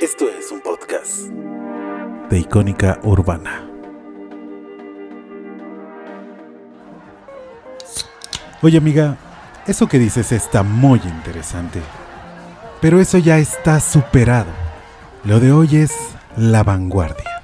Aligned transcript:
Esto 0.00 0.28
es 0.28 0.52
un 0.52 0.60
podcast 0.60 1.22
de 2.30 2.38
Icónica 2.38 3.00
Urbana. 3.02 3.68
Oye 8.62 8.78
amiga, 8.78 9.16
eso 9.66 9.88
que 9.88 9.98
dices 9.98 10.30
está 10.30 10.62
muy 10.62 11.00
interesante. 11.04 11.80
Pero 12.80 13.00
eso 13.00 13.18
ya 13.18 13.38
está 13.38 13.80
superado. 13.80 14.52
Lo 15.24 15.40
de 15.40 15.50
hoy 15.50 15.74
es 15.78 15.92
la 16.36 16.62
vanguardia. 16.62 17.42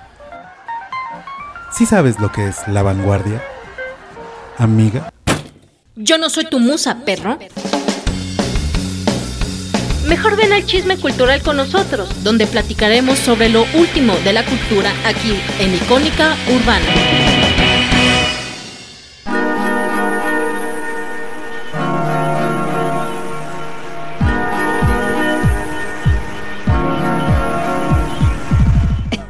¿Sí 1.73 1.87
sabes 1.87 2.21
lo 2.21 2.31
que 2.31 2.47
es 2.47 2.69
la 2.69 2.85
vanguardia? 2.85 3.43
Amiga. 4.59 5.13
Yo 5.97 6.19
no 6.19 6.31
soy 6.31 6.49
tu 6.49 6.61
musa, 6.61 7.05
perro. 7.05 7.37
Mejor 10.15 10.37
ven 10.37 10.53
al 10.53 10.65
chisme 10.65 10.97
cultural 10.97 11.43
con 11.43 11.57
nosotros, 11.57 12.23
donde 12.23 12.47
platicaremos 12.47 13.19
sobre 13.19 13.49
lo 13.49 13.65
último 13.75 14.15
de 14.19 14.33
la 14.33 14.45
cultura 14.45 14.93
aquí 15.05 15.37
en 15.59 15.75
Icónica 15.75 16.37
Urbana. 16.55 16.87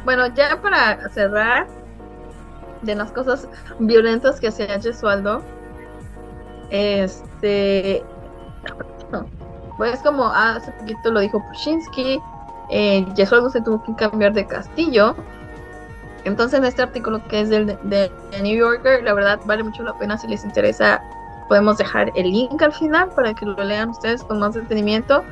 Bueno, 0.03 0.27
ya 0.35 0.61
para 0.61 1.09
cerrar, 1.09 1.65
de 2.83 2.93
las 2.93 3.11
cosas 3.11 3.47
violentas 3.79 4.39
que 4.39 4.49
hacía 4.49 4.79
Gesualdo, 4.79 5.41
este, 6.69 8.03
pues 9.77 10.01
como 10.01 10.27
hace 10.27 10.71
poquito 10.71 11.11
lo 11.11 11.19
dijo 11.19 11.43
Pushinsky, 11.47 12.21
eh, 12.69 13.05
Gesualdo 13.15 13.49
se 13.49 13.61
tuvo 13.61 13.83
que 13.83 13.95
cambiar 13.95 14.33
de 14.33 14.45
castillo. 14.45 15.15
Entonces 16.23 16.59
en 16.59 16.65
este 16.65 16.81
artículo 16.81 17.21
que 17.27 17.41
es 17.41 17.49
del 17.49 17.77
de, 17.83 18.11
New 18.41 18.57
Yorker, 18.57 19.03
la 19.03 19.13
verdad 19.13 19.39
vale 19.45 19.63
mucho 19.63 19.83
la 19.83 19.93
pena 19.97 20.17
si 20.17 20.27
les 20.27 20.43
interesa, 20.43 21.01
podemos 21.47 21.77
dejar 21.77 22.11
el 22.15 22.31
link 22.31 22.59
al 22.61 22.73
final 22.73 23.09
para 23.09 23.33
que 23.33 23.45
lo 23.45 23.63
lean 23.63 23.89
ustedes 23.89 24.23
con 24.23 24.39
más 24.39 24.55
detenimiento. 24.55 25.23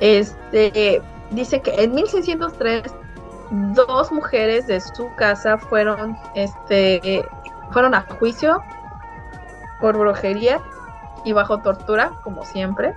Este 0.00 1.00
dice 1.30 1.60
que 1.60 1.82
en 1.82 1.94
1603 1.94 2.82
dos 3.50 4.12
mujeres 4.12 4.66
de 4.66 4.80
su 4.80 5.08
casa 5.16 5.56
fueron 5.56 6.16
este 6.34 7.24
fueron 7.72 7.94
a 7.94 8.02
juicio 8.18 8.62
por 9.80 9.96
brujería 9.96 10.60
y 11.24 11.32
bajo 11.32 11.58
tortura, 11.58 12.12
como 12.22 12.44
siempre, 12.44 12.94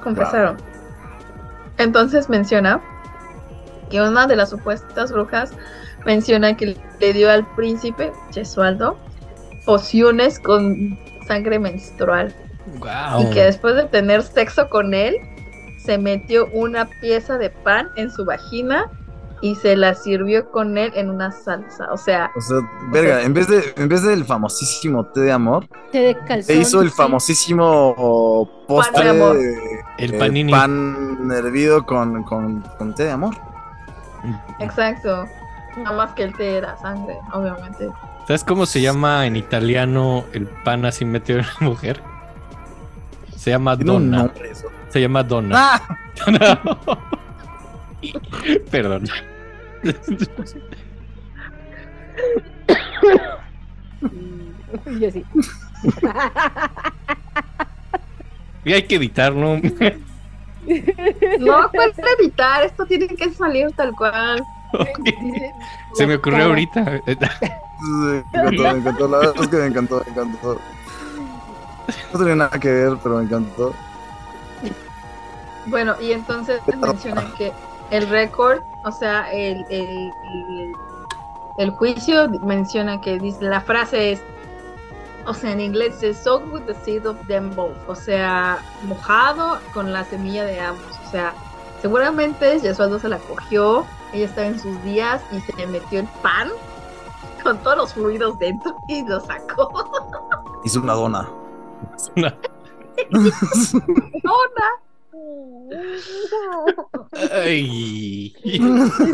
confesaron. 0.00 0.56
Entonces 1.78 2.28
menciona 2.28 2.80
que 3.90 4.00
una 4.00 4.26
de 4.26 4.36
las 4.36 4.50
supuestas 4.50 5.12
brujas 5.12 5.52
menciona 6.04 6.56
que 6.56 6.76
le 7.00 7.12
dio 7.12 7.30
al 7.30 7.46
príncipe 7.54 8.12
Gesualdo 8.32 8.98
pociones 9.64 10.38
con 10.38 10.98
sangre 11.26 11.58
menstrual. 11.58 12.34
Y 13.18 13.30
que 13.30 13.44
después 13.44 13.74
de 13.74 13.84
tener 13.84 14.22
sexo 14.22 14.68
con 14.68 14.94
él, 14.94 15.16
se 15.84 15.98
metió 15.98 16.46
una 16.52 16.86
pieza 17.00 17.38
de 17.38 17.50
pan 17.50 17.88
en 17.96 18.10
su 18.10 18.24
vagina 18.24 18.90
y 19.42 19.54
se 19.54 19.76
la 19.76 19.94
sirvió 19.94 20.50
con 20.50 20.76
él 20.76 20.92
en 20.94 21.10
una 21.10 21.30
salsa. 21.30 21.90
O 21.92 21.96
sea. 21.96 22.30
O 22.36 22.40
sea, 22.40 22.58
verga, 22.92 23.22
en 23.22 23.34
vez 23.34 23.48
de, 23.48 23.62
en 23.76 23.88
vez 23.88 24.02
del 24.02 24.24
famosísimo 24.24 25.06
té 25.06 25.20
de 25.20 25.32
amor, 25.32 25.66
té 25.92 25.98
de 26.00 26.14
calzón, 26.14 26.42
se 26.44 26.56
hizo 26.56 26.82
el 26.82 26.90
famosísimo 26.90 28.48
postre 28.66 28.92
Pan 28.94 29.04
de 29.04 29.10
amor. 29.10 29.36
El 29.98 30.18
panini. 30.18 30.52
pan 30.52 31.30
hervido 31.32 31.84
con, 31.84 32.22
con, 32.24 32.62
con 32.78 32.94
té 32.94 33.04
de 33.04 33.10
amor. 33.12 33.34
Exacto. 34.58 35.26
Nada 35.76 35.96
más 35.96 36.12
que 36.12 36.24
el 36.24 36.34
té 36.34 36.58
era 36.58 36.76
sangre, 36.78 37.16
obviamente. 37.32 37.90
¿Sabes 38.26 38.44
cómo 38.44 38.66
se 38.66 38.80
llama 38.80 39.26
en 39.26 39.36
italiano 39.36 40.24
el 40.32 40.46
pan 40.46 40.84
así 40.84 41.04
metido 41.04 41.40
en 41.40 41.46
la 41.46 41.66
mujer? 41.66 42.02
Se 43.36 43.50
llama 43.50 43.76
donna. 43.76 44.30
eso. 44.44 44.68
Se 44.90 45.00
llama 45.00 45.22
donna. 45.22 45.56
¡Ah! 45.56 45.98
Perdón. 48.70 49.04
Yo 55.00 55.10
sí. 55.10 55.24
Y 58.64 58.72
hay 58.74 58.82
que 58.82 58.96
editar, 58.96 59.34
¿no? 59.34 59.56
No 61.38 61.70
puedes 61.72 61.96
evitar, 62.18 62.64
esto 62.64 62.84
tiene 62.84 63.08
que 63.08 63.32
salir 63.32 63.72
tal 63.72 63.94
cual. 63.96 64.44
Dice, 64.98 65.52
Se 65.94 66.06
me 66.06 66.16
ocurrió 66.16 66.44
ahorita. 66.44 67.00
Sí, 67.06 67.16
me 67.80 68.18
encantó, 68.18 68.62
me 68.62 68.78
encantó. 68.78 69.08
La 69.08 69.18
verdad 69.18 69.34
es 69.40 69.48
que 69.48 69.56
me 69.56 69.66
encantó, 69.66 70.02
me 70.04 70.12
encantó. 70.12 70.60
No 72.12 72.18
tenía 72.18 72.34
nada 72.36 72.60
que 72.60 72.68
ver, 72.68 72.98
pero 73.02 73.16
me 73.16 73.24
encantó. 73.24 73.74
Bueno, 75.66 75.94
y 76.00 76.12
entonces 76.12 76.60
mencionan 76.78 77.32
que 77.34 77.52
el 77.90 78.08
récord, 78.08 78.62
o 78.84 78.92
sea, 78.92 79.30
el, 79.32 79.64
el, 79.68 80.12
el, 80.34 80.72
el 81.58 81.70
juicio 81.70 82.28
menciona 82.42 83.00
que 83.00 83.18
dice, 83.18 83.44
la 83.44 83.60
frase 83.60 84.12
es, 84.12 84.22
o 85.26 85.34
sea, 85.34 85.52
en 85.52 85.60
inglés 85.60 86.02
es 86.02 86.18
soaked 86.18 86.50
with 86.52 86.62
the 86.62 86.74
seed 86.84 87.06
of 87.06 87.16
them 87.26 87.54
both, 87.54 87.76
o 87.88 87.94
sea, 87.94 88.58
mojado 88.84 89.58
con 89.74 89.92
la 89.92 90.04
semilla 90.04 90.44
de 90.44 90.60
ambos, 90.60 90.98
o 91.06 91.10
sea, 91.10 91.34
seguramente 91.82 92.58
Yesualdo 92.60 92.98
se 92.98 93.08
la 93.08 93.18
cogió, 93.18 93.84
ella 94.12 94.26
estaba 94.26 94.46
en 94.46 94.58
sus 94.58 94.82
días 94.84 95.22
y 95.32 95.40
se 95.40 95.54
le 95.56 95.66
metió 95.66 96.00
el 96.00 96.08
pan 96.22 96.48
con 97.42 97.58
todos 97.58 97.76
los 97.76 97.94
fluidos 97.94 98.38
dentro 98.38 98.76
y 98.88 99.06
lo 99.06 99.20
sacó. 99.20 99.70
Hizo 100.64 100.80
una 100.80 100.94
dona. 100.94 101.28
Ay. 107.32 108.34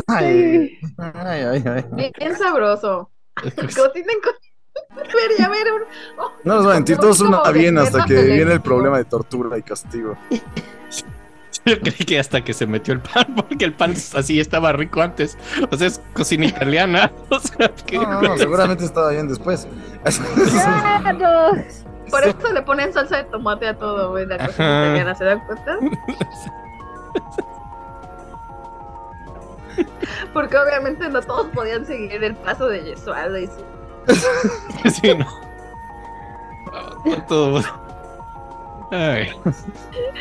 Ay, 0.07 0.79
ay, 1.03 1.43
ay. 1.43 1.63
ay. 1.65 2.11
Bien 2.19 2.37
sabroso. 2.37 3.11
Cocinen 3.35 4.17
con... 4.23 4.33
Debería 4.95 5.45
haber 5.47 5.73
un... 5.73 5.81
oh, 6.19 6.31
No 6.43 6.55
nos 6.55 6.67
va 6.67 6.71
a 6.71 6.75
mentir, 6.75 6.97
todos 6.97 7.17
como 7.17 7.35
suena 7.37 7.51
bien 7.51 7.77
hasta 7.77 8.05
que 8.05 8.21
viene 8.23 8.53
el 8.53 8.61
problema 8.61 8.97
de 8.97 9.05
tortura 9.05 9.57
y 9.57 9.63
castigo. 9.63 10.17
Yo 11.65 11.79
creí 11.81 12.05
que 12.05 12.19
hasta 12.19 12.43
que 12.43 12.53
se 12.53 12.65
metió 12.65 12.93
el 12.93 13.01
pan, 13.01 13.35
porque 13.35 13.65
el 13.65 13.73
pan 13.73 13.93
así 14.15 14.39
estaba 14.39 14.71
rico 14.71 15.01
antes. 15.01 15.37
O 15.69 15.75
sea, 15.75 15.87
es 15.87 15.99
cocina 16.13 16.45
italiana. 16.45 17.11
O 17.29 17.39
sea, 17.39 17.73
que. 17.85 17.97
No, 17.97 18.21
no, 18.21 18.21
no, 18.21 18.37
seguramente 18.37 18.85
estaba 18.85 19.11
bien 19.11 19.27
después. 19.27 19.67
¡Claro! 20.49 21.51
Por 22.09 22.23
eso 22.23 22.53
le 22.53 22.61
ponen 22.61 22.93
salsa 22.93 23.17
de 23.17 23.23
tomate 23.25 23.67
a 23.67 23.77
todo, 23.77 24.11
güey, 24.11 24.25
la 24.25 24.37
cocina 24.37 24.85
italiana, 24.85 25.15
¿se 25.15 25.25
dan 25.25 25.39
cuenta? 25.41 25.77
Porque 30.33 30.57
obviamente 30.57 31.07
no 31.09 31.21
todos 31.21 31.47
podían 31.47 31.85
seguir 31.85 32.23
el 32.23 32.35
paso 32.35 32.67
de 32.67 32.83
Yesualdo 32.83 33.37
y 33.37 33.47
su... 33.47 33.63
Sí, 34.89 35.13
no. 35.15 35.25
No, 37.05 37.23
Todo. 37.27 37.61
Ay. 38.91 39.31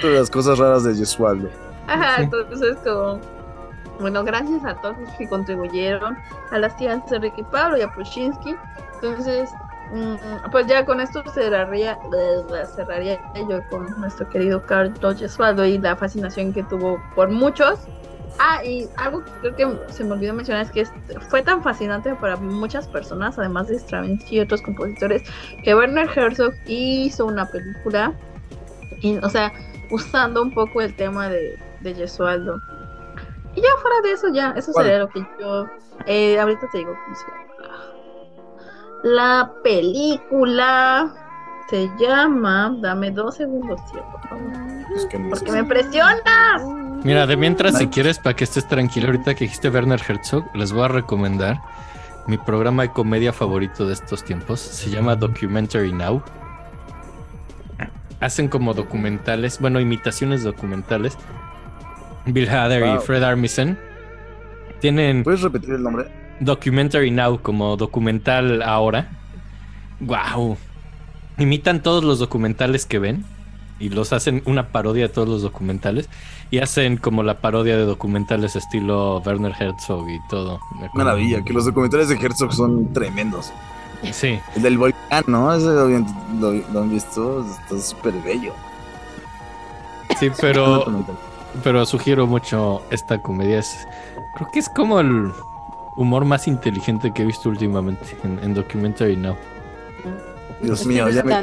Todas 0.01 0.19
las 0.19 0.31
cosas 0.31 0.59
raras 0.59 0.85
de 0.85 0.95
Yesualdo. 0.95 1.49
Ajá, 1.87 2.23
entonces 2.23 2.77
como... 2.85 3.21
Bueno, 4.01 4.25
gracias 4.25 4.63
a 4.65 4.75
todos 4.75 4.99
los 4.99 5.09
que 5.15 5.27
contribuyeron, 5.27 6.19
a 6.51 6.59
las 6.59 6.77
tías 6.77 7.09
de 7.09 7.19
Ricky 7.19 7.43
Pablo 7.45 7.79
y 7.79 7.83
a 7.83 7.89
Pushinsky. 7.89 8.55
Entonces, 8.95 9.51
pues 10.51 10.67
ya 10.67 10.85
con 10.85 11.01
esto 11.01 11.23
cerraría, 11.33 11.99
cerraría 12.75 13.21
yo 13.49 13.61
con 13.71 13.87
nuestro 14.01 14.29
querido 14.29 14.63
Carlos 14.67 15.19
Gesualdo 15.19 15.65
y 15.65 15.79
la 15.79 15.97
fascinación 15.97 16.53
que 16.53 16.63
tuvo 16.65 17.01
por 17.15 17.31
muchos. 17.31 17.81
Ah, 18.39 18.63
y 18.63 18.87
algo 18.97 19.25
que 19.25 19.31
creo 19.41 19.57
que 19.57 19.93
se 19.93 20.05
me 20.05 20.13
olvidó 20.13 20.35
mencionar 20.35 20.65
es 20.65 20.71
que 20.71 20.85
fue 21.31 21.43
tan 21.43 21.63
fascinante 21.63 22.15
para 22.17 22.37
muchas 22.37 22.87
personas, 22.87 23.39
además 23.39 23.69
de 23.69 23.79
Stravinsky 23.79 24.37
y 24.37 24.41
otros 24.41 24.61
compositores, 24.61 25.23
que 25.65 25.75
Werner 25.75 26.09
Herzog 26.15 26.53
hizo 26.67 27.25
una 27.25 27.47
película, 27.47 28.13
y, 29.01 29.17
o 29.19 29.29
sea, 29.31 29.53
usando 29.91 30.43
un 30.43 30.53
poco 30.53 30.83
el 30.83 30.95
tema 30.95 31.29
de, 31.31 31.59
de 31.81 31.95
Gesualdo. 31.95 32.61
Y 33.55 33.63
ya 33.63 33.69
fuera 33.81 34.01
de 34.03 34.13
eso, 34.13 34.29
ya, 34.29 34.51
eso 34.51 34.73
sería 34.75 34.99
lo 34.99 35.09
que 35.09 35.27
yo. 35.41 35.67
eh, 36.05 36.39
ahorita 36.39 36.69
te 36.71 36.79
digo 36.79 36.95
cómo 37.05 37.17
se 37.17 37.25
llama. 37.31 37.47
La 39.07 39.53
película 39.63 41.15
se 41.71 41.89
llama. 41.97 42.77
Dame 42.81 43.13
dos 43.13 43.37
segundos, 43.37 43.81
tío, 43.93 44.03
por 44.11 44.29
favor. 44.29 44.53
Es 44.97 45.07
que 45.07 45.17
no 45.17 45.31
Porque 45.31 45.53
me 45.53 45.63
presionas. 45.63 46.63
Mira, 47.05 47.25
de 47.25 47.37
mientras, 47.37 47.79
si 47.79 47.87
quieres, 47.87 48.19
para 48.19 48.35
que 48.35 48.43
estés 48.43 48.67
tranquilo, 48.67 49.07
ahorita 49.07 49.37
que 49.37 49.45
dijiste 49.45 49.71
Werner 49.71 50.01
Herzog, 50.01 50.45
les 50.57 50.73
voy 50.73 50.87
a 50.87 50.89
recomendar 50.89 51.61
mi 52.27 52.37
programa 52.37 52.83
de 52.83 52.91
comedia 52.91 53.33
favorito 53.33 53.87
de 53.87 53.93
estos 53.93 54.25
tiempos. 54.25 54.59
Se 54.59 54.91
llama 54.91 55.15
Documentary 55.15 55.93
Now. 55.93 56.21
Hacen 58.19 58.49
como 58.49 58.75
documentales, 58.75 59.61
bueno, 59.61 59.79
imitaciones 59.79 60.43
documentales. 60.43 61.17
Bill 62.25 62.49
Hader 62.49 62.85
y. 62.85 62.99
Fred 62.99 63.23
Armisen 63.23 63.79
Tienen 64.81 65.23
¿Puedes 65.23 65.43
repetir 65.43 65.75
el 65.75 65.83
nombre? 65.85 66.26
Documentary 66.41 67.11
Now 67.11 67.41
como 67.43 67.77
documental 67.77 68.63
ahora. 68.63 69.09
Wow. 70.01 70.57
Imitan 71.39 71.83
todos 71.83 72.05
los 72.05 72.19
documentales 72.19 72.87
que 72.87 72.99
ven 72.99 73.25
y 73.79 73.91
los 73.91 74.13
hacen 74.13 74.43
una 74.47 74.69
parodia 74.69 75.09
de 75.09 75.09
todos 75.13 75.29
los 75.29 75.43
documentales 75.43 76.09
y 76.51 76.59
hacen 76.59 76.97
como 76.97 77.23
la 77.23 77.41
parodia 77.41 77.77
de 77.77 77.85
documentales 77.85 78.57
estilo 78.57 79.23
Werner 79.25 79.55
Herzog 79.59 80.09
y 80.09 80.19
todo. 80.29 80.61
Maravilla, 80.95 81.43
que 81.45 81.53
los 81.53 81.65
documentales 81.65 82.09
de 82.09 82.17
Herzog 82.17 82.53
son 82.53 82.93
tremendos. 82.93 83.53
Sí. 84.13 84.39
El 84.55 84.63
del 84.63 84.79
volcán, 84.79 85.25
¿no? 85.27 85.53
Ese 85.55 85.67
lo, 85.67 85.89
lo, 85.89 86.53
lo 86.73 86.81
han 86.81 86.91
visto, 86.91 87.45
está 87.45 87.79
súper 87.81 88.15
bello. 88.23 88.53
Sí, 90.19 90.31
pero 90.41 90.85
pero 91.63 91.87
sugiero 91.87 92.27
mucho 92.27 92.83
esta 92.91 93.21
comedia. 93.21 93.59
Es, 93.59 93.87
creo 94.37 94.51
que 94.53 94.59
es 94.59 94.69
como 94.69 95.01
el 95.01 95.33
humor 95.97 96.25
más 96.25 96.47
inteligente 96.49 97.13
que 97.13 97.23
he 97.23 97.25
visto 97.25 97.49
últimamente 97.49 98.17
en, 98.25 98.39
en 98.43 98.55
Documentary 98.55 99.17
Now. 99.17 99.37
Dios 100.61 100.87
mío, 100.87 101.09
ya 101.11 101.23
me... 101.23 101.35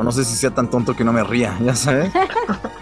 No 0.00 0.12
sé 0.12 0.24
si 0.24 0.36
sea 0.36 0.50
tan 0.50 0.70
tonto 0.70 0.94
que 0.94 1.02
no 1.04 1.12
me 1.12 1.24
ría, 1.24 1.56
ya 1.60 1.74
sabes. 1.74 2.12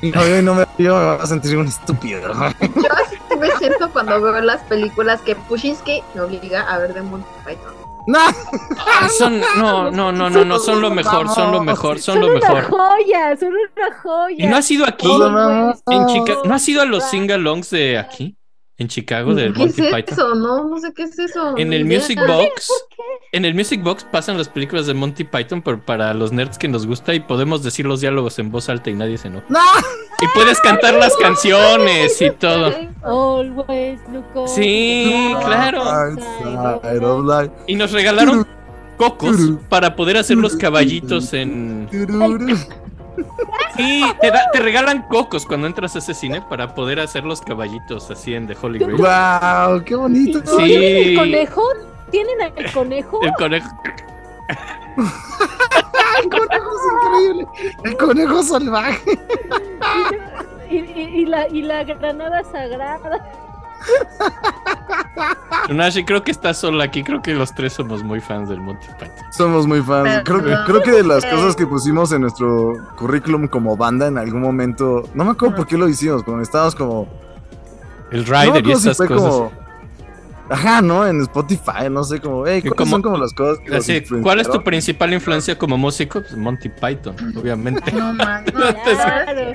Y 0.02 0.10
no, 0.10 0.26
yo 0.26 0.42
no 0.42 0.54
me 0.56 0.64
río, 0.76 0.96
me 0.96 1.04
va 1.04 1.14
a 1.22 1.26
sentir 1.26 1.56
un 1.56 1.68
estúpido. 1.68 2.20
Yo 2.22 2.42
así 2.42 3.16
me 3.38 3.48
siento 3.58 3.88
cuando 3.92 4.20
veo 4.20 4.40
las 4.40 4.60
películas 4.62 5.20
que 5.20 5.36
Pushinsky 5.36 6.02
me 6.14 6.22
obliga 6.22 6.62
a 6.62 6.78
ver 6.78 6.92
de 6.92 7.02
Monty 7.02 7.28
Python. 7.46 7.72
¡No! 8.08 8.18
Ah, 8.18 9.08
son, 9.16 9.40
no, 9.58 9.92
no, 9.92 10.10
no, 10.10 10.28
no, 10.28 10.44
no, 10.44 10.58
son 10.58 10.80
lo 10.82 10.90
mejor, 10.90 11.28
son 11.28 11.52
lo 11.52 11.62
mejor, 11.62 12.00
son 12.00 12.14
Son 12.16 12.20
lo 12.26 12.36
una 12.36 12.48
mejor. 12.48 12.64
joya, 12.64 13.36
son 13.38 13.50
una 13.50 13.96
joya. 14.02 14.44
¿Y 14.44 14.48
no 14.48 14.56
has 14.56 14.68
ido 14.72 14.84
aquí? 14.84 15.08
En 15.86 16.06
Chicago. 16.08 16.42
¿No 16.46 16.54
has 16.54 16.68
ido 16.68 16.82
a 16.82 16.84
los 16.84 17.04
sing-alongs 17.04 17.70
de 17.70 17.98
aquí? 17.98 18.36
En 18.82 18.88
Chicago, 18.88 19.32
de 19.32 19.44
¿Qué 19.44 19.48
es 19.50 19.58
Monty 19.58 19.82
Python. 19.82 20.04
eso? 20.08 20.34
No, 20.34 20.68
no 20.68 20.80
sé 20.80 20.92
qué 20.92 21.04
es 21.04 21.16
eso. 21.16 21.56
En 21.56 21.72
el 21.72 21.86
idea. 21.86 22.00
Music 22.00 22.18
Box, 22.26 22.68
en 23.30 23.44
el 23.44 23.54
Music 23.54 23.80
Box 23.80 24.04
pasan 24.10 24.36
las 24.36 24.48
películas 24.48 24.88
de 24.88 24.94
Monty 24.94 25.22
Python, 25.22 25.62
pero 25.62 25.80
para 25.80 26.12
los 26.14 26.32
nerds 26.32 26.58
que 26.58 26.66
nos 26.66 26.84
gusta 26.84 27.14
y 27.14 27.20
podemos 27.20 27.62
decir 27.62 27.86
los 27.86 28.00
diálogos 28.00 28.40
en 28.40 28.50
voz 28.50 28.68
alta 28.68 28.90
y 28.90 28.94
nadie 28.94 29.18
se 29.18 29.28
enoja. 29.28 29.46
¡No! 29.48 29.60
Y 30.20 30.26
puedes 30.34 30.58
cantar 30.60 30.94
las 30.94 31.16
canciones 31.20 32.20
y 32.20 32.30
todo. 32.32 32.74
Always 33.04 34.00
look 34.12 34.24
over 34.34 34.48
Sí, 34.48 35.32
claro. 35.44 35.82
Outside 35.82 37.04
of 37.04 37.24
life. 37.24 37.54
Y 37.68 37.76
nos 37.76 37.92
regalaron 37.92 38.44
cocos 38.96 39.36
para 39.68 39.94
poder 39.94 40.16
hacer 40.16 40.38
los 40.38 40.56
caballitos 40.56 41.32
en... 41.34 41.88
Sí, 43.76 44.04
te, 44.20 44.30
da- 44.30 44.48
te 44.52 44.60
regalan 44.60 45.02
cocos 45.08 45.46
cuando 45.46 45.66
entras 45.66 45.94
a 45.96 45.98
ese 45.98 46.14
cine 46.14 46.42
para 46.42 46.74
poder 46.74 47.00
hacer 47.00 47.24
los 47.24 47.40
caballitos 47.40 48.10
así 48.10 48.34
en 48.34 48.46
The 48.46 48.56
Holy 48.60 48.78
Grail. 48.78 48.96
¡Wow! 48.96 49.84
¡Qué 49.84 49.94
bonito! 49.94 50.40
Sí. 50.44 50.56
¿Tienen 50.64 51.08
el 51.08 51.16
conejo? 51.16 51.62
¿Tienen 52.10 52.40
el 52.56 52.72
conejo? 52.72 53.20
El 53.22 53.32
conejo. 53.32 53.68
¡El 56.22 56.28
conejo 56.28 56.70
es 56.70 56.92
increíble! 56.92 57.46
¡El 57.84 57.96
conejo 57.96 58.42
salvaje! 58.42 59.00
Y, 60.70 60.76
y- 60.76 61.20
y 61.20 61.26
la, 61.26 61.46
y 61.48 61.60
la 61.60 61.84
granada 61.84 62.42
sagrada. 62.44 63.20
Nashi, 65.70 66.04
creo 66.04 66.22
que 66.22 66.30
estás 66.30 66.58
sola 66.58 66.84
aquí. 66.84 67.02
Creo 67.02 67.22
que 67.22 67.34
los 67.34 67.54
tres 67.54 67.72
somos 67.74 68.02
muy 68.02 68.20
fans 68.20 68.48
del 68.48 68.60
Monty 68.60 68.86
Python. 68.98 69.24
Somos 69.32 69.66
muy 69.66 69.80
fans. 69.82 70.22
Creo, 70.24 70.42
que- 70.42 70.56
creo 70.66 70.82
que 70.82 70.90
de 70.90 71.02
las 71.04 71.24
cosas 71.24 71.56
que 71.56 71.66
pusimos 71.66 72.12
en 72.12 72.22
nuestro 72.22 72.74
currículum 72.98 73.46
como 73.48 73.76
banda 73.76 74.06
en 74.08 74.18
algún 74.18 74.40
momento, 74.42 75.08
no 75.14 75.24
me 75.24 75.30
acuerdo 75.32 75.56
por 75.56 75.66
qué 75.66 75.78
lo 75.78 75.88
hicimos, 75.88 76.22
cuando 76.22 76.42
estábamos 76.42 76.74
como... 76.74 77.08
El 78.10 78.24
no 78.28 78.42
Rider 78.42 78.66
y 78.66 78.76
si 78.76 78.88
esas 78.90 78.98
cosas. 78.98 79.16
como- 79.16 79.52
Ajá, 80.50 80.82
¿no? 80.82 81.06
En 81.06 81.22
Spotify, 81.22 81.88
no 81.90 82.04
sé, 82.04 82.20
como, 82.20 82.46
hey, 82.46 82.60
Que 82.60 82.68
¿cuáles 82.68 82.76
como- 82.78 82.90
son 82.90 83.02
como 83.02 83.16
las 83.16 83.32
cosas 83.32 83.58
que 83.64 83.70
los 83.70 83.78
Así, 83.88 84.02
¿Cuál 84.22 84.40
es 84.40 84.50
tu 84.50 84.62
principal 84.62 85.14
influencia 85.14 85.56
como 85.56 85.78
músico? 85.78 86.20
Pues 86.20 86.36
Monty 86.36 86.68
Python, 86.68 87.14
obviamente. 87.38 87.90
No, 87.92 88.12
man, 88.12 88.44
no, 88.52 88.60
Claro. 88.60 89.52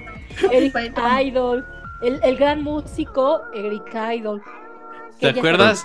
Python. 0.50 1.20
Idol. 1.22 1.66
El, 2.02 2.20
el 2.24 2.38
gran 2.38 2.64
músico 2.64 3.42
Eric 3.54 3.94
Idol. 3.94 4.42
¿Te 5.20 5.34
Que 5.34 5.40
acuerdas? 5.40 5.84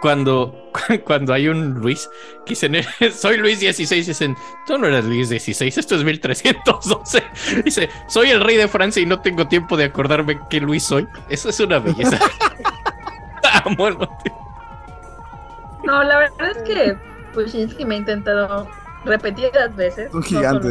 Cuando, 0.00 0.70
cuando 1.04 1.32
hay 1.32 1.48
un 1.48 1.74
Luis 1.74 2.08
que 2.46 2.50
dicen, 2.50 2.76
soy 3.12 3.36
Luis 3.36 3.58
16, 3.60 4.06
dicen, 4.06 4.36
tú 4.66 4.78
no 4.78 4.86
eres 4.86 5.04
Luis 5.04 5.28
16, 5.28 5.76
esto 5.76 5.96
es 5.96 6.04
1312. 6.04 7.24
Dice, 7.64 7.88
soy 8.06 8.30
el 8.30 8.40
rey 8.40 8.56
de 8.56 8.68
Francia 8.68 9.02
y 9.02 9.06
no 9.06 9.20
tengo 9.20 9.48
tiempo 9.48 9.76
de 9.76 9.84
acordarme 9.84 10.38
qué 10.48 10.60
Luis 10.60 10.84
soy. 10.84 11.08
Eso 11.28 11.48
es 11.48 11.58
una 11.60 11.80
belleza. 11.80 12.18
Amo 13.64 13.88
el 13.88 13.98
Monty. 13.98 14.30
No, 15.84 16.02
la 16.04 16.18
verdad 16.18 16.50
es 16.50 16.58
que 16.62 16.96
Pushinsky 17.34 17.84
me 17.84 17.96
ha 17.96 17.98
intentado 17.98 18.68
repetidas 19.04 19.74
veces. 19.74 20.12
Un 20.12 20.22
gigante. 20.22 20.68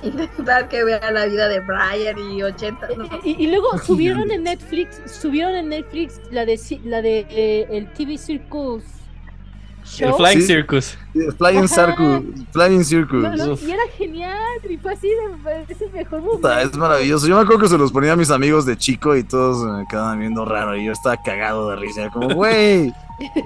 Intentar 0.04 0.68
que 0.68 0.84
vea 0.84 1.10
la 1.10 1.26
vida 1.26 1.48
de 1.48 1.60
Brian 1.60 2.18
y 2.18 2.42
80. 2.42 2.88
no. 2.96 3.04
Y, 3.24 3.44
y 3.44 3.46
luego 3.48 3.78
subieron 3.78 4.30
en 4.30 4.44
Netflix, 4.44 5.00
subieron 5.06 5.54
en 5.54 5.68
Netflix 5.68 6.20
la 6.30 6.44
de 6.44 6.58
la 6.84 7.02
de 7.02 7.26
eh, 7.30 7.66
el 7.70 7.92
TV 7.92 8.16
Circus 8.18 8.82
El 8.84 9.86
Show. 10.08 10.16
Flying 10.16 10.40
Sí. 10.40 10.46
Circus. 10.46 10.98
Flying 11.38 11.64
Ajá. 11.64 11.86
Circus. 11.86 12.44
Flying 12.52 12.84
Circus. 12.84 13.22
No, 13.22 13.36
no, 13.36 13.54
y 13.54 13.70
era 13.70 13.82
genial, 13.96 14.38
y 14.68 14.76
fue 14.76 14.92
así, 14.92 15.08
parece 15.42 15.84
el 15.86 15.92
mejor 15.92 16.20
momento. 16.22 16.58
Es 16.58 16.76
maravilloso. 16.76 17.26
Yo 17.26 17.36
me 17.36 17.42
acuerdo 17.42 17.62
que 17.62 17.68
se 17.68 17.78
los 17.78 17.90
ponía 17.90 18.12
a 18.12 18.16
mis 18.16 18.30
amigos 18.30 18.64
de 18.66 18.76
chico 18.76 19.16
y 19.16 19.24
todos 19.24 19.64
me 19.78 19.86
quedaban 19.88 20.20
viendo 20.20 20.44
raro 20.44 20.76
y 20.76 20.84
yo 20.84 20.92
estaba 20.92 21.16
cagado 21.22 21.70
de 21.70 21.76
risa. 21.76 22.08
Como, 22.10 22.28
güey, 22.34 22.92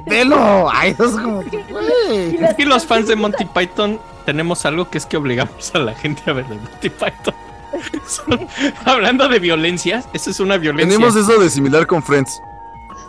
velo. 0.07 0.69
Ay, 0.73 0.91
es 0.91 0.97
como, 0.97 1.43
güey. 1.43 2.37
Es 2.45 2.55
que 2.55 2.65
los 2.67 2.85
fans 2.87 3.09
de 3.09 3.17
Monty 3.17 3.45
Python 3.47 3.99
tenemos 4.25 4.65
algo 4.67 4.89
que 4.89 4.99
es 4.99 5.07
que 5.07 5.17
obligamos 5.17 5.75
a 5.75 5.79
la 5.79 5.95
gente 5.95 6.23
a 6.31 6.33
ver 6.35 6.47
de 6.47 6.57
Monty 6.57 6.91
Python. 6.91 7.35
Son- 8.07 8.47
hablando 8.85 9.29
de 9.29 9.39
violencias, 9.41 10.07
eso 10.13 10.31
es 10.31 10.41
una 10.41 10.57
violencia. 10.59 10.97
Tenemos 10.97 11.17
eso 11.17 11.39
de 11.41 11.51
similar 11.51 11.87
con 11.87 12.03
Friends. 12.03 12.41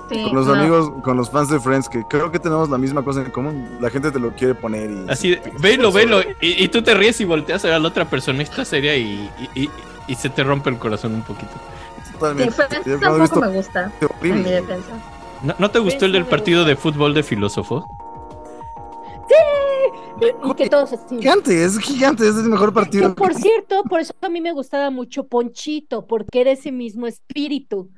Sí, 0.09 0.23
Con 0.23 0.35
los 0.35 0.45
no. 0.47 0.53
amigos, 0.53 0.91
con 1.03 1.17
los 1.17 1.31
fans 1.31 1.49
de 1.49 1.59
Friends, 1.59 1.89
que 1.89 2.03
creo 2.03 2.31
que 2.31 2.37
tenemos 2.37 2.69
la 2.69 2.77
misma 2.77 3.03
cosa 3.03 3.21
en 3.21 3.31
común. 3.31 3.77
La 3.79 3.89
gente 3.89 4.11
te 4.11 4.19
lo 4.19 4.31
quiere 4.35 4.53
poner 4.53 4.89
y. 4.91 5.05
Así, 5.09 5.31
de, 5.31 5.41
velo, 5.59 5.91
velo. 5.91 6.21
Y, 6.41 6.63
y 6.63 6.67
tú 6.67 6.83
te 6.83 6.93
ríes 6.93 7.19
y 7.21 7.25
volteas 7.25 7.63
a 7.65 7.67
ver 7.69 7.75
a 7.77 7.79
la 7.79 7.87
otra 7.87 8.05
persona 8.05 8.39
y 8.39 8.43
está 8.43 8.63
seria 8.65 8.95
y, 8.95 9.29
y, 9.55 9.61
y- 9.63 9.69
y 10.07 10.13
se 10.15 10.29
te 10.29 10.43
rompe 10.43 10.69
el 10.69 10.77
corazón 10.77 11.15
un 11.15 11.23
poquito. 11.23 11.51
Totalmente. 12.13 12.53
Tampoco 12.99 13.19
visto- 13.19 13.41
me 13.41 13.47
gusta, 13.47 13.91
qué 13.99 14.05
en 14.05 14.11
mi 14.21 14.29
horrible. 14.41 14.51
defensa. 14.51 14.91
¿No, 15.43 15.55
no 15.59 15.71
te 15.71 15.79
gustó 15.79 16.05
el 16.05 16.11
del 16.13 16.25
partido 16.25 16.65
de 16.65 16.75
fútbol 16.75 17.13
de 17.13 17.23
filósofos? 17.23 17.83
Y 20.43 20.53
que 20.55 20.69
todos 20.69 20.93
así. 20.93 21.17
Gigante, 21.17 21.63
es 21.63 21.77
gigante, 21.79 22.27
es 22.27 22.35
el 22.37 22.45
mejor 22.45 22.69
Que 22.69 22.75
partido. 22.75 23.15
por 23.15 23.33
cierto, 23.33 23.83
por 23.83 23.99
eso 23.99 24.13
a 24.21 24.29
mí 24.29 24.39
me 24.39 24.53
gustaba 24.53 24.89
mucho 24.89 25.27
Ponchito, 25.27 26.07
porque 26.07 26.41
era 26.41 26.51
ese 26.51 26.71
mismo 26.71 27.05
espíritu, 27.05 27.89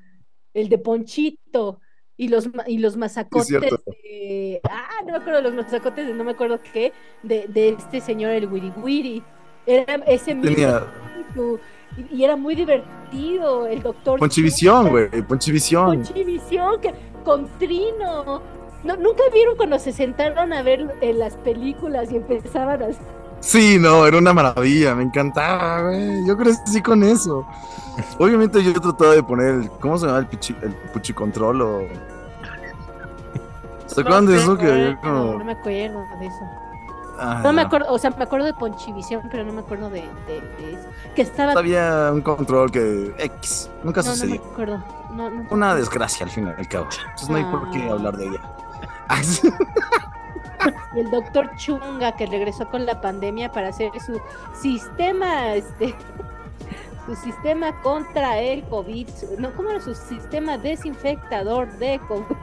el 0.54 0.68
de 0.70 0.78
Ponchito 0.80 1.80
y 2.18 2.30
los 2.30 2.50
y 2.66 2.80
los 2.80 2.98
mazacotes 2.98 3.48
cierto. 3.48 3.80
de, 3.86 4.60
ah, 4.64 4.90
no 5.06 5.12
me 5.12 5.18
acuerdo 5.18 5.42
los 5.42 5.54
mazacotes 5.54 6.08
de 6.08 6.14
no 6.14 6.24
me 6.24 6.32
acuerdo 6.32 6.60
qué, 6.74 6.92
de, 7.22 7.48
de 7.48 7.70
este 7.70 8.02
señor 8.02 8.32
el 8.32 8.48
Wiri 8.52 8.74
Wiri. 8.82 9.24
Era 9.68 9.96
ese 10.08 10.34
mismo 10.34 10.50
Tenía 10.56 10.84
espíritu 11.12 11.60
y, 11.98 12.16
y 12.18 12.24
era 12.24 12.36
muy 12.36 12.56
divertido 12.56 13.68
el 13.68 13.84
doctor 13.84 14.18
Ponchivisión, 14.18 14.90
güey, 14.90 15.10
Ponchivisión. 15.28 16.04
Ponchivisión 16.04 16.82
que 16.82 16.94
con 17.28 17.46
Trino. 17.60 18.42
No, 18.86 18.96
nunca 18.96 19.24
vieron 19.34 19.58
cuando 19.58 19.78
se 19.80 19.92
sentaron 19.92 20.54
a 20.54 20.62
ver 20.62 20.96
en 21.02 21.20
las 21.20 21.36
películas 21.36 22.10
y 22.10 22.16
empezaban 22.16 22.82
a 22.82 22.88
Sí, 23.42 23.78
no, 23.80 24.06
era 24.08 24.18
una 24.18 24.34
maravilla, 24.34 24.96
me 24.96 25.04
encantaba, 25.04 25.82
güey. 25.82 26.26
Yo 26.26 26.38
crecí 26.38 26.82
con 26.82 27.04
eso. 27.04 27.46
Obviamente 28.18 28.64
yo 28.64 28.72
trataba 28.80 29.12
de 29.14 29.24
poner 29.24 29.56
el, 29.56 29.70
¿cómo 29.72 29.98
se 29.98 30.06
llama? 30.06 30.20
El, 30.20 30.28
pichi, 30.28 30.56
el 30.62 30.72
puchicontrol 30.94 31.62
o... 31.62 31.82
¿Se 33.88 34.02
acuerdan 34.02 34.26
de 34.28 34.38
eso? 34.38 34.58
Que 34.58 34.72
había 34.72 34.92
No, 34.94 35.02
como... 35.02 35.34
no 35.40 35.44
me 35.46 35.52
acuerdo 35.52 36.06
de 36.20 36.26
eso. 36.28 36.40
Ah, 37.20 37.42
No 37.44 37.52
me 37.52 37.62
no. 37.64 37.68
acuerdo, 37.68 37.92
o 37.92 37.98
sea, 37.98 38.12
me 38.12 38.24
acuerdo 38.24 38.46
de 38.46 38.54
Ponchivisión, 38.54 39.22
pero 39.32 39.44
no 39.44 39.52
me 39.52 39.62
acuerdo 39.62 39.90
de, 39.90 40.02
de- 40.28 40.42
de 40.66 40.74
eso. 40.74 40.88
Que 41.16 41.24
estaba. 41.24 41.54
Había 41.54 42.10
un 42.14 42.22
control 42.22 42.72
que... 42.72 43.14
X, 43.18 43.70
nunca 43.84 44.02
No, 44.02 44.08
no 44.08 44.12
me 44.14 44.18
sucedió. 44.18 44.42
acuerdo. 44.54 44.84
No, 45.12 45.30
no. 45.30 45.46
Una 45.52 45.76
desgracia 45.76 46.26
al 46.26 46.32
final 46.32 46.56
al 46.58 46.68
cabo. 46.68 46.88
Entonces 47.02 47.30
no 47.30 47.38
hay 47.38 47.44
por 47.46 47.72
qué 47.72 47.88
Ah. 47.90 47.92
hablar 47.94 48.18
de 48.18 48.26
ella. 48.28 48.42
Sí. 49.24 49.50
Y 50.96 51.00
el 51.02 51.12
doctor 51.12 51.52
Chunga 51.56 52.14
que 52.14 52.26
regresó 52.26 52.68
con 52.70 52.86
la 52.88 53.00
pandemia 53.00 53.52
para 53.52 53.68
hacer 53.70 53.92
su 54.04 54.20
sistema, 54.60 55.54
este. 55.54 55.94
Su 57.06 57.16
sistema 57.16 57.72
contra 57.84 58.38
el 58.42 58.64
COVID. 58.66 59.08
No, 59.40 59.52
¿cómo 59.54 59.70
era 59.70 59.80
su 59.80 59.96
sistema 59.96 60.58
desinfectador 60.58 61.72
de 61.78 62.00
COVID? 62.06 62.36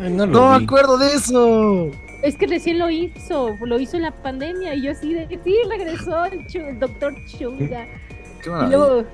Ay, 0.00 0.12
no 0.14 0.26
me 0.26 0.64
acuerdo 0.64 0.96
de 0.96 1.12
eso. 1.12 1.90
Es 2.22 2.36
que 2.38 2.46
recién 2.46 2.78
lo 2.78 2.88
hizo, 2.88 3.54
lo 3.60 3.78
hizo 3.78 3.98
en 3.98 4.04
la 4.04 4.12
pandemia 4.12 4.72
y 4.74 4.82
yo 4.84 4.92
así 4.92 5.12
de 5.12 5.28
sí, 5.44 5.54
regresó 5.68 6.24
el, 6.24 6.78
doctor 6.78 7.12
Chunga. 7.26 7.84
Qué 8.42 8.48
Y 8.48 8.50
maravilla. 8.50 8.76
luego, 8.78 9.08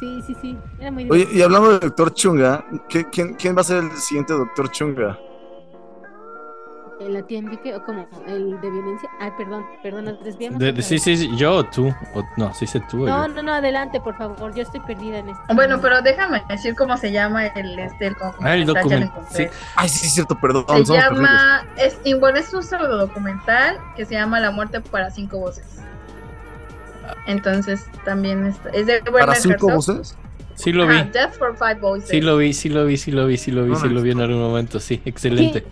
Sí, 0.00 0.22
sí, 0.26 0.34
sí. 0.40 0.58
Era 0.80 0.90
muy 0.90 1.08
Oye, 1.10 1.28
y 1.30 1.42
hablando 1.42 1.70
del 1.72 1.80
doctor 1.80 2.12
Chunga, 2.14 2.64
¿qué- 2.88 3.04
quién, 3.10 3.34
quién 3.34 3.54
va 3.56 3.60
a 3.60 3.64
ser 3.64 3.84
el 3.84 3.92
siguiente 3.92 4.32
doctor 4.32 4.70
Chunga? 4.70 5.18
¿En 7.00 7.14
la 7.14 7.22
tía 7.22 7.38
Enrique 7.38 7.74
o 7.74 7.82
como 7.82 8.06
el 8.26 8.60
de 8.60 8.70
violencia? 8.70 9.08
Ay, 9.20 9.30
perdón, 9.38 9.64
perdón, 9.82 10.04
nos 10.04 10.22
desviamos. 10.22 10.58
De- 10.58 10.82
sí, 10.82 10.98
sí, 10.98 11.16
sí, 11.16 11.30
yo 11.34 11.54
o 11.54 11.64
tú. 11.64 11.88
O- 12.14 12.22
no, 12.36 12.52
sí 12.52 12.66
sé 12.66 12.80
tú. 12.90 13.06
No, 13.06 13.26
no, 13.26 13.42
no, 13.42 13.54
adelante, 13.54 14.02
por 14.02 14.16
favor. 14.18 14.54
Yo 14.54 14.62
estoy 14.62 14.80
perdida 14.80 15.18
en 15.18 15.30
esto. 15.30 15.42
Bueno, 15.54 15.80
pero 15.80 16.02
déjame 16.02 16.42
decir 16.50 16.74
cómo 16.76 16.98
se 16.98 17.10
llama 17.10 17.46
el 17.46 17.78
este 17.78 18.08
el 18.08 18.16
Ah, 18.40 18.54
el 18.54 18.66
documental. 18.66 19.26
Sí. 19.30 19.46
Ay, 19.76 19.88
sí, 19.88 20.08
es 20.08 20.12
cierto, 20.14 20.34
perdón. 20.38 20.66
Se 20.68 20.92
llama, 20.92 21.64
es 21.76 21.98
igual 22.04 22.36
es 22.36 22.52
un 22.52 22.62
pseudo 22.62 22.98
documental 22.98 23.78
que 23.96 24.04
se 24.04 24.12
llama 24.14 24.38
La 24.38 24.50
muerte 24.50 24.82
para 24.82 25.10
cinco 25.10 25.38
voces. 25.38 25.78
Entonces 27.26 27.86
también 28.04 28.46
está- 28.46 28.70
es 28.70 28.86
de 28.86 29.00
¿Para 29.00 29.12
Werner 29.12 29.36
cinco 29.36 29.70
Herzog. 29.70 29.96
voces? 29.96 30.16
Sí 30.54 30.72
lo 30.72 30.86
vi. 30.86 31.02
Death 31.12 31.34
for 31.38 31.56
Five 31.56 31.76
Voices. 31.80 32.10
Sí 32.10 32.20
lo 32.20 32.36
vi, 32.36 32.52
sí 32.52 32.68
lo 32.68 32.84
vi, 32.84 32.96
sí 32.96 33.10
lo 33.12 33.26
vi, 33.26 33.36
sí 33.38 33.50
lo 33.50 33.64
vi, 33.64 33.74
sí 33.76 33.88
lo 33.88 34.02
vi 34.02 34.10
en 34.10 34.20
algún 34.20 34.40
momento. 34.40 34.78
Sí, 34.80 35.00
excelente. 35.04 35.64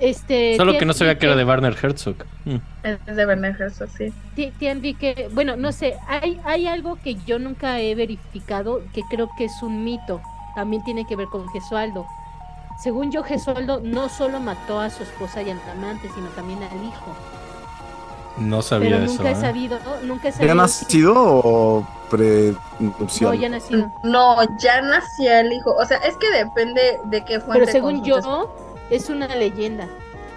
Este, 0.00 0.56
Solo 0.56 0.78
que 0.78 0.86
no 0.86 0.94
sabía 0.94 1.18
que 1.18 1.26
era 1.26 1.36
de 1.36 1.44
Warner 1.44 1.76
Herzog. 1.80 2.16
Mm. 2.46 2.56
Es 2.82 3.16
de 3.16 3.26
Werner 3.26 3.54
Herzog, 3.60 3.88
sí. 3.90 4.12
Tía 4.34 4.72
Enrique, 4.72 5.28
bueno, 5.32 5.56
no 5.56 5.72
sé, 5.72 5.94
hay, 6.08 6.40
hay 6.44 6.66
algo 6.66 6.98
que 7.04 7.16
yo 7.26 7.38
nunca 7.38 7.78
he 7.80 7.94
verificado 7.94 8.82
que 8.94 9.02
creo 9.10 9.28
que 9.36 9.44
es 9.44 9.62
un 9.62 9.84
mito. 9.84 10.22
También 10.56 10.82
tiene 10.84 11.06
que 11.06 11.16
ver 11.16 11.26
con 11.26 11.46
Gesualdo. 11.50 12.06
Según 12.82 13.12
yo, 13.12 13.22
Gesualdo 13.22 13.80
no 13.84 14.08
solo 14.08 14.40
mató 14.40 14.80
a 14.80 14.88
su 14.88 15.02
esposa 15.02 15.42
y 15.42 15.50
al 15.50 15.60
amante, 15.70 16.08
sino 16.14 16.28
también 16.28 16.60
al 16.62 16.82
hijo. 16.82 17.14
No 18.36 18.62
sabía 18.62 18.90
Pero 18.90 19.04
eso. 19.04 19.14
nunca 19.14 19.28
he 19.30 19.32
¿eh? 19.32 19.40
sabido, 19.40 19.78
nunca 20.04 20.28
he 20.28 20.30
¿Ya 20.30 20.36
sabido. 20.38 20.52
si- 20.52 20.56
nacido 20.84 21.14
o 21.16 21.80
No, 21.80 21.88
pre-nupcial? 22.10 23.38
ya 23.38 23.48
nacido. 23.48 23.90
No, 24.02 24.36
ya 24.58 24.80
nació 24.82 25.32
el 25.32 25.52
hijo. 25.52 25.74
O 25.76 25.84
sea, 25.84 25.98
es 25.98 26.16
que 26.16 26.30
depende 26.30 26.98
de 27.04 27.24
qué 27.24 27.40
fuente. 27.40 27.60
Pero 27.60 27.72
según 27.72 28.04
yo, 28.04 28.50
es 28.90 29.08
una 29.10 29.26
leyenda. 29.28 29.86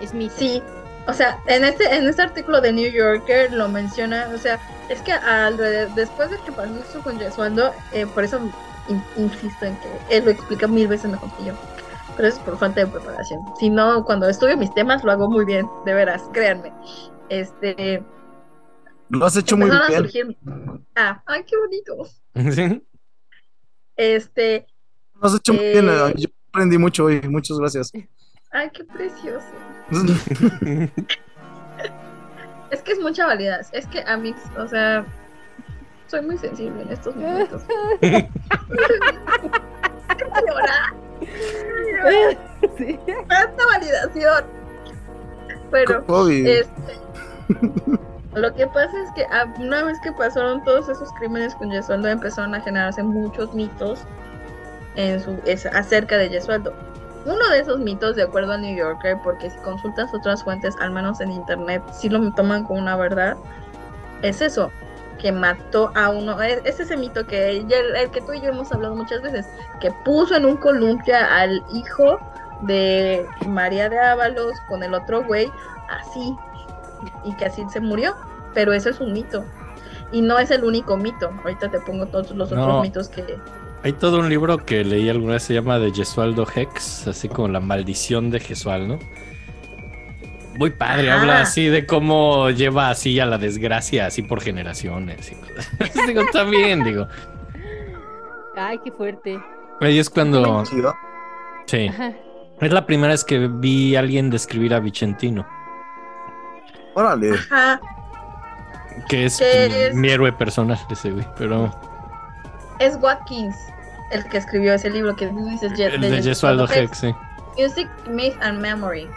Es 0.02 0.14
mito. 0.14 0.34
Sí, 0.38 0.62
o 1.08 1.14
sea, 1.14 1.40
en 1.48 1.64
este, 1.64 1.96
en 1.96 2.08
este 2.08 2.22
artículo 2.22 2.62
de 2.62 2.74
New 2.74 2.92
Yorker 2.92 3.52
lo 3.54 3.68
menciona, 3.70 4.28
o 4.34 4.38
sea, 4.38 4.60
es 4.90 5.02
que 5.02 5.12
alrededor, 5.14 5.94
después 5.96 6.30
de 6.30 6.38
que 6.40 6.52
pasó 6.52 6.72
eso 6.90 7.02
con 7.02 7.18
Yesualdo, 7.20 7.72
eh, 7.94 8.06
por 8.06 8.24
eso 8.24 8.40
in- 8.90 9.04
insisto 9.18 9.66
en 9.66 9.76
que 9.78 9.88
él 10.18 10.26
lo 10.26 10.32
explica 10.32 10.68
mil 10.68 10.88
veces 10.88 11.10
mejor 11.10 11.30
que 11.38 11.46
yo. 11.46 11.54
Pero 12.16 12.28
es 12.28 12.38
por 12.40 12.58
falta 12.60 12.82
de 12.82 12.88
preparación. 12.88 13.42
Si 13.60 13.70
no, 13.70 14.04
cuando 14.06 14.30
estudio 14.30 14.56
mis 14.58 14.74
temas 14.74 15.04
lo 15.04 15.12
hago 15.12 15.30
muy 15.30 15.46
bien, 15.46 15.68
de 15.86 15.94
veras, 15.94 16.22
créanme. 16.32 16.72
Este, 17.30 18.04
Lo 19.10 19.26
has 19.26 19.36
hecho 19.38 19.58
muy 19.58 19.70
bien. 19.70 19.84
surgir. 19.98 20.38
Ah, 20.96 21.22
ay, 21.26 21.44
qué 21.46 21.56
bonito. 21.58 22.08
Sí. 22.56 22.82
Este, 23.96 24.66
Lo 25.22 25.28
has 25.28 25.36
hecho 25.36 25.54
muy 25.54 25.64
bien. 25.66 25.86
Yo 26.18 26.28
aprendí 26.50 26.78
mucho 26.78 27.06
hoy. 27.06 27.22
Muchas 27.30 27.58
gracias. 27.60 27.92
ay, 28.52 28.70
qué 28.74 28.84
precioso. 28.84 29.46
Es 32.72 32.82
que 32.82 32.94
es 32.94 33.00
mucha 33.00 33.28
validez. 33.28 33.70
Es 33.72 33.86
que 33.86 34.02
a 34.02 34.18
mí, 34.18 34.34
o 34.58 34.68
sea, 34.68 35.06
soy 36.08 36.24
muy 36.24 36.40
sensible 36.40 36.82
en 36.82 36.90
estos 36.90 37.16
momentos. 37.16 37.62
Llorar. 40.48 40.94
Sí. 42.78 43.00
Tanta 43.28 43.66
validación. 43.68 44.44
Pero, 45.70 46.04
Kobe. 46.08 46.60
este. 46.62 47.03
Lo 48.36 48.54
que 48.54 48.66
pasa 48.66 49.00
es 49.04 49.12
que 49.12 49.26
ah, 49.32 49.54
una 49.60 49.84
vez 49.84 50.00
que 50.00 50.12
pasaron 50.12 50.64
todos 50.64 50.90
esos 50.90 51.12
crímenes 51.14 51.54
con 51.56 51.70
Yesualdo 51.70 52.08
empezaron 52.08 52.56
a 52.56 52.62
generarse 52.62 53.04
muchos 53.04 53.54
mitos 53.54 54.00
en 54.96 55.22
su, 55.22 55.38
acerca 55.72 56.18
de 56.18 56.30
Yesualdo. 56.30 56.74
Uno 57.26 57.50
de 57.50 57.60
esos 57.60 57.80
mitos, 57.80 58.16
de 58.16 58.24
acuerdo 58.24 58.54
a 58.54 58.58
New 58.58 58.76
Yorker, 58.76 59.18
porque 59.24 59.50
si 59.50 59.58
consultas 59.60 60.14
otras 60.14 60.44
fuentes, 60.44 60.76
al 60.82 60.92
menos 60.92 61.22
en 61.22 61.32
internet, 61.32 61.82
sí 61.94 62.10
lo 62.10 62.32
toman 62.34 62.66
como 62.66 62.80
una 62.80 62.98
verdad, 62.98 63.38
es 64.24 64.42
eso, 64.42 64.72
que 65.20 65.32
mató 65.32 65.92
a 65.96 66.10
uno, 66.10 66.42
es, 66.42 66.60
es 66.66 66.82
ese 66.82 66.98
mito 66.98 67.26
que 67.26 67.66
que 68.12 68.22
tú 68.22 68.34
y 68.34 68.42
yo 68.42 68.50
hemos 68.50 68.72
hablado 68.74 68.96
muchas 68.96 69.22
veces, 69.22 69.46
que 69.80 69.90
puso 70.04 70.36
en 70.36 70.46
un 70.46 70.58
columpia 70.58 71.40
al 71.40 71.64
hijo 71.74 72.20
de 72.64 73.26
María 73.48 73.88
de 73.90 74.00
Ábalos 74.00 74.60
con 74.68 74.84
el 74.84 74.94
otro 74.94 75.24
güey, 75.24 75.50
así, 75.90 76.36
y 77.26 77.36
que 77.38 77.46
así 77.46 77.62
se 77.72 77.80
murió, 77.80 78.14
pero 78.54 78.74
eso 78.74 78.90
es 78.90 79.00
un 79.00 79.14
mito. 79.14 79.44
Y 80.12 80.22
no 80.22 80.38
es 80.40 80.52
el 80.52 80.64
único 80.64 80.96
mito. 80.98 81.32
Ahorita 81.44 81.70
te 81.70 81.80
pongo 81.80 82.06
todos 82.08 82.32
los 82.32 82.52
No. 82.52 82.62
otros 82.64 82.82
mitos 82.84 83.10
que, 83.10 83.24
Hay 83.84 83.94
todo 83.94 84.20
un 84.20 84.30
libro 84.30 84.58
que 84.60 84.84
leí 84.84 85.10
alguna 85.10 85.34
vez, 85.34 85.44
se 85.44 85.54
llama 85.54 85.80
de 85.80 85.92
Gesualdo 85.92 86.46
Hex, 86.56 87.08
así 87.08 87.28
como 87.30 87.48
la 87.50 87.60
maldición 87.60 88.30
de 88.30 88.40
Gesualdo. 88.40 89.00
Muy 90.58 90.70
padre, 90.70 91.10
Ajá. 91.12 91.22
habla 91.22 91.42
así 91.42 91.66
de 91.66 91.86
cómo 91.88 92.52
lleva 92.52 92.90
así 92.92 93.20
a 93.20 93.26
la 93.26 93.38
desgracia, 93.40 94.06
así 94.06 94.22
por 94.22 94.40
generaciones. 94.40 95.32
y 95.32 95.36
cosas. 95.36 95.68
digo, 96.08 96.22
está 96.22 96.44
bien, 96.44 96.84
digo. 96.84 97.08
Ay, 98.56 98.80
qué 98.84 98.92
fuerte. 98.92 99.40
Ahí 99.82 99.98
es 99.98 100.10
cuando. 100.12 100.64
Sí. 101.66 101.88
Ajá. 101.88 102.14
Es 102.62 102.72
la 102.72 102.86
primera 102.86 103.10
vez 103.14 103.24
que 103.26 103.48
vi 103.48 103.96
a 103.96 104.00
alguien 104.00 104.30
describir 104.30 104.74
a 104.76 104.80
Vicentino, 104.80 105.46
Órale. 106.96 107.32
ajá, 107.34 107.80
que 109.10 109.26
es, 109.26 109.38
Que 109.38 109.88
es- 109.88 109.96
mi 109.96 110.10
héroe 110.10 110.32
personal 110.32 110.80
ese 110.90 111.12
güey, 111.12 111.26
pero 111.38 111.74
es 112.80 112.98
Watkins 113.02 113.56
el 114.12 114.24
que 114.26 114.38
escribió 114.38 114.74
ese 114.74 114.90
libro 114.90 115.16
que 115.16 115.28
tú 115.28 115.46
dices 115.50 115.72
el 115.80 116.02
de 116.02 116.22
Gesualdo 116.22 116.68
Hex, 116.72 116.98
sí. 117.00 117.16
Music, 117.58 117.88
Myth 118.10 118.36
and 118.42 118.60
Memory. 118.62 119.08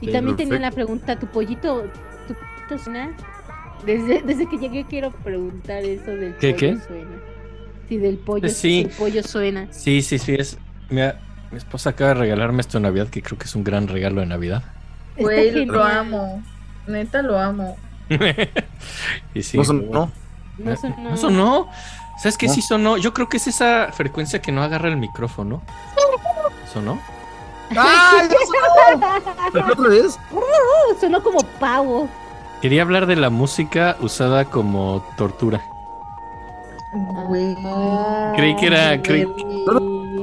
Y 0.00 0.12
también 0.12 0.36
tenía 0.36 0.58
la 0.58 0.70
pregunta, 0.70 1.18
¿tu 1.18 1.26
pollito, 1.26 1.84
tu 2.28 2.34
pollito 2.34 2.78
suena? 2.84 3.10
Desde, 3.86 4.22
desde 4.22 4.48
que 4.48 4.58
llegué 4.58 4.84
quiero 4.84 5.10
preguntar 5.10 5.82
eso 5.84 6.10
del 6.10 6.34
¿Qué, 6.36 6.52
pollo 6.54 6.58
qué? 6.58 6.78
suena. 6.86 7.16
Si 7.88 7.96
del 7.98 8.18
pollo, 8.18 8.48
Sí. 8.48 8.54
si 8.54 8.80
el 8.82 8.90
pollo 8.90 9.22
suena. 9.22 9.68
Sí, 9.70 10.02
sí, 10.02 10.18
sí, 10.18 10.34
es. 10.38 10.58
Mira, 10.90 11.20
mi 11.50 11.58
esposa 11.58 11.90
acaba 11.90 12.08
de 12.08 12.14
regalarme 12.14 12.60
esto 12.60 12.78
en 12.78 12.84
Navidad, 12.84 13.08
que 13.08 13.22
creo 13.22 13.38
que 13.38 13.44
es 13.44 13.54
un 13.54 13.64
gran 13.64 13.88
regalo 13.88 14.20
de 14.20 14.26
Navidad. 14.26 14.62
Güey, 15.16 15.50
lo 15.66 15.72
genial. 15.84 15.98
amo. 15.98 16.42
Neta 16.86 17.22
lo 17.22 17.38
amo. 17.38 17.76
y 19.34 19.42
sí, 19.42 19.56
No 19.58 19.64
sonó. 19.64 20.10
No 20.58 20.76
sonó. 20.76 20.96
¿No 21.10 21.16
sonó? 21.16 21.68
¿Sabes 22.18 22.38
qué 22.38 22.46
No. 22.46 22.52
sí 22.54 22.62
sonó? 22.62 22.96
Yo 22.96 23.12
creo 23.14 23.28
que 23.28 23.38
es 23.38 23.46
esa 23.46 23.88
frecuencia 23.92 24.40
que 24.40 24.52
no 24.52 24.62
agarra 24.62 24.88
el 24.88 24.96
micrófono. 24.96 25.62
¿Sonó? 26.72 27.00
¡Ay, 27.70 28.28
ya 28.28 28.36
sonó! 29.50 29.72
¿Otra 29.72 29.88
vez? 29.88 30.18
Sonó 31.00 31.22
como 31.22 31.40
pavo. 31.58 32.08
Quería 32.60 32.82
hablar 32.82 33.06
de 33.06 33.16
la 33.16 33.30
música 33.30 33.96
usada 34.00 34.44
como 34.44 35.04
tortura. 35.16 35.60
Güey. 37.28 37.56
Creí 38.36 38.56
que 38.56 38.66
era- 38.66 39.02
creí- 39.02 39.26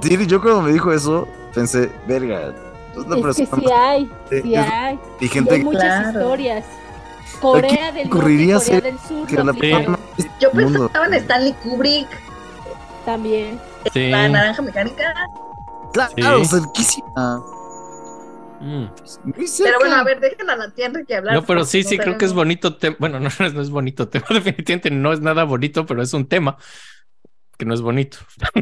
Sí, 0.02 0.26
yo 0.28 0.42
cuando 0.42 0.62
me 0.64 0.72
dijo 0.72 0.92
eso, 0.94 1.28
pensé, 1.54 1.92
verga. 2.08 2.54
Es 2.92 2.98
una 2.98 3.30
Es 3.30 3.38
que 3.38 3.46
sí 3.46 3.66
hay, 3.74 4.12
sí 4.30 4.56
es- 4.56 4.68
hay. 4.72 5.00
y 5.20 5.28
gente 5.28 5.56
hay 5.56 5.64
muchas 5.64 5.82
Claro. 5.84 6.20
historias. 6.20 6.66
Corea 7.40 7.92
del 7.92 8.04
Norte, 8.10 8.18
ocurriría 8.20 8.56
Corea 8.60 8.82
del 8.82 9.00
Sur 9.00 9.28
que 9.28 9.36
la 9.44 9.54
persona 9.54 10.00
Yo 10.40 10.52
mundo. 10.54 10.88
pensaba 10.88 11.06
en 11.08 11.14
Stanley 11.16 11.54
Kubrick, 11.64 12.08
también. 13.06 13.60
Sí. 13.94 14.10
la 14.12 14.30
naranja 14.30 14.62
mecánica. 14.62 15.14
Claro, 15.94 16.44
Sí. 16.44 16.46
cerquísima. 16.46 17.44
Mm. 18.60 18.86
Pero 19.64 19.80
bueno, 19.80 19.96
a 19.96 20.04
ver, 20.04 20.20
déjenla 20.20 20.54
a 20.54 20.56
la 20.56 20.70
tía 20.70 20.86
Enrique 20.86 21.16
hablar. 21.16 21.34
No, 21.34 21.42
pero 21.42 21.62
porque 21.62 21.72
sí, 21.72 21.82
no 21.84 21.90
sí, 21.90 21.98
creo 21.98 22.18
que 22.20 22.26
es 22.26 22.34
bonito 22.34 22.76
tema. 22.78 22.96
Bueno, 23.00 23.20
no, 23.20 23.30
no 23.40 23.46
es- 23.48 23.54
no 23.56 23.62
es 23.62 23.70
bonito 23.72 24.08
tema. 24.10 24.26
Definitivamente 24.30 24.92
no 24.92 25.12
es 25.14 25.20
nada 25.22 25.44
bonito, 25.46 25.86
pero 25.88 26.04
es 26.04 26.14
un 26.14 26.28
tema 26.28 26.58
que 27.62 27.66
no 27.68 27.76
es 27.76 27.82
bonito. 27.82 28.18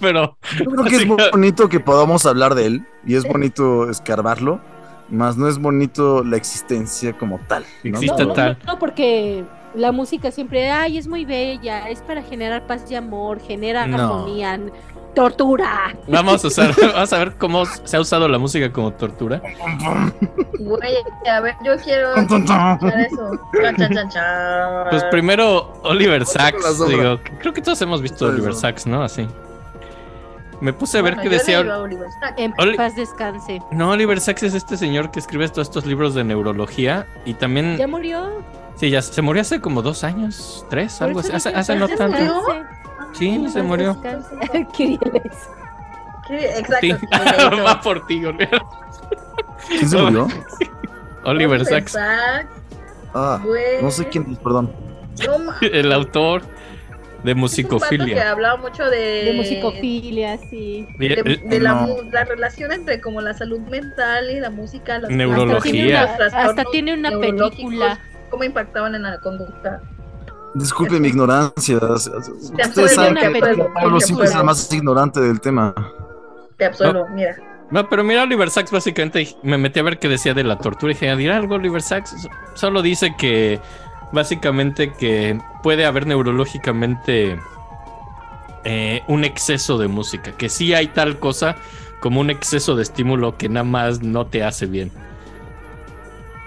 Pero 0.00 0.38
Yo 0.60 0.64
creo 0.70 0.84
que 0.84 0.94
es 0.94 1.06
muy 1.08 1.16
bonito 1.32 1.68
que 1.68 1.80
podamos 1.80 2.24
hablar 2.24 2.54
de 2.54 2.66
él 2.66 2.86
y 3.04 3.16
es 3.16 3.24
bonito 3.24 3.90
escarbarlo, 3.90 4.60
más 5.08 5.36
no 5.36 5.48
es 5.48 5.58
bonito 5.58 6.22
la 6.22 6.36
existencia 6.36 7.14
como 7.14 7.40
tal. 7.48 7.64
¿no? 7.82 7.98
Existe 7.98 8.22
no, 8.22 8.28
no, 8.28 8.34
tal. 8.34 8.58
no, 8.64 8.78
porque 8.78 9.42
la 9.74 9.92
música 9.92 10.30
siempre, 10.30 10.70
ay, 10.70 10.98
es 10.98 11.06
muy 11.08 11.24
bella, 11.24 11.88
es 11.90 12.00
para 12.00 12.22
generar 12.22 12.66
paz 12.66 12.90
y 12.90 12.94
amor, 12.94 13.40
genera 13.40 13.86
No. 13.86 13.96
armonía, 14.02 14.58
tortura. 15.14 15.94
vamos 16.08 16.44
a 16.44 16.48
usar, 16.48 16.74
vamos 16.94 17.12
a 17.12 17.18
ver 17.18 17.34
cómo 17.36 17.64
se 17.66 17.96
ha 17.96 18.00
usado 18.00 18.28
la 18.28 18.38
música 18.38 18.70
como 18.72 18.92
tortura. 18.92 19.40
Güey, 20.58 20.94
a 21.30 21.40
ver, 21.40 21.54
yo 21.64 21.76
quiero 21.78 22.14
eso. 22.16 22.28
Chan, 23.62 23.76
chan, 23.76 23.92
chan, 23.94 24.08
chan. 24.10 24.86
Pues 24.90 25.04
primero 25.04 25.72
Oliver 25.84 26.24
Sacks, 26.26 26.78
digo, 26.88 27.18
creo 27.40 27.52
que 27.52 27.62
todos 27.62 27.80
hemos 27.82 28.02
visto 28.02 28.26
Oliver. 28.26 28.54
Sacks, 28.54 28.86
¿no? 28.86 29.02
Así. 29.02 29.26
Me 30.60 30.72
puse 30.72 30.98
a 30.98 31.02
ver 31.02 31.16
Bueno, 31.16 31.30
qué 31.30 31.36
decía. 31.36 31.60
Oliver 31.60 32.08
Sacks. 32.20 32.38
En 32.40 32.54
Oli- 32.58 32.76
paz 32.78 32.96
descanse. 32.96 33.60
No, 33.72 33.90
Oliver 33.90 34.18
Sacks 34.20 34.42
es 34.42 34.54
este 34.54 34.76
señor 34.78 35.10
que 35.10 35.18
escribe 35.18 35.46
todos 35.48 35.68
estos 35.68 35.84
libros 35.84 36.14
de 36.14 36.24
neurología 36.24 37.06
y 37.26 37.34
también 37.34 37.76
¿Ya 37.76 37.86
murió? 37.86 38.42
Sí, 38.76 38.90
ya 38.90 39.00
se 39.02 39.22
murió 39.22 39.40
hace 39.42 39.60
como 39.60 39.82
dos 39.82 40.04
años, 40.04 40.64
tres, 40.68 40.94
Por 40.98 41.08
algo 41.08 41.20
así. 41.20 41.32
Hace, 41.32 41.48
hace 41.50 41.76
no 41.76 41.88
"Paz 41.88 41.98
tanto. 41.98 42.16
descanse". 42.18 42.76
Sí, 43.14 43.40
Paz 43.44 43.52
se 43.54 43.62
murió. 43.62 44.02
Kiriles. 44.76 45.00
¿Qué? 46.28 46.58
Exacto. 46.58 46.98
Va 47.64 47.80
por 47.80 48.06
ti, 48.06 48.24
Oliver. 48.24 48.60
¿Quién 49.68 49.88
se 49.88 49.96
murió? 49.96 50.28
Oliver 51.24 51.64
Sacks, 51.64 51.92
Sacks, 51.92 52.48
Ah, 53.14 53.40
güey. 53.42 53.82
no 53.82 53.90
sé 53.90 54.06
quién 54.08 54.30
es, 54.32 54.38
perdón. 54.38 54.70
No 55.26 55.54
el 55.62 55.92
autor 55.92 56.42
de 56.42 56.46
Es 56.46 56.54
un 56.54 56.54
vato 57.24 57.24
que 57.24 57.34
musicofilia. 57.34 58.30
hablaba 58.30 58.56
mucho 58.58 58.84
de. 58.84 59.24
De 59.24 59.32
musicofilia, 59.34 60.36
sí. 60.50 60.86
Y 60.98 61.08
De, 61.08 61.14
el- 61.14 61.48
de 61.48 61.60
la, 61.60 61.72
No. 61.86 61.96
la 62.12 62.24
relación 62.24 62.70
entre 62.72 63.00
como 63.00 63.20
la 63.22 63.32
salud 63.34 63.60
mental 63.60 64.30
y 64.30 64.38
la 64.40 64.50
música, 64.50 64.98
las 64.98 65.10
Neurología. 65.10 66.02
Hasta 66.04 66.28
tiene 66.30 66.34
una, 66.34 66.50
hasta 66.50 66.64
tiene 66.70 66.94
una 66.94 67.18
película. 67.18 67.98
Cómo 68.30 68.44
impactaban 68.44 68.94
en 68.94 69.02
la 69.02 69.20
conducta. 69.20 69.80
Disculpe 70.54 70.98
mi 70.98 71.08
ignorancia. 71.08 71.78
Ustedes 71.78 72.94
saben 72.94 73.14
que. 73.14 73.64
Pablo 73.74 74.00
siempre 74.00 74.26
es 74.26 74.34
el 74.34 74.44
más 74.44 74.72
ignorante 74.72 75.20
del 75.20 75.40
tema. 75.40 75.74
Te 76.56 76.64
absuelvo, 76.64 77.06
mira. 77.08 77.36
No, 77.70 77.88
pero 77.88 78.04
mira, 78.04 78.22
Oliver 78.22 78.48
Sacks 78.48 78.70
básicamente 78.70 79.36
me 79.42 79.58
metí 79.58 79.80
a 79.80 79.82
ver 79.82 79.98
qué 79.98 80.08
decía 80.08 80.34
de 80.34 80.44
la 80.44 80.58
tortura 80.58 80.92
y 80.92 80.94
dije, 80.94 81.10
¿a 81.10 81.16
dirá 81.16 81.36
algo 81.36 81.56
Oliver 81.56 81.82
Sacks? 81.82 82.14
Solo 82.54 82.80
dice 82.80 83.14
que 83.18 83.60
básicamente 84.12 84.92
que 84.92 85.38
puede 85.62 85.84
haber 85.84 86.06
neurológicamente 86.06 87.38
eh, 88.64 89.02
un 89.08 89.24
exceso 89.24 89.78
de 89.78 89.88
música, 89.88 90.32
que 90.32 90.48
sí 90.48 90.74
hay 90.74 90.86
tal 90.88 91.18
cosa 91.18 91.56
como 92.00 92.20
un 92.20 92.30
exceso 92.30 92.76
de 92.76 92.84
estímulo 92.84 93.36
que 93.36 93.48
nada 93.48 93.64
más 93.64 94.00
no 94.00 94.26
te 94.26 94.44
hace 94.44 94.66
bien. 94.66 94.92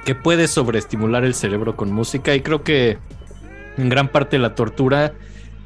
Que 0.06 0.16
puede 0.16 0.48
sobreestimular 0.48 1.24
el 1.24 1.34
cerebro 1.34 1.76
con 1.76 1.92
música 1.92 2.34
y 2.36 2.42
creo 2.42 2.64
que 2.64 2.98
en 3.78 3.90
gran 3.90 4.10
parte 4.10 4.40
la 4.40 4.56
tortura 4.56 5.14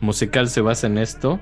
musical 0.02 0.50
se 0.50 0.62
basa 0.62 0.88
en 0.88 0.98
esto. 0.98 1.40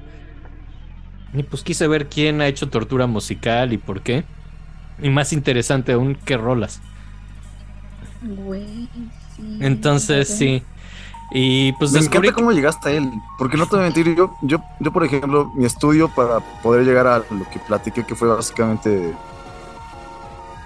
Y 1.33 1.43
pues 1.43 1.63
quise 1.63 1.87
ver 1.87 2.07
quién 2.07 2.41
ha 2.41 2.47
hecho 2.47 2.69
tortura 2.69 3.07
musical 3.07 3.73
y 3.73 3.77
por 3.77 4.01
qué. 4.01 4.23
Y 5.01 5.09
más 5.09 5.33
interesante 5.33 5.93
aún, 5.93 6.15
qué 6.25 6.37
rolas. 6.37 6.81
Güey, 8.21 8.87
sí. 9.35 9.57
Entonces, 9.61 10.27
sí. 10.27 10.63
Y 11.33 11.71
pues 11.73 11.93
Me 11.93 11.99
descubrí 11.99 12.27
encanta 12.27 12.41
cómo 12.41 12.51
llegaste 12.51 12.89
a 12.89 12.91
él, 12.91 13.09
porque 13.37 13.55
no 13.55 13.65
te 13.65 13.77
voy 13.77 13.79
a 13.79 13.83
mentir, 13.83 14.13
yo, 14.15 14.35
yo, 14.41 14.61
yo 14.81 14.91
por 14.91 15.05
ejemplo, 15.05 15.49
mi 15.55 15.65
estudio 15.65 16.09
para 16.09 16.39
poder 16.61 16.85
llegar 16.85 17.07
a 17.07 17.19
lo 17.19 17.49
que 17.49 17.59
platiqué, 17.59 18.03
que 18.03 18.15
fue 18.15 18.27
básicamente 18.27 19.13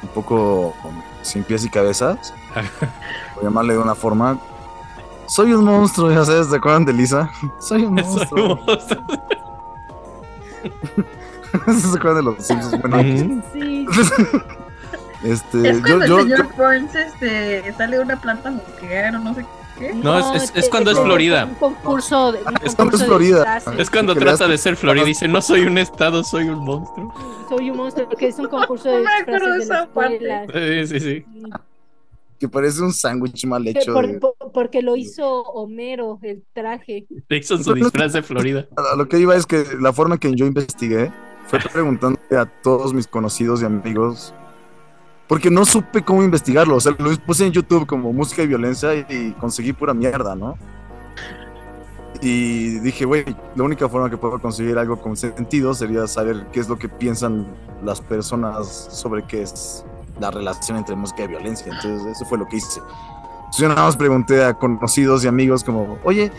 un 0.01 0.09
poco 0.15 0.73
sin 1.25 1.43
pies 1.43 1.65
y 1.65 1.69
cabezas, 1.69 2.33
por 3.33 3.43
llamarle 3.43 3.73
de 3.73 3.79
una 3.79 3.95
forma, 3.95 4.37
soy 5.27 5.53
un 5.53 5.65
monstruo, 5.65 6.11
ya 6.11 6.23
sabes, 6.23 6.49
¿te 6.49 6.55
acuerdan 6.57 6.85
de 6.85 6.93
Lisa? 6.93 7.29
Soy 7.59 7.83
un 7.83 7.95
monstruo. 7.95 8.59
¿Se 11.67 11.97
acuerdan 11.97 12.15
de 12.17 12.23
los 12.23 12.45
Simpsons? 12.45 12.81
Bueno. 12.81 12.97
Sí. 13.53 13.85
este, 15.23 15.69
Es 15.69 15.77
yo, 15.81 15.83
cuando 15.97 16.05
yo, 16.05 16.19
el 16.19 16.23
señor 16.23 16.47
yo- 16.47 16.55
Burns 16.63 16.95
este, 16.95 17.73
sale 17.73 17.99
una 17.99 18.17
planta 18.17 18.51
nuclear 18.51 19.15
o 19.15 19.19
no 19.19 19.33
sé 19.33 19.41
qué. 19.41 19.64
No, 19.95 20.33
es- 20.35 20.51
es- 20.55 20.69
cuando 20.69 20.91
es 20.91 20.99
Florida. 20.99 21.45
Un 21.45 21.55
concurso 21.55 22.31
de. 22.31 22.39
un 22.43 22.53
Es 22.63 22.75
cuando 22.75 22.95
es 22.97 23.03
Florida. 23.03 23.57
Es 23.77 23.89
trata 24.15 24.47
de 24.47 24.57
ser 24.57 24.75
Florida 24.77 25.03
y 25.03 25.07
dice, 25.09 25.27
no 25.27 25.41
soy 25.41 25.61
un 25.61 25.77
estado, 25.77 26.23
soy 26.23 26.45
un 26.49 26.59
monstruo. 26.59 27.13
Soy 27.49 27.69
un 27.69 27.77
monstruo 27.77 28.07
porque 28.09 28.27
es 28.27 28.39
un 28.39 28.47
concurso 28.49 28.89
de 28.89 28.97
No 28.97 29.03
me 29.03 29.09
acuerdo 29.15 29.55
disfraces 29.55 30.19
de 30.19 30.27
la. 30.27 30.45
Sí, 30.87 30.87
sí, 30.87 30.99
sí. 30.99 31.25
que 32.39 32.49
parece 32.49 32.81
un 32.81 32.91
sándwich 32.93 33.45
mal 33.45 33.65
hecho. 33.67 33.93
por- 33.93 34.07
de- 34.07 34.19
por- 34.19 34.35
porque 34.53 34.81
lo 34.81 34.95
hizo 34.95 35.41
Homero, 35.43 36.19
el 36.21 36.43
traje. 36.53 37.05
Le 37.29 37.37
hizo 37.37 37.57
su 37.57 37.73
disfraz 37.73 38.13
de 38.13 38.23
Florida. 38.23 38.67
A 38.77 38.95
lo 38.95 39.07
que 39.07 39.19
iba 39.19 39.35
es 39.35 39.45
que 39.45 39.65
la 39.79 39.91
forma 39.93 40.15
en 40.15 40.19
que 40.19 40.33
yo 40.35 40.45
investigué 40.45 41.11
fue 41.47 41.59
preguntando 41.59 42.19
a 42.31 42.45
todos 42.45 42.93
mis 42.93 43.07
conocidos 43.07 43.61
y 43.61 43.65
amigos. 43.65 44.33
Porque 45.27 45.49
no 45.49 45.65
supe 45.65 46.03
cómo 46.03 46.23
investigarlo. 46.23 46.75
O 46.75 46.79
sea, 46.79 46.95
lo 46.97 47.15
puse 47.17 47.45
en 47.45 47.51
YouTube 47.51 47.85
como 47.85 48.13
música 48.13 48.43
y 48.43 48.47
violencia 48.47 48.93
y, 48.95 49.31
conseguí 49.39 49.73
pura 49.73 49.93
mierda, 49.93 50.35
¿no? 50.35 50.57
Y 52.21 52.79
dije, 52.79 53.05
güey, 53.05 53.25
la 53.55 53.63
única 53.63 53.89
forma 53.89 54.09
que 54.09 54.17
puedo 54.17 54.39
conseguir 54.39 54.77
algo 54.77 54.97
con 54.97 55.17
sentido 55.17 55.73
sería 55.73 56.07
saber 56.07 56.47
qué 56.51 56.59
es 56.59 56.69
lo 56.69 56.77
que 56.77 56.89
piensan 56.89 57.45
las 57.83 58.01
personas 58.01 58.67
sobre 58.91 59.23
qué 59.23 59.41
es 59.41 59.85
la 60.19 60.31
relación 60.31 60.77
entre 60.77 60.95
música 60.95 61.23
y 61.23 61.27
violencia. 61.27 61.71
Entonces, 61.73 62.15
eso 62.15 62.25
fue 62.25 62.37
lo 62.37 62.47
que 62.47 62.57
hice. 62.57 62.79
Entonces, 62.79 63.57
yo 63.57 63.67
nada 63.67 63.83
más 63.83 63.97
pregunté 63.97 64.43
a 64.43 64.53
conocidos 64.53 65.23
y 65.25 65.27
amigos 65.27 65.63
como, 65.63 65.97
oye, 66.03 66.31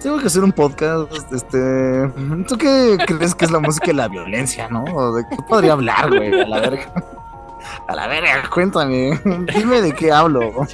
tengo 0.00 0.18
que 0.18 0.26
hacer 0.26 0.42
un 0.42 0.52
podcast, 0.52 1.12
este, 1.32 2.08
¿tú 2.48 2.56
qué 2.56 2.96
crees 3.06 3.34
que 3.34 3.44
es 3.44 3.50
la 3.50 3.60
música 3.60 3.90
y 3.90 3.94
la 3.94 4.08
violencia, 4.08 4.68
no? 4.68 4.84
¿O 4.84 5.14
¿De 5.14 5.24
qué 5.28 5.36
podría 5.46 5.74
hablar, 5.74 6.08
güey? 6.08 6.40
A 6.40 6.46
la 6.46 6.60
verga. 6.60 7.19
A 7.88 7.94
la 7.94 8.06
verga, 8.06 8.48
cuéntame, 8.52 9.20
dime 9.54 9.82
de 9.82 9.92
qué 9.92 10.12
hablo. 10.12 10.50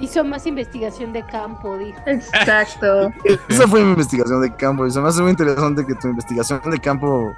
Hizo 0.00 0.24
más 0.24 0.46
investigación 0.46 1.12
de 1.12 1.24
campo, 1.26 1.76
dijo. 1.76 2.00
Exacto. 2.06 3.12
Esa 3.48 3.68
fue 3.68 3.82
mi 3.82 3.90
investigación 3.90 4.40
de 4.40 4.54
campo 4.54 4.86
y 4.86 4.90
se 4.90 5.00
me 5.00 5.08
hace 5.08 5.20
muy 5.20 5.32
interesante 5.32 5.84
que 5.86 5.94
tu 5.94 6.08
investigación 6.08 6.62
de 6.64 6.78
campo 6.78 7.30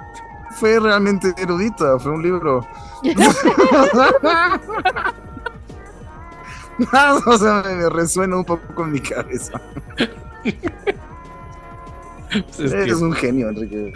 fue 0.51 0.79
realmente 0.79 1.33
erudita, 1.37 1.99
fue 1.99 2.13
un 2.13 2.23
libro. 2.23 2.65
o 7.25 7.37
sea, 7.37 7.63
me, 7.65 7.75
me 7.75 7.89
resuena 7.89 8.37
un 8.37 8.45
poco 8.45 8.83
en 8.83 8.93
mi 8.93 8.99
cabeza. 8.99 9.59
Pues 12.33 12.59
es 12.59 12.71
Eres 12.71 12.97
que 12.97 13.03
un 13.03 13.13
genio, 13.13 13.49
Enrique. 13.49 13.93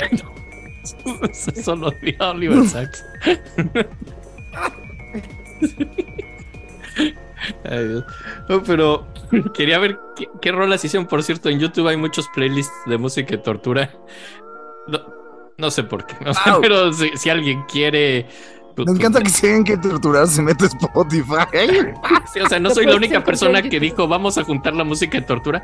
solo 1.63 1.91
dio 2.01 2.15
a 2.19 2.31
Oliver 2.31 2.67
Sacks. 2.67 3.03
Ay, 7.63 7.87
Dios. 7.87 8.03
No, 8.49 8.63
pero 8.63 9.07
quería 9.53 9.79
ver 9.79 9.99
qué, 10.15 10.27
qué 10.41 10.51
rolas 10.51 10.83
hicieron. 10.83 11.07
Por 11.07 11.23
cierto, 11.23 11.49
en 11.49 11.59
YouTube 11.59 11.87
hay 11.87 11.97
muchos 11.97 12.27
playlists 12.29 12.73
de 12.85 12.97
música 12.97 13.35
y 13.35 13.37
tortura. 13.41 13.91
No, 14.87 14.99
no 15.57 15.71
sé 15.71 15.83
por 15.83 16.05
qué. 16.05 16.15
No 16.23 16.33
sé, 16.33 16.49
Au. 16.49 16.61
pero 16.61 16.93
si, 16.93 17.09
si 17.17 17.29
alguien 17.29 17.63
quiere. 17.63 18.27
Me 18.77 18.91
encanta 18.91 19.21
que 19.21 19.29
si 19.29 19.45
alguien 19.47 19.63
quiere 19.63 19.81
torturar 19.81 20.27
se 20.27 20.41
mete 20.41 20.65
Spotify. 20.65 21.35
Sí, 22.33 22.41
o 22.41 22.49
sea, 22.49 22.59
no 22.59 22.69
soy 22.71 22.85
la 22.85 22.95
única 22.97 23.23
persona 23.23 23.61
que 23.61 23.79
dijo 23.79 24.05
vamos 24.07 24.37
a 24.37 24.43
juntar 24.43 24.73
la 24.75 24.83
música 24.83 25.17
de 25.17 25.25
tortura. 25.25 25.63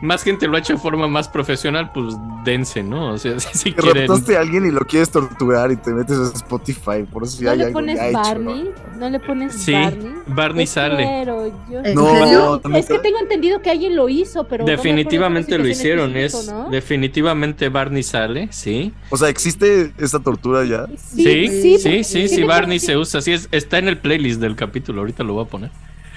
Más 0.00 0.22
gente 0.22 0.46
lo 0.46 0.56
ha 0.56 0.60
hecho 0.60 0.74
de 0.74 0.78
forma 0.78 1.08
más 1.08 1.28
profesional, 1.28 1.90
pues 1.92 2.14
dense, 2.44 2.82
¿no? 2.84 3.12
O 3.14 3.18
sea, 3.18 3.38
si, 3.40 3.72
Que 3.72 3.80
quieren. 3.82 4.06
raptaste 4.06 4.36
a 4.36 4.40
alguien 4.40 4.64
y 4.64 4.70
lo 4.70 4.80
quieres 4.82 5.10
torturar 5.10 5.72
y 5.72 5.76
te 5.76 5.90
metes 5.92 6.16
a 6.18 6.24
Spotify. 6.32 7.02
Por 7.10 7.24
eso 7.24 7.42
¿No 7.42 7.50
hay 7.50 7.58
le 7.58 7.64
algo 7.64 7.74
pones 7.74 7.96
ya 7.98 8.08
hecho, 8.08 8.16
¿no? 8.18 8.22
Barney? 8.22 8.70
¿No 8.96 9.10
le 9.10 9.20
pones 9.20 9.54
Sí, 9.54 9.72
Barney? 9.72 10.14
Barney 10.28 10.66
Yo 10.66 10.72
sale. 10.72 10.96
quiero, 11.04 11.46
yo- 11.70 11.80
¿En 11.84 11.94
No, 11.94 12.60
Es 12.76 12.86
que 12.86 12.98
tengo 13.00 13.18
entendido 13.18 13.60
que 13.60 13.70
alguien 13.70 13.96
lo 13.96 14.08
hizo, 14.08 14.44
pero. 14.44 14.64
Definitivamente 14.64 15.58
lo 15.58 15.66
hicieron, 15.66 16.16
es 16.16 16.48
definitivamente 16.70 17.68
Barney 17.68 18.02
sale, 18.04 18.48
sí. 18.52 18.92
O 19.10 19.16
sea, 19.16 19.28
¿existe 19.28 19.92
esta 19.98 20.20
tortura 20.20 20.64
ya? 20.64 20.86
Sí, 20.96 21.48
sí, 21.48 21.78
sí, 21.78 22.04
sí, 22.04 22.28
sí, 22.28 22.42
Se 22.80 22.96
usa, 22.96 23.20
sí, 23.20 23.32
es, 23.32 23.48
está 23.52 23.78
en 23.78 23.88
el 23.88 23.98
playlist 23.98 24.40
del 24.40 24.56
capítulo, 24.56 25.00
ahorita 25.02 25.22
lo 25.24 25.34
voy 25.34 25.44
a 25.44 25.48
poner. 25.48 25.70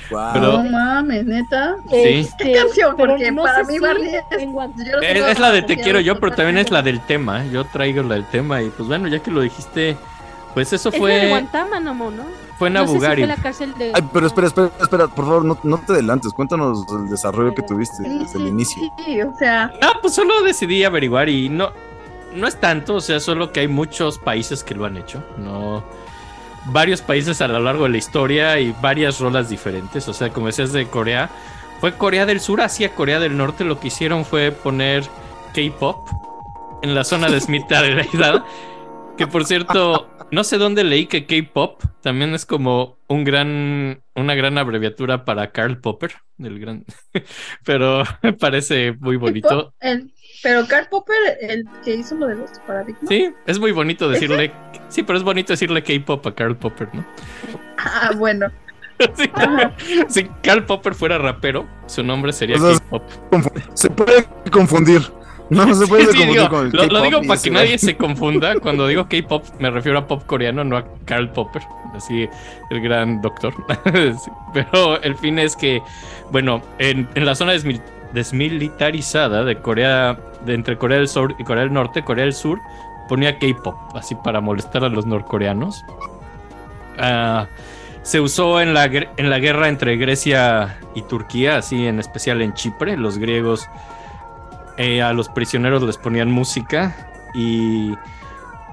Wow. 0.10 0.22
Pero- 0.34 0.64
No 0.64 0.70
mames, 0.70 1.26
neta. 1.26 1.76
Sí. 1.90 1.96
Este, 1.98 2.44
¿Qué 2.46 2.54
canción? 2.54 2.94
pero 2.96 3.10
Porque 3.14 3.32
no 3.32 3.44
para 3.44 3.64
mí 3.64 3.74
si 3.74 3.80
Barney 3.80 4.16
es- 4.16 5.40
la 5.40 5.52
de 5.52 5.62
Te 5.64 5.78
quiero 5.78 6.00
yo, 6.00 6.20
pero 6.20 6.34
también 6.36 6.58
es 6.58 6.72
la 6.72 6.82
del 6.82 7.02
tema, 7.02 7.46
yo 7.46 7.66
traigo 7.66 8.04
la 8.04 8.16
del 8.16 8.26
tema 8.26 8.62
y 8.62 8.70
pues 8.70 8.88
bueno, 8.88 9.08
ya 9.10 9.20
que 9.20 9.32
lo 9.32 9.42
dijiste, 9.42 9.98
pues 10.54 10.72
eso 10.74 10.90
Es 10.90 10.98
fue, 10.98 11.28
Guantánamo, 11.30 12.10
¿no? 12.12 12.24
fue 12.58 12.70
en 12.70 12.76
No 12.76 12.82
sé 12.82 12.88
si 12.88 12.92
Abu 12.96 13.02
Ghraib. 13.02 13.18
fue 13.20 13.28
la 13.28 13.36
cárcel 13.36 13.74
de. 13.78 13.92
Ay, 13.94 14.04
pero 14.14 14.28
espera, 14.28 14.48
espera, 14.48 14.72
espera, 14.82 15.08
por 15.10 15.26
favor, 15.26 15.46
no, 15.46 15.60
no 15.64 15.78
te 15.86 15.92
adelantes. 15.94 16.32
Cuéntanos 16.34 16.86
el 16.92 17.10
desarrollo 17.10 17.54
que 17.54 17.62
tuviste 17.64 17.98
Sí, 18.04 18.20
desde 18.20 18.40
el 18.40 18.48
inicio. 18.48 18.82
Sí, 19.06 19.22
o 19.22 19.36
sea, 19.38 19.72
No, 19.82 19.90
pues 20.02 20.14
solo 20.16 20.42
decidí 20.42 20.84
averiguar 20.86 21.28
y 21.30 21.50
no, 21.50 21.72
no 22.34 22.48
es 22.48 22.56
tanto, 22.60 22.96
o 22.96 23.02
sea, 23.02 23.20
solo 23.20 23.52
que 23.52 23.60
hay 23.60 23.68
muchos 23.68 24.18
países 24.20 24.64
que 24.64 24.74
lo 24.74 24.86
han 24.86 24.96
hecho, 24.98 25.22
no, 25.38 25.84
varios 26.72 27.02
países 27.02 27.42
a 27.42 27.48
lo 27.48 27.60
largo 27.60 27.84
de 27.84 27.90
la 27.90 27.98
historia 27.98 28.60
y 28.60 28.74
varias 28.82 29.20
rolas 29.20 29.50
diferentes, 29.50 30.08
o 30.08 30.14
sea, 30.14 30.30
como 30.30 30.48
decías 30.48 30.74
de 30.74 30.88
Corea, 30.88 31.30
fue 31.80 31.94
Corea 31.94 32.26
del 32.26 32.40
Sur 32.40 32.62
hacia 32.62 32.96
Corea 32.96 33.20
del 33.20 33.38
Norte, 33.38 33.64
lo 33.64 33.80
que 33.80 33.88
hicieron 33.88 34.26
fue 34.26 34.52
poner 34.52 35.04
K-pop 35.54 36.08
en 36.82 36.96
la 36.96 37.04
zona 37.04 37.30
de 37.30 37.40
Smith 37.40 37.66
Island, 38.14 38.44
que 39.18 39.28
por 39.28 39.46
cierto, 39.46 40.10
no 40.32 40.44
sé 40.44 40.58
dónde 40.58 40.84
leí 40.84 41.08
que 41.08 41.26
K-pop 41.26 41.82
también 42.02 42.34
es 42.34 42.46
como 42.46 42.98
un 43.08 43.24
gran, 43.24 44.02
una 44.16 44.36
gran 44.36 44.58
abreviatura 44.58 45.26
para 45.26 45.52
Karl 45.52 45.80
Popper, 45.80 46.14
el 46.40 46.60
gran, 46.60 46.86
pero 47.66 48.04
me 48.22 48.34
parece 48.34 48.94
muy 49.00 49.16
bonito. 49.16 49.74
el, 49.80 50.12
pero 50.44 50.68
Karl 50.68 50.88
Popper, 50.90 51.38
el 51.42 51.66
que 51.84 51.96
hizo 51.96 52.16
lo 52.16 52.28
de 52.28 52.36
los 52.36 52.52
paradigmas. 52.66 53.10
Sí, 53.10 53.32
es 53.46 53.60
muy 53.60 53.72
bonito 53.72 54.10
decirle. 54.10 54.52
Sí, 54.90 55.04
pero 55.04 55.18
es 55.18 55.24
bonito 55.24 55.54
decirle 55.54 55.84
K-pop 55.84 56.26
a 56.28 56.34
Karl 56.36 56.56
Popper, 56.56 56.90
¿no? 56.94 57.06
Ah, 57.78 58.12
bueno. 58.16 58.48
si, 59.16 59.30
si 60.08 60.24
Karl 60.42 60.66
Popper 60.66 60.96
fuera 60.96 61.18
rapero, 61.18 61.66
su 61.86 62.04
nombre 62.04 62.34
sería 62.34 62.56
O 62.58 62.60
sea, 62.60 62.80
K-pop. 62.80 63.04
Se 63.74 63.90
puede 63.90 64.26
confundir. 64.52 65.02
No 65.50 65.74
se 65.74 65.88
puede 65.88 66.08
Sí, 66.08 66.12
sí, 66.12 66.18
confundir 66.18 66.40
digo, 66.42 66.50
con 66.50 66.66
el 66.66 66.72
lo, 66.74 66.86
lo 66.88 67.02
digo 67.04 67.22
para 67.26 67.42
que 67.42 67.52
nadie 67.52 67.78
se 67.78 67.96
confunda. 67.98 68.56
Cuando 68.60 68.88
digo 68.88 69.08
K-pop, 69.08 69.46
me 69.60 69.70
refiero 69.70 69.98
a 70.00 70.08
pop 70.08 70.24
coreano, 70.26 70.64
no 70.64 70.78
a 70.78 70.86
Karl 71.06 71.30
Popper. 71.32 71.62
Así, 71.96 72.28
el 72.70 72.82
gran 72.82 73.22
doctor. 73.22 73.54
Sí, 73.94 74.32
Pero 74.54 75.02
el 75.02 75.16
fin 75.16 75.40
es 75.40 75.56
que, 75.56 75.82
bueno, 76.32 76.62
en, 76.80 77.08
en 77.16 77.26
la 77.26 77.34
zona 77.36 77.54
desmil- 77.54 77.82
desmilitarizada 78.14 79.44
de 79.44 79.58
Corea, 79.60 80.18
de 80.46 80.54
entre 80.54 80.78
Corea 80.78 80.98
del 80.98 81.08
Sur 81.08 81.36
y 81.40 81.44
Corea 81.44 81.64
del 81.64 81.74
Norte, 81.74 82.04
Corea 82.04 82.26
del 82.26 82.34
Sur 82.34 82.60
ponía 83.08 83.40
K-pop, 83.40 83.76
así 83.96 84.16
para 84.16 84.42
molestar 84.42 84.84
a 84.84 84.90
los 84.90 85.06
norcoreanos. 85.06 85.84
Ah, 86.98 87.48
se 88.02 88.22
usó 88.22 88.62
en 88.62 88.74
la, 88.74 88.86
en 88.86 89.30
la 89.30 89.40
guerra 89.40 89.68
entre 89.68 89.98
Grecia 89.98 90.80
y 90.96 91.02
Turquía, 91.02 91.58
así 91.58 91.88
en 91.88 92.00
especial 92.00 92.42
en 92.42 92.54
Chipre. 92.54 92.96
Los 92.96 93.18
griegos 93.18 93.70
eh, 94.78 95.02
a 95.02 95.12
los 95.12 95.28
prisioneros 95.28 95.84
les 95.84 95.98
ponían 95.98 96.32
música 96.32 96.96
y 97.34 97.94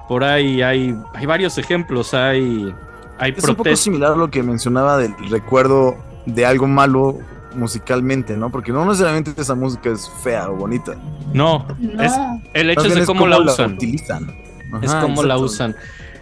por 0.07 0.23
ahí 0.23 0.61
hay, 0.61 0.97
hay 1.13 1.25
varios 1.25 1.57
ejemplos. 1.57 2.13
Hay, 2.13 2.73
hay 3.17 3.33
Es 3.35 3.43
un 3.43 3.55
poco 3.55 3.75
similar 3.75 4.13
a 4.13 4.15
lo 4.15 4.29
que 4.29 4.41
mencionaba 4.41 4.97
del 4.97 5.13
recuerdo 5.29 5.97
de 6.25 6.45
algo 6.45 6.67
malo 6.67 7.17
musicalmente, 7.55 8.35
¿no? 8.37 8.51
Porque 8.51 8.71
no 8.71 8.85
necesariamente 8.85 9.33
esa 9.39 9.55
música 9.55 9.89
es 9.89 10.09
fea 10.23 10.49
o 10.49 10.55
bonita. 10.55 10.95
No, 11.33 11.65
No. 11.79 12.03
es, 12.03 12.13
el 12.53 12.69
hecho 12.69 12.85
es 12.87 12.95
de 12.95 13.01
es 13.01 13.05
cómo 13.07 13.27
la 13.27 13.39
usan. 13.39 13.73
utilizan. 13.73 14.35
es 14.81 14.93
como 14.95 15.23
la 15.23 15.37
usan. 15.37 15.75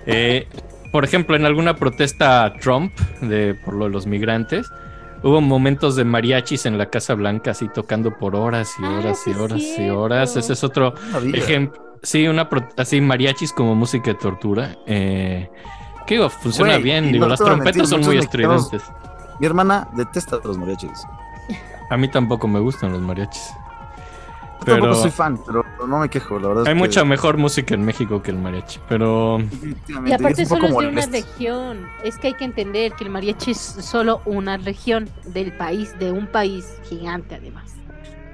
Eh, 0.06 0.48
por 0.92 1.04
ejemplo, 1.06 1.36
en 1.36 1.46
alguna 1.46 1.76
protesta 1.76 2.44
a 2.46 2.54
Trump 2.54 2.94
de, 3.22 3.56
por 3.56 3.74
lo 3.74 3.86
de 3.86 3.92
los 3.92 4.06
migrantes, 4.06 4.68
hubo 5.24 5.42
momentos 5.42 5.96
de 5.96 6.04
mariachis 6.04 6.66
en 6.66 6.78
la 6.78 6.90
Casa 6.90 7.16
Blanca, 7.16 7.52
así 7.52 7.68
tocando 7.74 8.18
por 8.18 8.36
horas 8.36 8.74
y 8.80 8.84
Ah, 8.86 9.00
horas 9.00 9.22
y 9.26 9.32
horas 9.32 9.62
y 9.80 9.90
horas. 9.90 10.36
Ese 10.36 10.54
es 10.54 10.64
otro 10.64 10.94
ejemplo. 11.34 11.82
Sí, 12.04 12.28
una 12.28 12.50
pro- 12.50 12.68
así 12.78 13.00
mariachis 13.00 13.54
como 13.54 13.76
música 13.76 14.12
de 14.12 14.16
tortura. 14.16 14.76
Eh, 14.86 15.50
que 16.06 16.16
digo, 16.16 16.30
funciona 16.30 16.78
bien. 16.78 17.14
Digo, 17.14 17.26
no 17.26 17.30
las 17.30 17.40
a 17.42 17.46
trompetas 17.46 17.78
mentir, 17.78 17.88
son 17.90 18.02
muy 18.06 18.18
estridentes. 18.18 18.84
Mi 19.40 19.48
hermana 19.48 19.88
detesta 19.96 20.38
los 20.44 20.58
mariachis. 20.58 20.92
A 21.90 21.98
mí 21.98 22.08
tampoco 22.10 22.48
me 22.48 22.60
gustan 22.60 22.92
los 22.92 23.02
mariachis. 23.02 23.54
Yo 24.60 24.66
Pero 24.66 24.78
tampoco 24.78 25.02
soy 25.02 25.12
fan, 25.12 25.40
pero 25.46 25.66
no 25.88 26.00
me 26.00 26.10
quejo, 26.10 26.40
la 26.40 26.48
verdad. 26.48 26.64
es 26.64 26.68
hay 26.70 26.74
que 26.74 26.80
mucha 26.80 27.04
mejor 27.04 27.38
música 27.38 27.74
en 27.76 27.84
México 27.84 28.22
que 28.22 28.32
el 28.32 28.38
mariachi. 28.38 28.80
Pero 28.88 29.40
Y 30.06 30.12
aparte 30.14 30.44
es 30.44 30.50
solo 30.50 30.68
es 30.68 30.78
de 30.78 30.88
una 30.88 31.06
región. 31.06 31.86
Es 32.04 32.18
que 32.18 32.28
hay 32.28 32.34
que 32.36 32.46
entender 32.46 32.94
que 32.94 33.04
el 33.04 33.10
mariachi 33.10 33.52
es 33.52 33.58
solo 33.60 34.22
una 34.26 34.56
región 34.58 35.10
del 35.26 35.52
país, 35.58 35.98
de 36.00 36.12
un 36.12 36.28
país 36.28 36.78
gigante 36.84 37.36
además. 37.36 37.66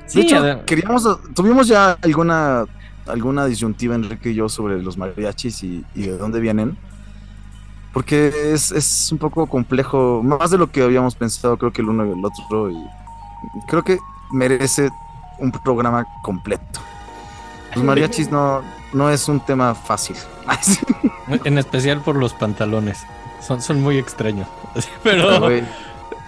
De 0.04 0.10
Sí, 0.10 0.22
hecho, 0.22 0.38
ade- 0.38 0.66
queríamos, 0.66 1.04
tuvimos 1.34 1.68
ya 1.68 1.98
alguna, 2.02 2.66
alguna 3.08 3.46
disyuntiva, 3.46 3.96
Enrique 3.96 4.30
y 4.30 4.36
yo, 4.36 4.50
sobre 4.50 4.82
los 4.84 4.98
mariachis 4.98 5.64
y, 5.64 5.84
y 5.96 6.02
de 6.04 6.18
dónde 6.18 6.40
vienen. 6.40 6.78
Porque 7.92 8.32
es, 8.54 8.72
es 8.72 9.12
un 9.12 9.18
poco 9.18 9.48
complejo, 9.48 10.22
más 10.24 10.52
de 10.52 10.60
lo 10.60 10.72
que 10.72 10.84
habíamos 10.84 11.16
pensado, 11.16 11.58
creo 11.58 11.74
que 11.74 11.82
el 11.82 11.90
uno 11.90 12.06
y 12.06 12.12
el 12.12 12.24
otro. 12.24 12.70
Y 12.70 12.78
creo 13.68 13.84
que 13.84 14.00
merece 14.32 14.90
un 15.40 15.52
programa 15.52 16.06
completo. 16.22 16.80
Los 17.76 17.84
mariachis 17.84 18.30
no, 18.32 18.62
no 18.94 19.10
es 19.10 19.28
un 19.30 19.40
tema 19.40 19.76
fácil. 19.76 20.18
en 21.46 21.58
especial 21.58 22.00
por 22.02 22.16
los 22.16 22.34
pantalones. 22.34 23.06
Son, 23.42 23.62
son 23.62 23.82
muy 23.82 23.98
extraños. 23.98 24.48
Pero 25.04 25.40
Güey, 25.40 25.62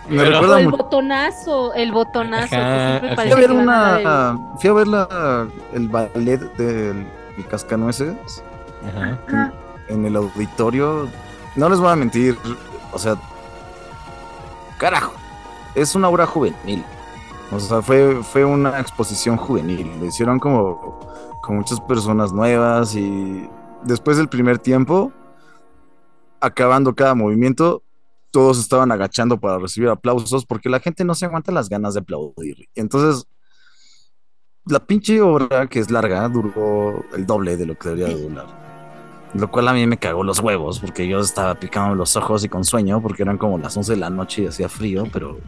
Me 0.08 0.18
Pero- 0.24 0.32
recuerda 0.32 0.60
el 0.60 0.70
botonazo, 0.70 1.74
el 1.74 1.92
botonazo. 1.92 2.50
que 2.50 2.56
Ajá, 2.56 3.00
siempre 3.00 3.12
ajá. 3.12 3.22
Fui 3.24 3.32
a 3.32 3.36
ver 3.36 3.48
que 3.48 3.54
una. 3.54 4.40
Fui 4.60 4.70
a 4.70 4.74
ver 4.74 4.88
la, 4.88 5.48
el 5.74 5.90
ballet 5.90 6.40
del 6.58 7.08
el 7.38 7.48
Cascanueces. 7.48 8.44
Ajá. 8.96 9.18
Ah, 9.34 9.52
en 9.90 10.06
el 10.06 10.16
auditorio. 10.16 11.10
No 11.56 11.68
les 11.70 11.80
voy 11.80 11.92
a 11.92 11.96
mentir, 11.96 12.38
o 12.94 12.98
sea, 13.00 13.16
carajo, 14.78 15.14
es 15.76 15.96
una 15.96 16.08
obra 16.10 16.26
juvenil. 16.26 16.84
O 17.52 17.60
sea, 17.60 17.82
fue, 17.82 18.24
fue 18.24 18.46
una 18.46 18.80
exposición 18.80 19.38
juvenil. 19.38 19.92
Lo 20.00 20.06
hicieron 20.06 20.40
como 20.40 21.00
con 21.42 21.58
muchas 21.58 21.82
personas 21.82 22.32
nuevas 22.32 22.96
y 22.96 23.48
después 23.84 24.18
del 24.18 24.30
primer 24.30 24.60
tiempo, 24.60 25.12
acabando 26.40 26.96
cada 26.96 27.14
movimiento, 27.14 27.84
todos 28.32 28.60
estaban 28.60 28.92
agachando 28.92 29.38
para 29.40 29.58
recibir 29.58 29.90
aplausos 29.90 30.46
porque 30.46 30.70
la 30.70 30.80
gente 30.80 31.04
no 31.04 31.14
se 31.14 31.26
aguanta 31.26 31.52
las 31.52 31.68
ganas 31.68 31.94
de 31.94 32.00
aplaudir. 32.00 32.70
Entonces, 32.76 33.28
la 34.66 34.80
pinche 34.80 35.22
obra, 35.22 35.68
que 35.68 35.80
es 35.80 35.92
larga, 35.92 36.28
duró 36.30 37.04
el 37.14 37.26
doble 37.26 37.58
de 37.58 37.66
lo 37.66 37.78
que 37.78 37.90
debería 37.90 38.16
de 38.16 38.22
durar. 38.22 38.48
Lo 39.34 39.50
cual 39.50 39.68
a 39.68 39.74
mí 39.74 39.86
me 39.88 39.98
cagó 39.98 40.24
los 40.24 40.40
huevos 40.40 40.80
porque 40.80 41.08
yo 41.08 41.20
estaba 41.20 41.56
picando 41.56 41.96
los 41.96 42.16
ojos 42.16 42.44
y 42.44 42.50
con 42.50 42.64
sueño 42.64 43.02
porque 43.02 43.24
eran 43.24 43.38
como 43.38 43.58
las 43.58 43.76
11 43.76 43.94
de 43.94 43.98
la 43.98 44.10
noche 44.10 44.44
y 44.44 44.48
hacía 44.48 44.70
frío, 44.70 45.06
pero... 45.12 45.40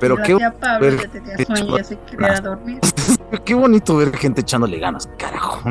Pero 0.00 0.16
qué, 0.16 0.36
Pablo 0.58 0.80
ver- 0.80 1.10
sueño 1.46 1.76
ya 1.76 1.84
se 1.84 1.96
dormir. 2.42 2.80
bonito 3.54 3.96
ver 3.96 4.16
gente 4.16 4.40
echándole 4.40 4.78
ganas, 4.78 5.08
carajo. 5.18 5.60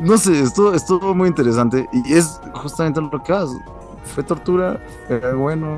no 0.00 0.18
sé, 0.18 0.40
estuvo, 0.40 0.72
estuvo 0.74 1.14
muy 1.14 1.28
interesante 1.28 1.88
y 1.92 2.14
es 2.14 2.40
justamente 2.54 3.00
lo 3.00 3.22
que 3.22 3.32
haces. 3.32 3.56
Fue 4.14 4.22
tortura, 4.22 4.78
era 5.08 5.34
bueno. 5.34 5.76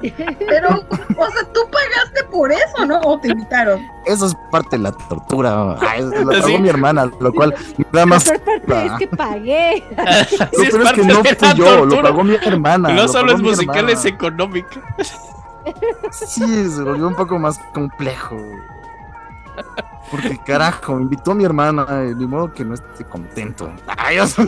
Pero, 0.00 0.68
o 0.70 1.30
sea, 1.30 1.44
tú 1.52 1.60
pagaste 1.70 2.24
por 2.30 2.50
eso, 2.50 2.86
¿no? 2.86 3.00
O 3.00 3.18
te 3.20 3.28
invitaron. 3.28 3.80
Eso 4.06 4.26
es 4.26 4.34
parte 4.50 4.76
de 4.76 4.84
la 4.84 4.92
tortura. 4.92 5.76
Ay, 5.80 6.02
lo 6.02 6.26
pagó 6.30 6.46
Sí. 6.46 6.58
mi 6.58 6.68
hermana, 6.70 7.10
lo 7.20 7.32
cual 7.32 7.54
me 7.76 7.84
da 7.92 8.00
La 8.00 8.06
más... 8.06 8.24
peor 8.24 8.40
parte 8.62 8.86
es 8.86 8.92
que 8.98 9.06
pagué. 9.16 9.84
Sí, 10.28 10.36
No, 10.38 10.62
es 10.62 10.70
pero 10.70 10.84
es 10.84 10.92
que 10.92 11.02
parte 11.02 11.02
no 11.04 11.22
de 11.22 11.34
fui 11.34 11.48
la 11.48 11.54
yo, 11.54 11.64
lo 11.64 11.76
tortura. 11.80 12.02
pagó 12.02 12.24
mi 12.24 12.34
hermana. 12.36 12.88
No 12.90 13.02
lo 13.02 13.08
solo 13.08 13.32
es 13.32 13.40
musical, 13.42 13.76
hermana. 13.76 13.92
es 13.92 14.04
económica. 14.06 14.80
Sí, 16.10 16.70
se 16.70 16.82
volvió 16.82 17.06
un 17.06 17.14
poco 17.14 17.38
más 17.38 17.58
complejo. 17.74 18.36
Porque 20.10 20.38
carajo, 20.38 20.94
me 20.96 21.02
invitó 21.02 21.32
a 21.32 21.34
mi 21.34 21.44
hermana, 21.44 21.86
ni 22.16 22.26
modo 22.26 22.52
que 22.52 22.64
no 22.64 22.74
esté 22.74 23.04
contento. 23.04 23.70
Ay, 23.86 24.18
o 24.18 24.26
sea, 24.26 24.44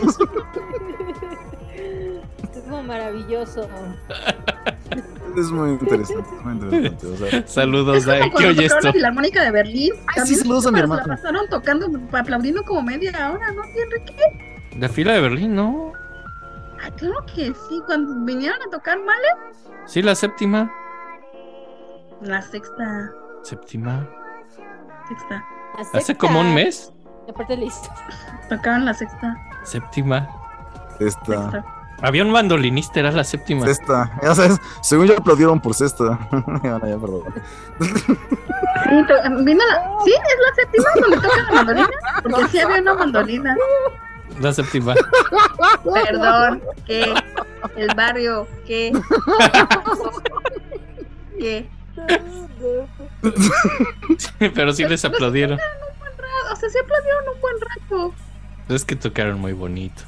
Es 2.73 2.77
como 2.79 2.83
maravilloso. 2.83 3.69
es 5.37 5.51
muy 5.51 5.71
interesante, 5.71 6.29
es 6.35 6.43
muy 6.43 6.53
interesante. 6.53 7.07
o 7.07 7.17
sea, 7.17 7.47
Saludos, 7.47 8.05
Dai, 8.05 8.23
que 8.23 8.31
cuando 8.31 8.49
oye 8.49 8.63
tocaron 8.63 8.77
esto. 8.77 8.87
la 8.87 8.93
Filarmónica 8.93 9.43
de 9.43 9.51
Berlín. 9.51 9.93
Ay, 10.15 10.25
sí, 10.25 10.35
saludos 10.35 10.65
a 10.67 10.71
mi 10.71 10.77
se 10.77 10.81
hermana. 10.83 11.03
La 11.05 11.15
pasaron 11.15 11.47
tocando, 11.49 11.87
aplaudiendo 12.17 12.63
como 12.63 12.81
media 12.83 13.31
hora, 13.31 13.51
¿no, 13.51 13.61
Enrique? 13.63 14.15
La 14.79 14.89
fila 14.89 15.13
de 15.13 15.21
Berlín, 15.21 15.55
¿no? 15.55 15.93
Ah, 16.83 16.89
claro 16.97 17.23
que 17.33 17.53
sí, 17.69 17.81
cuando 17.85 18.13
vinieron 18.25 18.59
a 18.67 18.69
tocar 18.71 18.97
Male, 18.99 19.27
Sí, 19.85 20.01
la 20.01 20.15
séptima. 20.15 20.71
la 22.21 22.41
sexta, 22.41 23.11
Séptima. 23.43 24.07
sexta, 25.07 25.45
Hace 25.93 26.15
como 26.17 26.39
un 26.39 26.53
mes. 26.55 26.91
Y 27.27 27.31
Aparte 27.31 27.55
listo. 27.57 27.87
tocaron 28.49 28.85
la 28.85 28.93
sexta, 28.93 29.35
Séptima. 29.63 30.27
esta, 30.99 31.25
sexta. 31.25 31.65
Había 32.03 32.23
un 32.23 32.33
bandolinista, 32.33 32.99
era 32.99 33.11
la 33.11 33.23
séptima. 33.23 33.65
esta, 33.65 34.11
ya 34.21 34.35
sabes, 34.35 34.59
según 34.81 35.07
yo 35.07 35.17
aplaudieron 35.17 35.59
por 35.61 35.73
sexta. 35.73 36.19
ya, 36.63 36.77
no, 36.79 36.87
ya, 36.87 36.97
perdón. 36.97 37.23
Sí, 37.79 39.05
to- 39.07 39.43
vino 39.43 39.63
la, 39.65 39.89
sí, 40.03 40.11
es 40.13 40.37
la 40.39 40.55
séptima 40.55 40.89
donde 41.01 41.15
tocan 41.27 41.45
la 41.45 41.51
mandolina, 41.53 41.89
porque 42.23 42.47
sí 42.49 42.59
había 42.59 42.81
una 42.81 42.93
mandolina. 42.93 43.55
La 44.41 44.51
séptima. 44.53 44.95
Perdón, 45.93 46.61
que 46.85 47.13
el 47.77 47.95
barrio, 47.95 48.47
que, 48.67 48.91
que, 51.39 51.69
Pero 54.53 54.73
sí 54.73 54.83
les 54.85 55.05
aplaudieron. 55.05 55.57
o 55.61 56.55
sea, 56.55 56.69
sí 56.69 56.77
aplaudieron 56.79 57.23
un 57.35 57.41
buen 57.41 57.55
rato. 57.61 58.13
Es 58.69 58.83
que 58.85 58.95
tocaron 58.95 59.39
muy 59.39 59.53
bonito. 59.53 60.03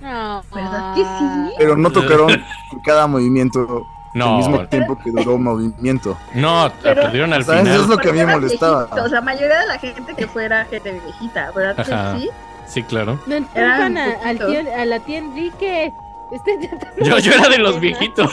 No. 0.00 0.42
¿Verdad 0.54 0.94
que 0.94 1.02
sí? 1.02 1.54
Pero 1.58 1.76
no 1.76 1.90
tocaron 1.90 2.28
cada 2.84 3.06
movimiento 3.06 3.86
al 4.14 4.18
No, 4.18 4.38
mismo 4.38 4.66
tiempo 4.68 4.98
que 4.98 5.10
duró 5.10 5.38
movimiento. 5.38 6.16
no, 6.34 6.70
Pero- 6.82 7.00
aplaudieron 7.00 7.32
al 7.32 7.44
¿Sabes? 7.44 7.62
final. 7.62 7.80
Es 7.80 7.86
lo 7.88 7.96
que 7.98 8.08
a 8.08 8.12
mí 8.12 8.18
me 8.18 8.26
molestaba. 8.26 8.84
viejito, 8.84 9.04
O 9.04 9.08
sea, 9.08 9.14
la 9.18 9.20
mayoría 9.24 9.58
de 9.60 9.66
la 9.66 9.78
gente 9.78 10.14
que 10.14 10.26
fuera 10.26 10.64
gente 10.66 10.92
viejita, 10.92 11.50
¿verdad 11.52 11.78
Ajá. 11.80 12.14
que 12.14 12.20
sí? 12.20 12.30
Sí, 12.66 12.82
claro. 12.82 13.18
No 13.26 13.34
empujan 13.34 13.96
a, 13.96 14.12
al 14.24 14.36
tío, 14.38 14.60
a 14.76 14.84
la 14.84 15.00
tía 15.00 15.18
Enrique. 15.18 15.92
Este 16.30 16.70
Yo, 17.02 17.18
yo 17.18 17.32
era 17.32 17.48
de 17.48 17.58
los 17.58 17.80
viejitos. 17.80 18.30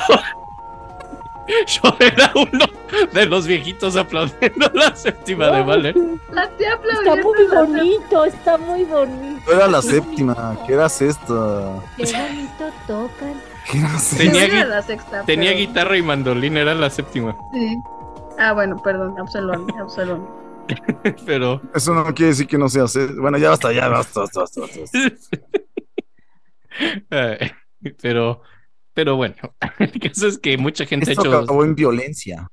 Yo 1.68 1.96
era 2.00 2.32
uno 2.36 2.66
de 3.14 3.26
los 3.26 3.46
viejitos 3.48 3.96
aplaudiendo 3.96 4.70
la 4.74 4.96
séptima 4.96 5.48
de 5.52 5.64
Valer. 5.64 5.96
La 6.32 6.50
tía 6.58 6.74
Está 6.74 7.16
muy 7.16 7.48
la- 7.48 7.62
bonito, 7.64 8.26
está 8.26 8.58
muy 8.58 8.84
bonito. 8.84 9.42
No 9.46 9.54
era 9.54 9.68
la 9.68 9.82
séptima, 9.82 10.58
¿qué 10.66 10.74
era 10.74 10.90
sexta? 10.90 11.82
Qué 11.98 12.04
bonito 12.06 12.72
tocan. 12.88 13.34
¿Qué 13.72 13.78
era? 13.80 13.90
Tenía 14.18 14.46
era 14.46 14.66
la 14.66 14.82
sexta, 14.82 15.24
Tenía 15.26 15.52
pero- 15.52 15.60
guitarra 15.60 15.98
y 15.98 16.02
mandolina, 16.02 16.62
era 16.62 16.74
la 16.76 16.90
séptima. 16.90 17.36
Sí. 17.54 17.76
Ah, 18.40 18.54
bueno, 18.54 18.82
perdón, 18.84 19.16
Absalón, 19.20 19.68
Absalón. 19.80 20.28
Pero 21.28 21.62
Eso 21.76 21.94
no 21.94 22.04
quiere 22.16 22.30
decir 22.32 22.48
que 22.48 22.58
no 22.58 22.68
sea 22.70 22.88
sexta. 22.88 23.14
Bueno, 23.22 23.38
ya 23.38 23.52
basta, 23.52 23.72
ya 23.72 23.88
basta, 23.88 24.22
basta, 24.22 24.40
basta, 24.42 24.62
basta. 24.62 24.80
Eh, 27.10 27.52
pero, 28.02 28.42
pero 28.96 29.16
bueno, 29.18 29.36
el 29.80 30.00
caso 30.00 30.26
es 30.28 30.40
que 30.40 30.58
mucha 30.58 30.86
gente 30.88 31.12
Esto 31.12 31.22
ha 31.22 31.26
hecho. 31.28 31.38
acabó 31.44 31.64
en 31.64 31.76
violencia. 31.76 32.50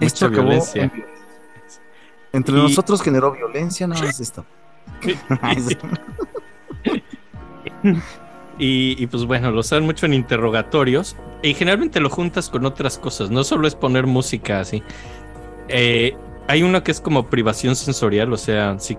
Esto 0.00 0.26
acabó 0.26 0.48
violencia. 0.48 0.82
en 0.84 0.90
violencia. 0.90 1.12
Entre 2.32 2.54
Y- 2.58 2.62
nosotros 2.62 3.00
generó 3.02 3.30
violencia, 3.32 3.86
nada 3.86 4.02
más 4.02 4.18
esto. 4.18 4.44
Y, 8.58 9.02
y, 9.02 9.06
pues 9.06 9.24
bueno, 9.24 9.50
lo 9.50 9.60
usan 9.60 9.82
mucho 9.84 10.04
en 10.06 10.12
interrogatorios 10.14 11.16
y 11.42 11.54
generalmente 11.54 12.00
lo 12.00 12.10
juntas 12.10 12.48
con 12.50 12.66
otras 12.66 12.98
cosas, 12.98 13.30
no 13.30 13.44
solo 13.44 13.66
es 13.66 13.74
poner 13.74 14.06
música 14.06 14.60
así. 14.60 14.82
Eh, 15.68 16.14
hay 16.48 16.62
uno 16.62 16.82
que 16.84 16.90
es 16.90 17.00
como 17.00 17.26
privación 17.28 17.74
sensorial, 17.76 18.32
o 18.32 18.36
sea, 18.36 18.78
si, 18.78 18.98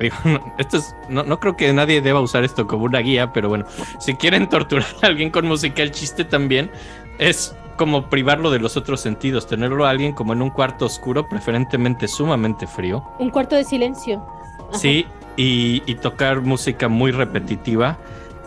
esto 0.58 0.76
es, 0.78 0.94
no, 1.08 1.22
no 1.22 1.40
creo 1.40 1.56
que 1.56 1.72
nadie 1.72 2.00
deba 2.00 2.20
usar 2.20 2.44
esto 2.44 2.66
como 2.66 2.84
una 2.84 3.00
guía, 3.00 3.32
pero 3.32 3.48
bueno, 3.48 3.64
si 3.98 4.14
quieren 4.14 4.48
torturar 4.50 4.86
a 5.02 5.06
alguien 5.06 5.30
con 5.30 5.46
música, 5.46 5.82
el 5.82 5.90
chiste 5.90 6.24
también 6.24 6.70
es 7.18 7.54
como 7.76 8.08
privarlo 8.08 8.50
de 8.50 8.58
los 8.58 8.76
otros 8.76 9.00
sentidos, 9.00 9.46
tenerlo 9.46 9.86
a 9.86 9.90
alguien 9.90 10.12
como 10.12 10.32
en 10.32 10.42
un 10.42 10.50
cuarto 10.50 10.86
oscuro, 10.86 11.28
preferentemente 11.28 12.08
sumamente 12.08 12.66
frío. 12.66 13.04
Un 13.18 13.30
cuarto 13.30 13.54
de 13.54 13.64
silencio. 13.64 14.24
Ajá. 14.70 14.78
Sí, 14.78 15.06
y, 15.36 15.82
y 15.86 15.94
tocar 15.96 16.40
música 16.40 16.88
muy 16.88 17.10
repetitiva. 17.12 17.98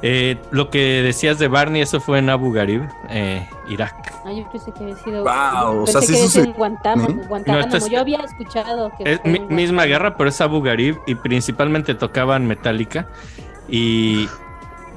Eh, 0.01 0.38
lo 0.51 0.69
que 0.69 1.01
decías 1.03 1.39
de 1.39 1.49
Barney, 1.49 1.81
eso 1.81 1.99
fue 1.99 2.19
en 2.19 2.29
Abu 2.29 2.53
Ghraib, 2.53 2.83
eh, 3.09 3.45
Irak. 3.67 4.13
Ah, 4.25 4.31
yo 4.31 4.49
pensé 4.49 4.71
que 4.71 4.83
había 4.83 4.95
sido. 4.97 5.23
O 5.25 5.85
sea, 5.88 6.01
sí 6.01 6.15
que 6.33 6.39
en 6.39 6.53
Guantánamo. 6.53 7.09
¿eh? 7.09 7.25
Guantánamo. 7.27 7.67
No, 7.67 7.77
es- 7.77 7.89
Yo 7.89 7.99
había 7.99 8.19
escuchado 8.19 8.91
que. 8.97 9.12
Es 9.13 9.19
mi- 9.25 9.39
misma 9.41 9.83
guerra, 9.85 10.15
pero 10.15 10.29
es 10.29 10.39
Abu 10.39 10.62
Ghraib 10.62 10.97
y 11.05 11.15
principalmente 11.15 11.95
tocaban 11.95 12.47
Metallica. 12.47 13.07
Y, 13.67 14.27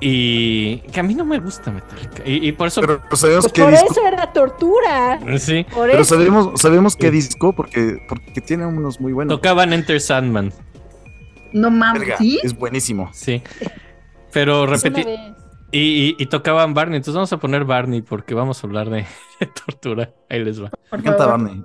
y 0.01 0.79
que 0.93 1.01
a 1.01 1.03
mí 1.03 1.15
no 1.15 1.25
me 1.25 1.39
gusta 1.41 1.71
Metallica. 1.73 2.23
Y, 2.25 2.49
y 2.49 2.53
por 2.53 2.69
eso... 2.69 2.81
Pero 2.81 3.01
Pues 3.09 3.23
qué 3.53 3.63
por 3.63 3.71
disco. 3.73 3.89
eso 3.93 4.07
era 4.07 4.33
tortura. 4.33 5.19
sí, 5.39 5.65
Por 5.75 5.89
Pero 5.91 6.03
eso. 6.03 6.15
sabemos, 6.15 6.61
sabemos 6.61 6.97
qué 6.97 7.11
disco 7.11 7.53
porque, 7.53 7.99
porque 8.09 8.41
tiene 8.41 8.67
unos 8.67 9.01
muy 9.01 9.13
buenos. 9.13 9.35
tocaban 9.37 9.73
Enter 9.73 10.01
Sandman. 10.01 10.53
No 11.53 11.71
mames. 11.71 12.09
Es 12.43 12.57
buenísimo. 12.57 13.11
Sí. 13.13 13.43
Pero 14.33 14.67
repetí... 14.67 15.05
Y, 15.75 15.79
y- 15.81 16.17
y 16.19 16.27
tocaban 16.27 16.75
Barney. 16.75 16.97
Entonces 16.99 17.15
vamos 17.15 17.33
a 17.33 17.39
poner 17.39 17.65
Barney 17.65 18.03
porque 18.03 18.35
vamos 18.35 18.63
a 18.63 18.67
hablar 18.67 18.91
de, 18.91 19.07
de 19.41 19.47
tortura. 19.47 20.11
Ahí 20.29 20.45
les 20.45 20.63
va. 20.63 20.71
Barney. 20.91 21.13
Barney 21.27 21.65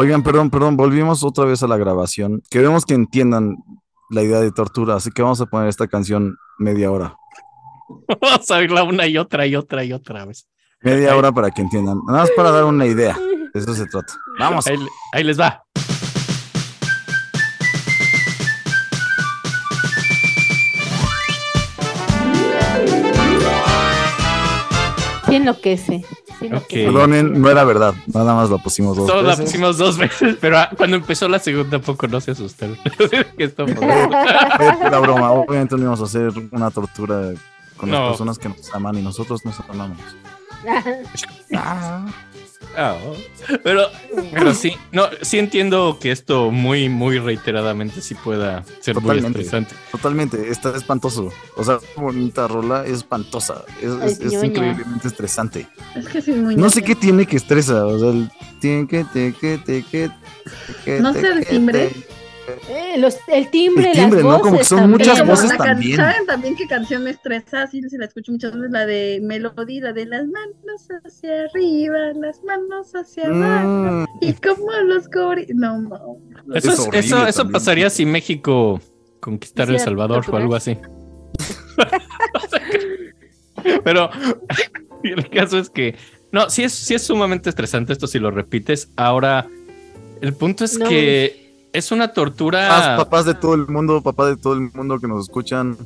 Oigan, 0.00 0.22
perdón, 0.22 0.48
perdón, 0.48 0.78
volvimos 0.78 1.22
otra 1.22 1.44
vez 1.44 1.62
a 1.62 1.66
la 1.66 1.76
grabación. 1.76 2.40
Queremos 2.48 2.86
que 2.86 2.94
entiendan 2.94 3.58
la 4.08 4.22
idea 4.22 4.40
de 4.40 4.50
tortura, 4.50 4.94
así 4.94 5.10
que 5.10 5.20
vamos 5.20 5.42
a 5.42 5.44
poner 5.44 5.68
esta 5.68 5.88
canción 5.88 6.38
media 6.58 6.90
hora. 6.90 7.16
Vamos 8.18 8.50
a 8.50 8.58
verla 8.60 8.82
una 8.82 9.06
y 9.06 9.18
otra 9.18 9.46
y 9.46 9.56
otra 9.56 9.84
y 9.84 9.92
otra 9.92 10.24
vez. 10.24 10.48
Media 10.80 11.14
hora 11.14 11.32
para 11.32 11.50
que 11.50 11.60
entiendan. 11.60 12.00
Nada 12.06 12.20
más 12.20 12.30
para 12.34 12.50
dar 12.50 12.64
una 12.64 12.86
idea. 12.86 13.14
De 13.52 13.60
eso 13.60 13.74
se 13.74 13.84
trata. 13.84 14.14
Vamos. 14.38 14.66
Ahí, 14.68 14.78
ahí 15.12 15.22
les 15.22 15.38
va. 15.38 15.64
Enloquece. 25.28 26.06
Sí 26.40 26.46
enloquece. 26.46 26.88
Ok. 26.88 26.92
Perdonen, 26.94 27.40
no 27.40 27.48
era 27.50 27.62
verdad. 27.64 27.94
Nada 28.12 28.34
más 28.34 28.50
la 28.50 28.58
pusimos 28.58 28.96
dos 28.96 29.06
Solo 29.06 29.22
la 29.22 29.28
veces. 29.30 29.44
pusimos 29.44 29.78
dos 29.78 29.96
veces, 29.98 30.36
pero 30.40 30.58
ah, 30.58 30.70
cuando 30.76 30.96
empezó 30.96 31.28
la 31.28 31.38
segunda 31.38 31.78
poco 31.78 32.08
no 32.08 32.20
se 32.20 32.32
asustaron. 32.32 32.76
Que 33.36 33.44
esto 33.44 33.66
fue- 33.66 33.76
Fue 33.76 34.72
pura 34.82 34.98
broma. 34.98 35.30
Obviamente 35.32 35.76
no 35.76 35.82
íbamos 35.82 36.00
a 36.00 36.04
hacer 36.04 36.32
una 36.50 36.70
tortura 36.70 37.32
con 37.76 37.90
las 37.90 38.00
No. 38.00 38.08
personas 38.08 38.38
que 38.38 38.48
nos 38.48 38.74
aman 38.74 38.96
y 38.98 39.02
nosotros 39.02 39.44
nos 39.44 39.60
amamos. 39.68 39.98
Ah. 41.54 42.06
Oh. 42.78 43.14
pero, 43.64 43.88
pero 44.32 44.54
sí, 44.54 44.72
no, 44.92 45.04
sí 45.22 45.38
entiendo 45.38 45.98
que 46.00 46.12
esto 46.12 46.50
muy, 46.50 46.88
muy 46.88 47.18
reiteradamente 47.18 48.00
sí 48.00 48.14
pueda 48.14 48.64
ser 48.80 48.94
Totalmente. 48.94 49.30
muy 49.38 49.40
estresante. 49.44 49.74
Totalmente, 49.90 50.50
está 50.50 50.76
espantoso. 50.76 51.32
O 51.56 51.64
sea, 51.64 51.78
bonita 51.96 52.46
rola, 52.46 52.84
es 52.86 52.98
espantosa. 52.98 53.64
Es, 53.82 53.90
es- 53.90 54.20
Es 54.20 54.32
es 54.34 54.44
increíblemente 54.44 55.08
estresante. 55.08 55.66
Es 55.96 56.06
que 56.08 56.22
sí 56.22 56.30
es 56.30 56.36
muy 56.36 56.54
No 56.56 56.70
sé 56.70 56.82
qué 56.82 56.94
tiene 56.94 57.26
que 57.26 57.36
estresa. 57.36 57.84
O 57.86 57.98
sea, 57.98 58.12
tiene 58.60 58.86
que, 58.86 59.04
te, 59.04 59.32
que, 59.32 59.58
te, 59.58 59.82
que, 59.82 60.10
que, 60.84 61.00
No 61.00 61.12
te, 61.12 61.20
sé 61.22 61.28
el 61.32 61.46
timbre. 61.46 61.88
te. 61.88 62.19
Eh, 62.68 62.98
los- 62.98 63.18
el 63.28 63.50
timbre, 63.50 63.90
El 63.90 63.96
timbre, 63.98 64.22
las 64.22 64.24
¿no? 64.24 64.30
voces. 64.38 64.42
Como 64.42 64.58
que 64.58 64.64
son 64.64 64.78
también. 64.78 64.98
muchas 65.10 65.26
voces 65.26 65.58
también. 65.58 65.96
¿Saben 65.96 66.26
también 66.26 66.56
qué 66.56 66.66
canción 66.66 67.04
me 67.04 67.10
estresa? 67.10 67.66
Sí, 67.66 67.82
sí 67.88 67.96
la 67.98 68.06
escucho 68.06 68.32
muchas 68.32 68.52
veces, 68.54 68.70
la 68.70 68.86
de 68.86 69.20
Melody, 69.22 69.80
la 69.80 69.92
de 69.92 70.06
las 70.06 70.26
manos 70.26 70.88
hacia 71.04 71.42
arriba, 71.44 71.98
las 72.14 72.42
manos 72.44 72.92
hacia 72.94 73.26
abajo. 73.26 73.68
Mm, 73.68 74.04
Y 74.20 74.32
como 74.34 74.70
los 74.84 75.08
cori... 75.08 75.46
No, 75.54 75.80
no. 75.82 76.16
Eso, 76.54 76.68
Es 76.72 76.78
es- 76.78 76.86
horrible 76.86 77.28
eso, 77.28 77.50
pasaría 77.50 77.90
si 77.90 78.06
México 78.06 78.80
conquistara 79.20 79.72
El 79.72 79.80
Salvador 79.80 80.24
o 80.30 80.36
algo 80.36 80.54
así. 80.54 80.78
Pero 83.84 84.10
el 85.04 85.28
caso 85.30 85.58
es 85.58 85.70
que, 85.70 85.96
no, 86.32 86.50
sí 86.50 86.64
es, 86.64 86.72
sí 86.72 86.94
es 86.94 87.02
sumamente 87.02 87.50
estresante 87.50 87.92
esto 87.92 88.06
si 88.06 88.18
lo 88.18 88.30
repites. 88.30 88.90
Ahora, 88.96 89.46
el 90.20 90.34
punto 90.34 90.64
es 90.64 90.78
No. 90.78 90.88
que 90.88 91.49
es 91.72 91.92
una 91.92 92.12
tortura. 92.12 92.68
Papás, 92.68 92.96
papás 92.98 93.24
de 93.26 93.34
todo 93.34 93.54
el 93.54 93.66
mundo, 93.68 94.02
papás 94.02 94.28
de 94.28 94.36
todo 94.36 94.54
el 94.54 94.70
mundo 94.74 94.98
que 94.98 95.06
nos 95.08 95.24
escuchan. 95.24 95.76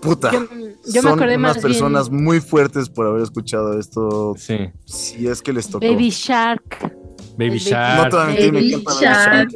Puta. 0.00 0.32
Yo, 0.32 0.40
yo 0.40 0.48
me 0.94 1.00
son 1.02 1.12
acordé 1.12 1.36
unas 1.36 1.54
más 1.56 1.62
personas 1.62 2.10
bien. 2.10 2.24
muy 2.24 2.40
fuertes 2.40 2.88
por 2.88 3.06
haber 3.06 3.22
escuchado 3.22 3.78
esto. 3.78 4.34
Sí, 4.36 4.58
Si 4.84 5.28
es 5.28 5.40
que 5.42 5.52
les 5.52 5.68
tocó. 5.68 5.86
Baby 5.86 6.10
Shark. 6.10 6.92
Baby 7.38 7.58
Shark. 7.58 8.12
Me 8.12 8.50
Baby 8.50 8.84
Shark. 9.00 9.50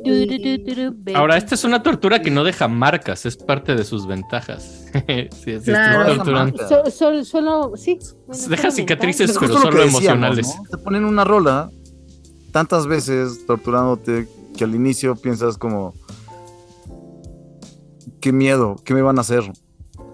Ahora, 1.16 1.36
esta 1.36 1.56
es 1.56 1.64
una 1.64 1.82
tortura 1.82 2.22
que 2.22 2.30
no 2.30 2.44
deja 2.44 2.68
marcas, 2.68 3.26
es 3.26 3.36
parte 3.36 3.74
de 3.74 3.84
sus 3.84 4.06
ventajas. 4.06 4.86
sí, 5.08 5.28
sí, 5.44 5.60
Claro. 5.64 6.14
So- 6.68 6.90
so- 6.92 7.24
solo, 7.24 7.72
sí. 7.76 7.98
bueno, 8.26 8.42
Deja 8.48 8.70
cicatrices, 8.70 9.30
mental. 9.30 9.48
pero 9.48 9.60
solo 9.60 9.70
decíamos, 9.78 9.94
emocionales. 10.04 10.46
¿no? 10.56 10.62
Te 10.70 10.78
ponen 10.78 11.04
una 11.04 11.24
rola 11.24 11.70
tantas 12.52 12.86
veces 12.86 13.44
torturándote 13.46 14.28
que 14.56 14.64
al 14.64 14.74
inicio 14.74 15.14
piensas 15.16 15.58
como 15.58 15.94
qué 18.20 18.32
miedo, 18.32 18.76
qué 18.84 18.94
me 18.94 19.02
van 19.02 19.18
a 19.18 19.20
hacer, 19.20 19.44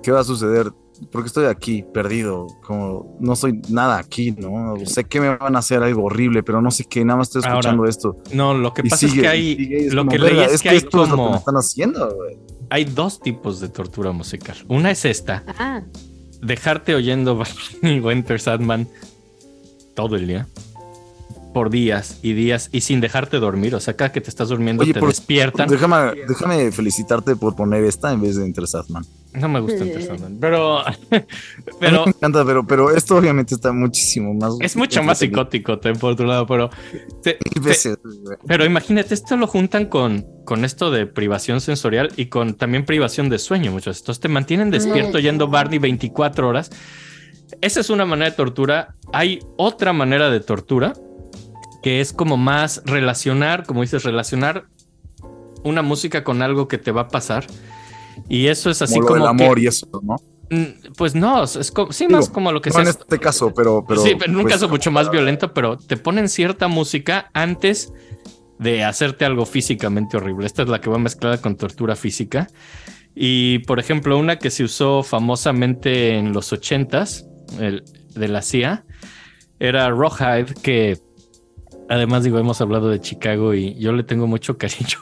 qué 0.02 0.10
va 0.12 0.20
a 0.20 0.24
suceder, 0.24 0.72
porque 1.10 1.26
estoy 1.28 1.46
aquí 1.46 1.82
perdido, 1.94 2.46
como 2.64 3.16
no 3.20 3.34
soy 3.36 3.60
nada 3.70 3.98
aquí, 3.98 4.32
¿no? 4.32 4.74
Sé 4.84 5.04
que 5.04 5.20
me 5.20 5.36
van 5.36 5.56
a 5.56 5.60
hacer 5.60 5.82
algo 5.82 6.04
horrible, 6.04 6.42
pero 6.42 6.60
no 6.62 6.70
sé 6.70 6.84
qué, 6.84 7.04
nada 7.04 7.18
más 7.18 7.28
estoy 7.28 7.42
Ahora, 7.44 7.54
escuchando 7.58 7.86
esto. 7.86 8.16
No, 8.32 8.54
lo 8.54 8.72
que 8.74 8.82
Y 8.84 8.90
pasa 8.90 9.08
sigue, 9.08 9.14
es 9.16 9.22
que 9.22 9.28
hay. 9.28 9.68
es 9.86 9.94
lo 9.94 10.02
como, 10.02 10.10
que 10.12 10.18
leí 10.18 10.36
"Verga, 10.36 10.44
es 10.52 10.60
que, 10.62 10.68
que 10.68 10.74
hay 10.74 10.76
esto 10.78 11.02
es 11.04 11.08
lo 11.10 11.16
que 11.16 11.22
me 11.22 11.26
como. 11.26 11.36
están 11.38 11.54
haciendo, 11.56 12.14
güey. 12.14 12.38
hay 12.70 12.84
dos 12.84 13.20
tipos 13.20 13.60
de 13.60 13.68
tortura 13.68 14.12
musical. 14.12 14.56
Una 14.68 14.90
es 14.90 15.04
esta, 15.04 15.42
Ah, 15.58 15.82
dejarte 16.40 16.94
oyendo 16.94 17.36
Barney 17.82 18.00
Winter 18.00 18.38
Sadman 18.40 18.86
todo 19.94 20.16
el 20.16 20.26
día. 20.26 20.46
Por 21.52 21.68
días 21.70 22.18
y 22.22 22.32
días 22.32 22.68
y 22.72 22.80
sin 22.80 23.00
dejarte 23.00 23.38
dormir. 23.38 23.74
O 23.74 23.80
sea, 23.80 23.94
cada 23.94 24.10
que 24.12 24.20
te 24.20 24.30
estás 24.30 24.48
durmiendo 24.48 24.82
Oye, 24.82 24.94
te 24.94 25.00
por- 25.00 25.10
despiertan. 25.10 25.68
Déjame, 25.68 26.12
déjame 26.26 26.72
felicitarte 26.72 27.36
por 27.36 27.54
poner 27.54 27.84
esta 27.84 28.10
en 28.12 28.22
vez 28.22 28.36
de 28.36 28.44
Enter 28.46 28.66
Sandman. 28.66 29.04
No 29.34 29.48
me 29.48 29.60
gusta 29.60 29.84
Enter 29.84 30.02
Sandman, 30.06 30.38
pero, 30.40 30.78
A 30.86 30.94
pero 31.78 31.98
mí 32.00 32.04
me 32.06 32.10
encanta, 32.12 32.44
pero, 32.44 32.66
pero 32.66 32.90
esto 32.94 33.16
obviamente 33.16 33.54
está 33.54 33.72
muchísimo 33.72 34.32
más. 34.34 34.54
es 34.60 34.76
mucho 34.76 35.02
más 35.02 35.18
psicótico, 35.18 35.78
ten 35.78 35.96
por 35.98 36.12
otro 36.12 36.26
lado, 36.26 36.46
pero 36.46 36.70
te- 37.22 37.38
Mil 37.44 37.52
te- 37.54 37.60
veces, 37.60 37.98
güey. 38.02 38.36
Pero 38.46 38.64
imagínate, 38.64 39.12
esto 39.12 39.36
lo 39.36 39.46
juntan 39.46 39.86
con, 39.86 40.24
con 40.44 40.64
esto 40.64 40.90
de 40.90 41.06
privación 41.06 41.60
sensorial 41.60 42.10
y 42.16 42.26
con 42.26 42.54
también 42.54 42.84
privación 42.86 43.28
de 43.28 43.38
sueño, 43.38 43.72
muchos. 43.72 43.98
Entonces 44.00 44.20
te 44.20 44.28
mantienen 44.28 44.70
despierto 44.70 45.18
yendo 45.18 45.48
Barney 45.48 45.78
24 45.78 46.48
horas. 46.48 46.70
Esa 47.60 47.80
es 47.80 47.90
una 47.90 48.06
manera 48.06 48.30
de 48.30 48.36
tortura. 48.36 48.94
Hay 49.12 49.40
otra 49.58 49.92
manera 49.92 50.30
de 50.30 50.40
tortura 50.40 50.94
que 51.82 52.00
es 52.00 52.12
como 52.12 52.36
más 52.36 52.82
relacionar, 52.84 53.66
como 53.66 53.82
dices, 53.82 54.04
relacionar 54.04 54.66
una 55.64 55.82
música 55.82 56.24
con 56.24 56.42
algo 56.42 56.68
que 56.68 56.78
te 56.78 56.90
va 56.92 57.02
a 57.02 57.08
pasar. 57.08 57.46
Y 58.28 58.46
eso 58.48 58.70
es 58.70 58.82
así 58.82 58.94
como, 58.94 59.06
como. 59.08 59.18
del 59.20 59.26
amor 59.28 59.56
que- 59.56 59.62
y 59.62 59.66
eso, 59.66 59.88
¿no? 60.02 60.16
Mm, 60.50 60.92
Pues 60.96 61.14
no, 61.14 61.42
es 61.44 61.70
como, 61.72 61.92
sí, 61.92 62.06
Digo, 62.06 62.18
más 62.18 62.28
como 62.28 62.52
lo 62.52 62.60
que 62.60 62.70
no 62.70 62.74
sea. 62.74 62.82
en 62.82 62.88
este 62.88 63.18
caso, 63.18 63.52
pero. 63.54 63.84
pero 63.86 64.02
sí, 64.02 64.14
pero 64.18 64.30
en 64.32 64.36
un 64.36 64.42
pues, 64.42 64.54
caso 64.54 64.68
mucho 64.68 64.90
más 64.90 65.10
violento, 65.10 65.54
pero 65.54 65.78
te 65.78 65.96
ponen 65.96 66.28
cierta 66.28 66.68
música 66.68 67.30
antes 67.32 67.92
de 68.58 68.84
hacerte 68.84 69.24
algo 69.24 69.46
físicamente 69.46 70.16
horrible. 70.18 70.46
Esta 70.46 70.62
es 70.62 70.68
la 70.68 70.80
que 70.80 70.90
va 70.90 70.98
mezclada 70.98 71.38
con 71.40 71.56
tortura 71.56 71.96
física. 71.96 72.48
Y 73.14 73.60
por 73.60 73.80
ejemplo, 73.80 74.18
una 74.18 74.36
que 74.38 74.50
se 74.50 74.64
usó 74.64 75.02
famosamente 75.02 76.16
en 76.18 76.32
los 76.32 76.52
ochentas 76.52 77.26
el- 77.58 77.82
de 78.14 78.28
la 78.28 78.42
CIA 78.42 78.84
era 79.58 79.88
Rawhide, 79.90 80.54
que 80.62 80.98
además 81.92 82.24
digo, 82.24 82.38
hemos 82.38 82.60
hablado 82.60 82.88
de 82.88 83.00
Chicago 83.00 83.54
y 83.54 83.74
yo 83.74 83.92
le 83.92 84.02
tengo 84.02 84.26
mucho 84.26 84.56
cariño, 84.58 84.98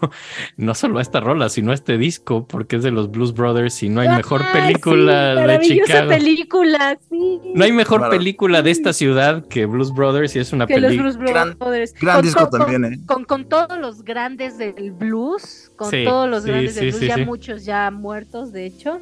no 0.56 0.74
solo 0.74 0.98
a 0.98 1.02
esta 1.02 1.20
rola, 1.20 1.48
sino 1.48 1.70
a 1.70 1.74
este 1.74 1.98
disco, 1.98 2.46
porque 2.46 2.76
es 2.76 2.82
de 2.82 2.90
los 2.90 3.10
Blues 3.10 3.32
Brothers 3.34 3.82
y 3.82 3.88
no 3.88 4.00
hay 4.00 4.08
mejor 4.08 4.42
Ah, 4.44 4.50
película 4.52 5.30
sí, 5.32 5.34
de 5.36 5.40
maravillosa 5.46 5.86
Chicago. 5.92 6.08
película, 6.10 6.98
sí. 7.08 7.40
No 7.54 7.64
hay 7.64 7.72
mejor 7.72 7.98
Claro. 8.00 8.16
película 8.16 8.62
de 8.62 8.70
esta 8.70 8.92
ciudad 8.92 9.46
que 9.46 9.66
Blues 9.66 9.92
Brothers 9.94 10.34
y 10.36 10.38
es 10.40 10.52
una 10.52 10.66
película. 10.66 11.02
Blues 11.02 11.16
Gran- 11.16 11.56
Brothers. 11.58 11.94
Gran 11.94 12.16
Con 12.16 12.24
disco 12.24 12.48
to- 12.48 12.58
también, 12.58 12.84
¿eh? 12.84 13.00
Con, 13.06 13.24
con 13.24 13.48
todos 13.48 13.78
los 13.78 14.02
grandes 14.02 14.58
del 14.58 14.90
blues, 14.92 15.70
con 15.76 15.90
Sí, 15.90 16.04
todos 16.04 16.28
los 16.28 16.42
sí, 16.44 16.50
grandes 16.50 16.74
sí, 16.74 16.80
del 16.80 16.88
blues, 16.90 17.00
sí, 17.00 17.06
ya 17.08 17.14
sí. 17.16 17.24
muchos 17.24 17.64
ya 17.64 17.90
muertos, 17.90 18.52
de 18.52 18.66
hecho, 18.66 19.00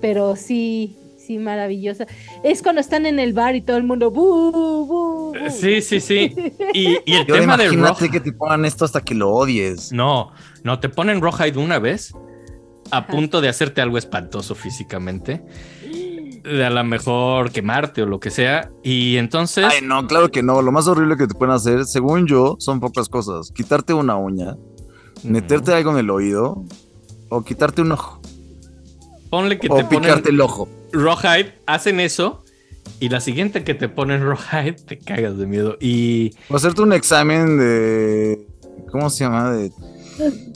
pero 0.00 0.34
sí, 0.36 0.96
maravillosa. 1.38 2.06
Es 2.42 2.62
cuando 2.62 2.80
están 2.80 3.06
en 3.06 3.18
el 3.18 3.32
bar 3.32 3.54
y 3.56 3.62
todo 3.62 3.76
el 3.76 3.84
mundo, 3.84 4.10
"Bu, 4.10 4.50
bu, 4.52 4.86
bu". 4.86 5.32
Sí, 5.50 5.80
sí, 5.82 6.00
sí. 6.00 6.34
Y, 6.74 6.96
y 7.04 7.14
el 7.14 7.26
tema 7.26 7.56
de 7.56 7.64
imagínate 7.66 8.10
que 8.10 8.20
te 8.20 8.32
pongan 8.32 8.64
esto 8.64 8.84
hasta 8.84 9.00
que 9.00 9.14
lo 9.14 9.30
odies. 9.30 9.92
No, 9.92 10.30
no, 10.64 10.78
te 10.80 10.88
ponen 10.88 11.20
Rawhide 11.20 11.58
una 11.58 11.78
vez 11.78 12.14
a 12.90 12.98
Ajá. 12.98 13.06
punto 13.08 13.40
de 13.40 13.48
hacerte 13.48 13.80
algo 13.80 13.98
espantoso 13.98 14.54
físicamente. 14.54 15.42
De 16.42 16.64
a 16.64 16.70
lo 16.70 16.82
mejor 16.82 17.52
quemarte 17.52 18.02
o 18.02 18.06
lo 18.06 18.18
que 18.18 18.30
sea. 18.30 18.68
Y 18.82 19.16
entonces. 19.16 19.64
Ay, 19.70 19.80
no, 19.82 20.06
claro 20.08 20.30
que 20.30 20.42
no. 20.42 20.60
Lo 20.60 20.72
más 20.72 20.88
horrible 20.88 21.16
que 21.16 21.26
te 21.28 21.34
pueden 21.34 21.54
hacer, 21.54 21.84
según 21.84 22.26
yo, 22.26 22.56
son 22.58 22.80
pocas 22.80 23.08
cosas. 23.08 23.52
Quitarte 23.52 23.94
una 23.94 24.16
uña, 24.16 24.56
meterte 25.22 25.72
algo 25.72 25.92
en 25.92 25.98
el 25.98 26.10
oído, 26.10 26.64
o 27.28 27.42
quitarte 27.44 27.80
un 27.82 27.92
ojo, 27.92 28.20
Ponle 29.30 29.58
que 29.58 29.68
o 29.70 29.76
te 29.76 29.84
ponen 29.84 30.00
picarte 30.02 30.30
el 30.30 30.40
ojo. 30.40 30.68
Rawhide, 30.92 31.52
hacen 31.66 32.00
eso. 32.00 32.44
Y 33.00 33.08
la 33.08 33.20
siguiente 33.20 33.64
que 33.64 33.74
te 33.74 33.88
ponen 33.88 34.22
Rawhide, 34.22 34.72
te 34.74 34.98
cagas 34.98 35.36
de 35.38 35.46
miedo. 35.46 35.76
Y 35.80 36.32
O 36.48 36.56
hacerte 36.56 36.82
un 36.82 36.92
examen 36.92 37.58
de. 37.58 38.46
¿Cómo 38.90 39.08
se 39.10 39.24
llama? 39.24 39.52
De, 39.52 39.72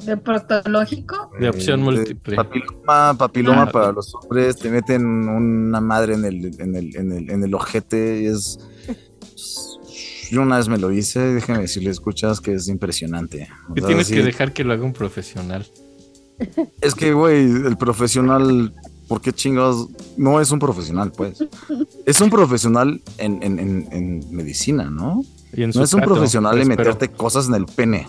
De 0.05 0.17
proctológico. 0.17 1.31
de 1.41 1.49
opción 1.49 1.81
de 1.81 1.85
múltiple. 1.85 2.37
Papiloma, 2.37 3.15
papiloma 3.19 3.63
Ah. 3.63 3.73
para 3.73 3.93
los 3.93 4.15
hombres. 4.15 4.57
Te 4.57 4.71
meten 4.71 5.05
una 5.07 5.81
madre 5.81 6.15
en 6.15 6.25
el, 6.25 6.61
en 6.61 6.75
el, 6.77 6.97
en 6.97 7.13
el, 7.13 7.31
en 7.31 7.43
el 7.45 7.55
ojete. 7.55 8.21
Y 8.23 8.27
es. 8.27 8.59
Yo 10.31 10.43
una 10.43 10.57
vez 10.59 10.69
me 10.69 10.77
lo 10.77 10.91
hice, 10.91 11.21
déjame 11.21 11.61
decirle, 11.61 11.91
escuchas 11.91 12.41
que 12.41 12.55
es 12.55 12.67
impresionante. 12.67 13.49
O 13.71 13.75
Que 13.75 13.83
tienes 13.83 14.09
que 14.09 14.23
dejar 14.25 14.53
que 14.53 14.65
lo 14.65 14.73
haga 14.73 14.83
un 14.85 14.93
profesional. 14.93 15.65
Es 16.81 16.95
que, 16.97 17.13
güey, 17.13 17.45
el 17.45 17.77
profesional, 17.79 18.75
¿por 19.09 19.21
qué 19.21 19.33
chingados? 19.33 19.89
No 20.17 20.41
es 20.41 20.51
un 20.51 20.59
profesional, 20.59 21.13
pues. 21.13 21.45
Es 22.05 22.21
un 22.21 22.31
profesional 22.31 23.01
en, 23.19 23.43
en- 23.43 23.59
en- 23.59 23.89
en 23.93 24.35
medicina, 24.35 24.91
¿no? 24.91 25.23
Y 25.53 25.63
en 25.63 25.71
No 25.75 25.83
es 25.85 25.93
un 25.95 26.01
trato, 26.01 26.15
profesional 26.15 26.55
en 26.57 26.63
espero. 26.71 26.79
meterte 26.93 27.09
cosas 27.17 27.49
en 27.49 27.55
el 27.55 27.67
pene. 27.67 28.07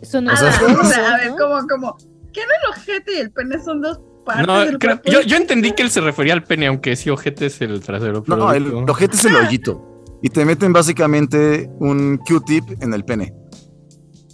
Eso 0.00 0.20
no 0.20 0.32
es 0.32 0.38
sea, 0.40 0.58
bueno, 0.60 0.80
o 0.80 0.84
sea, 0.84 1.14
a 1.14 1.18
ver, 1.18 1.30
¿no? 1.30 1.36
como, 1.36 1.66
como, 1.68 1.96
¿qué 2.32 2.40
no 2.40 2.46
el 2.74 2.78
ojete 2.80 3.14
y 3.16 3.20
el 3.20 3.30
pene 3.30 3.62
son 3.62 3.80
dos 3.80 4.00
partes 4.26 4.46
No, 4.46 4.58
del 4.60 4.78
creo- 4.78 5.00
yo, 5.04 5.20
yo 5.22 5.36
entendí 5.36 5.72
que 5.72 5.82
él 5.82 5.90
se 5.90 6.00
refería 6.00 6.32
al 6.32 6.42
pene, 6.44 6.66
aunque 6.66 6.96
sí, 6.96 7.08
ojete 7.10 7.46
es 7.46 7.60
el 7.60 7.80
trasero. 7.80 8.22
pero 8.24 8.36
No, 8.36 8.52
el 8.52 8.64
digo- 8.64 8.84
ojete 8.88 9.16
es 9.16 9.24
el 9.24 9.36
hoyito. 9.36 9.88
Y 10.22 10.28
te 10.28 10.44
meten 10.44 10.72
básicamente 10.72 11.70
un 11.78 12.18
Q-tip 12.18 12.64
en 12.82 12.94
el 12.94 13.04
pene. 13.04 13.34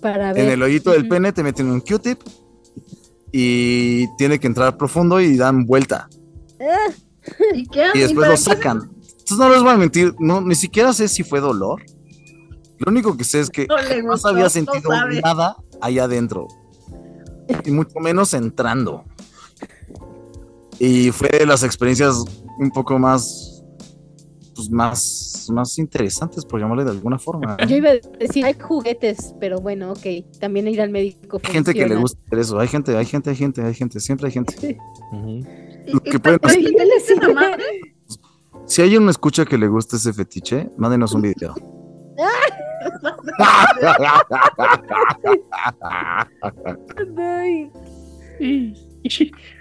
Para 0.03 0.33
ver. 0.33 0.45
En 0.45 0.51
el 0.53 0.63
hoyito 0.63 0.91
del 0.91 1.09
pene 1.09 1.33
te 1.33 1.43
meten 1.43 1.71
un 1.71 1.81
Q-tip 1.81 2.21
y 3.33 4.07
tiene 4.17 4.39
que 4.39 4.47
entrar 4.47 4.77
profundo 4.77 5.21
y 5.21 5.37
dan 5.37 5.67
vuelta. 5.67 6.09
¿Y, 7.55 7.67
qué? 7.67 7.91
y 7.95 8.01
después 8.01 8.29
lo 8.29 8.35
qué? 8.35 8.41
sacan. 8.41 8.91
Entonces 9.29 9.39
no 9.39 9.51
les 9.51 9.63
voy 9.63 9.73
a 9.73 9.77
mentir, 9.77 10.15
no, 10.19 10.41
ni 10.41 10.55
siquiera 10.55 10.93
sé 10.93 11.09
si 11.09 11.23
fue 11.23 11.41
dolor. 11.41 11.83
Lo 12.79 12.91
único 12.91 13.17
que 13.17 13.25
sé 13.25 13.41
es 13.41 13.51
que 13.51 13.67
No 13.67 13.77
jamás 13.77 14.03
gustó, 14.03 14.29
había 14.29 14.49
sentido 14.49 14.91
nada 15.23 15.57
allá 15.81 16.05
adentro. 16.05 16.49
Y 17.65 17.71
mucho 17.71 17.99
menos 18.01 18.33
entrando. 18.35 19.05
Y 20.79 21.11
fue 21.11 21.29
de 21.29 21.45
las 21.45 21.63
experiencias 21.65 22.25
un 22.59 22.71
poco 22.71 22.99
más, 22.99 23.48
pues 24.59 24.71
más, 24.71 25.47
más 25.53 25.79
interesantes, 25.79 26.45
por 26.45 26.59
llamarle 26.61 26.83
de 26.83 26.91
alguna 26.91 27.17
forma. 27.17 27.57
Yo 27.69 27.77
iba 27.77 27.91
a 27.91 27.95
decir, 28.19 28.45
hay 28.45 28.55
juguetes, 28.59 29.37
pero 29.39 29.61
bueno, 29.61 29.93
ok. 29.93 30.27
También 30.41 30.67
ir 30.67 30.81
al 30.83 30.91
médico. 30.91 31.41
Hay 31.45 31.53
gente 31.53 31.73
que 31.73 31.87
le 31.87 31.95
gusta 31.95 32.19
hacer 32.27 32.39
eso. 32.41 32.59
Hay 32.59 32.67
gente, 32.67 32.97
hay 32.97 33.07
gente, 33.07 33.31
hay 33.31 33.37
gente, 33.37 33.63
hay 33.63 33.75
gente, 33.75 34.01
siempre 34.01 34.27
hay 34.27 34.33
gente. 34.33 34.79
Ujú. 35.13 35.29
¿Y- 35.87 35.93
lo 35.93 36.01
que 36.01 36.19
pueden 36.19 36.41
hacer- 36.43 37.35
madre? 37.35 37.63
Si 38.67 38.83
hay 38.83 38.97
una 38.99 39.13
escucha 39.13 39.47
que 39.47 39.57
le 39.57 39.67
gusta 39.69 39.97
ese 39.97 40.13
fetiche, 40.13 40.69
mándenos 40.77 41.15
un 41.15 41.23
video. 41.23 41.55
Ay, 42.19 42.53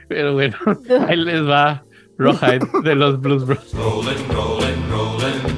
Pero 0.10 0.34
bueno, 0.34 0.56
ahí 1.08 1.16
les 1.16 1.48
va 1.48 1.86
Rawhide 2.18 2.66
de 2.84 2.96
los 2.96 3.22
Blues 3.22 3.46
Bros. 3.46 3.74
Rolling, 3.74 4.28
rolling, 4.30 4.90
rolling, 4.90 5.58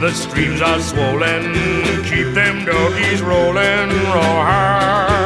the 0.00 0.12
streams 0.12 0.60
are 0.62 0.80
swollen, 0.80 1.52
keep 2.04 2.32
them 2.32 2.64
doggies 2.64 3.20
rolling 3.20 3.88
raw 4.06 4.44
hard. 4.46 5.08
Rain 5.08 5.17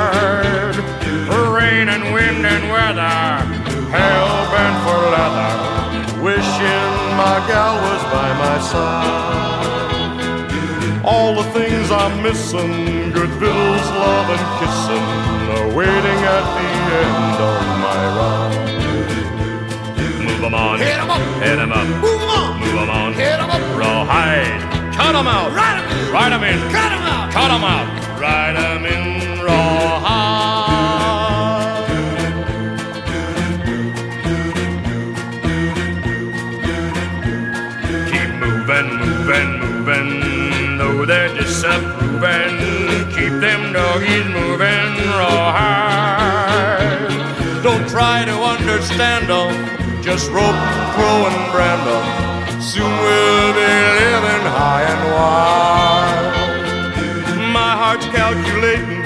and 2.54 2.64
weather, 2.70 3.16
hell 3.96 4.30
bent 4.52 4.76
for 4.84 5.00
leather, 5.14 5.52
wishing 6.20 6.92
my 7.16 7.36
gal 7.48 7.74
was 7.84 8.02
by 8.12 8.28
my 8.44 8.56
side. 8.72 9.42
All 11.04 11.34
the 11.34 11.46
things 11.56 11.90
I'm 11.90 12.22
missing, 12.22 13.10
good 13.12 13.32
victuals, 13.40 13.86
love 14.04 14.28
and 14.36 14.44
kissing, 14.58 15.06
are 15.54 15.68
waiting 15.78 16.20
at 16.36 16.46
the 16.56 16.68
end 17.02 17.36
of 17.50 17.60
my 17.86 18.02
ride. 18.18 18.70
Move 20.26 20.42
'em 20.44 20.54
on, 20.54 20.78
hit 20.78 20.98
'em 21.02 21.10
up, 21.10 21.22
hit 21.44 21.58
'em 21.58 21.72
up, 21.72 21.86
move 22.04 22.22
'em 22.22 22.30
on, 22.38 22.50
move 22.60 22.78
'em 22.82 22.90
on, 23.00 23.10
hit 23.14 23.38
'em 23.42 23.50
up, 23.56 23.62
rawhide, 23.80 24.62
cut 24.98 25.14
'em 25.14 25.26
out, 25.36 25.48
ride 25.58 25.78
'em 25.80 25.86
in, 25.96 26.12
ride 26.12 26.32
'em 26.36 26.44
in, 26.50 26.58
cut 26.76 26.92
'em 26.92 27.04
out, 27.14 27.26
cut 27.32 27.50
'em 27.50 27.64
out, 27.74 27.86
ride 28.20 28.56
'em 28.56 28.84
in. 28.84 29.02
Rawhide. 29.46 30.51
They're 41.06 41.34
disapproving. 41.34 42.58
Keep 43.14 43.40
them 43.40 43.72
doggies 43.72 44.26
moving 44.26 44.96
rawhide. 45.18 46.62
Don't 47.62 47.88
try 47.88 48.24
to 48.24 48.32
understand 48.32 49.28
them, 49.28 49.52
just 50.02 50.30
rope, 50.30 50.60
throw, 50.94 51.26
and 51.28 51.52
brand 51.52 51.82
them. 51.86 52.04
Soon 52.60 52.90
we'll 53.04 53.52
be 53.52 53.72
living 54.00 54.46
high 54.58 54.84
and 54.92 55.02
wide. 55.14 56.32
My 57.52 57.72
heart's 57.80 58.06
calculating, 58.06 59.02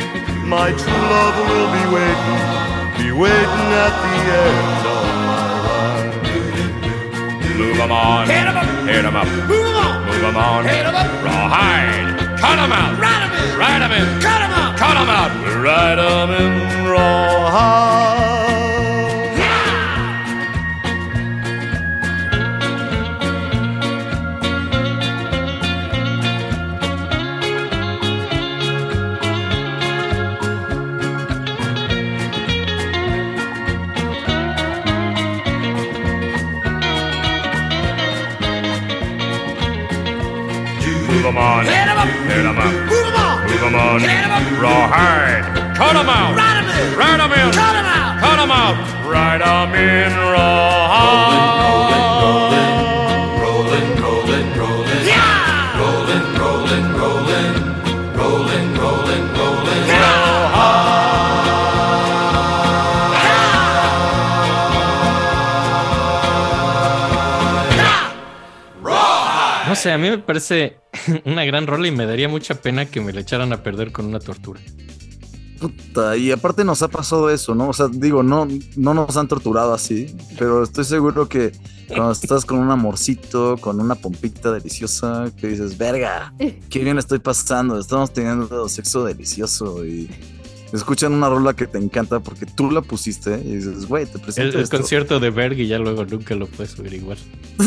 my 0.48 0.70
true 0.72 1.04
love 1.14 1.36
will 1.48 1.70
be 1.76 1.84
waiting, 1.96 2.40
be 2.98 3.08
waiting 3.12 3.68
at 3.84 3.94
the 4.04 4.16
end 4.44 4.86
of 4.96 5.04
my 5.28 5.44
ride. 5.66 6.16
Move 7.56 7.80
on, 7.90 8.24
hit 8.96 9.04
'em 9.04 9.14
up, 9.14 9.26
hit 9.26 9.36
'em 9.36 9.46
up, 9.46 9.50
move 9.50 9.66
'em 9.66 9.76
on, 9.76 10.06
move 10.06 10.24
'em 10.24 10.36
on, 10.36 10.64
hit 10.64 10.86
'em 10.86 10.94
up, 10.94 11.06
rawhide, 11.22 12.16
cut 12.40 12.58
'em 12.58 12.72
out, 12.72 12.98
ride 12.98 13.22
'em 13.24 13.32
in, 13.32 13.58
ride 13.58 13.82
'em 13.82 13.92
in, 13.92 14.20
cut 14.22 14.40
'em 14.40 14.52
out, 14.52 14.76
cut 14.78 14.96
'em 14.96 15.10
out, 15.10 15.30
ride 15.64 15.98
'em 15.98 16.30
in 16.30 16.86
rawhide. 16.88 18.45
Move 41.36 41.44
'em 41.44 41.52
on. 41.52 41.64
Hit 41.66 41.86
'em 41.86 41.98
up. 41.98 42.08
Hit 42.08 42.44
'em 42.46 42.56
up. 42.56 42.64
Move 42.64 43.04
'em 43.04 43.20
on. 43.20 43.36
Move 43.44 43.62
'em 43.62 43.74
on. 43.76 44.00
Hit 44.00 44.24
'em 44.24 44.32
up. 44.32 44.42
Rawhide. 44.58 45.44
Cut 45.76 45.96
'em 45.96 46.08
out. 46.08 46.32
Ride 46.34 46.56
'em 46.56 46.68
in. 46.72 46.96
Ride 46.96 47.20
'em 47.20 47.32
in. 47.32 47.50
Cut 47.52 47.76
'em 47.76 47.84
out. 47.84 48.16
Cut 48.22 48.38
'em 48.40 48.50
out. 48.50 48.76
Ride 49.04 49.42
'em 49.44 49.74
in 49.74 50.12
rawhide. 50.32 51.44
Rolling, 53.42 53.88
rolling, 54.00 54.48
rolling. 54.56 55.04
Yeah. 55.04 55.76
Rolling, 55.78 56.26
rolling, 56.40 56.86
rolling. 56.96 57.52
Rolling, 58.16 58.68
rolling, 58.80 59.24
rolling. 59.36 59.84
No 69.68 69.74
sé, 69.74 69.92
a 69.92 69.98
mí 69.98 70.08
me 70.08 70.18
parece 70.18 70.78
una 71.24 71.44
gran 71.44 71.66
rola 71.66 71.88
y 71.88 71.90
me 71.90 72.06
daría 72.06 72.28
mucha 72.28 72.54
pena 72.54 72.86
que 72.86 73.00
me 73.00 73.12
la 73.12 73.20
echaran 73.20 73.52
a 73.52 73.62
perder 73.62 73.92
con 73.92 74.06
una 74.06 74.20
tortura. 74.20 74.60
Puta, 75.60 76.16
y 76.16 76.30
aparte 76.32 76.64
nos 76.64 76.82
ha 76.82 76.88
pasado 76.88 77.30
eso, 77.30 77.54
¿no? 77.54 77.70
O 77.70 77.72
sea, 77.72 77.88
digo, 77.90 78.22
no, 78.22 78.46
no 78.76 78.94
nos 78.94 79.16
han 79.16 79.26
torturado 79.26 79.72
así, 79.72 80.14
pero 80.38 80.62
estoy 80.62 80.84
seguro 80.84 81.28
que 81.28 81.52
cuando 81.88 82.12
estás 82.12 82.44
con 82.44 82.58
un 82.58 82.70
amorcito, 82.70 83.56
con 83.58 83.80
una 83.80 83.94
pompita 83.94 84.52
deliciosa, 84.52 85.30
que 85.40 85.48
dices, 85.48 85.78
verga, 85.78 86.34
qué 86.70 86.80
bien 86.80 86.98
estoy 86.98 87.20
pasando, 87.20 87.78
estamos 87.78 88.12
teniendo 88.12 88.68
sexo 88.68 89.04
delicioso 89.04 89.84
y 89.86 90.10
escuchan 90.72 91.12
una 91.12 91.28
rola 91.28 91.54
que 91.54 91.66
te 91.66 91.78
encanta 91.78 92.20
porque 92.20 92.46
tú 92.46 92.70
la 92.70 92.82
pusiste 92.82 93.40
y 93.44 93.56
dices, 93.56 93.86
güey, 93.86 94.06
te 94.06 94.18
El, 94.18 94.20
presento 94.20 94.58
el 94.58 94.64
esto". 94.64 94.76
concierto 94.78 95.20
de 95.20 95.30
Berg 95.30 95.58
y 95.60 95.66
ya 95.68 95.78
luego 95.78 96.04
nunca 96.04 96.34
lo 96.34 96.46
puedes 96.46 96.72
subir 96.72 96.94
igual. 96.94 97.18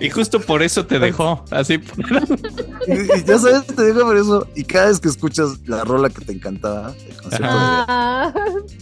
y 0.00 0.10
justo 0.10 0.40
por 0.40 0.62
eso 0.62 0.86
te 0.86 0.98
dejó. 0.98 1.44
Así. 1.50 1.80
Y, 2.86 3.18
y 3.18 3.24
ya 3.24 3.38
sabes, 3.38 3.66
te 3.66 3.86
digo 3.86 4.02
por 4.02 4.16
eso. 4.16 4.46
Y 4.54 4.64
cada 4.64 4.86
vez 4.86 5.00
que 5.00 5.08
escuchas 5.08 5.58
la 5.66 5.84
rola 5.84 6.10
que 6.10 6.24
te 6.24 6.32
encantaba, 6.32 6.92
el 7.08 7.16
concierto 7.16 7.46
de- 7.46 7.52
Ah, 7.52 8.32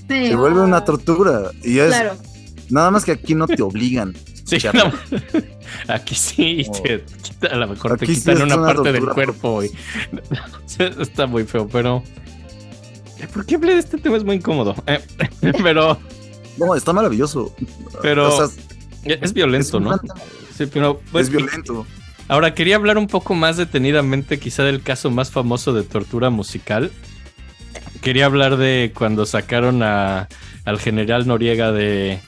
Sí, 0.09 0.27
se 0.29 0.37
vuelve 0.37 0.61
una 0.61 0.85
tortura. 0.85 1.51
Y 1.63 1.79
es 1.79 1.89
claro. 1.89 2.15
Nada 2.71 2.91
más 2.91 3.05
que 3.05 3.13
aquí 3.13 3.35
no 3.35 3.47
te 3.47 3.63
obligan. 3.63 4.15
Sí, 4.45 4.59
no. 4.75 4.93
Aquí 5.89 6.15
sí, 6.15 6.67
te 6.83 7.03
quita- 7.23 7.47
a 7.49 7.57
lo 7.57 7.67
mejor 7.69 7.97
te 7.97 8.05
Aquí 8.05 8.15
quitan 8.15 8.43
una 8.43 8.57
una 8.57 8.67
parte 8.67 8.93
del 8.93 9.07
cuerpo. 9.09 9.63
Y... 9.65 9.71
Está 11.01 11.27
muy 11.27 11.45
feo, 11.45 11.67
pero. 11.67 12.03
¿Por 13.33 13.47
qué 13.47 13.55
hablé 13.55 13.73
de 13.73 13.79
este 13.79 13.97
tema? 13.97 14.19
Es 14.19 14.23
muy 14.25 14.37
incómodo. 14.37 14.75
Eh, 14.87 15.01
pero 15.63 15.99
No, 16.59 16.75
está 16.75 16.93
maravilloso. 16.93 17.55
Pero- 18.03 18.35
O 18.37 18.47
sea, 18.49 18.65
es 19.07 19.33
violento, 19.33 19.79
es 19.79 19.83
¿no? 19.83 19.99
Sí, 20.57 20.67
pero. 20.67 21.01
es 21.15 21.31
violento. 21.31 21.87
Ahora, 22.29 22.53
quería 22.55 22.77
hablar 22.77 22.99
un 22.99 23.07
poco 23.07 23.33
más 23.35 23.57
detenidamente, 23.57 24.39
quizá 24.39 24.63
del 24.63 24.83
caso 24.83 25.11
más 25.11 25.31
famoso 25.31 25.73
de 25.73 25.85
tortura 25.85 26.29
musical. 26.29 26.93
Quería 28.03 28.27
hablar 28.27 28.59
de 28.59 28.93
cuando 28.95 29.25
sacaron 29.25 29.83
a, 29.83 30.29
al 30.67 30.79
general 30.79 31.27
Noriega 31.27 31.73
de, 31.73 32.21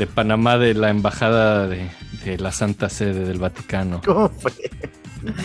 de 0.00 0.06
Panamá 0.06 0.56
de 0.56 0.72
la 0.72 0.88
embajada 0.88 1.68
de, 1.68 1.90
de 2.24 2.38
la 2.38 2.52
Santa 2.52 2.88
Sede 2.88 3.26
del 3.26 3.38
Vaticano. 3.38 4.00
¿Cómo 4.02 4.30
fue? 4.30 4.50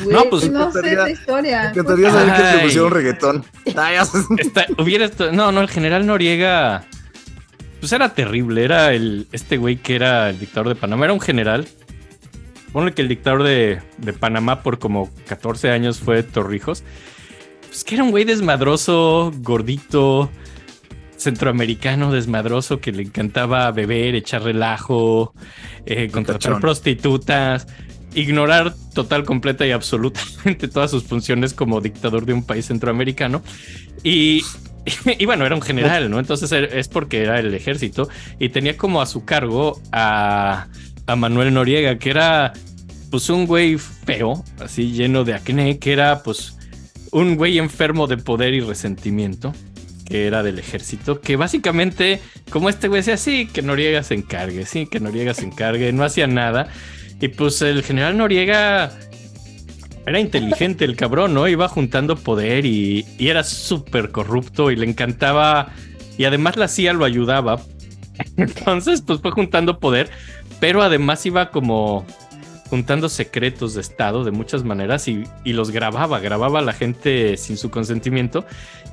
No, 0.10 0.24
pues- 0.30 0.50
no 0.50 0.72
sé 0.72 0.94
esa 0.94 1.10
historia. 1.10 1.64
Me 1.64 1.70
encantaría 1.82 2.10
saber 2.10 2.34
que 2.36 2.58
te 2.58 2.64
pusieron 2.64 2.92
reggaetón. 2.92 3.46
Ah. 3.76 3.92
Está- 4.38 4.66
hubiera 4.78 5.04
esto- 5.04 5.34
no, 5.34 5.52
no, 5.52 5.60
el 5.60 5.68
general 5.68 6.06
Noriega, 6.06 6.86
pues 7.82 7.92
era 7.92 8.14
terrible. 8.14 8.64
Era 8.64 8.94
el, 8.94 9.28
este 9.34 9.58
güey 9.58 9.76
que 9.76 9.98
era 9.98 10.30
el 10.30 10.40
dictador 10.40 10.70
de 10.70 10.76
Panamá, 10.76 11.04
era 11.04 11.14
un 11.14 11.20
general. 11.20 11.68
Ponle 12.72 12.94
que 12.94 13.02
el 13.02 13.10
dictador 13.10 13.44
de, 13.44 13.82
de 13.98 14.14
Panamá 14.14 14.64
por 14.64 14.80
como 14.80 15.10
14 15.28 15.70
años 15.72 16.00
fue 16.00 16.24
Torrijos. 16.24 16.84
Pues 17.68 17.84
que 17.84 17.96
era 17.96 18.06
un 18.06 18.12
güey 18.12 18.24
desmadroso, 18.24 19.34
gordito, 19.40 20.30
centroamericano 21.18 22.12
desmadroso 22.12 22.80
que 22.80 22.92
le 22.92 23.04
encantaba 23.04 23.72
beber, 23.72 24.16
echar 24.16 24.44
relajo, 24.44 25.34
eh, 25.86 26.10
contratar 26.12 26.60
prostitutas, 26.60 27.68
ignorar 28.14 28.74
total, 28.94 29.24
completa 29.26 29.66
y 29.66 29.72
absolutamente 29.72 30.68
todas 30.74 30.92
sus 30.92 31.04
funciones 31.04 31.54
como 31.54 31.82
dictador 31.82 32.26
de 32.26 32.34
un 32.34 32.44
país 32.46 32.66
centroamericano. 32.68 33.42
Y, 34.04 34.44
y 35.20 35.26
bueno, 35.26 35.46
era 35.46 35.56
un 35.56 35.62
general, 35.62 36.10
¿no? 36.10 36.20
Entonces 36.20 36.52
er- 36.52 36.70
es 36.74 36.88
porque 36.88 37.22
era 37.24 37.40
el 37.40 37.54
ejército 37.54 38.08
y 38.40 38.50
tenía 38.50 38.78
como 38.78 39.02
a 39.02 39.06
su 39.06 39.26
cargo 39.26 39.82
a, 39.92 40.68
a 41.08 41.16
Manuel 41.16 41.54
Noriega, 41.54 41.98
que 41.98 42.10
era 42.10 42.54
pues 43.12 43.30
un 43.30 43.46
güey 43.46 43.78
feo, 43.78 44.44
así 44.60 44.92
lleno 44.92 45.24
de 45.24 45.34
acné, 45.34 45.80
que 45.80 45.94
era 45.94 46.22
pues 46.24 46.58
un 47.12 47.36
güey 47.36 47.58
enfermo 47.60 48.08
de 48.08 48.18
poder 48.18 48.54
y 48.54 48.60
resentimiento, 48.60 49.54
que 50.06 50.28
era 50.28 50.44
del 50.44 50.60
ejército, 50.60 51.20
que 51.20 51.36
básicamente, 51.36 52.22
como 52.50 52.70
este 52.70 52.88
güey 52.88 53.00
decía, 53.00 53.18
sí, 53.18 53.48
que 53.52 53.62
Noriega 53.62 54.04
se 54.04 54.14
encargue, 54.14 54.66
sí, 54.66 54.86
que 54.86 55.00
Noriega 55.00 55.34
se 55.34 55.46
encargue, 55.46 55.92
no 55.92 56.04
hacía 56.04 56.28
nada. 56.28 56.68
Y 57.20 57.30
pues 57.30 57.62
el 57.62 57.84
general 57.84 58.18
Noriega 58.18 58.92
era 60.06 60.20
inteligente 60.20 60.86
el 60.86 60.96
cabrón, 60.96 61.34
¿no? 61.34 61.48
Iba 61.48 61.68
juntando 61.68 62.16
poder 62.16 62.66
y, 62.66 63.06
y 63.18 63.30
era 63.30 63.44
súper 63.44 64.12
corrupto 64.12 64.70
y 64.70 64.76
le 64.76 64.86
encantaba. 64.86 65.74
Y 66.18 66.26
además 66.26 66.56
la 66.58 66.68
CIA 66.68 66.94
lo 66.94 67.06
ayudaba. 67.06 67.60
Entonces, 68.38 69.02
pues 69.02 69.22
fue 69.22 69.32
juntando 69.32 69.80
poder, 69.80 70.10
pero 70.60 70.84
además 70.84 71.26
iba 71.26 71.50
como 71.50 72.06
juntando 72.70 73.10
secretos 73.10 73.74
de 73.76 73.82
Estado 73.82 74.24
de 74.24 74.32
muchas 74.32 74.64
maneras 74.64 75.08
y, 75.08 75.26
los 75.46 75.72
grababa, 75.72 76.20
grababa 76.20 76.60
a 76.60 76.62
la 76.62 76.74
gente 76.74 77.38
sin 77.38 77.58
su 77.58 77.70
consentimiento 77.70 78.46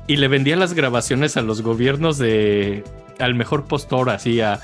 y 0.07 0.17
le 0.17 0.29
vendía 0.29 0.57
las 0.57 0.75
grabaciones 0.75 1.37
a 1.37 1.43
los 1.43 1.63
gobiernos 1.63 2.19
de 2.19 2.85
al 3.19 3.35
mejor 3.35 3.65
postor, 3.65 4.11
así 4.11 4.41
a, 4.41 4.61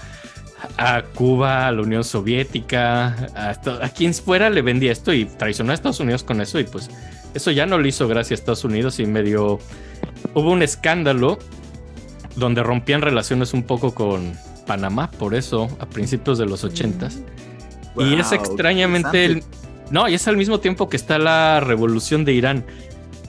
Cuba, 1.15 1.69
a 1.69 1.73
la 1.73 1.83
Unión 1.83 2.03
Soviética, 2.03 3.29
a, 3.37 3.51
a 3.51 3.89
quien 3.91 4.13
fuera 4.13 4.51
le 4.51 4.61
vendía 4.61 4.91
esto 4.91 5.13
y 5.13 5.25
traicionó 5.25 5.71
a 5.71 5.75
Estados 5.75 6.01
Unidos 6.01 6.25
con 6.25 6.41
eso 6.41 6.59
y 6.59 6.65
pues 6.65 6.91
eso 7.35 7.53
ya 7.53 7.65
no 7.67 7.79
lo 7.79 7.87
hizo 7.87 8.09
gracias 8.09 8.41
a 8.41 8.43
Estados 8.43 8.65
Unidos 8.65 8.99
y 8.99 9.07
medio 9.07 9.61
hubo 10.35 10.51
un 10.51 10.63
escándalo 10.63 11.39
donde 12.37 12.63
rompían 12.63 13.03
relaciones 13.03 13.53
un 13.55 13.63
poco 13.63 13.95
con 13.95 14.33
Panamá, 14.67 15.11
por 15.11 15.35
eso 15.35 15.69
a 15.81 15.87
principios 15.87 16.39
de 16.39 16.47
los 16.47 16.65
ochentas. 16.65 17.21
Y 17.99 18.15
es 18.15 18.33
extrañamente 18.33 19.25
el, 19.25 19.43
no, 19.91 20.09
y 20.09 20.15
es 20.15 20.29
al 20.29 20.37
mismo 20.37 20.61
tiempo 20.61 20.89
que 20.89 20.97
está 20.97 21.19
la 21.19 21.61
revolución 21.61 22.25
de 22.25 22.33
Irán. 22.33 22.65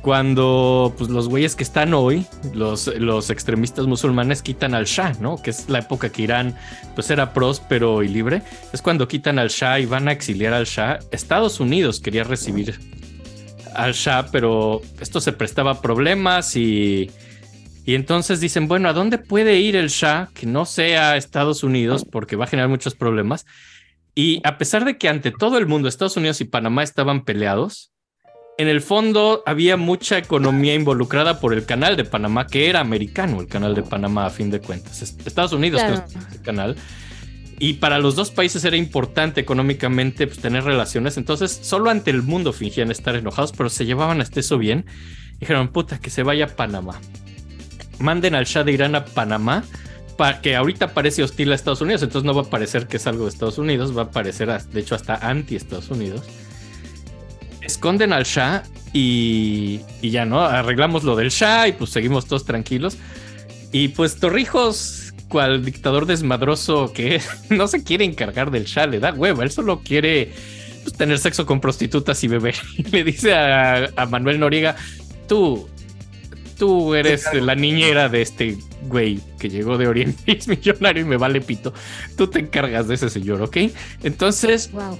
Cuando 0.01 0.93
pues, 0.97 1.09
los 1.09 1.27
güeyes 1.27 1.57
que 1.57 1.63
están 1.63 1.93
hoy, 1.93 2.25
los, 2.53 2.87
los 2.87 3.29
extremistas 3.29 3.85
musulmanes, 3.85 4.41
quitan 4.41 4.73
al 4.73 4.85
Shah, 4.85 5.13
¿no? 5.19 5.41
Que 5.41 5.49
es 5.49 5.67
la 5.67 5.79
época 5.79 6.09
que 6.09 6.21
Irán 6.21 6.55
pues, 6.95 7.09
era 7.09 7.33
próspero 7.33 8.01
y 8.01 8.07
libre. 8.07 8.41
Es 8.71 8.81
cuando 8.81 9.09
quitan 9.09 9.39
al 9.39 9.49
Shah 9.49 9.79
y 9.79 9.85
van 9.85 10.07
a 10.07 10.13
exiliar 10.13 10.53
al 10.53 10.65
Shah. 10.65 10.99
Estados 11.11 11.59
Unidos 11.59 11.99
quería 11.99 12.23
recibir 12.23 12.79
al 13.75 13.91
Shah, 13.93 14.27
pero 14.31 14.81
esto 15.01 15.19
se 15.19 15.33
prestaba 15.33 15.71
a 15.71 15.81
problemas 15.81 16.55
y, 16.55 17.11
y 17.85 17.95
entonces 17.95 18.39
dicen, 18.39 18.69
bueno, 18.69 18.87
¿a 18.87 18.93
dónde 18.93 19.17
puede 19.17 19.59
ir 19.59 19.75
el 19.75 19.89
Shah 19.89 20.29
que 20.33 20.45
no 20.45 20.65
sea 20.65 21.17
Estados 21.17 21.61
Unidos? 21.61 22.05
Porque 22.09 22.37
va 22.37 22.45
a 22.45 22.47
generar 22.47 22.69
muchos 22.69 22.95
problemas. 22.95 23.45
Y 24.19 24.41
a 24.43 24.57
pesar 24.57 24.83
de 24.83 24.97
que 24.97 25.07
ante 25.07 25.31
todo 25.31 25.57
el 25.57 25.65
mundo 25.65 25.87
Estados 25.87 26.17
Unidos 26.17 26.41
y 26.41 26.45
Panamá 26.45 26.83
estaban 26.83 27.23
peleados, 27.23 27.93
en 28.57 28.67
el 28.67 28.81
fondo 28.81 29.41
había 29.45 29.77
mucha 29.77 30.17
economía 30.17 30.73
involucrada 30.75 31.39
por 31.39 31.53
el 31.53 31.65
canal 31.65 31.95
de 31.95 32.03
Panamá, 32.03 32.45
que 32.45 32.69
era 32.69 32.81
americano 32.81 33.39
el 33.39 33.47
canal 33.47 33.75
de 33.75 33.83
Panamá 33.83 34.25
a 34.25 34.29
fin 34.29 34.51
de 34.51 34.59
cuentas. 34.59 35.01
Es- 35.01 35.15
Estados 35.25 35.53
Unidos 35.53 35.81
Claro. 35.81 36.03
ese 36.31 36.41
canal. 36.41 36.75
Y 37.59 37.75
para 37.75 37.97
los 37.99 38.15
dos 38.17 38.31
países 38.31 38.65
era 38.65 38.75
importante 38.75 39.39
económicamente 39.39 40.27
pues, 40.27 40.39
tener 40.39 40.65
relaciones. 40.65 41.15
Entonces, 41.15 41.57
solo 41.61 41.89
ante 41.89 42.11
el 42.11 42.21
mundo 42.21 42.51
fingían 42.51 42.91
estar 42.91 43.15
enojados, 43.15 43.53
pero 43.53 43.69
se 43.69 43.85
llevaban 43.85 44.19
hasta 44.19 44.41
eso 44.41 44.57
bien. 44.57 44.85
Dijeron, 45.39 45.69
puta, 45.69 45.99
que 45.99 46.09
se 46.09 46.23
vaya 46.23 46.43
a 46.45 46.55
Panamá. 46.57 46.99
Manden 47.99 48.35
al 48.35 48.43
Shah 48.45 48.65
de 48.65 48.73
Irán 48.73 48.95
a 48.95 49.05
Panamá, 49.05 49.63
que 50.41 50.55
ahorita 50.55 50.93
parece 50.93 51.23
hostil 51.23 51.51
a 51.51 51.55
Estados 51.55 51.81
Unidos. 51.81 52.03
Entonces 52.03 52.25
no 52.25 52.33
va 52.33 52.43
a 52.43 52.49
parecer 52.49 52.87
que 52.87 52.97
es 52.97 53.07
algo 53.07 53.23
de 53.23 53.29
Estados 53.29 53.57
Unidos, 53.57 53.97
va 53.97 54.03
a 54.03 54.11
parecer, 54.11 54.49
de 54.61 54.79
hecho, 54.79 54.95
hasta 54.95 55.15
anti-Estados 55.15 55.89
Unidos. 55.89 56.23
Esconden 57.61 58.13
al 58.13 58.23
Shah 58.23 58.63
y, 58.93 59.81
y 60.01 60.09
ya, 60.09 60.25
¿no? 60.25 60.41
Arreglamos 60.41 61.03
lo 61.03 61.15
del 61.15 61.29
Shah 61.29 61.67
y 61.67 61.71
pues 61.73 61.91
seguimos 61.91 62.25
todos 62.25 62.45
tranquilos. 62.45 62.97
Y 63.71 63.89
pues 63.89 64.19
Torrijos, 64.19 65.13
cual 65.29 65.63
dictador 65.63 66.05
desmadroso 66.05 66.91
que 66.93 67.21
no 67.49 67.67
se 67.67 67.83
quiere 67.83 68.03
encargar 68.03 68.51
del 68.51 68.65
Shah, 68.65 68.87
le 68.87 68.99
da 68.99 69.13
hueva, 69.13 69.43
él 69.43 69.51
solo 69.51 69.81
quiere 69.81 70.33
pues, 70.83 70.95
tener 70.95 71.19
sexo 71.19 71.45
con 71.45 71.61
prostitutas 71.61 72.23
y 72.23 72.27
beber. 72.27 72.55
Y 72.77 72.83
le 72.91 73.03
dice 73.03 73.33
a, 73.33 73.89
a 73.95 74.05
Manuel 74.05 74.39
Noriega, 74.39 74.75
tú, 75.27 75.69
tú 76.59 76.93
eres 76.93 77.25
la 77.33 77.55
niñera 77.55 78.09
de 78.09 78.21
este 78.21 78.57
güey 78.83 79.19
que 79.39 79.49
llegó 79.49 79.77
de 79.79 79.87
Oriente 79.87 80.21
y 80.27 80.37
es 80.37 80.47
millonario 80.47 81.01
y 81.03 81.05
me 81.05 81.17
vale 81.17 81.41
pito. 81.41 81.73
Tú 82.17 82.27
te 82.27 82.39
encargas 82.39 82.87
de 82.87 82.95
ese 82.95 83.09
señor, 83.09 83.41
¿ok? 83.41 83.57
Entonces, 84.03 84.71
Wow. 84.71 84.99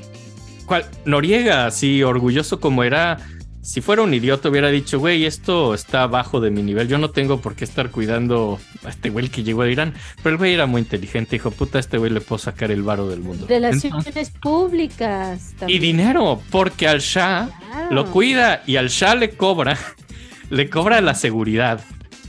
cual- 0.66 0.86
Noriega, 1.05 1.66
así 1.68 2.01
orgulloso 2.01 2.60
como 2.60 2.84
era, 2.84 3.18
si 3.62 3.82
fuera 3.82 4.01
un 4.01 4.14
idiota 4.14 4.49
hubiera 4.49 4.70
dicho, 4.70 4.99
güey, 4.99 5.26
esto 5.26 5.74
está 5.74 6.03
abajo 6.03 6.39
de 6.39 6.49
mi 6.49 6.64
nivel, 6.64 6.88
yo 6.88 6.97
no 6.97 7.10
tengo 7.12 7.39
por 7.41 7.55
qué 7.55 7.66
estar 7.66 7.91
cuidando 7.91 8.57
a 8.84 8.89
este 8.89 9.10
güey 9.10 9.28
que 9.30 9.43
llegó 9.43 9.64
de 9.64 9.72
Irán. 9.74 9.93
Pero 10.24 10.32
el 10.32 10.38
güey 10.38 10.53
era 10.53 10.66
muy 10.66 10.82
inteligente, 10.82 11.32
dijo, 11.36 11.51
puta, 11.51 11.78
a 11.78 11.82
este 11.82 11.97
güey 11.97 12.10
le 12.12 12.22
puedo 12.22 12.39
sacar 12.39 12.72
el 12.72 12.82
varo 12.84 13.07
del 13.10 13.20
mundo. 13.20 13.45
Relaciones 13.47 14.32
públicas. 14.41 15.53
y 15.68 15.78
dinero, 15.80 16.41
porque 16.49 16.88
al 16.88 16.99
Shah 16.99 17.49
Claro. 17.72 17.93
lo 17.95 18.05
cuida 18.12 18.64
y 18.66 18.78
al 18.78 18.88
Shah 18.89 19.16
le 19.16 19.32
cobra, 19.32 19.78
le 20.50 20.70
cobra 20.70 21.02
la 21.02 21.16
seguridad, 21.16 21.82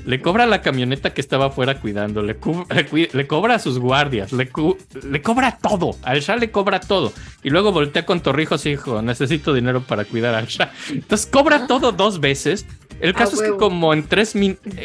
le 0.06 0.20
cobra 0.20 0.46
la 0.46 0.62
camioneta 0.62 1.12
que 1.12 1.20
estaba 1.20 1.46
afuera 1.46 1.80
cuidando, 1.80 2.22
le, 2.22 2.36
cobra 2.36 3.54
a 3.54 3.58
sus 3.58 3.78
guardias, 3.78 4.32
le, 4.32 4.48
cobra 4.48 5.58
todo, 5.60 5.96
al 6.02 6.20
Shah 6.20 6.36
le 6.36 6.50
cobra 6.50 6.80
todo. 6.80 7.12
Y 7.42 7.50
luego 7.50 7.72
voltea 7.72 8.06
con 8.06 8.20
Torrijos 8.20 8.64
y 8.66 8.70
dijo, 8.70 9.02
necesito 9.02 9.52
dinero 9.52 9.82
para 9.82 10.04
cuidar 10.04 10.34
al 10.34 10.46
Shah. 10.46 10.72
Entonces 10.90 11.26
cobra 11.26 11.66
todo 11.66 11.92
dos 11.92 12.20
veces. 12.20 12.66
El 13.00 13.14
caso 13.14 13.36
es 13.36 13.50
que 13.50 13.56
como 13.56 13.94
en, 13.94 14.06
tres 14.06 14.34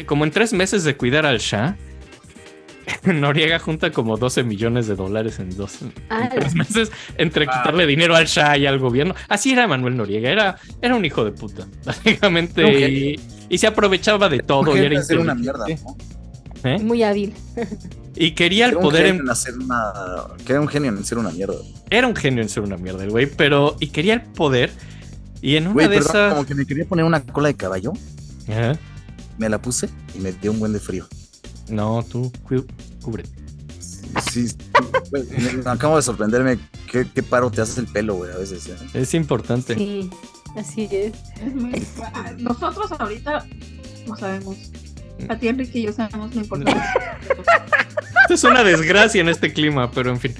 como 0.06 0.24
en 0.24 0.30
tres 0.30 0.52
meses 0.52 0.84
de 0.84 0.96
cuidar 0.96 1.26
al 1.26 1.38
Shah, 1.38 1.76
Noriega 3.04 3.58
junta 3.58 3.90
como 3.90 4.16
12 4.16 4.44
millones 4.44 4.86
de 4.86 4.94
dólares 4.94 5.38
en 5.40 5.56
dos 5.56 5.82
en 5.82 5.92
Ah, 6.08 6.28
tres 6.32 6.54
meses 6.54 6.90
entre 7.18 7.46
quitarle 7.46 7.86
dinero 7.86 8.14
al 8.14 8.26
Shah 8.26 8.56
y 8.56 8.66
al 8.66 8.78
gobierno. 8.78 9.14
Así 9.28 9.52
era 9.52 9.66
Manuel 9.66 9.96
Noriega, 9.96 10.30
era, 10.30 10.56
era 10.80 10.94
un 10.94 11.04
hijo 11.04 11.24
de 11.24 11.32
puta, 11.32 11.66
básicamente. 11.84 13.16
Y, 13.48 13.58
se 13.58 13.66
aprovechaba 13.66 14.28
de 14.28 14.40
todo 14.40 14.76
y 14.76 14.80
era 14.80 14.98
hacer 15.00 15.18
una 15.18 15.34
mierda, 15.34 15.66
¿no? 15.68 15.96
¿eh? 16.70 16.78
Muy 16.78 17.02
hábil. 17.02 17.32
Y 18.14 18.30
quería 18.32 18.66
el 18.66 18.72
poder 18.74 19.06
en- 19.06 19.20
en 19.20 19.30
hacer 19.30 19.54
una. 19.58 19.92
Que 20.44 20.52
era 20.52 20.60
un 20.60 20.68
genio 20.68 20.90
en 20.90 20.98
hacer 20.98 21.18
una 21.18 21.30
mierda. 21.30 21.54
Era 21.90 22.06
un 22.06 22.16
genio 22.16 22.42
en 22.42 22.48
ser 22.48 22.62
una 22.62 22.76
mierda 22.76 23.04
el 23.04 23.10
güey, 23.10 23.26
pero... 23.26 23.76
Y 23.78 23.88
quería 23.88 24.14
el 24.14 24.22
poder. 24.22 24.70
Y 25.42 25.56
en 25.56 25.64
una 25.66 25.74
Güey, 25.74 25.88
de 25.88 25.96
perdón, 25.98 26.10
esas... 26.16 26.32
como 26.34 26.46
que 26.46 26.54
me 26.54 26.66
quería 26.66 26.84
poner 26.86 27.04
una 27.04 27.20
cola 27.20 27.48
de 27.48 27.54
caballo. 27.54 27.92
Ajá. 28.48 28.76
Me 29.38 29.48
la 29.48 29.60
puse 29.60 29.88
y 30.14 30.18
me 30.20 30.32
dio 30.32 30.50
un 30.50 30.58
buen 30.58 30.72
de 30.72 30.80
frío. 30.80 31.06
No, 31.68 32.04
tú 32.10 32.32
cúbrete. 33.02 33.28
Sí, 34.30 34.48
sí, 34.48 34.56
me- 35.12 35.70
acabo 35.70 35.96
de 35.96 36.02
sorprenderme 36.02 36.58
qué, 36.90 37.06
qué 37.14 37.22
paro 37.22 37.50
te 37.50 37.60
hace 37.60 37.80
el 37.80 37.86
pelo, 37.86 38.14
güey, 38.14 38.32
a 38.32 38.36
veces. 38.38 38.66
¿eh? 38.68 38.76
Es 38.94 39.14
importante. 39.14 39.74
Sí, 39.74 40.10
así 40.56 40.88
es. 40.90 41.12
Es 41.44 41.54
muy- 41.54 41.86
Nosotros 42.38 42.92
ahorita 42.98 43.44
no 44.06 44.16
sabemos. 44.16 44.56
A 45.28 45.36
ti, 45.38 45.48
Enrique 45.48 45.78
y 45.78 45.82
yo 45.82 45.92
sabemos 45.92 46.34
lo 46.34 46.42
importante. 46.42 46.80
Esto 48.22 48.34
es 48.34 48.44
una 48.44 48.62
desgracia 48.64 49.20
en 49.20 49.28
este 49.28 49.52
clima, 49.52 49.90
pero 49.90 50.10
en 50.10 50.20
fin. 50.20 50.34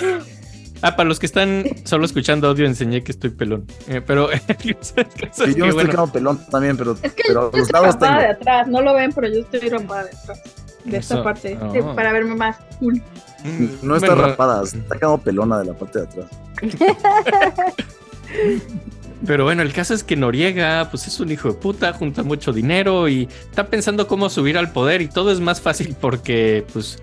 Ah, 0.82 0.96
para 0.96 1.08
los 1.08 1.18
que 1.18 1.26
están 1.26 1.64
solo 1.84 2.04
escuchando 2.04 2.48
audio, 2.48 2.66
enseñé 2.66 3.02
que 3.02 3.12
estoy 3.12 3.30
pelón. 3.30 3.66
Eh, 3.88 4.00
pero 4.06 4.30
el 4.32 4.40
caso 4.40 4.94
es 4.96 5.06
que, 5.14 5.30
Sí, 5.32 5.54
yo 5.54 5.64
me 5.64 5.70
estoy 5.70 5.86
quedando 5.86 6.12
pelón 6.12 6.40
también, 6.50 6.76
pero, 6.76 6.96
Es 7.02 7.12
que 7.12 7.22
pero 7.26 7.50
yo 7.50 7.58
los 7.58 7.66
estoy 7.66 7.72
lados 7.72 7.94
rampada 7.94 8.20
de 8.20 8.28
atrás, 8.28 8.68
no 8.68 8.82
lo 8.82 8.94
ven, 8.94 9.12
pero 9.12 9.28
yo 9.28 9.40
estoy 9.40 9.68
rampada 9.68 10.04
de 10.04 10.10
atrás. 10.10 10.42
De 10.84 10.98
esta 10.98 11.22
parte, 11.24 11.58
oh. 11.60 11.72
sí, 11.72 11.80
para 11.96 12.12
verme 12.12 12.36
más 12.36 12.58
cool. 12.78 13.02
No 13.82 13.96
está 13.96 14.14
Bueno, 14.14 14.28
rapada, 14.28 14.62
está 14.62 14.96
quedando 14.96 15.18
pelona 15.18 15.58
de 15.58 15.64
la 15.64 15.74
parte 15.74 16.00
de 16.00 16.04
atrás. 16.04 16.26
Pero 19.24 19.44
bueno, 19.44 19.62
el 19.62 19.72
caso 19.72 19.94
es 19.94 20.04
que 20.04 20.14
Noriega, 20.14 20.88
pues 20.90 21.06
es 21.06 21.18
un 21.20 21.30
hijo 21.30 21.48
de 21.48 21.54
puta, 21.54 21.92
junta 21.94 22.22
mucho 22.22 22.52
dinero 22.52 23.08
y 23.08 23.28
está 23.48 23.66
pensando 23.68 24.06
cómo 24.06 24.28
subir 24.28 24.58
al 24.58 24.72
poder 24.72 25.00
y 25.00 25.08
todo 25.08 25.32
es 25.32 25.40
más 25.40 25.60
fácil 25.60 25.96
porque, 25.98 26.64
pues, 26.72 26.98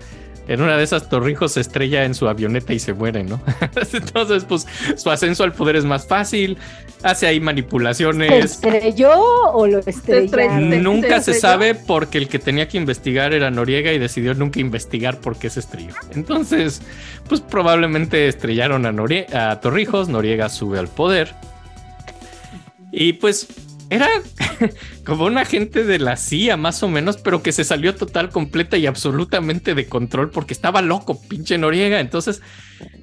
en 0.48 0.60
una 0.60 0.76
de 0.76 0.84
esas 0.84 1.08
Torrijos 1.08 1.52
se 1.52 1.60
estrella 1.60 2.04
en 2.04 2.14
su 2.14 2.28
avioneta 2.28 2.72
y 2.72 2.78
se 2.78 2.92
muere, 2.92 3.24
¿no? 3.24 3.40
Entonces, 3.92 4.44
pues, 4.44 4.66
su 4.96 5.10
ascenso 5.10 5.44
al 5.44 5.52
poder 5.52 5.76
es 5.76 5.84
más 5.84 6.06
fácil, 6.06 6.58
hace 7.02 7.26
ahí 7.26 7.36
¿Se 7.38 7.40
manipulaciones. 7.44 8.44
estrelló 8.52 9.12
o 9.52 9.66
lo 9.66 9.78
estrellaron? 9.80 10.24
estrelló. 10.72 10.82
Nunca 10.82 11.20
se 11.20 11.34
sabe 11.34 11.74
porque 11.74 12.18
el 12.18 12.28
que 12.28 12.38
tenía 12.38 12.68
que 12.68 12.76
investigar 12.76 13.32
era 13.32 13.50
Noriega 13.50 13.92
y 13.92 13.98
decidió 13.98 14.34
nunca 14.34 14.60
investigar 14.60 15.18
por 15.20 15.36
qué 15.38 15.48
se 15.50 15.60
estrelló. 15.60 15.94
Entonces, 16.14 16.82
pues 17.28 17.40
probablemente 17.40 18.28
estrellaron 18.28 18.86
a, 18.86 18.92
Norie- 18.92 19.32
a 19.34 19.60
Torrijos, 19.60 20.08
Noriega 20.08 20.48
sube 20.48 20.78
al 20.78 20.88
poder. 20.88 21.34
Y 22.92 23.14
pues 23.14 23.48
era 23.90 24.08
como 25.04 25.24
un 25.24 25.38
agente 25.38 25.84
de 25.84 25.98
la 25.98 26.16
CIA 26.16 26.56
más 26.56 26.82
o 26.82 26.88
menos, 26.88 27.16
pero 27.18 27.42
que 27.42 27.52
se 27.52 27.64
salió 27.64 27.94
total, 27.94 28.30
completa 28.30 28.76
y 28.76 28.86
absolutamente 28.86 29.74
de 29.74 29.86
control 29.86 30.30
porque 30.30 30.54
estaba 30.54 30.82
loco, 30.82 31.20
pinche 31.28 31.58
Noriega. 31.58 32.00
Entonces, 32.00 32.42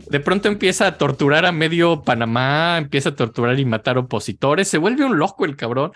de 0.09 0.19
pronto 0.19 0.47
empieza 0.47 0.87
a 0.87 0.97
torturar 0.97 1.45
a 1.45 1.51
medio 1.51 2.01
Panamá, 2.01 2.77
empieza 2.77 3.09
a 3.09 3.15
torturar 3.15 3.59
y 3.59 3.65
matar 3.65 3.97
opositores, 3.97 4.67
se 4.67 4.77
vuelve 4.77 5.05
un 5.05 5.17
loco 5.17 5.45
el 5.45 5.55
cabrón. 5.55 5.91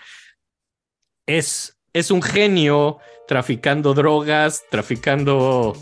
Es, 1.26 1.76
es 1.92 2.10
un 2.10 2.22
genio 2.22 2.98
traficando 3.26 3.94
drogas, 3.94 4.64
traficando 4.70 5.76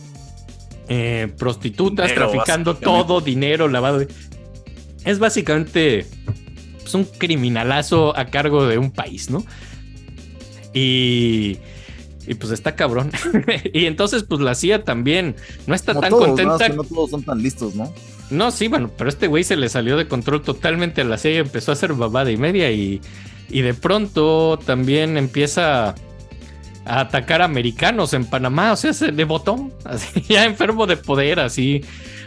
eh, 0.88 1.32
prostitutas, 1.38 2.08
Dinero, 2.08 2.30
traficando 2.30 2.76
todo, 2.76 3.20
dinero, 3.20 3.68
lavado. 3.68 4.06
Es 5.04 5.18
básicamente 5.18 6.06
pues, 6.94 7.12
un 7.12 7.18
criminalazo 7.18 8.16
a 8.16 8.26
cargo 8.26 8.66
de 8.66 8.78
un 8.78 8.90
país, 8.90 9.30
¿no? 9.30 9.44
Y, 10.72 11.58
y 12.26 12.34
pues 12.34 12.52
está 12.52 12.74
cabrón. 12.76 13.10
y 13.72 13.86
entonces, 13.86 14.24
pues 14.24 14.40
la 14.40 14.54
CIA 14.54 14.84
también 14.84 15.36
no 15.66 15.74
está 15.74 15.92
Como 15.92 16.02
tan 16.02 16.10
todos, 16.10 16.26
contenta. 16.26 16.68
¿no? 16.70 16.84
Todos 16.84 17.10
son 17.10 17.22
tan 17.22 17.42
listos, 17.42 17.74
¿no? 17.74 17.92
No, 18.30 18.50
sí, 18.50 18.68
bueno, 18.68 18.90
pero 18.96 19.10
este 19.10 19.26
güey 19.26 19.44
se 19.44 19.56
le 19.56 19.68
salió 19.68 19.96
de 19.96 20.08
control 20.08 20.42
totalmente 20.42 21.02
a 21.02 21.04
la 21.04 21.18
CIA 21.18 21.32
y 21.32 21.36
empezó 21.36 21.72
a 21.72 21.74
hacer 21.74 21.92
babada 21.92 22.30
y 22.30 22.36
media 22.36 22.70
y, 22.72 23.00
y 23.50 23.60
de 23.60 23.74
pronto 23.74 24.58
también 24.64 25.18
empieza 25.18 25.94
a 26.86 27.00
atacar 27.00 27.42
a 27.42 27.44
americanos 27.44 28.14
en 28.14 28.24
Panamá, 28.24 28.72
o 28.72 28.76
sea, 28.76 28.92
se 28.92 29.12
de 29.12 29.24
botón, 29.24 29.72
así, 29.84 30.22
ya 30.22 30.44
enfermo 30.44 30.86
de 30.86 30.96
poder, 30.96 31.38
así, 31.38 31.82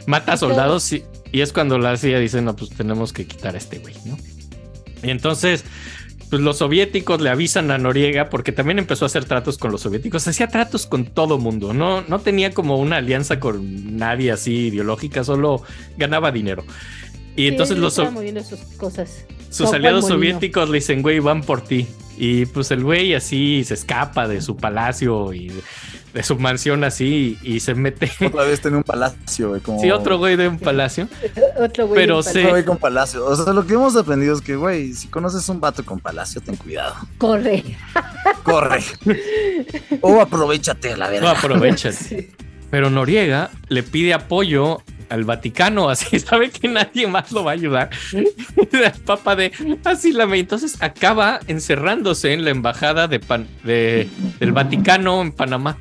mata 0.06 0.34
a 0.34 0.38
soldados 0.38 0.92
y, 0.94 1.04
y 1.32 1.42
es 1.42 1.52
cuando 1.52 1.80
la 1.80 1.98
CIA 1.98 2.20
dice, 2.20 2.42
no, 2.42 2.56
pues 2.56 2.70
tenemos 2.70 3.12
que 3.12 3.26
quitar 3.26 3.56
a 3.56 3.58
este 3.58 3.80
güey, 3.80 3.96
¿no? 4.06 4.18
Y 5.08 5.12
entonces, 5.12 5.64
pues 6.30 6.42
los 6.42 6.58
soviéticos 6.58 7.22
le 7.22 7.30
avisan 7.30 7.72
a 7.72 7.78
Noriega 7.78 8.30
porque 8.30 8.52
también 8.52 8.80
empezó 8.80 9.06
a 9.06 9.08
hacer 9.08 9.26
tratos 9.26 9.58
con 9.58 9.72
los 9.72 9.82
soviéticos, 9.82 10.28
hacía 10.28 10.48
tratos 10.48 10.86
con 10.86 11.06
todo 11.06 11.38
mundo, 11.38 11.74
no, 11.74 12.02
no 12.02 12.20
tenía 12.20 12.52
como 12.54 12.78
una 12.78 12.98
alianza 12.98 13.40
con 13.40 13.96
nadie 13.98 14.32
así 14.32 14.68
ideológica, 14.68 15.24
solo 15.24 15.64
ganaba 15.98 16.32
dinero. 16.32 16.64
Y 17.36 17.44
Sí, 17.44 17.48
entonces 17.48 17.78
los, 17.78 17.94
so- 17.94 18.12
sus 18.50 18.60
cosas. 18.78 19.26
sus 19.50 19.72
aliados 19.72 20.08
soviéticos 20.08 20.70
le 20.70 20.80
dicen, 20.80 21.02
güey, 21.02 21.20
van 21.20 21.42
por 21.42 21.62
ti. 21.62 21.88
Y 22.18 22.48
pues 22.48 22.72
el 22.72 22.84
güey 22.84 23.14
así 23.14 23.64
se 23.64 23.76
escapa 23.76 24.28
de 24.28 24.42
su 24.42 24.58
palacio 24.58 25.34
y 25.34 25.52
de, 26.18 26.24
su 26.24 26.38
mansión 26.38 26.84
así 26.84 27.38
y 27.42 27.60
se 27.60 27.76
mete. 27.76 28.12
Otra 28.26 28.44
vez 28.44 28.62
tenía 28.62 28.78
un 28.78 28.84
palacio, 28.86 29.50
güey. 29.50 29.62
Como... 29.62 29.80
Sí, 29.82 29.92
otro 29.92 30.18
güey 30.18 30.36
de 30.36 30.48
un 30.48 30.60
palacio. 30.60 31.08
Otro 31.60 31.88
güey. 31.88 32.02
Pero 32.02 32.22
sí. 32.24 32.40
Otro 32.40 32.50
güey 32.52 32.66
con 32.66 32.78
palacio. 32.78 33.26
O 33.26 33.36
sea, 33.36 33.54
lo 33.54 33.66
que 33.66 33.74
hemos 33.74 33.96
aprendido 33.96 34.36
es 34.36 34.42
que, 34.42 34.56
güey, 34.56 34.94
si 34.94 35.08
conoces 35.08 35.48
un 35.50 35.60
vato 35.60 35.84
con 35.86 36.00
palacio, 36.00 36.42
ten 36.42 36.56
cuidado. 36.56 36.96
Corre. 37.18 37.64
Corre. 38.44 38.84
o 40.02 40.22
aprovechate, 40.22 40.96
la 40.98 41.10
verdad. 41.10 41.36
aprovechas. 41.38 42.10
Pero 42.70 42.90
Noriega 42.90 43.50
le 43.70 43.84
pide 43.84 44.14
apoyo 44.14 44.82
al 45.10 45.24
Vaticano, 45.24 45.90
así 45.90 46.20
sabe 46.20 46.50
que 46.52 46.68
nadie 46.68 47.08
más 47.08 47.32
lo 47.32 47.44
va 47.44 47.52
a 47.52 47.54
ayudar. 47.54 47.90
el 48.12 48.92
Papa 49.06 49.36
de 49.38 49.52
así 49.86 50.12
la 50.12 50.26
ve. 50.26 50.40
Entonces 50.40 50.76
acaba 50.82 51.40
encerrándose 51.48 52.34
en 52.34 52.44
la 52.44 52.50
embajada 52.52 53.08
de 53.08 53.20
Pan- 53.20 53.48
de- 53.64 54.10
del 54.40 54.52
Vaticano 54.52 55.22
en 55.22 55.32
Panamá. 55.32 55.78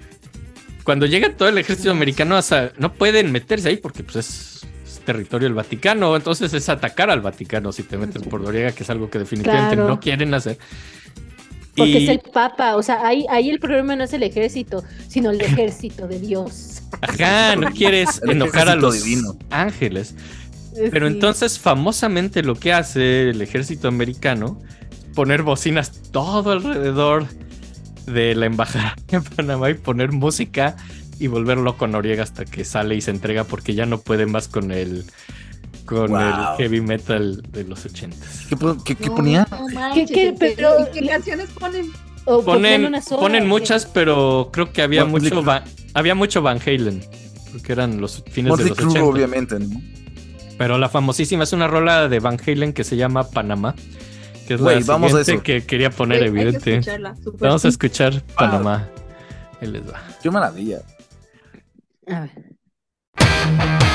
Cuando 0.86 1.04
llega 1.04 1.36
todo 1.36 1.48
el 1.50 1.58
ejército 1.58 1.90
americano, 1.90 2.38
o 2.38 2.42
sea, 2.42 2.72
no 2.78 2.94
pueden 2.94 3.30
meterse 3.32 3.68
ahí 3.68 3.76
porque 3.76 4.02
pues 4.04 4.16
es, 4.16 4.66
es 4.86 5.00
territorio 5.00 5.46
del 5.48 5.54
Vaticano. 5.54 6.16
Entonces 6.16 6.54
es 6.54 6.68
atacar 6.70 7.10
al 7.10 7.20
Vaticano 7.20 7.72
si 7.72 7.82
te 7.82 7.98
metes 7.98 8.22
por 8.22 8.40
Noriega, 8.40 8.72
que 8.72 8.84
es 8.84 8.88
algo 8.90 9.10
que 9.10 9.18
definitivamente 9.18 9.74
Claro. 9.76 9.88
no 9.90 10.00
quieren 10.00 10.32
hacer. 10.32 10.56
Porque 11.76 11.90
Y- 11.90 12.04
es 12.04 12.08
el 12.08 12.20
Papa, 12.20 12.76
o 12.76 12.82
sea, 12.82 13.06
ahí, 13.06 13.26
ahí 13.28 13.50
el 13.50 13.58
problema 13.58 13.96
no 13.96 14.04
es 14.04 14.12
el 14.14 14.22
ejército, 14.22 14.82
sino 15.08 15.30
el 15.30 15.40
ejército 15.42 16.06
de 16.08 16.20
Dios. 16.20 16.82
Ajá, 17.02 17.56
no 17.56 17.70
quieres 17.72 18.20
enojar 18.28 18.68
a 18.70 18.76
los 18.76 19.02
divino. 19.04 19.36
ángeles. 19.50 20.14
Pero 20.90 21.08
Sí. 21.08 21.14
entonces, 21.14 21.58
famosamente, 21.58 22.42
lo 22.42 22.54
que 22.54 22.72
hace 22.72 23.30
el 23.30 23.42
ejército 23.42 23.88
americano 23.88 24.60
es 24.90 24.98
poner 25.14 25.42
bocinas 25.42 26.00
todo 26.12 26.52
alrededor 26.52 27.26
de 28.06 28.34
la 28.34 28.46
embajada 28.46 28.96
en 29.08 29.22
Panamá 29.24 29.70
y 29.70 29.74
poner 29.74 30.12
música 30.12 30.76
y 31.18 31.26
volver 31.28 31.58
loco 31.58 31.84
a 31.86 31.88
Noriega 31.88 32.22
hasta 32.22 32.44
que 32.44 32.64
sale 32.64 32.94
y 32.94 33.00
se 33.00 33.10
entrega 33.10 33.44
porque 33.44 33.74
ya 33.74 33.86
no 33.86 33.98
puede 34.00 34.26
más 34.26 34.48
con 34.48 34.70
el 34.72 35.04
con 35.86 36.10
Wow. 36.10 36.18
el 36.20 36.34
heavy 36.58 36.80
metal 36.80 37.42
de 37.52 37.62
los 37.64 37.84
ochentas. 37.86 38.46
¿Qué, 38.84 38.96
qué- 38.96 39.08
ponía? 39.10 39.46
No 39.50 39.68
manches, 39.68 40.08
¿Qué- 40.08 40.14
qué? 40.14 40.26
¿en 40.28 40.38
serio? 40.38 40.54
Pero- 40.56 40.88
¿Y 40.88 41.00
qué 41.00 41.06
canciones 41.08 41.48
ponen? 41.50 41.90
O 42.28 42.42
Ponen, 42.44 43.00
sola, 43.02 43.20
ponen 43.20 43.46
muchas, 43.46 43.86
pero 43.86 44.50
creo 44.52 44.72
que 44.72 44.82
había 44.82 45.04
mucho 45.04 45.30
Crue. 45.30 45.42
Va- 45.44 45.64
había 45.94 46.16
mucho 46.16 46.42
Van 46.42 46.58
Halen. 46.60 47.04
Porque 47.52 47.72
eran 47.72 48.00
los 48.00 48.24
fines 48.28 48.56
de 48.58 48.64
los 48.64 48.76
Crue, 48.76 48.88
80. 48.90 49.04
obviamente, 49.04 49.58
¿no? 49.60 49.80
Pero 50.58 50.76
la 50.76 50.88
famosísima 50.88 51.44
es 51.44 51.52
una 51.52 51.68
rola 51.68 52.08
de 52.08 52.18
Van 52.18 52.36
Halen 52.44 52.72
que 52.72 52.82
se 52.82 52.96
llama 52.96 53.30
Panamá. 53.30 53.76
Que 54.46 54.54
es 54.54 54.60
Güey, 54.60 54.80
la 54.80 54.86
vamos 54.86 55.14
a 55.14 55.20
eso. 55.20 55.42
que 55.42 55.64
quería 55.64 55.90
poner 55.90 56.20
que 56.20 56.26
evidente. 56.26 56.80
Vamos 57.38 57.64
a 57.64 57.68
escuchar 57.68 58.22
Panamá. 58.36 58.88
Ahí 59.60 59.68
les 59.68 59.82
va. 59.88 60.00
Qué 60.22 60.30
maravilla. 60.30 60.82
A 62.06 62.20
ver. 62.20 63.85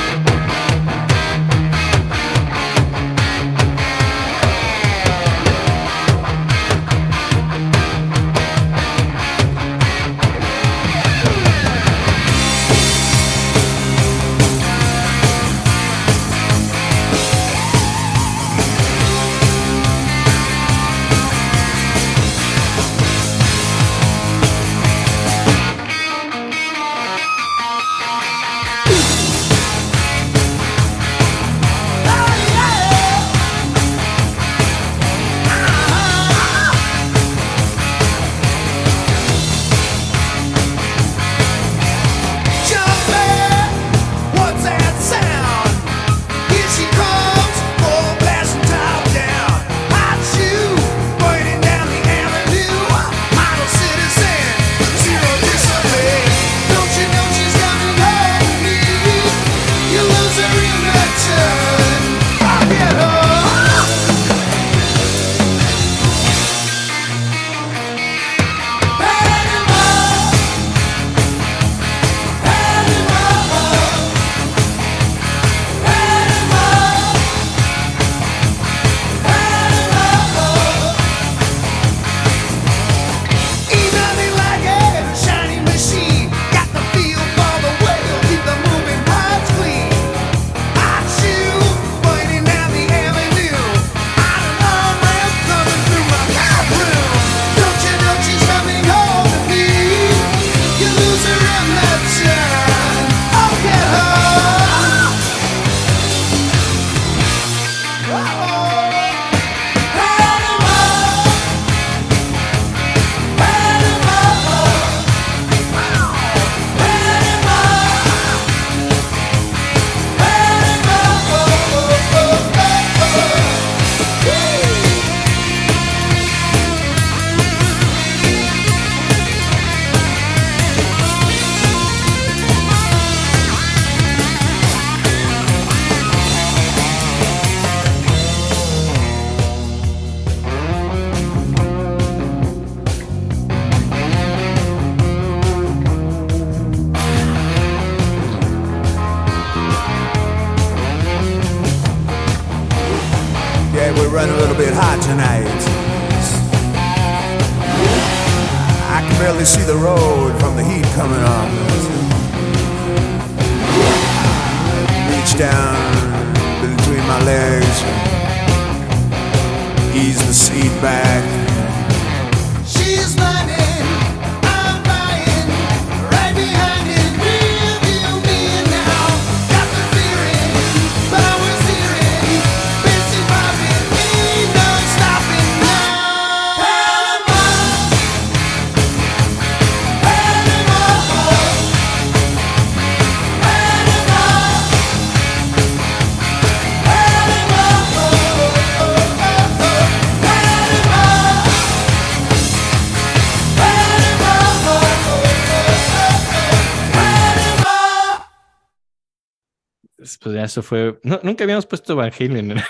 Ya 210.42 210.46
eso 210.46 210.60
fue. 210.62 210.98
no, 211.04 211.20
nunca 211.22 211.44
habíamos 211.44 211.66
puesto 211.66 211.94
Van 211.94 212.10
Halen 212.18 212.50
en 212.50 212.58
el 212.58 212.62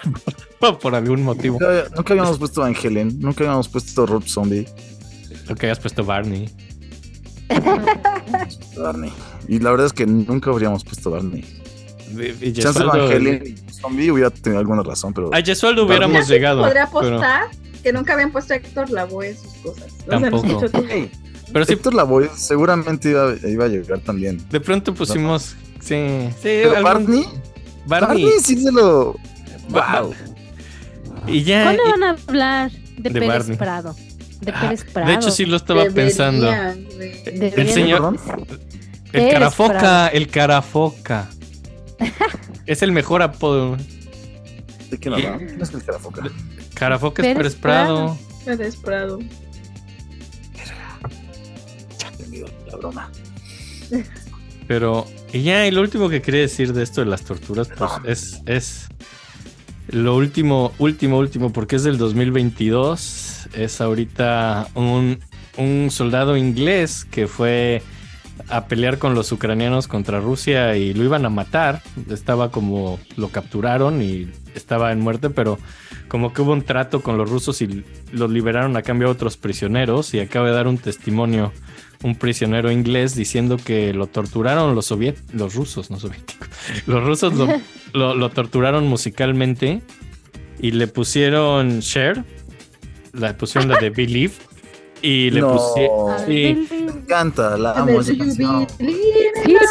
programa 0.60 0.78
por 0.80 0.94
algún 0.94 1.22
motivo. 1.22 1.58
Nunca, 1.58 1.84
nunca 1.96 2.12
habíamos 2.12 2.38
puesto 2.38 2.60
Van 2.60 2.74
Halen, 2.76 3.18
nunca 3.18 3.44
habíamos 3.44 3.68
puesto 3.68 4.04
Rob 4.04 4.24
Zombie. 4.28 4.66
Nunca 5.48 5.66
habías 5.66 5.78
puesto 5.80 6.04
Barney. 6.04 6.50
Barney. 8.76 9.12
Y 9.48 9.58
la 9.58 9.70
verdad 9.70 9.86
es 9.86 9.92
que 9.92 10.06
nunca 10.06 10.50
habríamos 10.50 10.84
puesto 10.84 11.10
Barney. 11.10 11.44
Y- 12.10 12.46
y 12.48 12.52
Chance 12.52 12.80
Yesualdo- 12.80 12.96
Evangelion 13.10 13.42
y 13.46 13.72
zombie 13.72 14.10
hubiera 14.10 14.30
tenido 14.30 14.60
alguna 14.60 14.82
razón, 14.82 15.14
pero 15.14 15.30
A 15.34 15.40
Yesualdo 15.40 15.86
hubiéramos 15.86 16.28
llegado. 16.28 16.62
Podría 16.62 16.86
pero, 16.92 16.98
apostar 17.16 17.44
que 17.82 17.92
nunca 17.92 18.12
habían 18.12 18.32
puesto 18.32 18.52
a 18.52 18.56
Héctor 18.56 18.90
Lavoe 18.90 19.30
en 19.30 19.36
sus 19.36 19.52
cosas. 19.54 19.86
Tampoco. 20.06 20.60
pero 21.52 21.64
sí, 21.64 21.72
Héctor 21.72 21.94
Lavoe 21.94 22.28
seguramente 22.36 23.10
iba, 23.10 23.34
iba 23.48 23.64
a 23.64 23.68
llegar 23.68 24.00
también. 24.00 24.46
de 24.50 24.60
pronto 24.60 24.92
pusimos. 24.94 25.56
Sí, 25.80 25.96
sí. 26.30 26.34
Pero 26.42 26.76
algún- 26.76 26.82
Barney, 26.84 27.24
Barney. 27.86 28.24
Barney 28.24 28.40
sí 28.42 28.56
se 28.62 28.72
lo. 28.72 29.16
Wow. 29.68 30.14
Y 31.26 31.42
ya. 31.44 31.64
¿Cuándo 31.64 31.82
van 31.90 32.02
a 32.02 32.10
hablar 32.28 32.70
de, 32.70 33.02
De 33.02 33.10
Pérez 33.10 33.28
Barney. 33.28 33.56
Prado? 33.56 33.96
De 34.40 34.52
Ah, 34.52 34.60
Pérez 34.60 34.84
Prado. 34.84 35.08
de 35.08 35.14
hecho, 35.14 35.30
sí 35.30 35.46
lo 35.46 35.56
estaba 35.56 35.84
pensando. 35.86 36.46
Deberían, 36.50 36.84
güey. 36.96 37.52
El 37.56 37.68
señor. 37.68 38.18
¿Perdón? 38.18 38.46
El 39.12 39.30
carafoca, 39.30 39.78
Prado. 39.78 40.08
el 40.12 40.28
carafoca. 40.28 41.28
es 42.66 42.82
el 42.82 42.92
mejor 42.92 43.22
apodo. 43.22 43.76
¿De 44.90 44.98
qué 44.98 45.08
hablamos? 45.08 45.42
¿Quién 45.42 45.60
es 45.62 45.72
el 45.74 45.84
carafoca? 45.84 46.22
Carafoca 46.74 47.22
es 47.22 47.28
Pérez 47.28 47.36
Pérez 47.36 47.54
Prado. 47.56 48.18
Pérez 48.44 48.76
Prado. 48.76 49.18
Ya 51.98 52.08
entendido 52.08 52.48
la 52.66 52.76
broma. 52.76 53.10
Pero, 54.72 55.06
y 55.34 55.42
ya, 55.42 55.66
y 55.66 55.70
lo 55.70 55.82
último 55.82 56.08
que 56.08 56.22
quería 56.22 56.40
decir 56.40 56.72
de 56.72 56.82
esto 56.82 57.02
de 57.02 57.06
las 57.06 57.24
torturas, 57.24 57.68
pues 57.68 57.78
No. 57.78 58.08
es, 58.08 58.40
es 58.46 58.88
lo 59.88 60.16
último, 60.16 60.72
último, 60.78 61.18
último, 61.18 61.52
porque 61.52 61.76
es 61.76 61.82
del 61.84 61.98
2022. 61.98 63.48
Es 63.52 63.82
ahorita 63.82 64.68
un, 64.74 65.18
un 65.58 65.90
soldado 65.90 66.38
inglés 66.38 67.04
que 67.04 67.26
fue 67.26 67.82
a 68.48 68.64
pelear 68.64 68.96
con 68.96 69.14
los 69.14 69.30
ucranianos 69.30 69.88
contra 69.88 70.20
Rusia 70.20 70.74
y 70.74 70.94
lo 70.94 71.04
iban 71.04 71.26
a 71.26 71.28
matar. 71.28 71.82
Estaba 72.08 72.50
como, 72.50 72.98
lo 73.18 73.28
capturaron 73.28 74.00
y 74.00 74.30
estaba 74.54 74.90
en 74.90 75.00
muerte, 75.00 75.28
pero 75.28 75.58
como 76.08 76.32
que 76.32 76.40
hubo 76.40 76.52
un 76.52 76.62
trato 76.62 77.02
con 77.02 77.18
los 77.18 77.28
rusos 77.28 77.60
y 77.60 77.84
los 78.10 78.30
liberaron 78.30 78.74
a 78.78 78.82
cambio 78.82 79.08
de 79.08 79.12
otros 79.12 79.36
prisioneros 79.36 80.14
y 80.14 80.20
acaba 80.20 80.46
de 80.46 80.54
dar 80.54 80.66
un 80.66 80.78
testimonio 80.78 81.52
un 82.02 82.16
prisionero 82.16 82.70
inglés 82.72 83.14
diciendo 83.14 83.56
que 83.56 83.92
lo 83.94 84.06
torturaron 84.08 84.74
los 84.74 84.86
soviet 84.86 85.16
los 85.32 85.54
rusos, 85.54 85.90
no 85.90 85.98
soviéticos. 86.00 86.48
Los 86.86 87.04
rusos 87.04 87.34
lo, 87.34 87.46
lo- 87.92 88.14
lo 88.14 88.30
torturaron 88.30 88.86
musicalmente 88.88 89.82
y 90.60 90.70
le 90.72 90.86
pusieron 90.88 91.80
Share, 91.80 92.24
le 93.12 93.34
pusieron 93.34 93.68
la 93.70 93.78
de 93.78 93.90
Believe 93.90 94.32
y 95.00 95.30
le 95.30 95.40
No. 95.40 95.52
pusieron 95.56 96.18
sí, 96.26 96.68
Me 96.70 96.92
encanta, 96.92 97.56
la 97.56 97.72
amo 97.72 98.00
esa 98.00 98.16
canción. 98.16 98.66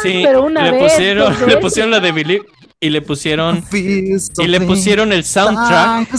Sí, 0.02 0.22
pero 0.24 0.44
una 0.44 0.64
le 0.64 0.70
vez, 0.72 0.92
pusieron 0.92 1.34
le 1.46 1.56
pusieron 1.58 1.90
la 1.90 2.00
de 2.00 2.12
Believe 2.12 2.44
y 2.82 2.90
le 2.90 3.00
pusieron 3.00 3.64
y 3.72 4.46
le 4.48 4.60
pusieron 4.60 5.12
el 5.12 5.24
soundtrack. 5.24 6.08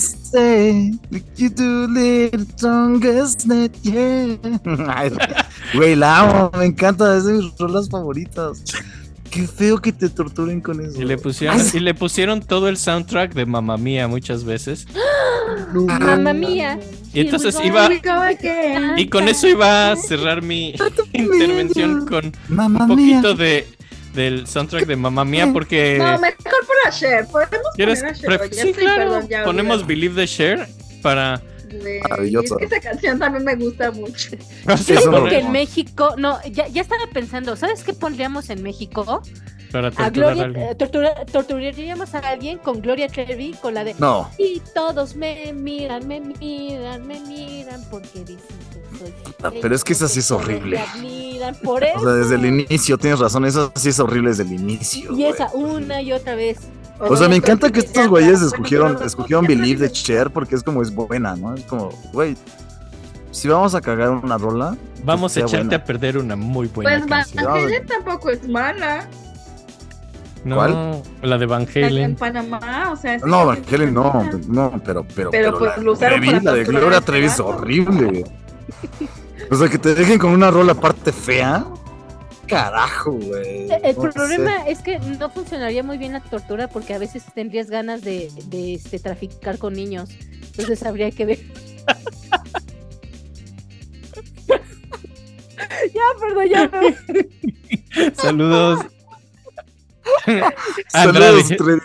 Güey, 5.75 5.95
la 5.95 6.19
amo, 6.19 6.51
me 6.57 6.65
encanta, 6.65 7.17
es 7.17 7.25
de 7.25 7.33
mis 7.33 7.57
rolas 7.57 7.89
favoritas. 7.89 8.63
Qué 9.29 9.47
feo 9.47 9.79
que 9.79 9.91
te 9.91 10.09
torturen 10.09 10.61
con 10.61 10.79
eso. 10.79 11.01
y 11.01 11.05
le 11.05 11.17
pusieron 11.17 11.59
y 11.73 11.79
le 11.79 11.93
pusieron 11.93 12.41
todo 12.41 12.69
el 12.69 12.77
soundtrack 12.77 13.33
de 13.33 13.45
Mamma 13.45 13.77
Mía 13.77 14.07
muchas 14.07 14.45
veces. 14.45 14.87
Mamma 15.73 16.33
mía. 16.33 16.79
y 17.13 17.19
entonces 17.19 17.55
iba 17.63 17.87
y 18.97 19.07
con 19.07 19.27
eso 19.27 19.47
iba 19.47 19.91
a 19.91 19.95
cerrar 19.95 20.41
mi 20.41 20.73
intervención 21.13 22.07
con 22.07 22.31
un 22.49 22.87
poquito 22.87 23.35
de 23.35 23.67
del 24.13 24.47
soundtrack 24.47 24.85
de 24.85 24.95
Mamma 24.95 25.25
Mía 25.25 25.49
porque 25.53 25.97
No, 25.97 26.17
mejor 26.19 26.35
por 26.65 26.75
la 26.85 26.91
Cher. 26.91 27.25
Podemos 27.31 27.67
¿quieres 27.75 27.99
poner 27.99 28.13
a 28.13 28.17
Cher. 28.17 28.29
pref- 28.29 28.49
Ya 28.51 28.63
sí 28.63 28.73
claro 28.73 29.21
ponemos. 29.45 29.85
Believe 29.87 30.15
the 30.15 30.25
Share 30.27 30.67
para 31.01 31.41
Güey, 31.81 31.99
Maravilloso. 32.01 32.59
Es 32.59 32.69
que 32.69 32.75
esa 32.75 32.89
canción 32.89 33.19
también 33.19 33.43
me 33.45 33.55
gusta 33.55 33.91
mucho. 33.91 34.29
Creo 34.85 35.11
no- 35.11 35.25
que 35.25 35.39
en 35.39 35.51
México, 35.51 36.15
no, 36.17 36.37
ya, 36.51 36.67
ya 36.67 36.81
estaba 36.81 37.03
pensando, 37.11 37.55
¿sabes 37.55 37.83
qué 37.83 37.93
pondríamos 37.93 38.49
en 38.49 38.61
México? 38.63 39.21
para 39.71 39.89
torturar 39.89 40.05
a 40.05 40.33
Gloria, 40.35 40.43
alguien. 40.43 40.65
eh, 40.67 40.75
tortura- 40.75 41.25
torturaríamos 41.25 42.13
a 42.13 42.19
alguien 42.19 42.59
con 42.59 42.79
Gloria 42.79 43.07
Trevi 43.07 43.53
con 43.59 43.73
la 43.73 43.83
de 43.83 43.95
No, 43.97 44.29
y 44.37 44.61
todos 44.75 45.15
me 45.15 45.51
miran, 45.51 46.07
me 46.07 46.19
miran, 46.21 47.07
me 47.07 47.19
miran 47.21 47.83
porque 47.89 48.19
dicen 48.19 48.37
que 48.71 48.97
soy. 48.99 49.13
Ah, 49.41 49.51
pero 49.59 49.73
es 49.73 49.83
que 49.83 49.93
esa 49.93 50.07
sí 50.07 50.19
es 50.19 50.29
horrible. 50.29 50.79
Por 51.63 51.83
eso. 51.83 51.97
o 51.97 52.03
sea, 52.03 52.11
desde 52.13 52.35
el 52.35 52.45
inicio, 52.45 52.99
tienes 52.99 53.17
razón, 53.19 53.45
esa 53.45 53.71
sí 53.75 53.89
es 53.89 53.99
horrible 53.99 54.29
desde 54.29 54.43
el 54.43 54.53
inicio. 54.53 55.11
y 55.11 55.15
güey. 55.15 55.25
esa 55.31 55.49
una 55.53 56.03
y 56.03 56.11
otra 56.13 56.35
vez. 56.35 56.57
O 57.09 57.17
sea, 57.17 57.27
me 57.27 57.35
encanta 57.35 57.71
que 57.71 57.79
estos 57.79 58.07
güeyes 58.07 58.41
escogieron, 58.41 58.97
escogieron 59.03 59.45
Believe 59.45 59.81
de 59.81 59.91
Cher 59.91 60.29
porque 60.31 60.55
es 60.55 60.63
como 60.63 60.81
es 60.81 60.93
buena, 60.93 61.35
¿no? 61.35 61.55
Es 61.55 61.63
como, 61.65 61.89
güey, 62.11 62.35
si 63.31 63.47
vamos 63.47 63.75
a 63.75 63.81
cagar 63.81 64.11
una 64.11 64.37
rola, 64.37 64.77
vamos 65.03 65.35
a 65.35 65.41
echarte 65.41 65.65
buena. 65.65 65.75
a 65.77 65.83
perder 65.83 66.17
una 66.17 66.35
muy 66.35 66.67
buena 66.67 66.91
Pues 66.91 67.09
Van 67.09 67.23
canción. 67.23 67.47
Halen 67.47 67.85
tampoco 67.87 68.29
es 68.29 68.47
mala. 68.47 69.07
no 70.45 70.55
¿Cuál? 70.55 71.01
la 71.21 71.37
de 71.37 71.45
Van 71.45 71.67
La 71.73 72.01
en 72.01 72.15
Panamá, 72.15 72.91
o 72.91 72.95
sea. 72.95 73.17
No, 73.19 73.45
canción 73.45 73.45
Van 73.45 73.63
Halen 73.71 73.93
no, 73.93 74.29
no, 74.47 74.81
pero, 74.85 75.05
pero, 75.15 75.31
Pero, 75.31 75.57
pues, 75.57 75.77
la, 75.77 75.83
lo 75.83 75.93
usaron 75.93 76.19
Trevi, 76.19 76.27
para 76.27 76.43
la 76.43 76.53
de 76.53 76.63
Gloria 76.63 77.01
Trevi 77.01 77.25
es 77.25 77.39
horrible. 77.39 78.23
O 79.51 79.55
sea, 79.55 79.67
que 79.67 79.77
te 79.77 79.93
dejen 79.95 80.19
con 80.19 80.31
una 80.31 80.51
rola 80.51 80.73
aparte 80.73 81.11
fea. 81.11 81.65
Carajo, 82.47 83.11
güey. 83.11 83.71
Eh, 83.71 83.79
El 83.83 83.95
No 83.95 84.01
sé. 84.03 84.09
problema 84.11 84.67
es 84.67 84.79
que 84.79 84.99
no 84.99 85.29
funcionaría 85.29 85.81
muy 85.83 85.97
bien 85.97 86.13
la 86.13 86.19
tortura 86.21 86.67
porque 86.67 86.93
a 86.93 86.97
veces 86.99 87.23
tendrías 87.33 87.69
ganas 87.69 88.01
de, 88.01 88.29
de, 88.47 88.73
este, 88.75 88.99
traficar 88.99 89.57
con 89.57 89.73
niños. 89.73 90.09
Entonces 90.51 90.83
habría 90.83 91.09
que 91.11 91.25
ver. 91.25 91.39
ya, 95.93 96.01
perdón, 96.19 96.47
ya 96.49 96.67
no. 96.67 96.81
saludos 98.15 98.79
Saludos, 100.25 100.43
Andrade. 100.93 101.43
Trevi. 101.43 101.81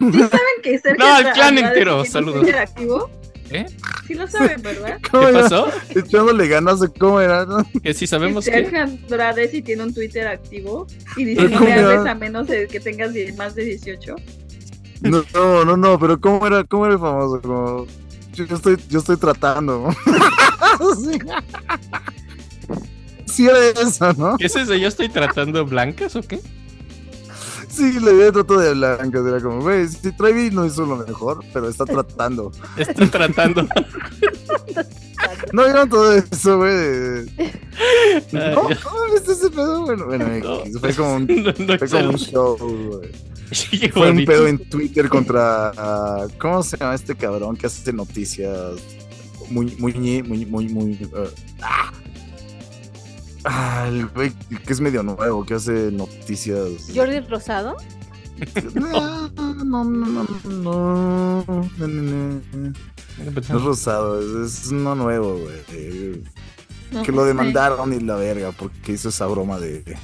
Güey, 0.00 0.12
¿Sí 0.12 0.18
saben 0.20 0.56
que 0.62 0.78
Sergio 0.78 0.98
No, 0.98 1.06
al 1.06 1.16
Andrade 1.26 1.32
clan 1.34 1.58
entero, 1.58 2.04
saludos. 2.04 2.40
Twitter 2.40 2.58
activo? 2.58 3.10
¿Eh? 3.52 3.66
Sí 4.06 4.14
lo 4.14 4.26
saben, 4.26 4.62
¿verdad? 4.62 4.98
¿Cómo 5.10 5.24
¿Qué 5.24 5.30
era? 5.30 5.42
pasó? 5.42 5.68
Echándole 5.90 6.48
ganas 6.48 6.80
de 6.80 6.88
cómo 6.88 7.20
era, 7.20 7.44
¿no? 7.44 7.58
Que 7.82 7.94
si 7.94 8.06
sabemos 8.06 8.44
que 8.44 8.50
que 8.50 8.56
Sergio 8.58 8.82
Andrade 8.82 9.48
sí 9.48 9.62
tiene 9.62 9.84
un 9.84 9.94
Twitter 9.94 10.26
activo 10.26 10.86
y 11.16 11.24
dice 11.24 11.48
que 11.48 11.72
a 11.72 12.14
menos 12.14 12.46
de 12.48 12.66
que 12.66 12.80
tengas 12.80 13.12
más 13.36 13.54
de 13.54 13.64
18. 13.64 14.16
No, 15.02 15.24
no, 15.34 15.64
no, 15.64 15.76
no, 15.76 15.98
pero 15.98 16.20
¿cómo 16.20 16.46
era, 16.46 16.64
cómo 16.64 16.86
era 16.86 16.94
el 16.94 17.00
famoso? 17.00 17.40
Como, 17.42 17.86
yo, 18.32 18.44
yo 18.44 18.56
estoy, 18.56 18.76
yo 18.88 19.00
estoy 19.00 19.16
tratando. 19.16 19.90
sí. 21.02 21.18
Sí 23.26 23.46
era 23.46 23.58
eso, 23.68 24.12
¿no? 24.12 24.36
¿Qué 24.36 24.46
es 24.46 24.56
eso? 24.56 24.74
¿Yo 24.74 24.88
estoy 24.88 25.08
tratando 25.08 25.64
blancas 25.64 26.14
o 26.16 26.22
qué? 26.22 26.40
Sí, 27.72 27.98
le 28.00 28.10
había 28.10 28.30
tratado 28.32 28.60
de 28.60 28.74
blanca, 28.74 29.18
era 29.26 29.40
como, 29.40 29.62
güey, 29.62 29.88
si 29.88 30.12
Trevi 30.12 30.50
no 30.50 30.66
hizo 30.66 30.84
lo 30.84 30.96
mejor, 30.96 31.42
pero 31.54 31.68
está 31.70 31.84
tratando. 31.86 32.52
Estoy 32.76 33.08
tratando. 33.08 33.66
No 35.52 35.64
vieron 35.64 35.88
todo 35.88 36.12
eso, 36.14 36.56
güey. 36.58 36.74
de- 36.74 37.52
¿Cómo, 38.54 38.70
ya. 38.70 38.78
¿Cómo 38.82 38.96
viste 39.12 39.32
ese 39.32 39.50
pedo? 39.50 39.82
Bueno, 39.82 40.06
bueno, 40.06 40.26
No. 40.28 40.60
X, 40.62 40.78
fue 40.80 40.94
como 40.94 41.14
un, 41.14 41.26
No, 41.26 41.52
no 41.66 41.78
fue 41.78 41.88
sé. 41.88 41.96
como 41.98 42.08
un 42.10 42.16
show, 42.18 42.56
güey. 42.58 43.90
Fue 43.92 44.10
un 44.10 44.24
pedo 44.24 44.46
en 44.48 44.58
Twitter 44.68 45.08
contra. 45.08 45.72
¿Cómo 46.40 46.62
se 46.62 46.76
llama 46.76 46.94
este 46.94 47.14
cabrón 47.14 47.56
que 47.56 47.66
hace 47.66 47.92
noticias? 47.92 48.80
Muy, 49.50 49.76
muy, 49.78 49.92
muy, 49.94 50.22
muy, 50.22 50.44
muy. 50.46 50.68
muy, 50.68 51.10
ah. 51.62 51.92
Ah, 53.44 53.86
el 53.88 54.06
güey 54.08 54.32
que 54.64 54.72
es 54.72 54.80
medio 54.80 55.02
nuevo, 55.02 55.44
que 55.44 55.54
hace 55.54 55.90
noticias. 55.92 56.88
Jordi 56.94 57.20
Rosado. 57.20 57.76
No, 58.74 59.28
no, 59.30 59.54
no, 59.54 59.84
no, 59.84 59.84
no, 59.84 60.26
no, 60.44 61.44
no, 61.78 61.86
no. 61.86 62.42
No 62.58 63.32
es 63.38 63.48
rosado, 63.62 64.20
es, 64.20 64.64
es 64.64 64.68
uno 64.72 64.96
nuevo, 64.96 65.38
güey. 65.38 66.24
No 66.90 67.02
Que 67.04 67.12
lo 67.12 67.22
sé. 67.22 67.28
demandaron 67.28 67.92
y 67.92 68.00
la 68.00 68.16
verga 68.16 68.50
porque 68.50 68.92
hizo 68.92 69.10
esa 69.10 69.26
broma 69.26 69.60
de. 69.60 69.96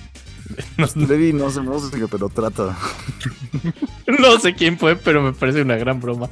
Levi 0.94 1.32
no 1.32 1.50
sé 1.50 1.62
música, 1.62 2.06
pero 2.10 2.28
trata. 2.28 2.76
No 4.20 4.38
sé 4.38 4.54
quién 4.54 4.78
fue, 4.78 4.94
pero 4.94 5.20
me 5.20 5.32
parece 5.32 5.62
una 5.62 5.76
gran 5.76 6.00
broma. 6.00 6.30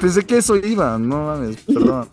Pensé 0.00 0.24
que 0.24 0.38
eso 0.38 0.54
iba, 0.56 0.96
no 0.98 1.26
mames, 1.26 1.56
perdón. 1.62 2.08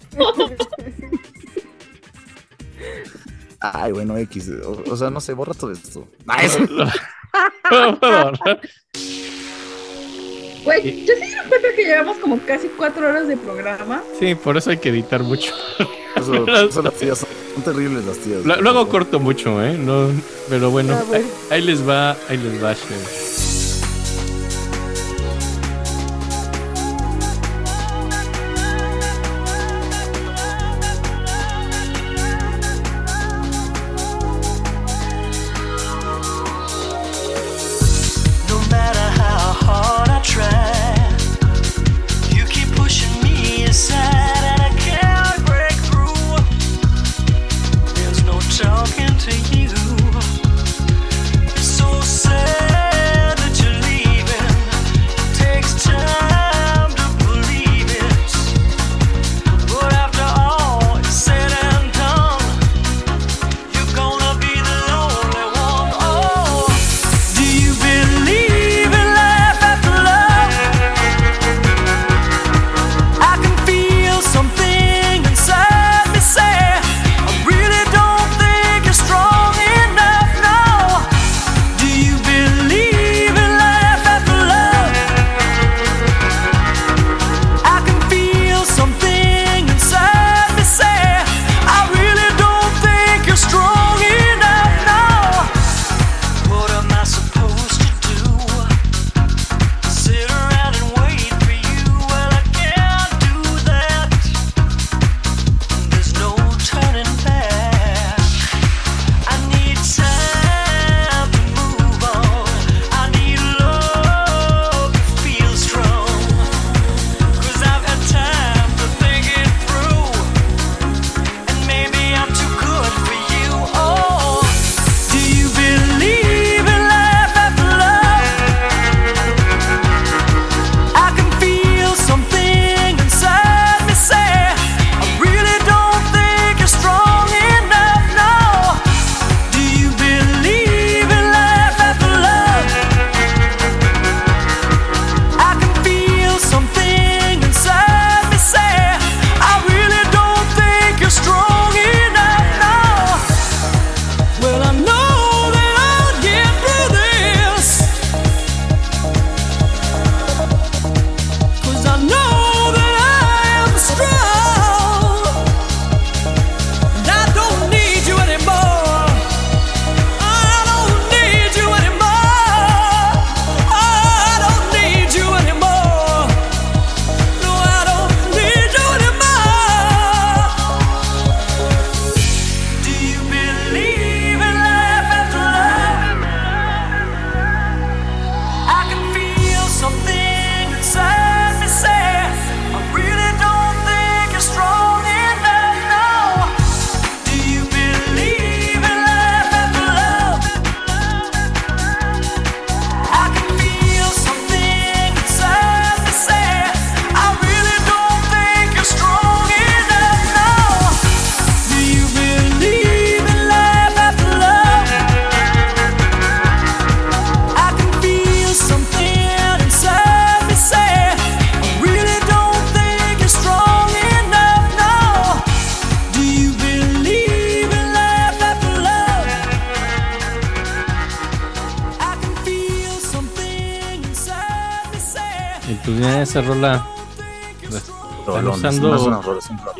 Ay, 3.74 3.92
bueno, 3.92 4.18
X. 4.18 4.50
O, 4.66 4.84
o 4.92 4.98
sea, 4.98 5.10
no 5.10 5.20
sé, 5.22 5.34
borra 5.34 5.54
todo 5.54 5.72
esto. 5.72 6.08
Ay, 6.28 6.46
eso- 6.48 6.60
Güey, 10.64 11.06
yo 11.06 11.14
sí 11.14 11.22
me 11.22 11.48
cuenta 11.50 11.68
que 11.76 11.84
llevamos 11.86 12.18
como 12.18 12.40
casi 12.40 12.68
cuatro 12.70 13.08
horas 13.08 13.28
de 13.28 13.38
programa. 13.38 14.02
Sí, 14.20 14.34
por 14.34 14.58
eso 14.58 14.72
hay 14.72 14.78
que 14.78 14.90
editar 14.90 15.22
mucho. 15.22 15.54
Eso, 16.16 16.48
eso 16.70 16.82
las 16.82 16.94
tías 16.96 17.20
son, 17.20 17.30
son 17.54 17.64
terribles 17.64 18.04
las 18.06 18.18
tías. 18.18 18.44
Lu- 18.44 18.62
Luego 18.62 18.88
corto 18.90 19.20
mucho, 19.20 19.64
¿eh? 19.64 19.78
No, 19.78 20.08
pero 20.50 20.72
bueno, 20.72 20.96
Ah, 21.00 21.04
bueno. 21.08 21.26
Ahí, 21.52 21.60
ahí 21.60 21.62
les 21.62 21.88
va, 21.88 22.12
ahí 22.30 22.38
les 22.38 22.64
va, 22.64 22.74
Cher. 22.74 23.65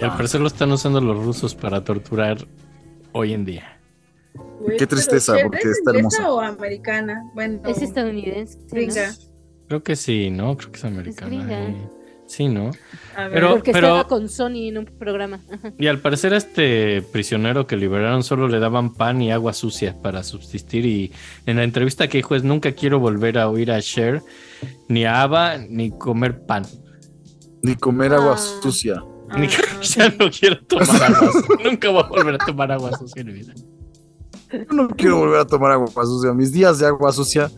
Al 0.06 0.16
parecer 0.16 0.42
lo 0.42 0.48
están 0.48 0.72
usando 0.72 1.02
los 1.02 1.24
rusos 1.24 1.56
para 1.56 1.84
torturar 1.84 2.38
hoy 3.12 3.34
en 3.34 3.46
día. 3.46 3.80
Güey, 4.60 4.78
Qué 4.78 4.88
tristeza, 4.88 5.36
porque 5.44 5.60
¿es 5.60 5.78
está 5.78 5.92
hermosa. 5.92 6.32
o 6.32 6.42
americana? 6.42 7.24
Bueno, 7.34 7.60
Es 7.68 7.82
estadounidense. 7.82 8.58
Creo 9.68 9.82
que 9.84 9.96
sí, 9.96 10.30
¿no? 10.30 10.56
Creo 10.58 10.72
que 10.72 10.78
es 10.78 10.86
americana. 10.86 11.28
gringa. 11.28 11.64
eh. 11.70 11.90
Sí, 12.28 12.48
¿no? 12.48 12.72
A 13.16 13.24
ver. 13.26 13.34
Pero- 13.34 13.50
Porque 13.52 13.72
pero- 13.72 13.88
estaba 13.88 14.08
con 14.08 14.30
Sony 14.30 14.68
en 14.70 14.80
un 14.80 14.86
programa. 14.86 15.40
Y 15.78 15.86
al 15.88 16.00
parecer 16.00 16.34
a 16.34 16.38
este 16.38 17.04
prisionero 17.12 17.68
que 17.68 17.78
liberaron 17.78 18.24
solo 18.24 18.48
le 18.48 18.60
daban 18.60 18.94
pan 18.94 19.22
y 19.22 19.32
agua 19.32 19.54
sucia 19.54 19.96
para 20.02 20.24
subsistir 20.24 20.86
y 20.88 21.12
en 21.46 21.58
la 21.58 21.64
entrevista 21.64 22.08
que 22.08 22.18
dijo 22.18 22.36
es 22.36 22.44
nunca 22.44 22.72
quiero 22.72 23.00
volver 23.00 23.38
a 23.38 23.48
oír 23.48 23.72
a 23.72 23.80
Cher, 23.80 24.24
ni 24.90 25.06
a 25.06 25.22
Ava, 25.22 25.58
ni 25.60 25.92
comer 25.92 26.46
pan. 26.48 26.66
Ni 27.62 27.76
comer 27.76 28.14
agua 28.14 28.34
Ah. 28.38 28.60
sucia. 28.62 29.04
Ni 29.38 29.48
que- 29.48 29.58
ya 29.82 30.10
no 30.10 30.30
quiero 30.32 30.58
tomar 30.66 31.04
agua. 31.04 31.32
sucia. 31.32 31.56
nunca 31.64 31.90
voy 31.90 32.04
a 32.04 32.08
volver 32.08 32.36
a 32.36 32.46
tomar 32.46 32.72
agua 32.72 32.98
sucia 32.98 33.22
en 33.22 33.28
mi 33.28 33.34
vida. 33.34 33.54
Yo 34.52 34.66
no 34.72 34.88
quiero 34.90 35.18
volver 35.18 35.40
a 35.42 35.46
tomar 35.46 35.72
agua 35.72 36.06
sucia. 36.06 36.34
Mis 36.34 36.52
días 36.52 36.80
de 36.80 36.88
agua 36.88 37.12
sucia 37.12 37.52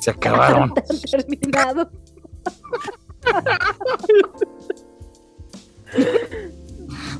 se 0.00 0.10
acabaron. 0.10 0.74
Terminado. 1.10 1.90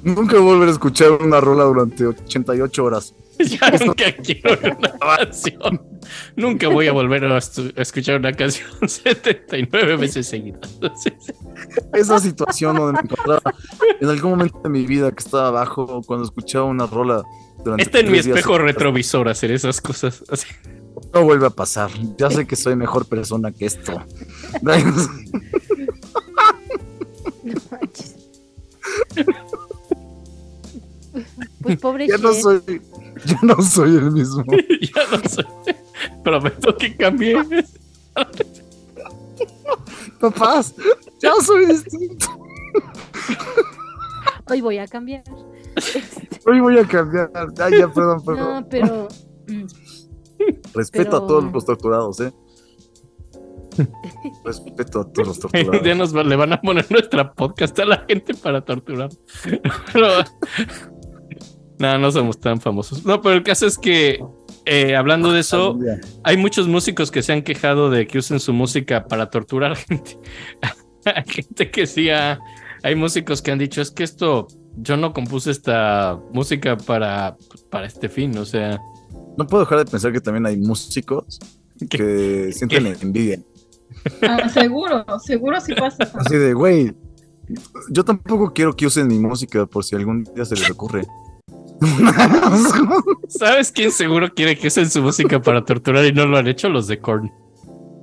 Nunca 0.02 0.36
voy 0.38 0.42
a 0.42 0.52
volver 0.54 0.68
a 0.68 0.72
escuchar 0.72 1.12
una 1.12 1.40
rola 1.40 1.64
durante 1.64 2.06
88 2.06 2.84
horas. 2.84 3.14
Ya 3.38 3.70
nunca 3.84 4.12
quiero 4.16 4.58
una 4.78 4.98
canción. 4.98 5.91
Nunca 6.36 6.68
voy 6.68 6.86
a 6.86 6.92
volver 6.92 7.24
a, 7.24 7.38
escuchar 7.38 8.18
una 8.18 8.32
canción 8.32 8.68
79 8.88 9.96
veces 9.96 10.26
seguidas. 10.26 10.70
Esa 11.92 12.18
situación 12.18 12.76
donde 12.76 12.92
me 12.94 13.00
encontraba 13.00 13.54
en 14.00 14.08
algún 14.08 14.30
momento 14.32 14.60
de 14.62 14.70
mi 14.70 14.86
vida 14.86 15.10
que 15.12 15.20
estaba 15.20 15.48
abajo 15.48 16.02
cuando 16.06 16.24
escuchaba 16.24 16.64
una 16.64 16.86
rola 16.86 17.22
durante 17.64 17.84
Está 17.84 18.00
en 18.00 18.06
mi 18.06 18.12
días 18.12 18.26
espejo 18.26 18.58
retrovisor 18.58 19.28
hacer 19.28 19.50
esas 19.52 19.80
cosas. 19.80 20.24
Así. 20.28 20.48
No 21.14 21.24
vuelve 21.24 21.46
a 21.46 21.50
pasar. 21.50 21.90
Ya 22.18 22.30
sé 22.30 22.46
que 22.46 22.56
soy 22.56 22.76
mejor 22.76 23.06
persona 23.06 23.52
que 23.52 23.66
esto. 23.66 24.02
No 24.62 24.72
manches. 27.70 28.16
Pues 31.62 31.78
pobre 31.78 32.08
Ya 32.08 32.16
no 32.16 32.32
soy, 32.32 32.82
ya 33.26 33.38
no 33.42 33.60
soy 33.62 33.96
el 33.96 34.10
mismo. 34.12 34.44
ya 34.80 35.02
no 35.16 35.28
sé. 35.28 35.44
Prometo 36.24 36.76
que 36.76 36.96
cambié. 36.96 37.36
Papás, 40.20 40.74
ya 41.20 41.32
soy 41.44 41.66
distinto. 41.66 42.26
Hoy 44.48 44.60
voy 44.60 44.78
a 44.78 44.86
cambiar. 44.86 45.22
Hoy 46.46 46.60
voy 46.60 46.78
a 46.78 46.84
cambiar. 46.86 47.30
Ay, 47.58 47.78
ya, 47.78 47.88
perdón, 47.88 48.24
perdón. 48.24 48.62
No, 48.62 48.68
pero. 48.68 49.08
mm, 49.48 49.64
Respeto 50.74 51.10
pero- 51.10 51.16
a 51.24 51.26
todos 51.26 51.52
los 51.52 51.64
torturados, 51.64 52.20
¿eh? 52.20 52.32
Respeto 54.44 55.00
a 55.00 55.12
todos 55.12 55.28
los 55.28 55.38
torturados. 55.40 55.82
ya 55.82 55.94
nos 55.94 56.14
va- 56.14 56.24
le 56.24 56.36
van 56.36 56.52
a 56.52 56.60
poner 56.60 56.90
nuestra 56.90 57.32
podcast 57.32 57.78
a 57.80 57.84
la 57.86 58.04
gente 58.08 58.34
para 58.34 58.60
torturar. 58.64 59.10
Pero- 59.92 60.08
no, 61.78 61.98
no 61.98 62.10
somos 62.12 62.38
tan 62.40 62.60
famosos. 62.60 63.04
No, 63.04 63.20
pero 63.20 63.34
el 63.36 63.42
caso 63.42 63.66
es 63.66 63.78
que, 63.78 64.22
eh, 64.66 64.94
hablando 64.96 65.32
de 65.32 65.40
eso, 65.40 65.78
hay 66.24 66.36
muchos 66.36 66.68
músicos 66.68 67.10
que 67.10 67.22
se 67.22 67.32
han 67.32 67.42
quejado 67.42 67.90
de 67.90 68.06
que 68.06 68.18
usen 68.18 68.38
su 68.40 68.52
música 68.52 69.06
para 69.06 69.30
torturar 69.30 69.76
gente. 69.88 70.18
Hay 71.04 71.24
gente 71.26 71.70
que 71.70 71.86
sí 71.86 72.10
ha- 72.10 72.38
Hay 72.84 72.94
músicos 72.94 73.42
que 73.42 73.50
han 73.52 73.58
dicho, 73.58 73.80
es 73.80 73.90
que 73.90 74.04
esto, 74.04 74.46
yo 74.76 74.96
no 74.96 75.12
compuse 75.12 75.50
esta 75.50 76.18
música 76.32 76.76
para, 76.76 77.36
para 77.70 77.86
este 77.86 78.08
fin, 78.08 78.36
o 78.38 78.44
sea, 78.44 78.80
No 79.36 79.46
puedo 79.46 79.64
dejar 79.64 79.78
de 79.78 79.84
pensar 79.90 80.12
que 80.12 80.20
también 80.20 80.46
hay 80.46 80.56
músicos 80.56 81.38
que 81.90 82.50
sienten 82.52 82.86
envidia. 83.00 83.40
Ah, 84.22 84.48
seguro, 84.48 85.04
seguro 85.24 85.60
sí 85.60 85.74
pasa. 85.74 86.10
Así 86.14 86.36
de, 86.36 86.54
güey, 86.54 86.92
yo 87.90 88.04
tampoco 88.04 88.52
quiero 88.52 88.74
que 88.74 88.86
usen 88.86 89.06
mi 89.08 89.18
música 89.18 89.66
por 89.66 89.84
si 89.84 89.94
algún 89.96 90.24
día 90.34 90.44
se 90.44 90.54
les 90.56 90.70
ocurre. 90.70 91.02
¿sabes 93.28 93.72
quién 93.72 93.90
seguro 93.90 94.32
quiere 94.34 94.56
que 94.56 94.68
usen 94.68 94.88
su 94.90 95.02
música 95.02 95.40
para 95.40 95.64
torturar 95.64 96.04
y 96.04 96.12
no 96.12 96.26
lo 96.26 96.38
han 96.38 96.48
hecho? 96.48 96.68
Los 96.68 96.86
de 96.86 96.98
Korn. 96.98 97.32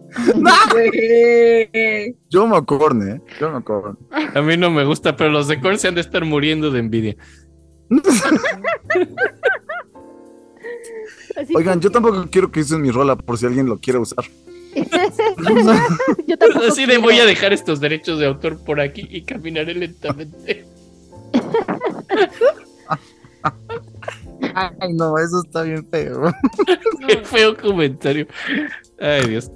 Yo 2.29 2.47
me 2.47 2.57
acorne, 2.57 3.15
¿eh? 3.15 3.21
Yo 3.39 3.51
me 3.51 3.57
acorne. 3.57 3.95
A 4.33 4.41
mí 4.41 4.57
no 4.57 4.71
me 4.71 4.83
gusta, 4.83 5.15
pero 5.15 5.29
los 5.29 5.47
de 5.47 5.61
Korn 5.61 5.77
se 5.77 5.87
han 5.87 5.95
de 5.95 6.01
estar 6.01 6.25
muriendo 6.25 6.71
de 6.71 6.79
envidia. 6.79 7.15
así 11.37 11.55
Oigan, 11.55 11.79
yo 11.79 11.91
tampoco 11.91 12.27
quiero 12.29 12.51
que 12.51 12.59
usen 12.61 12.81
mi 12.81 12.91
rola 12.91 13.15
por 13.15 13.37
si 13.37 13.45
alguien 13.45 13.67
lo 13.67 13.79
quiere 13.79 13.99
usar. 13.99 14.25
yo 16.27 16.37
tampoco. 16.37 16.65
Así 16.67 16.85
de 16.85 16.97
voy 16.97 17.19
a 17.19 17.25
dejar 17.25 17.53
estos 17.53 17.79
derechos 17.79 18.19
de 18.19 18.27
autor 18.27 18.61
por 18.63 18.81
aquí 18.81 19.07
y 19.09 19.21
caminaré 19.23 19.75
lentamente. 19.75 20.65
Ay, 24.79 24.93
no, 24.93 25.17
eso 25.17 25.41
está 25.45 25.63
bien 25.63 25.85
feo. 25.89 26.21
Qué 27.07 27.17
feo 27.23 27.55
comentario. 27.57 28.27
Ay, 28.99 29.27
Dios. 29.27 29.51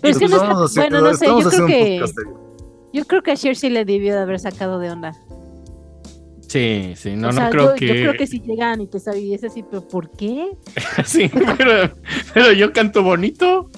Pero 0.00 0.12
es 0.12 0.18
que 0.18 0.28
no 0.28 0.36
está- 0.36 0.52
haciendo- 0.64 1.00
bueno, 1.00 1.10
no 1.10 1.16
sé, 1.16 1.26
yo 1.26 1.38
creo 1.50 1.66
que 1.66 1.96
podcast 2.00 2.14
serio. 2.18 2.40
yo 2.92 3.04
creo 3.06 3.22
que 3.22 3.30
a 3.32 3.36
Cher 3.36 3.56
sí 3.56 3.70
le 3.70 3.84
debió 3.84 4.14
de 4.14 4.20
haber 4.20 4.38
sacado 4.38 4.78
de 4.78 4.90
onda. 4.90 5.12
Sí, 6.48 6.92
sí, 6.94 7.16
no, 7.16 7.30
o 7.30 7.32
no 7.32 7.36
sea, 7.36 7.50
creo 7.50 7.70
yo, 7.70 7.74
que. 7.74 7.86
yo 7.88 7.92
creo 7.94 8.12
que 8.12 8.26
si 8.28 8.38
llegan 8.40 8.80
y 8.80 8.86
te 8.86 9.00
sabías 9.00 9.42
así, 9.42 9.64
pero 9.68 9.88
¿por 9.88 10.10
qué? 10.10 10.50
Sí, 11.04 11.28
pero, 11.58 11.92
pero 12.32 12.52
yo 12.52 12.72
canto 12.72 13.02
bonito. 13.02 13.70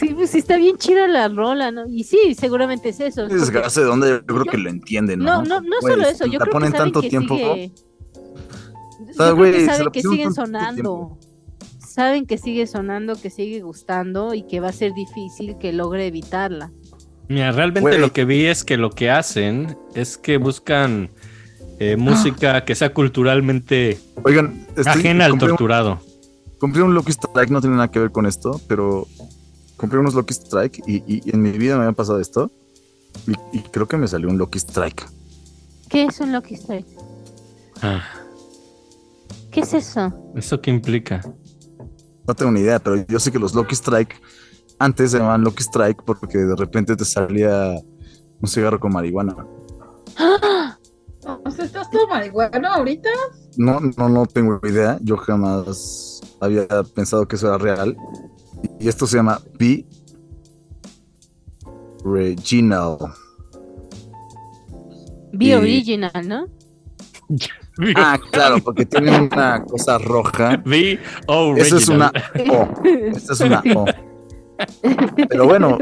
Sí, 0.00 0.08
pues 0.14 0.30
sí 0.30 0.38
está 0.38 0.56
bien 0.56 0.76
chida 0.76 1.06
la 1.06 1.28
rola, 1.28 1.70
¿no? 1.70 1.86
Y 1.86 2.02
sí, 2.04 2.34
seguramente 2.36 2.88
es 2.88 2.98
eso. 3.00 3.26
Es 3.26 3.32
desgracia 3.32 3.82
de 3.82 3.88
donde 3.88 4.08
yo 4.10 4.26
creo 4.26 4.44
Yo- 4.46 4.50
que 4.50 4.58
lo 4.58 4.70
entienden, 4.70 5.20
No, 5.20 5.42
¿no? 5.44 5.60
no, 5.60 5.60
no 5.60 5.80
solo 5.82 6.02
eso, 6.08 6.26
yo 6.26 6.38
la 6.40 6.46
creo 6.46 6.52
ponen 6.52 6.72
que 6.72 6.78
saben 6.78 6.92
tanto 6.92 7.02
que 7.02 7.10
tiempo. 7.10 7.36
sigue... 7.36 7.72
Yo 9.28 9.36
creo 9.36 9.36
güey, 9.36 9.52
que 9.52 9.66
saben 9.66 9.90
que 9.92 10.02
siguen 10.02 10.34
sonando. 10.34 11.18
Saben 11.86 12.24
que 12.26 12.38
sigue 12.38 12.66
sonando, 12.66 13.20
que 13.20 13.30
sigue 13.30 13.60
gustando 13.62 14.32
y 14.34 14.42
que 14.44 14.60
va 14.60 14.68
a 14.68 14.72
ser 14.72 14.92
difícil 14.94 15.56
que 15.58 15.72
logre 15.72 16.06
evitarla. 16.06 16.70
Mira, 17.28 17.52
realmente 17.52 17.80
Güey. 17.90 17.98
lo 18.00 18.12
que 18.12 18.24
vi 18.24 18.46
es 18.46 18.64
que 18.64 18.76
lo 18.76 18.90
que 18.90 19.10
hacen 19.10 19.76
es 19.94 20.16
que 20.18 20.36
buscan 20.38 21.10
eh, 21.78 21.96
música 21.96 22.64
que 22.64 22.74
sea 22.74 22.92
culturalmente 22.92 23.98
Oigan, 24.24 24.66
estoy- 24.76 24.86
ajena 24.86 25.24
al 25.26 25.30
compré 25.32 25.46
un- 25.46 25.50
torturado. 25.52 26.00
compré 26.58 26.82
un 26.82 26.94
Lucky 26.94 27.12
Strike, 27.12 27.50
no 27.50 27.60
tiene 27.60 27.76
nada 27.76 27.90
que 27.90 27.98
ver 28.00 28.10
con 28.12 28.26
esto, 28.26 28.60
pero 28.68 29.06
compré 29.76 29.98
unos 29.98 30.14
Lucky 30.14 30.34
Strike 30.34 30.82
y, 30.86 31.02
y 31.06 31.30
en 31.30 31.40
mi 31.42 31.52
vida 31.52 31.76
me 31.76 31.84
había 31.84 31.96
pasado 31.96 32.20
esto. 32.20 32.50
Y, 33.26 33.58
y 33.58 33.60
creo 33.62 33.86
que 33.88 33.96
me 33.96 34.06
salió 34.08 34.28
un 34.28 34.36
Lucky 34.38 34.58
Strike. 34.58 35.04
¿Qué 35.88 36.04
es 36.04 36.20
un 36.20 36.32
Lucky 36.32 36.54
Strike? 36.54 36.86
Ah, 37.82 38.02
¿Qué 39.50 39.60
es 39.60 39.74
eso? 39.74 40.32
¿Eso 40.36 40.60
qué 40.60 40.70
implica? 40.70 41.20
No 42.26 42.34
tengo 42.34 42.52
ni 42.52 42.60
idea, 42.60 42.78
pero 42.78 42.96
yo 43.06 43.18
sé 43.18 43.32
que 43.32 43.38
los 43.38 43.54
Lucky 43.54 43.74
Strike 43.74 44.14
antes 44.78 45.10
se 45.10 45.18
llamaban 45.18 45.42
Lucky 45.42 45.62
Strike 45.62 46.02
porque 46.04 46.38
de 46.38 46.54
repente 46.56 46.94
te 46.96 47.04
salía 47.04 47.74
un 48.40 48.48
cigarro 48.48 48.78
con 48.80 48.92
marihuana. 48.92 49.34
O 51.44 51.50
sea, 51.50 51.66
¿estás 51.66 51.90
todo 51.90 52.06
marihuana 52.08 52.74
ahorita? 52.76 53.10
No, 53.58 53.78
no, 53.78 54.08
no 54.08 54.24
tengo 54.24 54.58
idea. 54.64 54.98
Yo 55.02 55.18
jamás 55.18 56.20
había 56.40 56.66
pensado 56.94 57.28
que 57.28 57.36
eso 57.36 57.48
era 57.48 57.58
real. 57.58 57.94
Y 58.78 58.88
esto 58.88 59.06
se 59.06 59.18
llama 59.18 59.38
B. 59.58 59.86
Reginal. 62.04 62.96
Be 65.32 65.44
Y- 65.46 65.52
Original, 65.52 66.26
¿no? 66.26 66.46
Ah, 67.96 68.18
claro, 68.32 68.58
porque 68.62 68.86
tiene 68.86 69.20
una 69.20 69.62
cosa 69.64 69.98
roja. 69.98 70.56
Vi 70.64 70.98
Eso 71.56 71.76
es 71.76 71.88
una. 71.88 72.12
O. 72.50 72.84
Esta 72.84 73.32
es 73.32 73.40
una 73.40 73.62
O. 73.76 73.84
Pero 75.28 75.46
bueno, 75.46 75.78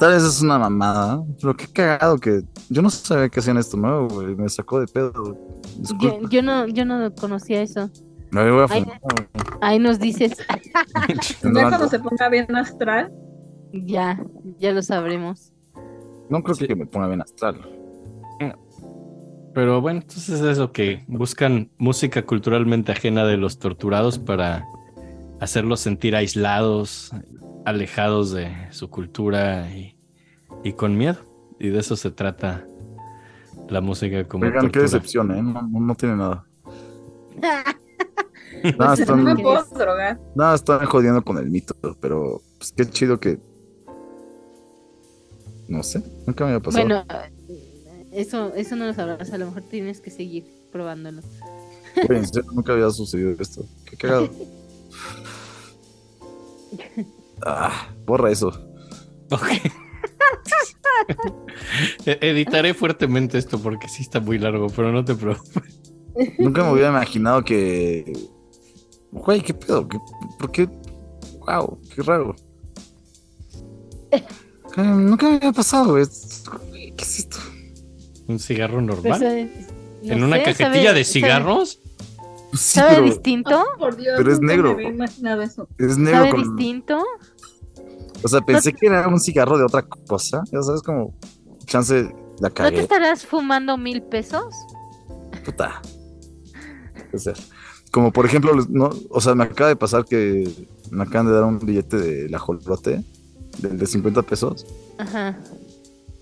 tal 0.00 0.12
vez 0.12 0.22
es 0.22 0.42
una 0.42 0.58
mamada. 0.58 1.22
Pero 1.40 1.56
qué 1.56 1.66
cagado 1.68 2.18
que. 2.18 2.42
Yo 2.68 2.82
no 2.82 2.90
sabía 2.90 3.28
que 3.28 3.40
hacían 3.40 3.58
esto 3.58 3.76
nuevo, 3.76 4.08
güey. 4.08 4.34
Me 4.34 4.48
sacó 4.48 4.80
de 4.80 4.86
pedo. 4.86 5.38
Yo, 6.30 6.42
no, 6.42 6.66
yo 6.66 6.84
no 6.84 7.14
conocía 7.14 7.62
eso. 7.62 7.90
Me 8.30 8.50
voy 8.50 8.62
a 8.62 8.66
güey. 8.66 8.84
Ahí 9.60 9.78
nos 9.78 9.98
dices, 9.98 10.36
Ya 11.42 11.68
cuando 11.68 11.88
se 11.88 11.98
ponga 12.00 12.28
bien 12.28 12.54
astral. 12.56 13.12
ya, 13.72 14.20
ya 14.58 14.72
lo 14.72 14.82
sabremos. 14.82 15.52
No 16.28 16.42
creo 16.42 16.56
que 16.56 16.74
me 16.74 16.86
ponga 16.86 17.06
bien 17.06 17.22
astral. 17.22 17.60
Pero 19.56 19.80
bueno, 19.80 20.00
entonces 20.00 20.28
es 20.28 20.42
eso 20.42 20.70
que 20.70 21.02
buscan 21.08 21.70
música 21.78 22.26
culturalmente 22.26 22.92
ajena 22.92 23.24
de 23.24 23.38
los 23.38 23.58
torturados 23.58 24.18
para 24.18 24.66
hacerlos 25.40 25.80
sentir 25.80 26.14
aislados, 26.14 27.10
alejados 27.64 28.32
de 28.32 28.54
su 28.70 28.90
cultura 28.90 29.74
y, 29.74 29.96
y 30.62 30.74
con 30.74 30.98
miedo. 30.98 31.16
Y 31.58 31.70
de 31.70 31.78
eso 31.78 31.96
se 31.96 32.10
trata 32.10 32.66
la 33.70 33.80
música 33.80 34.28
como 34.28 34.44
Oigan, 34.44 34.60
qué 34.70 34.80
tortura. 34.80 34.82
decepción, 34.82 35.30
¿eh? 35.32 35.42
No, 35.42 35.94
tiene 35.94 36.16
nada. 36.16 36.44
Nada, 37.40 37.74
Pues, 38.60 38.76
no 38.78 38.92
están, 38.92 39.24
me 39.24 39.36
puedo 39.36 39.64
drogar. 39.74 40.20
nada, 40.34 40.54
están 40.54 40.84
jodiendo 40.84 41.22
con 41.24 41.38
el 41.38 41.48
mito, 41.50 41.74
pero 41.98 42.42
pues 42.58 42.72
qué 42.76 42.84
chido 42.84 43.18
que. 43.18 43.38
No 45.66 45.82
sé, 45.82 46.02
nunca 46.26 46.44
me 46.44 46.50
había 46.50 46.62
pasado. 46.62 46.84
Bueno, 46.84 47.04
eso, 48.16 48.52
eso 48.54 48.76
no 48.76 48.86
lo 48.86 48.94
sabrás, 48.94 49.32
a 49.32 49.38
lo 49.38 49.46
mejor 49.46 49.62
tienes 49.62 50.00
que 50.00 50.10
seguir 50.10 50.44
probándolo. 50.72 51.22
Serio, 51.94 52.44
nunca 52.52 52.72
había 52.72 52.90
sucedido 52.90 53.32
esto. 53.40 53.64
Qué 53.84 53.96
cagado. 53.96 54.28
Ah, 57.44 57.94
borra 58.06 58.30
eso. 58.30 58.48
Ok. 59.30 59.42
E- 62.06 62.18
Editaré 62.22 62.72
fuertemente 62.74 63.36
esto 63.38 63.58
porque 63.58 63.88
sí 63.88 64.02
está 64.02 64.20
muy 64.20 64.38
largo, 64.38 64.68
pero 64.74 64.90
no 64.90 65.04
te 65.04 65.14
preocupes. 65.14 65.80
Nunca 66.38 66.64
me 66.64 66.72
hubiera 66.72 66.88
imaginado 66.88 67.44
que. 67.44 68.10
Güey, 69.12 69.42
qué 69.42 69.52
pedo. 69.54 69.86
¿Qué- 69.86 69.98
¿Por 70.38 70.50
qué? 70.50 70.66
Wow, 71.46 71.78
qué 71.94 72.02
raro. 72.02 72.34
Eh, 74.78 74.82
Nunca 74.82 75.28
me 75.30 75.36
había 75.36 75.52
pasado. 75.52 75.92
Güey, 75.92 76.04
¿Qué 76.96 77.02
es 77.04 77.18
esto? 77.20 77.38
Un 78.28 78.38
cigarro 78.38 78.74
Pero 78.74 78.86
normal. 78.86 79.18
sabe- 79.20 79.50
no 80.02 80.12
¿En 80.12 80.24
una 80.24 80.36
sé, 80.36 80.42
cajetilla 80.44 80.84
sabe- 80.90 80.98
de 80.98 81.04
cigarros? 81.04 81.80
Pues 82.50 82.60
sí, 82.62 82.78
¿Sabe, 82.78 82.94
pero 82.94 83.04
distinto? 83.06 83.50
Oh, 83.60 83.78
por 83.78 83.96
Dios, 83.96 84.14
Pero 84.16 84.32
es 84.32 84.40
negro. 84.40 84.68
Me 84.70 84.84
había 84.84 84.88
imaginado 84.88 85.42
eso. 85.42 85.68
es 85.78 85.98
negro 85.98 86.18
¿Sabe 86.20 86.30
con. 86.30 86.42
distinto? 86.56 87.04
O 88.22 88.28
sea, 88.28 88.40
pensé 88.40 88.72
que 88.72 88.86
era 88.86 89.06
un 89.08 89.20
cigarro 89.20 89.58
de 89.58 89.64
otra 89.64 89.82
cosa. 89.82 90.42
Ya 90.52 90.62
sabes, 90.62 90.82
como. 90.82 91.14
Chance 91.66 92.02
la 92.40 92.48
¿No 92.48 92.48
te 92.48 92.54
cagué. 92.54 92.80
estarás 92.80 93.26
fumando 93.26 93.76
mil 93.76 94.02
pesos? 94.02 94.54
Puta. 95.44 95.82
O 97.12 97.18
sea, 97.18 97.34
como 97.90 98.12
por 98.12 98.26
ejemplo, 98.26 98.52
no, 98.68 98.90
o 99.10 99.20
sea, 99.20 99.34
me 99.34 99.44
acaba 99.44 99.68
de 99.68 99.76
pasar 99.76 100.04
que 100.04 100.48
me 100.90 101.02
acaban 101.02 101.26
de 101.26 101.32
dar 101.32 101.44
un 101.44 101.58
billete 101.58 101.96
de 101.96 102.28
la 102.28 102.38
Jolote, 102.38 103.02
del 103.58 103.78
de 103.78 103.86
50 103.86 104.22
pesos, 104.22 104.66
Ajá. 104.98 105.36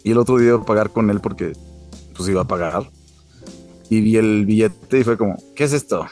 y 0.02 0.12
el 0.12 0.18
otro 0.18 0.38
día 0.38 0.48
iba 0.50 0.58
a 0.58 0.64
pagar 0.64 0.90
con 0.90 1.10
él 1.10 1.20
porque 1.20 1.52
pues 2.16 2.28
iba 2.28 2.42
a 2.42 2.46
pagar. 2.48 2.90
y 3.90 4.00
vi 4.00 4.16
el 4.16 4.46
billete 4.46 5.00
y 5.00 5.04
fue 5.04 5.16
como, 5.18 5.36
¿qué 5.54 5.64
es 5.64 5.72
esto? 5.72 6.06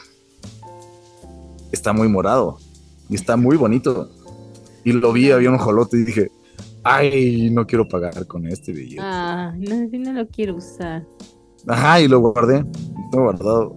Está 1.71 1.91
muy 1.93 2.07
morado 2.07 2.57
y 3.09 3.15
está 3.15 3.35
muy 3.35 3.57
bonito. 3.57 4.09
Y 4.83 4.91
lo 4.93 5.11
vi, 5.13 5.31
había 5.31 5.49
un 5.49 5.57
jolote 5.57 5.97
y 5.97 6.03
dije, 6.03 6.31
ay, 6.83 7.49
no 7.51 7.65
quiero 7.65 7.87
pagar 7.87 8.27
con 8.27 8.45
este 8.47 8.71
billete. 8.73 9.01
Ah, 9.01 9.53
no, 9.57 9.89
sí 9.89 9.97
no 9.97 10.13
lo 10.13 10.27
quiero 10.27 10.55
usar. 10.55 11.05
Ajá, 11.67 12.01
y 12.01 12.07
lo 12.07 12.19
guardé, 12.19 12.63
lo 13.13 13.21
guardado. 13.23 13.75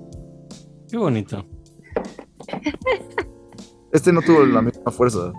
Qué 0.91 0.97
bonito. 0.99 1.45
Este 3.93 4.12
no 4.12 4.20
tuvo 4.22 4.45
la 4.45 4.61
misma 4.62 4.91
fuerza. 4.91 5.33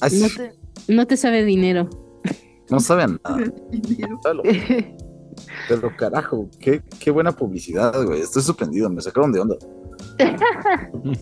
Ay, 0.00 0.20
No 0.20 0.28
te, 0.28 0.52
no 0.92 1.06
te 1.06 1.16
sabe 1.16 1.44
dinero. 1.44 1.88
No 2.72 2.80
sabe 2.80 3.02
a 3.02 3.06
nada. 3.24 3.52
Pero 5.68 5.96
carajo, 5.96 6.48
qué, 6.58 6.82
qué 6.98 7.10
buena 7.10 7.32
publicidad, 7.32 8.04
güey. 8.04 8.20
Estoy 8.20 8.42
sorprendido, 8.42 8.88
me 8.90 9.00
sacaron 9.00 9.32
de 9.32 9.40
onda. 9.40 9.56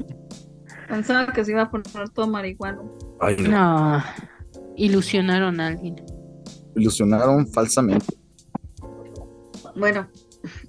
Pensaba 0.89 1.33
que 1.33 1.45
se 1.45 1.53
iba 1.53 1.63
a 1.63 1.71
poner 1.71 2.09
todo 2.11 2.27
marihuano. 2.27 2.91
Ay, 3.21 3.37
no. 3.39 3.51
No. 3.99 4.03
Ilusionaron 4.77 5.61
a 5.61 5.69
alguien. 5.69 5.97
Ilusionaron 6.75 7.47
falsamente. 7.47 8.07
Bueno, 9.77 10.09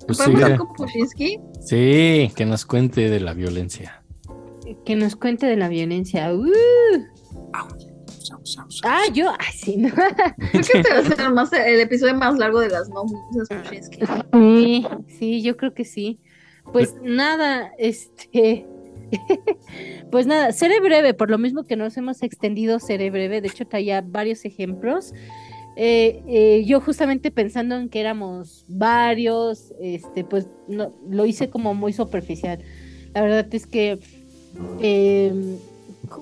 Pues 0.05 0.17
¿fue 0.21 0.27
sí, 0.27 0.57
con 0.57 0.73
Pushinsky? 0.73 1.39
sí, 1.61 2.32
que 2.36 2.45
nos 2.45 2.65
cuente 2.65 3.09
de 3.09 3.19
la 3.19 3.34
violencia. 3.34 4.03
Que 4.86 4.95
nos 4.95 5.15
cuente 5.15 5.47
de 5.47 5.55
la 5.57 5.67
violencia. 5.69 6.32
¡Uh! 6.34 6.45
Ah, 8.84 9.03
yo. 9.13 9.32
Ay, 9.39 9.53
sí, 9.53 9.78
no. 9.78 9.89
Creo 10.51 10.51
que 10.51 10.57
este 10.59 10.93
va 10.93 10.99
a 10.99 11.03
ser 11.03 11.32
más, 11.32 11.53
el 11.53 11.80
episodio 11.80 12.15
más 12.15 12.38
largo 12.38 12.59
de 12.59 12.69
las 12.69 12.89
no. 12.89 13.05
Sí, 14.34 14.86
sí, 15.07 15.41
yo 15.41 15.57
creo 15.57 15.74
que 15.74 15.86
sí. 15.86 16.19
Pues 16.72 16.95
nada, 17.01 17.72
este. 17.78 18.65
Pues 20.09 20.28
nada, 20.28 20.51
seré 20.51 20.82
breve, 20.82 21.13
por 21.13 21.30
lo 21.30 21.38
mismo 21.38 21.63
que 21.63 21.78
nos 21.78 21.95
hemos 21.95 22.22
extendido, 22.22 22.80
seré 22.80 23.09
breve. 23.11 23.39
De 23.39 23.47
hecho, 23.47 23.65
traía 23.65 24.01
varios 24.01 24.43
ejemplos. 24.43 25.13
Eh, 25.78 26.22
eh, 26.28 26.63
yo 26.65 26.82
justamente 26.82 27.32
pensando 27.32 27.78
en 27.78 27.88
que 27.88 28.01
éramos 28.01 28.65
varios, 28.67 29.74
este, 29.80 30.26
pues 30.26 30.47
no, 30.67 30.93
lo 31.09 31.26
hice 31.26 31.49
como 31.49 31.74
muy 31.74 31.93
superficial. 31.93 32.59
La 33.13 33.22
verdad 33.22 33.47
es 33.51 33.65
que 33.65 33.99
eh, 34.82 35.34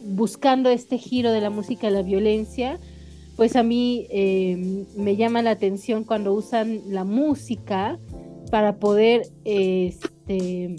buscando 0.02 0.70
este 0.70 0.98
giro 0.98 1.32
de 1.32 1.42
la 1.42 1.50
música 1.50 1.88
a 1.88 1.92
la 1.92 2.02
violencia, 2.02 2.80
pues 3.36 3.56
a 3.56 3.64
mí 3.64 4.06
eh, 4.10 4.86
me 4.98 5.16
llama 5.16 5.42
la 5.42 5.52
atención 5.52 6.04
cuando 6.04 6.34
usan 6.34 6.82
la 6.88 7.06
música 7.06 7.98
para 8.52 8.80
poder, 8.80 9.24
este, 9.46 10.76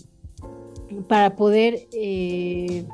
para 1.08 1.36
poder, 1.36 1.86
eh, 1.92 2.84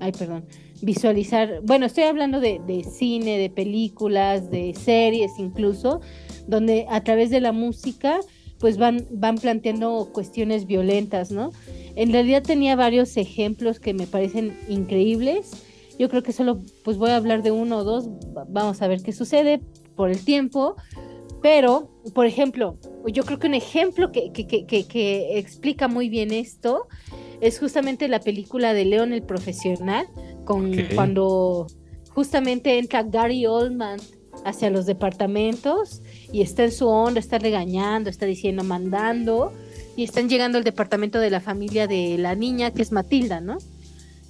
ay, 0.00 0.12
perdón, 0.12 0.44
visualizar, 0.82 1.60
bueno, 1.62 1.86
estoy 1.86 2.04
hablando 2.04 2.40
de, 2.40 2.60
de 2.66 2.84
cine, 2.84 3.38
de 3.38 3.48
películas, 3.48 4.50
de 4.50 4.74
series 4.74 5.32
incluso, 5.38 6.00
donde 6.46 6.86
a 6.90 7.02
través 7.04 7.30
de 7.30 7.40
la 7.40 7.52
música, 7.52 8.20
pues 8.62 8.78
van, 8.78 9.04
van 9.10 9.36
planteando 9.38 10.08
cuestiones 10.12 10.66
violentas, 10.68 11.32
¿no? 11.32 11.50
En 11.96 12.12
realidad 12.12 12.44
tenía 12.44 12.76
varios 12.76 13.16
ejemplos 13.16 13.80
que 13.80 13.92
me 13.92 14.06
parecen 14.06 14.56
increíbles. 14.68 15.50
Yo 15.98 16.08
creo 16.08 16.22
que 16.22 16.32
solo 16.32 16.60
pues 16.84 16.96
voy 16.96 17.10
a 17.10 17.16
hablar 17.16 17.42
de 17.42 17.50
uno 17.50 17.78
o 17.78 17.84
dos. 17.84 18.08
Va- 18.34 18.46
Vamos 18.48 18.80
a 18.80 18.86
ver 18.86 19.02
qué 19.02 19.12
sucede 19.12 19.60
por 19.96 20.10
el 20.10 20.24
tiempo. 20.24 20.76
Pero, 21.42 21.90
por 22.14 22.24
ejemplo, 22.26 22.78
yo 23.12 23.24
creo 23.24 23.40
que 23.40 23.48
un 23.48 23.54
ejemplo 23.54 24.12
que, 24.12 24.30
que, 24.32 24.46
que, 24.46 24.64
que- 24.64 25.38
explica 25.40 25.88
muy 25.88 26.08
bien 26.08 26.32
esto 26.32 26.86
es 27.40 27.58
justamente 27.58 28.06
la 28.06 28.20
película 28.20 28.74
de 28.74 28.84
León 28.84 29.12
el 29.12 29.24
Profesional, 29.24 30.06
con 30.44 30.72
cuando 30.94 31.66
justamente 32.10 32.78
entra 32.78 33.02
Gary 33.02 33.44
Oldman 33.46 33.98
hacia 34.44 34.70
los 34.70 34.86
departamentos 34.86 36.00
y 36.32 36.40
está 36.42 36.64
en 36.64 36.72
su 36.72 36.88
onda, 36.88 37.20
está 37.20 37.38
regañando, 37.38 38.10
está 38.10 38.26
diciendo, 38.26 38.64
mandando, 38.64 39.52
y 39.96 40.04
están 40.04 40.28
llegando 40.28 40.58
al 40.58 40.64
departamento 40.64 41.18
de 41.18 41.30
la 41.30 41.40
familia 41.40 41.86
de 41.86 42.16
la 42.18 42.34
niña, 42.34 42.70
que 42.70 42.82
es 42.82 42.92
Matilda, 42.92 43.40
¿no? 43.40 43.58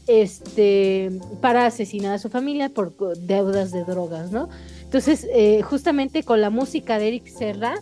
Este, 0.09 1.13
para 1.41 1.67
asesinar 1.67 2.15
a 2.15 2.19
su 2.19 2.29
familia 2.29 2.69
por 2.69 2.95
deudas 3.19 3.71
de 3.71 3.85
drogas, 3.85 4.33
¿no? 4.33 4.49
Entonces, 4.83 5.27
eh, 5.33 5.63
justamente 5.63 6.25
con 6.25 6.41
la 6.41 6.51
música 6.51 6.99
de 6.99 7.09
Eric 7.09 7.29
Serra, 7.29 7.77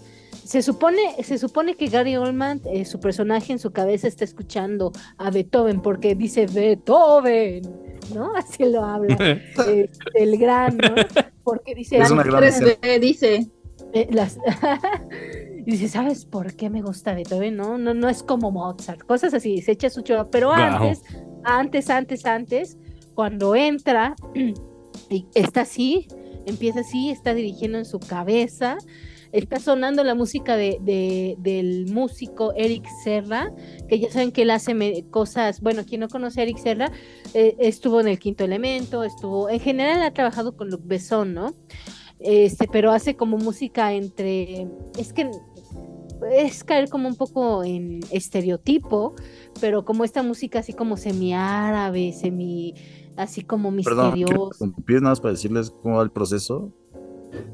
se 0.45 0.62
supone, 0.62 1.01
se 1.23 1.39
supone 1.39 1.77
que 1.77 1.87
Gary 1.87 2.16
Oldman, 2.16 2.61
eh, 2.66 2.85
su 2.85 3.01
personaje 3.01 3.53
en 3.53 3.59
su 3.59 3.71
cabeza 3.71 4.09
está 4.09 4.25
escuchando 4.25 4.93
a 5.16 5.31
Beethoven, 5.31 5.81
porque 5.81 6.14
dice 6.14 6.47
Beethoven, 6.47 7.62
¿no? 8.14 8.35
Así 8.37 8.64
lo 8.64 8.85
habla 8.85 9.14
este, 9.21 9.91
el 10.14 10.37
gran, 10.39 10.77
¿no? 10.77 10.95
Porque 11.43 11.75
dice, 11.75 11.99
Es 11.99 12.11
una 12.11 12.25
gran 12.25 12.43
3D 12.43 13.01
dice. 13.01 13.49
Eh, 13.93 14.09
las... 14.11 14.38
y 15.66 15.70
dice, 15.70 15.88
¿sabes 15.88 16.24
por 16.24 16.55
qué 16.55 16.70
me 16.70 16.82
gusta 16.82 17.14
Beethoven? 17.14 17.57
No, 17.57 17.78
no, 17.78 17.95
no 17.95 18.09
es 18.09 18.22
como 18.22 18.51
Mozart, 18.51 19.03
cosas 19.03 19.34
así, 19.34 19.61
se 19.62 19.72
echa 19.72 19.91
su 19.91 20.03
chorro, 20.03 20.30
pero 20.30 20.53
antes, 20.53 21.03
antes, 21.45 21.91
antes, 21.91 22.26
antes, 22.26 22.78
cuando 23.14 23.55
entra 23.55 24.14
y 25.11 25.26
está 25.34 25.62
así, 25.62 26.09
empieza 26.47 26.80
así, 26.80 27.11
está 27.11 27.34
dirigiendo 27.34 27.78
en 27.78 27.84
su 27.84 27.99
cabeza, 28.01 28.78
está 29.32 29.61
sonando 29.61 30.03
la 30.03 30.14
música 30.16 30.57
de, 30.57 30.78
de- 30.80 31.36
del 31.38 31.86
músico 31.93 32.53
Eric 32.57 32.84
Serra, 33.05 33.53
que 33.88 34.01
ya 34.01 34.11
saben 34.11 34.32
que 34.32 34.43
él 34.43 34.51
hace 34.51 35.05
cosas, 35.11 35.61
bueno, 35.61 35.84
quien 35.84 36.01
no 36.01 36.09
conoce 36.09 36.41
a 36.41 36.43
Eric 36.45 36.59
Serra, 36.59 36.91
eh, 37.34 37.55
estuvo 37.61 38.01
en 38.01 38.09
el 38.09 38.18
quinto 38.18 38.45
elemento, 38.45 39.05
estuvo, 39.05 39.49
en 39.49 39.61
general 39.61 40.03
ha 40.03 40.12
trabajado 40.12 40.57
con 40.57 40.68
Luc 40.70 40.80
Besson, 40.84 41.32
¿no? 41.34 41.55
Este, 42.21 42.68
pero 42.71 42.93
hace 42.93 43.16
como 43.16 43.39
música 43.39 43.93
entre, 43.93 44.68
es 44.99 45.12
que 45.12 45.31
es 46.33 46.64
caer 46.64 46.89
como 46.91 47.09
un 47.09 47.16
poco 47.16 47.64
en 47.64 48.01
estereotipo, 48.11 49.14
pero 49.61 49.85
como 49.85 50.05
esta 50.05 50.23
música 50.23 50.59
así 50.59 50.75
como 50.75 50.97
semi 50.99 51.33
árabe, 51.33 52.12
semi 52.12 52.75
así 53.16 53.43
como 53.43 53.75
Perdón, 53.83 54.14
misteriosa. 54.14 54.64
interrumpir 54.64 54.97
nada 54.97 55.12
más 55.12 55.21
para 55.21 55.33
decirles 55.33 55.71
cómo 55.71 55.97
va 55.97 56.03
el 56.03 56.11
proceso. 56.11 56.73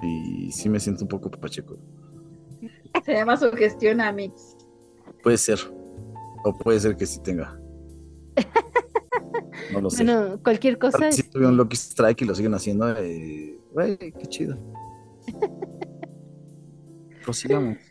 Y 0.03 0.51
sí 0.53 0.69
me 0.69 0.81
siento 0.81 1.05
un 1.05 1.09
poco 1.09 1.31
pacheco. 1.31 1.77
Se 3.05 3.13
llama 3.13 3.37
sugestión 3.37 4.01
a 4.01 4.11
Mix. 4.11 4.57
Puede 5.23 5.37
ser. 5.37 5.59
O 6.45 6.57
puede 6.57 6.81
ser 6.81 6.97
que 6.97 7.07
sí 7.07 7.21
tenga. 7.23 7.59
No 9.73 9.81
lo 9.81 9.91
sé. 9.91 10.05
Bueno, 10.05 10.39
cualquier 10.45 10.79
cosa. 10.79 11.11
Si 11.11 11.25
tuve 11.25 11.47
un 11.47 11.57
Lucky 11.57 11.77
Strike 11.77 12.23
y 12.23 12.25
lo 12.25 12.35
siguen 12.37 12.55
haciendo. 12.55 12.89
Eh, 12.99 13.56
güey, 13.77 13.97
qué 13.99 14.27
chido. 14.29 14.57
Prosigamos. 17.23 17.79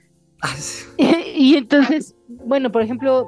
Sí. 0.58 0.92
y 1.36 1.56
entonces, 1.56 2.14
bueno, 2.28 2.72
por 2.72 2.84
ejemplo, 2.84 3.28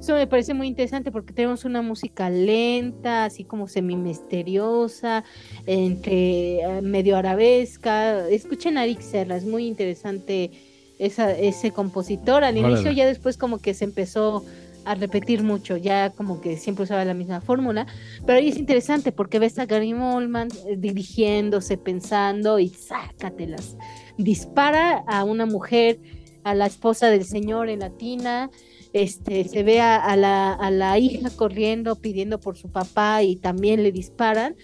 eso 0.00 0.14
me 0.14 0.26
parece 0.26 0.54
muy 0.54 0.68
interesante 0.68 1.10
porque 1.10 1.34
tenemos 1.34 1.66
una 1.66 1.82
música 1.82 2.30
lenta, 2.30 3.26
así 3.26 3.44
como 3.44 3.68
semi 3.68 3.96
misteriosa, 3.96 5.24
entre 5.66 6.60
eh, 6.60 6.80
medio 6.80 7.18
arabesca. 7.18 8.26
Escuchen 8.28 8.78
a 8.78 8.84
Eric 8.84 9.00
Serra, 9.00 9.36
es 9.36 9.44
muy 9.44 9.66
interesante 9.66 10.52
esa, 10.98 11.32
ese 11.32 11.72
compositor. 11.72 12.44
Al 12.44 12.56
inicio, 12.56 12.80
Órale. 12.80 12.94
ya 12.94 13.06
después 13.06 13.36
como 13.36 13.58
que 13.58 13.74
se 13.74 13.84
empezó 13.84 14.44
a 14.84 14.94
repetir 14.94 15.42
mucho, 15.42 15.76
ya 15.76 16.10
como 16.10 16.40
que 16.40 16.56
siempre 16.56 16.84
usaba 16.84 17.04
la 17.04 17.14
misma 17.14 17.40
fórmula, 17.40 17.86
pero 18.26 18.38
ahí 18.38 18.48
es 18.48 18.56
interesante 18.56 19.12
porque 19.12 19.38
ves 19.38 19.58
a 19.58 19.66
Gary 19.66 19.92
Oldman 19.92 20.48
eh, 20.66 20.76
dirigiéndose, 20.76 21.76
pensando 21.78 22.58
y 22.58 22.68
sácatelas. 22.68 23.76
Dispara 24.18 25.04
a 25.06 25.24
una 25.24 25.46
mujer, 25.46 25.98
a 26.44 26.54
la 26.54 26.66
esposa 26.66 27.08
del 27.08 27.24
señor 27.24 27.68
en 27.68 27.80
latina, 27.80 28.50
este, 28.92 29.44
se 29.48 29.62
ve 29.62 29.80
a, 29.80 30.14
la, 30.16 30.52
a 30.52 30.70
la 30.70 30.98
hija 30.98 31.30
corriendo 31.30 31.96
pidiendo 31.96 32.38
por 32.38 32.56
su 32.56 32.68
papá 32.70 33.22
y 33.22 33.36
también 33.36 33.82
le 33.82 33.90
disparan. 33.92 34.54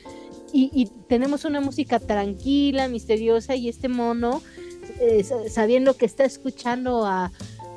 Y, 0.53 0.91
tenemos 1.09 1.45
una 1.45 1.61
música 1.61 2.01
tranquila, 2.01 2.89
misteriosa 2.89 3.55
y 3.55 3.69
este 3.69 3.89
mono, 3.89 4.43
eh, 5.01 5.23
sa- 5.23 5.49
sabiendo 5.49 5.97
que 5.97 6.07
está 6.07 6.25
escuchando 6.25 7.07
a, 7.07 7.31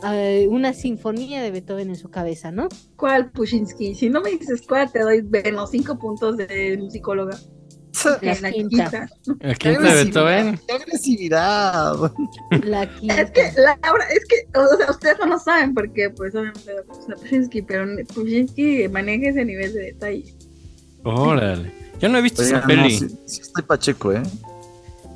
a 0.03 0.13
una 0.49 0.73
sinfonía 0.73 1.41
de 1.41 1.51
Beethoven 1.51 1.89
en 1.89 1.95
su 1.95 2.09
cabeza, 2.09 2.51
¿no? 2.51 2.69
¿Cuál 2.95 3.31
Pushinsky? 3.31 3.95
Si 3.95 4.09
no 4.09 4.21
me 4.21 4.31
dices 4.31 4.61
cuál, 4.67 4.91
te 4.91 4.99
doy 4.99 5.23
menos 5.23 5.71
cinco 5.71 5.97
puntos 5.97 6.37
de 6.37 6.77
musicóloga. 6.77 7.37
La 8.21 8.33
la 8.41 8.51
quinta. 8.51 8.89
quinta. 8.89 9.09
¿El 9.39 9.57
quinto 9.57 9.81
de 9.81 10.03
Beethoven? 10.03 10.59
¡Qué 10.67 10.73
agresividad! 10.73 11.95
La 12.63 12.93
quinta. 12.93 13.21
Es 13.21 13.31
que, 13.31 13.51
Laura, 13.61 14.05
es 14.11 14.25
que, 14.25 14.59
o 14.59 14.77
sea, 14.77 14.91
ustedes 14.91 15.19
no 15.19 15.27
lo 15.27 15.39
saben 15.39 15.73
porque, 15.73 16.09
pues, 16.09 16.35
obviamente, 16.35 16.71
Pushinsky, 17.15 17.61
pero 17.61 17.85
Pushinsky 18.13 18.87
maneja 18.89 19.29
ese 19.29 19.45
nivel 19.45 19.73
de 19.73 19.81
detalle. 19.81 20.35
Órale. 21.03 21.71
Yo 21.99 22.09
no 22.09 22.17
he 22.17 22.21
visto 22.21 22.41
esa 22.41 22.59
no, 22.61 22.67
peli. 22.67 22.97
sí, 22.97 23.07
sí 23.25 23.41
estoy 23.41 23.63
pacheco, 23.63 24.11
¿eh? 24.11 24.23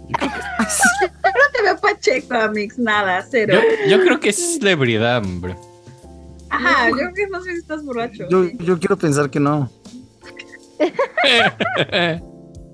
No 0.10 0.18
te 1.54 1.62
veo 1.64 1.78
pacheco, 1.80 2.34
Amix, 2.36 2.78
nada, 2.78 3.26
cero. 3.30 3.56
Yo, 3.88 3.98
yo 3.98 4.04
creo 4.04 4.20
que 4.20 4.30
es 4.30 4.58
celebridad, 4.60 5.24
hombre. 5.24 5.56
Ajá, 6.50 6.90
yo 6.90 6.96
creo 6.96 7.14
que 7.14 7.28
más 7.28 7.44
bien 7.44 7.58
estás 7.58 7.84
borracho. 7.84 8.26
Yo, 8.30 8.46
yo 8.46 8.80
quiero 8.80 8.98
pensar 8.98 9.30
que 9.30 9.40
no. 9.40 9.70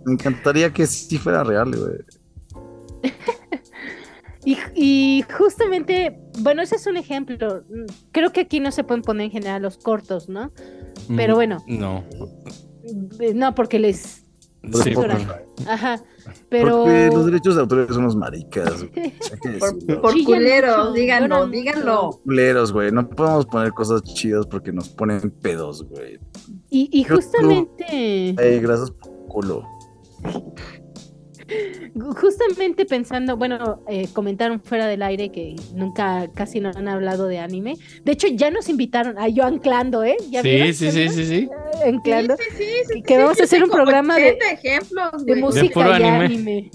Me 0.06 0.14
encantaría 0.14 0.72
que 0.72 0.86
sí 0.86 1.18
fuera 1.18 1.44
real, 1.44 1.72
güey. 1.76 1.98
Y, 4.46 4.58
y 4.76 5.24
justamente, 5.38 6.20
bueno, 6.40 6.62
ese 6.64 6.76
es 6.76 6.86
un 6.86 6.98
ejemplo. 6.98 7.64
Mm, 7.70 7.86
Creo 8.12 8.34
que 8.34 8.42
aquí 8.42 8.60
no 8.60 8.74
se 8.74 8.84
pueden 8.84 9.02
poner 9.02 9.28
en 9.28 9.32
general 9.32 9.62
los 9.62 9.78
cortos, 9.78 10.28
¿no? 10.28 10.52
Pero 11.16 11.36
bueno, 11.36 11.64
No. 11.66 12.04
no, 13.34 13.56
porque 13.56 13.80
les... 13.80 14.23
Sí, 14.64 14.70
Por- 14.72 14.84
Censuran. 14.84 15.28
Ajá, 15.68 16.02
pero... 16.50 16.84
Porque 16.84 17.10
los 17.14 17.26
derechos 17.26 17.56
de 17.56 17.62
autor 17.62 17.88
son 17.90 17.98
unos 18.00 18.16
maricas. 18.16 18.86
Por, 19.60 20.02
por 20.02 20.24
culeros, 20.24 20.94
díganlo, 20.94 21.36
lloran 21.36 21.52
díganlo. 21.52 22.22
Culeros, 22.24 22.72
güey. 22.72 22.92
No 22.92 23.08
podemos 23.10 23.46
poner 23.46 23.72
cosas 23.74 24.02
chidas 24.04 24.46
porque 24.48 24.72
nos 24.72 24.88
ponen 24.90 25.30
pedos, 25.42 25.84
güey. 25.90 26.18
Y, 26.70 26.90
y 26.92 27.04
justamente, 27.04 27.86
Ey, 27.90 28.60
gracias 28.62 28.90
por 28.92 29.12
culo. 29.28 29.64
Justamente 32.20 32.86
pensando, 32.86 33.38
bueno, 33.38 33.82
eh, 33.88 34.08
comentaron 34.14 34.62
fuera 34.62 34.88
del 34.88 35.02
aire 35.04 35.30
que 35.32 35.56
nunca, 35.76 36.30
casi 36.34 36.60
no 36.60 36.70
han 36.70 36.88
hablado 36.88 37.28
de 37.28 37.40
anime. 37.40 37.76
De 38.04 38.12
hecho, 38.14 38.28
ya 38.28 38.50
nos 38.52 38.70
invitaron 38.70 39.18
a 39.18 39.28
yo 39.28 39.44
anclando, 39.46 40.04
¿eh? 40.04 40.18
¿Ya 40.30 40.42
Sí, 40.42 40.50
vieron? 40.50 40.74
sí, 40.74 40.92
sí, 40.92 41.10
sí, 41.10 41.26
sí. 41.26 41.50
Eh, 41.84 41.90
Anclando. 41.90 42.36
Sí, 42.38 42.44
sí, 42.58 42.64
sí, 42.64 42.94
sí, 42.94 43.02
que 43.04 43.16
sí, 43.16 43.22
vamos 43.22 43.40
a 43.40 43.44
hacer 43.44 43.64
un 43.64 43.70
programa 43.70 44.16
de- 44.18 44.32
80 44.38 44.52
ejemplos, 44.52 45.26
De 45.26 45.32
güey. 45.34 45.42
música 45.42 45.80
y 45.80 46.04
anime. 46.04 46.26
anime. 46.26 46.72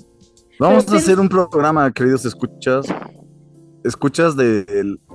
Vamos 0.58 0.84
Pero 0.84 0.96
a 0.96 1.00
hacer 1.00 1.20
un 1.20 1.28
programa, 1.28 1.92
queridos 1.92 2.24
escuchas. 2.24 2.86
Escuchas 3.84 4.36
de, 4.36 4.64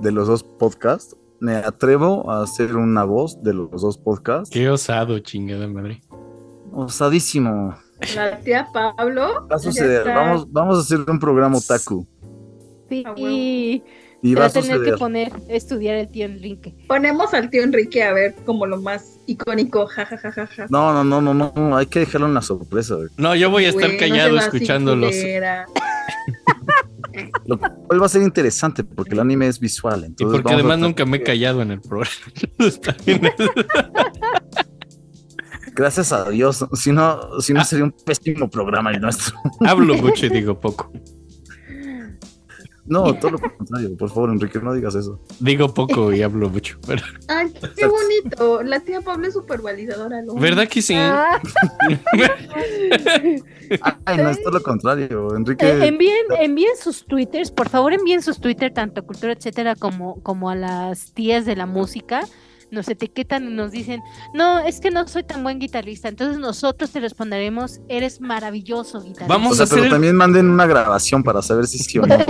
de 0.00 0.10
los 0.12 0.26
dos 0.26 0.42
podcasts. 0.42 1.16
Me 1.40 1.56
atrevo 1.56 2.30
a 2.30 2.42
hacer 2.42 2.76
una 2.76 3.04
voz 3.04 3.42
de 3.42 3.52
los 3.52 3.82
dos 3.82 3.98
podcasts. 3.98 4.48
Qué 4.50 4.70
osado, 4.70 5.18
chingada 5.18 5.68
madre. 5.68 6.00
Osadísimo. 6.72 7.74
La 8.14 8.38
tía 8.40 8.68
Pablo. 8.72 9.46
Va 9.50 9.56
a 9.56 9.58
suceder. 9.58 10.06
Vamos, 10.06 10.50
vamos 10.52 10.78
a 10.78 10.80
hacer 10.80 10.98
un 11.10 11.18
programa 11.18 11.58
otaku. 11.58 12.06
Sí, 12.88 13.02
A 13.06 13.12
huevo. 13.12 13.28
y 13.30 14.34
va 14.34 14.44
a 14.44 14.46
a 14.46 14.50
tener 14.50 14.82
que 14.82 14.92
poner, 14.92 15.32
estudiar 15.48 15.96
el 15.96 16.08
tío 16.08 16.26
Enrique. 16.26 16.74
Ponemos 16.86 17.32
al 17.34 17.50
tío 17.50 17.62
Enrique 17.62 18.02
a 18.02 18.12
ver 18.12 18.34
como 18.44 18.66
lo 18.66 18.80
más 18.80 19.18
icónico, 19.26 19.86
jajajaja. 19.86 20.66
No, 20.70 20.92
no, 20.92 21.20
no, 21.20 21.34
no, 21.34 21.52
no. 21.54 21.76
Hay 21.76 21.86
que 21.86 22.00
dejarlo 22.00 22.26
en 22.26 22.34
la 22.34 22.42
sorpresa. 22.42 22.94
güey. 22.96 23.08
No, 23.16 23.34
yo 23.34 23.50
voy 23.50 23.64
a 23.66 23.70
estar 23.70 23.96
callado 23.96 24.38
escuchándolos. 24.38 25.14
Lo 27.46 27.58
cual 27.58 28.02
va 28.02 28.06
a 28.06 28.08
ser 28.08 28.22
interesante 28.22 28.82
porque 28.82 29.14
el 29.14 29.20
anime 29.20 29.46
es 29.46 29.60
visual. 29.60 30.12
Y 30.18 30.24
porque 30.24 30.52
a 30.52 30.54
además 30.54 30.78
nunca 30.78 31.04
me 31.04 31.18
he 31.18 31.22
callado 31.22 31.62
en 31.62 31.70
el 31.72 31.80
programa. 31.80 32.10
Gracias 35.74 36.12
a 36.12 36.30
Dios. 36.30 36.64
Si 36.74 36.92
no, 36.92 37.40
si 37.40 37.52
no 37.52 37.60
Ah. 37.60 37.64
sería 37.64 37.84
un 37.84 37.92
pésimo 37.92 38.48
programa 38.48 38.90
el 38.92 39.00
nuestro. 39.00 39.36
Hablo 39.60 39.94
mucho 39.96 40.26
y 40.26 40.30
digo 40.30 40.58
poco. 40.60 40.92
No, 42.86 43.14
todo 43.14 43.30
lo 43.32 43.38
contrario. 43.38 43.96
Por 43.96 44.10
favor, 44.10 44.28
Enrique, 44.28 44.60
no 44.60 44.74
digas 44.74 44.94
eso. 44.94 45.18
Digo 45.40 45.72
poco 45.72 46.12
y 46.12 46.20
hablo 46.22 46.50
mucho. 46.50 46.78
pero- 46.86 47.02
Ay, 47.28 47.50
qué 47.74 47.86
bonito. 47.86 48.62
La 48.62 48.78
tía 48.80 49.00
Pablo 49.00 49.26
es 49.26 49.32
súper 49.32 49.62
validadora. 49.62 50.20
lo 50.20 50.34
¿Verdad 50.34 50.68
que 50.68 50.82
sí? 50.82 50.94
Ah, 50.94 51.40
Ay, 54.04 54.18
no, 54.18 54.28
es 54.28 54.42
todo 54.42 54.58
lo 54.58 54.62
contrario. 54.62 55.34
Enrique. 55.34 55.66
eh, 55.66 55.86
envíen, 55.86 56.26
envíen 56.38 56.76
sus 56.78 57.06
twitters, 57.06 57.50
por 57.50 57.70
favor 57.70 57.94
envíen 57.94 58.20
sus 58.22 58.38
twitters, 58.38 58.74
tanto 58.74 59.00
a 59.00 59.04
cultura, 59.04 59.32
etcétera, 59.32 59.74
como, 59.76 60.22
como 60.22 60.50
a 60.50 60.54
las 60.54 61.12
tías 61.12 61.46
de 61.46 61.56
la 61.56 61.64
música. 61.66 62.20
Nos 62.74 62.88
etiquetan 62.88 63.44
y 63.44 63.54
nos 63.54 63.70
dicen, 63.70 64.02
no, 64.34 64.58
es 64.58 64.80
que 64.80 64.90
no 64.90 65.06
soy 65.08 65.22
tan 65.22 65.42
buen 65.42 65.58
guitarrista. 65.58 66.08
Entonces 66.08 66.38
nosotros 66.38 66.90
te 66.90 67.00
responderemos, 67.00 67.80
eres 67.88 68.20
maravilloso 68.20 69.00
guitarrista. 69.00 69.26
Vamos 69.26 69.52
O 69.52 69.54
sea, 69.54 69.62
a 69.62 69.64
hacer 69.64 69.78
pero 69.78 69.90
también 69.90 70.16
manden 70.16 70.50
una 70.50 70.66
grabación 70.66 71.22
para 71.22 71.40
saber 71.40 71.66
si 71.66 71.78
sí 71.78 71.98
o 71.98 72.06
no. 72.06 72.16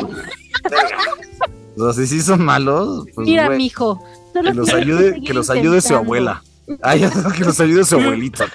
O 1.77 1.93
sea, 1.93 2.05
si 2.05 2.07
sí 2.09 2.23
son 2.23 2.45
malos, 2.45 3.05
pues 3.15 3.27
Mira, 3.27 3.47
güey, 3.47 3.59
mijo, 3.59 4.01
solo 4.33 4.51
que 4.51 4.57
los 4.57 4.73
ayude, 4.73 5.21
que 5.21 5.35
los 5.35 5.51
ayude 5.51 5.81
su 5.81 5.97
abuela. 5.97 6.43
Ay, 6.83 7.05
que 7.37 7.45
los 7.45 7.61
ayude 7.61 7.85
su 7.85 7.97
abuelita. 7.97 8.47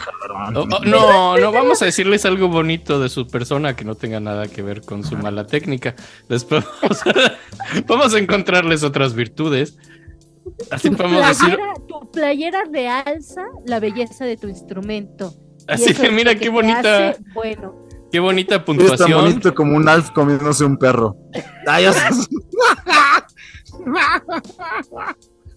Oh, 0.56 0.62
oh, 0.62 0.86
no, 0.86 1.38
no, 1.38 1.52
vamos 1.52 1.82
a 1.82 1.86
decirles 1.86 2.26
algo 2.26 2.48
bonito 2.48 3.00
de 3.00 3.10
su 3.10 3.28
persona 3.28 3.76
que 3.76 3.86
no 3.86 3.96
tenga 3.96 4.20
nada 4.20 4.48
que 4.48 4.62
ver 4.62 4.82
con 4.82 5.04
su 5.04 5.18
mala 5.18 5.46
técnica. 5.46 5.96
Después 6.28 6.64
vamos 6.82 7.02
a, 7.06 7.38
vamos 7.88 8.14
a 8.14 8.20
encontrarles 8.20 8.84
otras 8.84 9.14
virtudes. 9.14 9.78
Así 10.72 10.90
podemos 10.90 11.28
decir, 11.28 11.58
playera, 12.12 12.64
realza 12.72 13.44
la 13.66 13.80
belleza 13.80 14.26
de 14.26 14.38
tu 14.38 14.48
instrumento. 14.48 15.34
Así 15.68 15.94
que 15.94 16.08
es 16.08 16.14
mira 16.14 16.36
qué 16.36 16.50
bonita, 16.50 17.10
hace 17.10 17.22
bueno. 17.34 17.88
qué 18.12 18.20
bonita 18.20 18.56
Es 18.56 18.66
tan 18.66 18.78
puntuación. 18.78 19.22
bonito 19.22 19.54
como 19.54 19.76
un 19.78 19.88
Alf 19.88 20.10
comiéndose 20.12 20.66
un 20.66 20.78
perro. 20.78 21.16
Ay. 21.68 21.86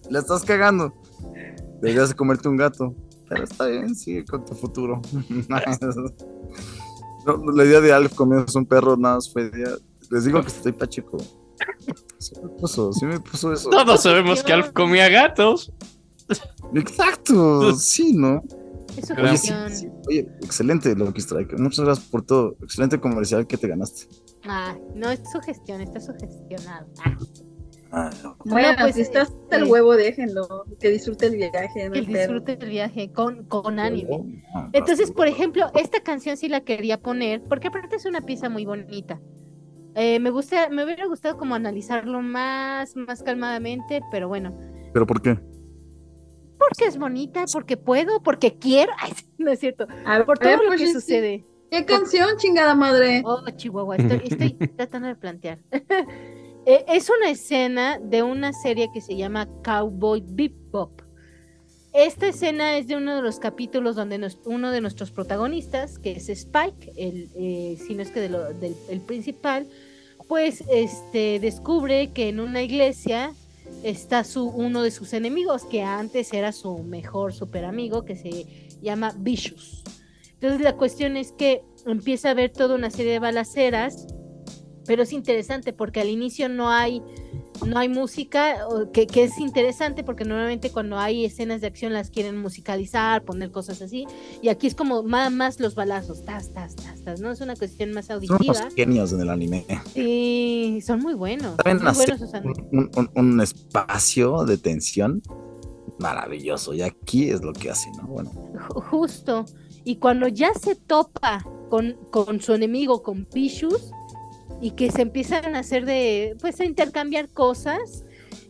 Le 0.09 0.19
estás 0.19 0.43
cagando. 0.43 0.93
Deberías 1.81 2.09
de 2.09 2.15
comerte 2.15 2.47
un 2.47 2.57
gato. 2.57 2.93
Pero 3.29 3.43
está 3.45 3.65
bien, 3.67 3.95
sigue 3.95 4.25
con 4.25 4.45
tu 4.45 4.53
futuro. 4.53 5.01
No, 7.25 7.37
la 7.53 7.63
idea 7.63 7.79
de 7.79 7.93
Alf 7.93 8.15
comiéndose 8.15 8.57
un 8.57 8.65
perro 8.65 8.97
nada 8.97 9.15
más 9.15 9.31
fue 9.31 9.43
idea. 9.43 9.69
Les 10.11 10.25
digo 10.25 10.41
que 10.41 10.49
estoy 10.49 10.73
pacheco. 10.73 11.17
Sí 12.17 12.33
me 12.43 12.49
puso, 12.49 12.91
sí 12.91 13.05
me 13.05 13.17
puso 13.21 13.53
eso. 13.53 13.69
Todos 13.69 14.03
sabemos 14.03 14.43
que 14.43 14.51
Alf 14.51 14.71
comía 14.73 15.07
gatos. 15.07 15.71
Exacto, 16.73 17.73
sí, 17.75 18.13
¿no? 18.13 18.41
Es 18.97 19.07
su 19.07 19.13
Oye, 19.13 19.37
sí, 19.37 19.51
sí. 19.71 19.87
Oye, 20.07 20.27
excelente 20.41 20.95
Lucky 20.95 21.21
Strike. 21.21 21.57
Muchas 21.59 21.85
gracias 21.85 22.07
por 22.09 22.23
todo. 22.25 22.55
Excelente 22.61 22.99
comercial 22.99 23.47
que 23.47 23.57
te 23.57 23.67
ganaste. 23.67 24.07
Ah, 24.45 24.75
no 24.95 25.09
es 25.09 25.21
su 25.31 25.39
gestión, 25.41 25.81
está 25.81 25.99
sugestionado. 25.99 26.87
Ah, 27.05 27.17
Ah, 27.95 28.09
no. 28.23 28.35
Bueno, 28.45 28.69
Bueno, 28.69 28.75
pues, 28.81 28.95
si 28.95 29.01
estás 29.01 29.29
hasta 29.29 29.55
el 29.57 29.61
este- 29.63 29.71
huevo, 29.71 29.95
déjenlo. 29.95 30.65
Que 30.79 30.89
disfrute 30.89 31.27
el 31.27 31.35
viaje. 31.35 31.89
No 31.89 31.93
que 31.93 32.01
disfrute 32.01 32.57
el 32.59 32.69
viaje 32.69 33.11
con, 33.11 33.43
con 33.45 33.79
anime. 33.79 34.41
Ah, 34.55 34.67
Entonces, 34.73 35.11
por 35.11 35.27
ejemplo, 35.27 35.67
esta 35.75 35.99
canción 36.01 36.35
sí 36.35 36.49
la 36.49 36.61
quería 36.61 36.99
poner, 36.99 37.43
porque 37.43 37.67
aparte 37.67 37.95
es 37.97 38.05
una 38.05 38.21
pieza 38.21 38.49
muy 38.49 38.65
bonita. 38.65 39.21
Eh, 39.93 40.19
me 40.19 40.31
gusta, 40.31 40.69
me 40.69 40.83
hubiera 40.83 41.05
gustado 41.05 41.37
como 41.37 41.53
analizarlo 41.53 42.19
más, 42.23 42.95
más 42.95 43.21
calmadamente, 43.21 44.01
pero 44.09 44.27
bueno, 44.27 44.57
¿Pero 44.91 45.05
por 45.05 45.21
qué? 45.21 45.37
Porque 46.69 46.85
es 46.85 46.97
bonita, 46.97 47.45
porque 47.51 47.77
puedo, 47.77 48.21
porque 48.21 48.57
quiero, 48.57 48.91
Ay, 48.99 49.11
no 49.37 49.51
es 49.51 49.59
cierto, 49.59 49.87
A 50.05 50.17
ver, 50.17 50.25
por 50.25 50.39
todo 50.39 50.57
lo 50.57 50.67
pues, 50.67 50.81
que 50.81 50.87
sí, 50.87 50.93
sucede. 50.93 51.43
¿Qué 51.71 51.85
canción, 51.85 52.37
chingada 52.37 52.75
madre? 52.75 53.21
Oh, 53.25 53.41
Chihuahua, 53.55 53.95
estoy, 53.97 54.21
estoy 54.25 54.53
tratando 54.77 55.07
de 55.07 55.15
plantear. 55.15 55.59
Eh, 56.65 56.85
es 56.87 57.09
una 57.09 57.29
escena 57.29 57.99
de 58.01 58.23
una 58.23 58.53
serie 58.53 58.87
que 58.93 59.01
se 59.01 59.17
llama 59.17 59.49
Cowboy 59.65 60.23
Bebop. 60.25 61.01
Esta 61.91 62.27
escena 62.29 62.77
es 62.77 62.87
de 62.87 62.95
uno 62.95 63.17
de 63.17 63.21
los 63.21 63.37
capítulos 63.37 63.97
donde 63.97 64.17
nos- 64.17 64.39
uno 64.45 64.71
de 64.71 64.79
nuestros 64.79 65.11
protagonistas, 65.11 65.99
que 65.99 66.11
es 66.13 66.29
Spike, 66.29 66.93
el, 66.95 67.29
eh, 67.35 67.77
si 67.85 67.95
no 67.95 68.01
es 68.01 68.11
que 68.11 68.21
de 68.21 68.29
lo- 68.29 68.53
del 68.53 68.77
el 68.89 69.01
principal, 69.01 69.67
pues 70.29 70.63
este, 70.71 71.41
descubre 71.41 72.11
que 72.13 72.29
en 72.29 72.39
una 72.39 72.61
iglesia 72.61 73.33
está 73.83 74.23
su, 74.23 74.45
uno 74.45 74.81
de 74.81 74.91
sus 74.91 75.13
enemigos, 75.13 75.65
que 75.65 75.83
antes 75.83 76.33
era 76.33 76.51
su 76.51 76.79
mejor 76.79 77.33
super 77.33 77.65
amigo, 77.65 78.05
que 78.05 78.15
se 78.15 78.45
llama 78.81 79.13
Vicious. 79.17 79.83
Entonces 80.33 80.61
la 80.61 80.75
cuestión 80.75 81.17
es 81.17 81.31
que 81.31 81.63
empieza 81.85 82.31
a 82.31 82.33
ver 82.33 82.51
toda 82.51 82.75
una 82.75 82.89
serie 82.89 83.13
de 83.13 83.19
balaceras, 83.19 84.07
pero 84.85 85.03
es 85.03 85.13
interesante 85.13 85.73
porque 85.73 86.01
al 86.01 86.09
inicio 86.09 86.49
no 86.49 86.69
hay 86.69 87.01
no 87.65 87.77
hay 87.79 87.87
música, 87.89 88.57
que, 88.93 89.07
que 89.07 89.23
es 89.23 89.37
interesante 89.39 90.03
porque 90.03 90.25
normalmente 90.25 90.71
cuando 90.71 90.97
hay 90.99 91.25
escenas 91.25 91.61
de 91.61 91.67
acción 91.67 91.93
las 91.93 92.09
quieren 92.09 92.37
musicalizar, 92.37 93.23
poner 93.23 93.51
cosas 93.51 93.81
así, 93.81 94.05
y 94.41 94.49
aquí 94.49 94.67
es 94.67 94.75
como 94.75 95.03
nada 95.03 95.29
más 95.29 95.59
los 95.59 95.75
balazos, 95.75 96.25
tas, 96.25 96.51
tas, 96.53 96.75
tas, 96.75 97.01
tas, 97.03 97.19
¿no? 97.21 97.31
Es 97.31 97.41
una 97.41 97.55
cuestión 97.55 97.91
más 97.91 98.07
Son 98.07 98.15
auditiva. 98.15 98.53
unos 98.59 98.73
genios 98.73 99.13
en 99.13 99.21
el 99.21 99.29
anime. 99.29 99.65
Y 99.95 100.79
son 100.85 100.99
muy 100.99 101.13
buenos. 101.13 101.55
Saben 101.63 101.77
muy 101.77 101.87
hacer 101.87 102.17
buenos 102.17 102.69
un, 102.71 102.89
un- 102.95 103.09
un 103.15 103.41
espacio 103.41 104.43
de 104.45 104.57
tensión 104.57 105.21
maravilloso. 105.99 106.73
Y 106.73 106.81
aquí 106.81 107.29
es 107.29 107.41
lo 107.41 107.53
que 107.53 107.69
hace, 107.69 107.89
¿no? 107.97 108.07
Bueno, 108.07 108.31
Ju- 108.31 108.81
Justo. 108.89 109.45
Y 109.85 109.97
cuando 109.97 110.27
ya 110.27 110.53
se 110.53 110.75
topa 110.75 111.45
con, 111.69 111.97
con 112.09 112.39
su 112.41 112.53
enemigo, 112.53 113.03
con 113.03 113.25
Pichus, 113.25 113.91
y 114.63 114.71
que 114.71 114.89
se 114.89 115.01
empiezan 115.01 115.55
a 115.55 115.59
hacer 115.59 115.85
de, 115.85 116.35
pues 116.41 116.59
a 116.59 116.65
intercambiar 116.65 117.27
cosas, 117.27 118.03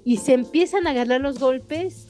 y 0.05 0.17
se 0.17 0.33
empiezan 0.33 0.85
a 0.85 0.91
agarrar 0.91 1.19
los 1.19 1.39
golpes, 1.39 2.07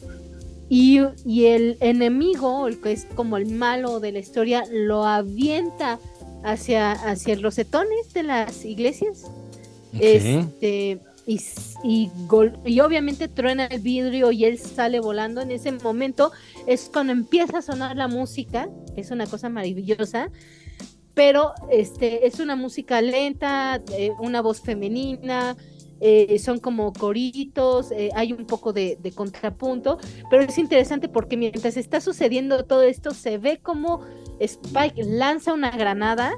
y, 0.69 0.99
y 1.25 1.45
el 1.45 1.77
enemigo, 1.79 2.67
el 2.67 2.81
que 2.81 2.91
es 2.91 3.05
como 3.15 3.37
el 3.37 3.47
malo 3.47 3.99
de 3.99 4.11
la 4.11 4.19
historia, 4.19 4.63
lo 4.71 5.05
avienta 5.05 5.99
hacia, 6.43 6.91
hacia 6.91 7.35
los 7.35 7.43
rosetones 7.43 8.13
de 8.13 8.23
las 8.23 8.65
iglesias. 8.65 9.23
Este, 9.99 10.99
y, 11.27 11.39
y, 11.83 12.09
gol- 12.27 12.57
y 12.65 12.79
obviamente 12.79 13.27
truena 13.27 13.67
el 13.67 13.79
vidrio 13.81 14.31
y 14.31 14.45
él 14.45 14.57
sale 14.57 14.99
volando. 14.99 15.41
En 15.41 15.51
ese 15.51 15.71
momento 15.71 16.31
es 16.65 16.89
cuando 16.91 17.13
empieza 17.13 17.59
a 17.59 17.61
sonar 17.61 17.95
la 17.95 18.07
música, 18.07 18.67
es 18.95 19.11
una 19.11 19.27
cosa 19.27 19.49
maravillosa. 19.49 20.29
Pero 21.13 21.53
este, 21.69 22.25
es 22.27 22.39
una 22.39 22.55
música 22.55 23.01
lenta, 23.01 23.81
eh, 23.97 24.11
una 24.19 24.41
voz 24.41 24.61
femenina, 24.61 25.55
eh, 26.05 26.37
son 26.37 26.59
como 26.59 26.91
coritos, 26.91 27.89
eh, 27.91 28.09
hay 28.13 28.33
un 28.33 28.45
poco 28.45 28.73
de, 28.73 28.97
contrapunto, 29.15 29.99
pero 30.29 30.43
es 30.43 30.57
interesante 30.57 31.07
porque 31.07 31.37
mientras 31.37 31.77
está 31.77 32.01
sucediendo 32.01 32.65
todo 32.65 32.83
esto, 32.83 33.11
se 33.11 33.37
ve 33.37 33.59
como 33.61 34.01
Spike 34.37 35.01
lanza 35.05 35.53
una 35.53 35.71
granada 35.71 36.33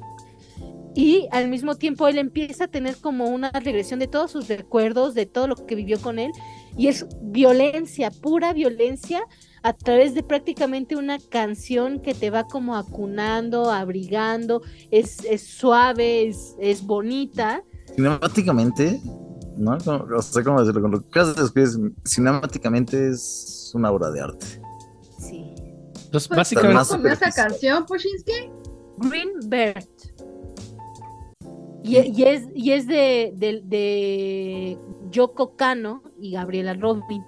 y 0.93 1.27
al 1.31 1.47
mismo 1.47 1.77
tiempo 1.77 2.07
él 2.07 2.19
empieza 2.19 2.65
a 2.65 2.67
tener 2.67 2.97
como 2.97 3.25
una 3.25 3.49
regresión 3.49 3.99
de 3.99 4.05
todos 4.05 4.29
sus 4.29 4.47
recuerdos, 4.49 5.15
de 5.15 5.25
todo 5.25 5.47
lo 5.47 5.55
que 5.55 5.73
vivió 5.73 5.99
con 5.99 6.19
él, 6.19 6.31
y 6.77 6.87
es 6.87 7.07
violencia, 7.23 8.11
pura 8.11 8.53
violencia, 8.53 9.25
a 9.65 9.73
través 9.73 10.13
de 10.13 10.21
prácticamente 10.21 10.95
una 10.95 11.17
canción 11.17 11.99
que 11.99 12.13
te 12.13 12.29
va 12.29 12.43
como 12.43 12.75
acunando, 12.75 13.71
abrigando, 13.71 14.61
es, 14.91 15.25
es 15.25 15.41
suave, 15.41 16.27
es, 16.27 16.55
es 16.59 16.85
bonita. 16.85 17.63
Cinemáticamente, 17.95 19.01
¿no? 19.57 19.75
O 19.75 20.21
sea, 20.21 20.43
¿cómo 20.43 20.59
decirlo? 20.59 20.83
Con 20.83 20.91
lo 20.91 21.01
que 21.01 21.07
acabas 21.07 21.35
de 21.35 21.41
describir, 21.41 21.95
cinemáticamente 22.05 23.09
es 23.09 23.71
una 23.73 23.89
obra 23.89 24.11
de 24.11 24.21
arte. 24.21 24.45
Sí. 25.17 25.55
Entonces, 25.57 26.27
Pues, 26.27 26.29
básicamente, 26.29 26.75
más 26.75 26.87
¿Cómo 26.89 27.01
con 27.01 27.11
esa 27.11 27.31
canción, 27.31 27.87
Pushinsky? 27.87 28.51
Green 28.97 29.31
Bird. 29.47 29.83
Y, 31.83 31.97
y 31.97 32.23
es, 32.23 32.43
y 32.53 32.71
es 32.71 32.85
de, 32.85 33.33
de, 33.35 33.61
de 33.65 34.77
Yoko 35.09 35.55
Kano 35.55 36.03
y 36.19 36.33
Gabriela 36.33 36.75
Robin. 36.75 37.23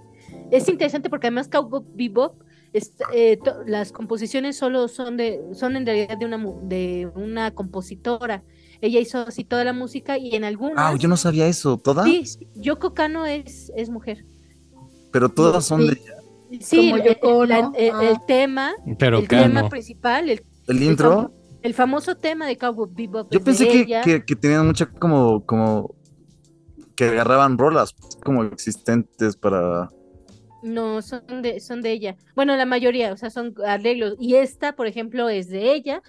Es 0.51 0.67
interesante 0.69 1.09
porque 1.09 1.27
además 1.27 1.47
Cowboy 1.49 1.83
Bebop, 1.93 2.41
es- 2.73 2.93
eh, 3.13 3.37
to- 3.43 3.63
las 3.65 3.91
composiciones 3.91 4.57
solo 4.57 4.87
son 4.87 5.17
de, 5.17 5.41
son 5.53 5.75
en 5.75 5.85
realidad 5.85 6.17
de 6.17 6.25
una, 6.25 6.37
mu- 6.37 6.59
de 6.67 7.09
una 7.15 7.51
compositora. 7.53 8.43
Ella 8.81 8.99
hizo 8.99 9.19
así 9.19 9.43
toda 9.43 9.63
la 9.63 9.73
música 9.73 10.17
y 10.17 10.35
en 10.35 10.43
algunas. 10.43 10.75
Ah, 10.77 10.95
yo 10.97 11.07
no 11.09 11.17
sabía 11.17 11.47
eso. 11.47 11.77
¿Todas? 11.77 12.05
Sí, 12.05 12.47
Yoko 12.55 12.93
Kano 12.93 13.25
es, 13.25 13.71
es 13.75 13.89
mujer. 13.89 14.25
Pero 15.11 15.29
todas 15.29 15.65
son 15.65 15.81
Sí. 15.81 15.87
de 15.87 15.93
ella. 15.93 16.13
Sí, 16.61 16.91
Como 16.91 16.97
el, 17.03 17.09
Yoko 17.15 17.43
el- 17.43 17.49
la- 17.49 17.71
Ah. 17.93 18.23
tema, 18.27 18.73
pero 18.99 19.19
el 19.19 19.27
tema 19.27 19.67
principal, 19.69 20.29
el, 20.29 20.41
El 20.67 20.83
intro. 20.83 21.33
el 21.61 21.73
famoso 21.73 22.15
tema 22.15 22.45
de 22.47 22.57
Cowboy 22.57 22.89
Bebop. 22.93 23.31
Yo 23.33 23.43
pensé 23.43 23.67
que, 23.67 23.85
que, 24.03 24.23
que 24.23 24.35
tenían 24.35 24.65
mucha 24.67 24.85
como, 24.89 25.43
como 25.45 25.95
que 26.95 27.05
agarraban 27.05 27.57
rolas 27.57 27.95
como 28.23 28.43
existentes 28.43 29.35
para. 29.35 29.89
No, 30.63 31.01
son 31.01 31.41
de, 31.41 31.59
son 31.59 31.81
de 31.81 31.91
ella. 31.91 32.15
Bueno, 32.35 32.55
la 32.55 32.65
mayoría, 32.65 33.13
o 33.13 33.17
sea, 33.17 33.29
son 33.29 33.53
arreglos. 33.65 34.15
Y 34.19 34.35
esta, 34.35 34.75
por 34.75 34.87
ejemplo, 34.87 35.29
es 35.29 35.49
de 35.49 35.73
ella, 35.73 36.01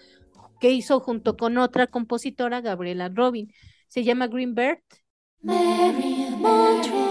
que 0.60 0.70
hizo 0.70 1.00
junto 1.00 1.36
con 1.36 1.58
otra 1.58 1.86
compositora, 1.86 2.60
Gabriela 2.60 3.08
Robin. 3.08 3.52
Se 3.88 4.04
llama 4.04 4.26
Green 4.26 4.54
Bird. 4.54 4.78
Mary 5.42 6.30
Montreal, 6.36 7.08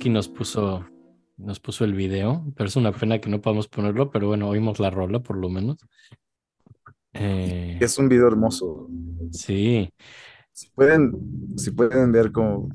Urinsky 0.00 0.10
nos 0.10 0.28
puso, 0.28 0.86
nos 1.36 1.60
puso 1.60 1.84
el 1.84 1.92
video, 1.92 2.44
pero 2.56 2.68
es 2.68 2.76
una 2.76 2.90
pena 2.92 3.20
que 3.20 3.28
no 3.28 3.40
podamos 3.42 3.68
ponerlo, 3.68 4.10
pero 4.10 4.28
bueno, 4.28 4.48
oímos 4.48 4.80
la 4.80 4.88
rola 4.90 5.20
por 5.20 5.36
lo 5.36 5.50
menos. 5.50 5.76
Eh, 7.12 7.76
Es 7.80 7.98
un 7.98 8.08
video 8.08 8.26
hermoso. 8.28 8.88
sí, 9.30 9.90
Si 10.52 10.68
pueden, 10.70 11.58
si 11.58 11.70
pueden 11.72 12.12
ver 12.12 12.32
como. 12.32 12.70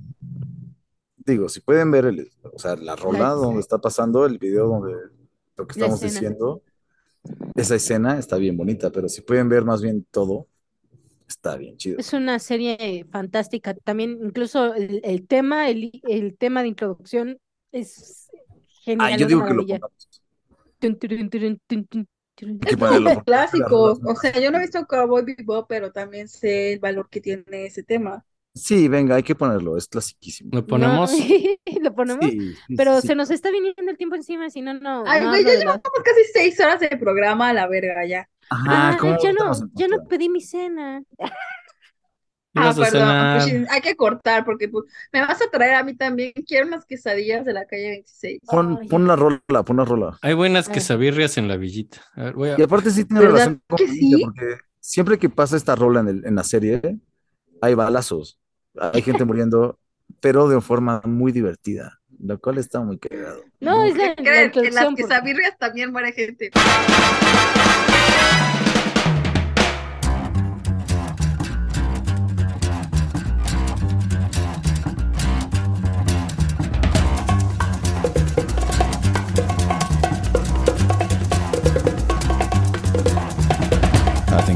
Digo, 1.17 1.49
si 1.49 1.61
pueden 1.61 1.89
ver 1.89 2.05
el, 2.05 2.29
o 2.43 2.59
sea, 2.59 2.75
la 2.75 2.95
rola 2.95 3.19
La- 3.19 3.29
donde 3.29 3.61
está 3.61 3.79
pasando, 3.79 4.25
el 4.27 4.37
video 4.37 4.67
donde 4.67 4.93
lo 5.57 5.65
que 5.65 5.71
estamos 5.71 6.01
diciendo, 6.01 6.61
esa 7.55 7.75
escena 7.75 8.19
está 8.19 8.37
bien 8.37 8.55
bonita, 8.55 8.91
pero 8.91 9.09
si 9.09 9.21
pueden 9.21 9.49
ver 9.49 9.65
más 9.65 9.81
bien 9.81 10.05
todo, 10.11 10.47
está 11.27 11.55
bien 11.57 11.77
chido. 11.77 11.99
Es 11.99 12.13
una 12.13 12.39
serie 12.39 13.05
fantástica. 13.11 13.73
También, 13.73 14.19
incluso 14.23 14.73
el, 14.73 15.01
el 15.03 15.27
tema, 15.27 15.69
el, 15.69 16.01
el 16.03 16.37
tema 16.37 16.61
de 16.61 16.69
introducción 16.69 17.39
es 17.71 18.29
genial. 18.83 19.13
Ah, 19.13 19.17
yo 19.17 19.27
digo 19.27 19.45
que 19.45 19.53
lo. 19.53 19.61
Hay 22.41 22.57
que 22.59 22.77
ponerlo. 22.77 23.13
porque 23.13 23.21
Clásicos. 23.25 23.99
O 24.05 24.15
sea, 24.15 24.39
yo 24.39 24.51
no 24.51 24.57
he 24.57 24.61
visto 24.61 24.85
Cowboy 24.85 25.23
Bebop, 25.23 25.67
pero 25.67 25.91
también 25.91 26.27
sé 26.27 26.73
el 26.73 26.79
valor 26.79 27.09
que 27.09 27.21
tiene 27.21 27.65
ese 27.65 27.83
tema. 27.83 28.25
Sí, 28.53 28.87
venga, 28.87 29.15
hay 29.15 29.23
que 29.23 29.35
ponerlo, 29.35 29.75
es 29.77 29.85
clasiquísimo. 29.87 30.49
lo 30.53 30.65
ponemos. 30.65 31.11
No, 31.11 31.17
lo 31.81 31.93
ponemos, 31.93 32.25
Sí, 32.25 32.53
sí, 32.67 32.75
pero 32.77 33.01
sí, 33.01 33.07
se 33.09 33.15
nos 33.15 33.29
está 33.29 33.51
viniendo 33.51 33.91
el 33.91 33.97
tiempo 33.97 34.15
encima, 34.15 34.49
si 34.49 34.61
no, 34.61 34.73
no. 34.75 35.03
Ay, 35.05 35.25
no 35.25 35.31
de 35.33 35.65
la- 35.65 35.81
casi 35.81 36.23
seis 36.31 36.57
horas 36.61 36.79
de 36.79 36.87
programa 36.97 37.49
a 37.49 37.53
la 37.53 37.67
verga 37.67 38.05
ya. 38.05 38.29
Ajá, 38.49 38.89
Ah, 38.89 38.97
¿cómo 38.99 39.17
ya 39.21 39.33
no, 39.33 39.51
ya 39.73 39.87
no 39.87 40.05
pedí 40.07 40.29
mi 40.29 40.41
cena. 40.41 41.01
¿Qué 41.17 41.25
Ah, 42.61 42.69
a 42.69 42.73
perdón, 42.73 42.89
cenar? 42.91 43.41
pues, 43.41 43.69
hay 43.69 43.81
que 43.81 43.95
cortar 43.97 44.45
porque 44.45 44.69
pues, 44.69 44.85
me 45.11 45.19
vas 45.19 45.41
a 45.41 45.49
traer 45.51 45.75
a 45.75 45.83
mí 45.83 45.93
también. 45.93 46.31
Quiero 46.47 46.67
unas 46.67 46.85
quesadillas 46.85 47.43
de 47.43 47.51
la 47.51 47.65
calle 47.65 47.89
26. 47.89 48.39
Pon, 48.47 48.79
Ay. 48.81 48.87
pon 48.87 49.07
la 49.07 49.15
rola, 49.17 49.63
pon 49.65 49.75
la 49.77 49.83
rola. 49.83 50.17
Hay 50.21 50.33
buenas 50.35 50.69
Ah. 50.69 50.71
quesabirrias 50.71 51.37
en 51.37 51.49
la 51.49 51.57
villita. 51.57 52.01
A 52.15 52.23
ver, 52.23 52.33
voy 52.33 52.49
a- 52.51 52.55
Y 52.57 52.61
aparte 52.61 52.91
sí 52.91 53.03
tiene 53.03 53.19
¿Verdad 53.25 53.33
relación 53.33 53.61
con 53.67 53.77
que 53.77 53.87
la 53.87 53.93
sí? 53.93 54.21
porque 54.23 54.57
siempre 54.79 55.19
que 55.19 55.27
pasa 55.29 55.57
esta 55.57 55.75
rola 55.75 55.99
en, 55.99 56.07
el- 56.07 56.25
en 56.25 56.35
la 56.35 56.43
serie, 56.45 56.81
hay 57.61 57.73
balazos, 57.73 58.39
hay 58.79 59.01
gente 59.01 59.25
muriendo, 59.25 59.77
pero 60.21 60.47
de 60.47 60.61
forma 60.61 61.01
muy 61.03 61.33
divertida, 61.33 61.99
lo 62.19 62.39
cual 62.39 62.57
está 62.59 62.79
muy 62.79 62.97
cagado. 62.99 63.43
No, 63.59 63.83
es 63.83 63.97
la, 63.97 64.15
¿Qué 64.15 64.23
la? 64.23 64.39
En 64.39 64.45
introducción. 64.45 64.85
las 64.85 64.95
quesabirrias 64.95 65.57
también 65.57 65.91
muere 65.91 66.13
gente. 66.13 66.51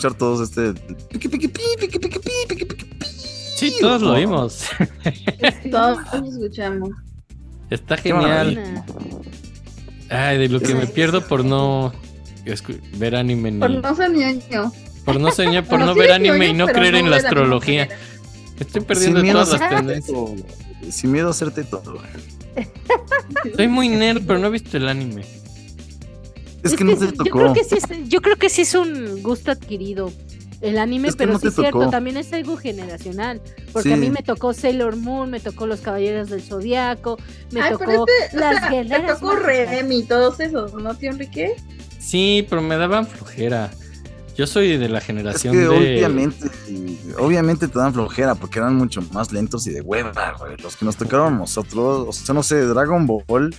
Escuchar 0.00 0.14
todos 0.14 0.48
este. 0.48 0.74
Sí, 3.56 3.74
todos 3.80 4.00
lo 4.00 4.14
vimos. 4.14 4.64
Todos 5.70 5.98
escuchamos. 6.28 6.90
Está 7.68 7.96
genial. 7.98 8.84
Ay, 10.08 10.38
de 10.38 10.48
lo 10.48 10.60
que 10.60 10.74
me 10.74 10.86
pierdo 10.86 11.26
por 11.26 11.44
no 11.44 11.92
ver 12.96 13.14
anime 13.14 13.50
ni. 13.52 13.60
Por 13.60 13.70
no 13.70 13.94
ser 13.94 14.10
ñoño. 14.10 14.72
Por 15.04 15.20
no 15.20 15.30
soñar, 15.32 15.66
por 15.66 15.80
no 15.80 15.94
ver 15.94 16.12
anime 16.12 16.48
y 16.48 16.52
no 16.54 16.66
creer 16.66 16.94
no 16.94 16.98
en 17.00 17.10
la 17.10 17.16
astrología. 17.16 17.88
Estoy 18.58 18.80
Sin 18.80 18.84
perdiendo 18.84 19.22
miedo 19.22 19.40
a 19.40 19.44
todas 19.44 19.60
las 19.60 19.68
ser 19.70 19.78
tendencias. 19.78 20.06
teto. 20.06 20.90
Sin 20.90 21.12
miedo 21.12 21.28
a 21.28 21.30
hacerte 21.30 21.64
todo. 21.64 21.98
Soy 23.56 23.68
muy 23.68 23.88
nerd, 23.88 24.22
pero 24.26 24.38
no 24.38 24.48
he 24.48 24.50
visto 24.50 24.76
el 24.76 24.88
anime. 24.88 25.22
Es 26.62 26.72
Es 26.72 26.74
que 26.74 26.84
no 26.84 26.98
que 26.98 27.06
sí, 27.06 27.12
tocó. 27.12 27.24
Yo 27.24 27.32
creo 27.32 27.52
que 27.54 27.64
sí 27.64 27.74
es, 27.76 28.08
yo 28.08 28.20
creo 28.20 28.36
que 28.36 28.48
sí 28.50 28.62
es 28.62 28.74
un 28.74 29.09
gusto 29.30 29.50
adquirido 29.50 30.12
el 30.60 30.78
anime, 30.78 31.08
Es 31.08 31.14
que 31.14 31.18
pero 31.18 31.32
no 31.32 31.38
sí 31.38 31.48
es 31.48 31.54
cierto, 31.54 31.88
también 31.88 32.16
es 32.18 32.32
algo 32.32 32.56
generacional. 32.56 33.40
Porque 33.72 33.94
a 33.94 33.96
mí 33.96 34.10
me 34.10 34.22
tocó 34.22 34.52
Sailor 34.52 34.96
Moon, 34.96 35.30
me 35.30 35.40
tocó 35.40 35.66
Los 35.66 35.80
Caballeros 35.80 36.28
del 36.28 36.42
Zodiaco, 36.42 37.16
me 37.50 37.62
Ay, 37.62 37.72
tocó 37.72 37.90
este, 37.90 38.36
o 38.36 38.40
las 38.40 38.60
sea, 38.60 38.70
guerreras. 38.70 39.06
te 39.20 39.26
tocó. 39.26 39.36
Remy, 39.36 40.02
todos 40.02 40.38
esos, 40.40 40.74
¿no, 40.74 40.94
tío 40.94 41.10
Enrique? 41.10 41.54
Sí, 41.98 42.46
pero 42.48 42.60
me 42.60 42.76
daban 42.76 43.06
flojera. 43.06 43.70
Yo 44.36 44.46
soy 44.46 44.76
de 44.76 44.88
la 44.88 44.98
Es 44.98 45.04
generación 45.04 45.54
que 45.54 45.60
de. 45.60 45.68
obviamente, 45.68 46.50
obviamente 47.18 47.68
te 47.68 47.78
dan 47.78 47.92
flojera 47.92 48.34
porque 48.34 48.58
eran 48.58 48.74
mucho 48.76 49.02
más 49.12 49.32
lentos 49.32 49.66
y 49.66 49.70
de 49.70 49.80
hueva, 49.80 50.34
güey. 50.38 50.56
Los 50.58 50.76
que 50.76 50.84
nos 50.84 50.96
tocaron 50.96 51.38
nosotros, 51.38 52.06
o 52.08 52.12
sea, 52.12 52.34
no 52.34 52.42
sé, 52.42 52.56
Dragon 52.66 53.06
Ball, 53.06 53.54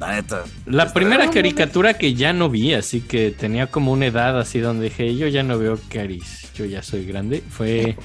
la 0.00 0.12
neta. 0.16 0.44
La 0.66 0.92
primera 0.92 1.30
caricatura 1.30 1.94
que 1.94 2.14
ya 2.14 2.32
no 2.32 2.48
vi, 2.48 2.72
así 2.74 3.00
que 3.02 3.30
tenía 3.30 3.66
como 3.68 3.92
una 3.92 4.06
edad 4.06 4.38
así 4.40 4.58
donde 4.58 4.84
dije, 4.84 5.14
yo 5.16 5.28
ya 5.28 5.42
no 5.42 5.58
veo 5.58 5.78
caris, 5.90 6.50
yo 6.54 6.64
ya 6.64 6.82
soy 6.82 7.04
grande, 7.06 7.42
fue, 7.48 7.96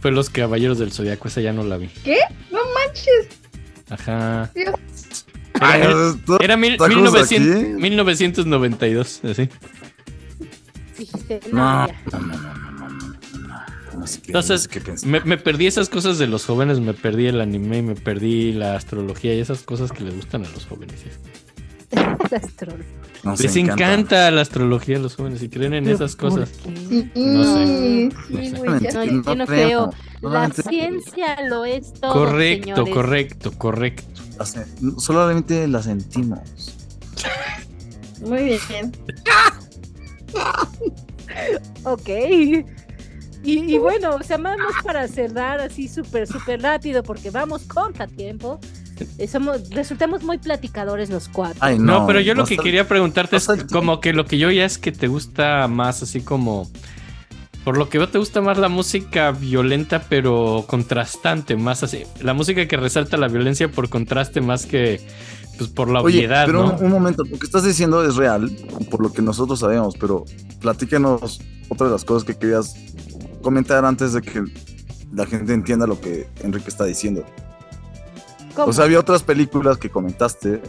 fue 0.00 0.10
Los 0.10 0.28
Caballeros 0.28 0.78
del 0.78 0.92
Zodiaco, 0.92 1.28
esa 1.28 1.40
ya 1.40 1.52
no 1.52 1.62
la 1.64 1.76
vi. 1.78 1.88
No 2.50 2.58
manches, 2.74 3.28
Ajá. 3.88 4.50
Dios. 4.54 4.74
Ay, 5.60 5.80
Era, 5.82 5.94
¿tú- 6.26 6.36
era 6.40 6.56
mil- 6.56 6.72
¿estás 6.72 6.88
1900 6.88 7.56
aquí? 7.62 7.68
1992, 7.80 9.20
así. 9.24 9.48
No, 11.52 11.86
No, 11.86 11.92
no, 12.12 12.18
no, 12.20 12.65
Entonces, 14.26 14.50
no 14.50 14.58
sé 14.58 14.68
qué 14.68 14.80
pensar. 14.80 15.08
Me, 15.08 15.20
me 15.20 15.36
perdí 15.38 15.66
esas 15.66 15.88
cosas 15.88 16.18
de 16.18 16.26
los 16.26 16.44
jóvenes, 16.46 16.80
me 16.80 16.94
perdí 16.94 17.26
el 17.26 17.40
anime, 17.40 17.82
me 17.82 17.94
perdí 17.94 18.52
la 18.52 18.76
astrología 18.76 19.34
y 19.34 19.40
esas 19.40 19.62
cosas 19.62 19.92
que 19.92 20.04
les 20.04 20.14
gustan 20.14 20.44
a 20.44 20.48
los 20.50 20.66
jóvenes. 20.66 21.00
Les 23.40 23.56
encanta. 23.56 24.30
la 24.30 24.40
astrología 24.42 24.96
a 24.98 25.00
los 25.00 25.16
jóvenes 25.16 25.42
y 25.42 25.48
creen 25.48 25.74
en 25.74 25.88
esas 25.88 26.14
¿por 26.14 26.30
cosas. 26.30 26.50
Sí, 26.50 27.10
No 27.16 27.44
sé, 27.44 27.66
sí, 27.66 28.08
no 28.30 28.40
sé. 28.42 28.50
güey, 28.58 28.80
ya 28.80 28.92
No, 28.92 29.02
sé. 29.02 29.10
yo 29.24 29.34
no 29.34 29.46
creo. 29.46 29.90
La 30.22 30.50
ciencia 30.50 31.42
lo 31.48 31.64
es 31.64 31.92
todo. 31.94 32.12
Correcto, 32.12 32.68
señores. 32.76 32.94
correcto, 32.94 33.52
correcto. 33.58 34.04
Solamente 34.98 35.66
la 35.66 35.82
sentimos. 35.82 36.38
Muy 38.20 38.44
bien. 38.44 38.92
Ok. 41.84 42.08
Y, 43.46 43.74
y 43.74 43.78
bueno, 43.78 44.16
o 44.16 44.22
sea, 44.24 44.38
vamos 44.38 44.72
para 44.84 45.06
cerrar 45.06 45.60
así 45.60 45.86
súper, 45.86 46.26
súper 46.26 46.60
rápido 46.62 47.02
porque 47.04 47.30
vamos 47.30 47.62
contra 47.62 48.08
tiempo. 48.08 48.58
Eh, 49.18 49.28
somos, 49.28 49.70
resultamos 49.70 50.22
muy 50.24 50.38
platicadores 50.38 51.10
los 51.10 51.28
cuatro. 51.28 51.58
Ay, 51.60 51.78
No, 51.78 52.00
no. 52.00 52.06
pero 52.06 52.18
yo 52.20 52.34
lo 52.34 52.44
que 52.44 52.56
quería 52.56 52.88
preguntarte 52.88 53.36
es 53.36 53.46
como 53.70 54.00
que 54.00 54.12
lo 54.12 54.24
que 54.24 54.38
yo 54.38 54.50
ya 54.50 54.64
es 54.64 54.78
que 54.78 54.90
te 54.90 55.06
gusta 55.06 55.68
más 55.68 56.02
así 56.02 56.20
como... 56.22 56.68
Por 57.64 57.78
lo 57.78 57.88
que 57.88 57.98
veo 57.98 58.08
te 58.08 58.18
gusta 58.18 58.40
más 58.40 58.58
la 58.58 58.68
música 58.68 59.32
violenta 59.32 60.04
pero 60.08 60.64
contrastante, 60.68 61.56
más 61.56 61.82
así. 61.82 62.04
La 62.20 62.32
música 62.32 62.66
que 62.66 62.76
resalta 62.76 63.16
la 63.16 63.26
violencia 63.28 63.68
por 63.68 63.88
contraste 63.88 64.40
más 64.40 64.66
que 64.66 65.00
pues 65.58 65.70
por 65.70 65.90
la 65.90 66.00
Oye, 66.00 66.18
obviedad, 66.18 66.46
pero 66.46 66.62
¿no? 66.64 66.76
un, 66.76 66.84
un 66.84 66.90
momento, 66.92 67.24
lo 67.24 67.38
que 67.38 67.46
estás 67.46 67.64
diciendo 67.64 68.04
es 68.04 68.16
real, 68.16 68.50
por 68.90 69.02
lo 69.02 69.12
que 69.12 69.22
nosotros 69.22 69.58
sabemos, 69.58 69.94
pero 69.98 70.24
platícanos 70.60 71.40
otra 71.68 71.86
de 71.86 71.92
las 71.92 72.04
cosas 72.04 72.24
que 72.24 72.36
querías 72.36 72.74
comentar 73.46 73.84
antes 73.84 74.12
de 74.12 74.22
que 74.22 74.42
la 75.14 75.24
gente 75.24 75.54
entienda 75.54 75.86
lo 75.86 76.00
que 76.00 76.28
Enrique 76.42 76.68
está 76.68 76.84
diciendo. 76.84 77.24
¿Cómo? 78.56 78.70
O 78.70 78.72
sea, 78.72 78.86
había 78.86 78.98
otras 78.98 79.22
películas 79.22 79.78
que 79.78 79.88
comentaste. 79.88 80.60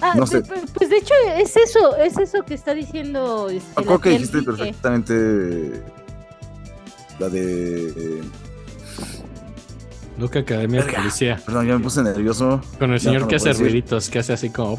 Ah, 0.00 0.14
no 0.14 0.28
sé. 0.28 0.42
Pues 0.42 0.90
de 0.90 0.98
hecho 0.98 1.12
es 1.36 1.56
eso, 1.56 1.96
es 1.96 2.16
eso 2.18 2.44
que 2.44 2.54
está 2.54 2.72
diciendo. 2.72 3.48
Este, 3.48 3.84
la 3.84 3.98
que 3.98 4.10
dijiste 4.10 4.38
Enrique. 4.38 4.56
perfectamente 4.56 5.82
la 7.18 7.28
de... 7.28 7.88
eh, 7.88 8.22
Nunca 10.16 10.38
Academia 10.38 10.84
de. 10.84 10.92
Policía. 10.92 11.42
Perdón, 11.44 11.66
ya 11.66 11.76
me 11.76 11.82
puse 11.82 12.00
nervioso. 12.00 12.60
Con 12.78 12.92
el 12.92 13.00
señor 13.00 13.22
no 13.22 13.28
que 13.28 13.34
hace 13.34 13.52
ruiditos, 13.54 14.08
que 14.08 14.20
hace 14.20 14.34
así 14.34 14.50
como... 14.50 14.78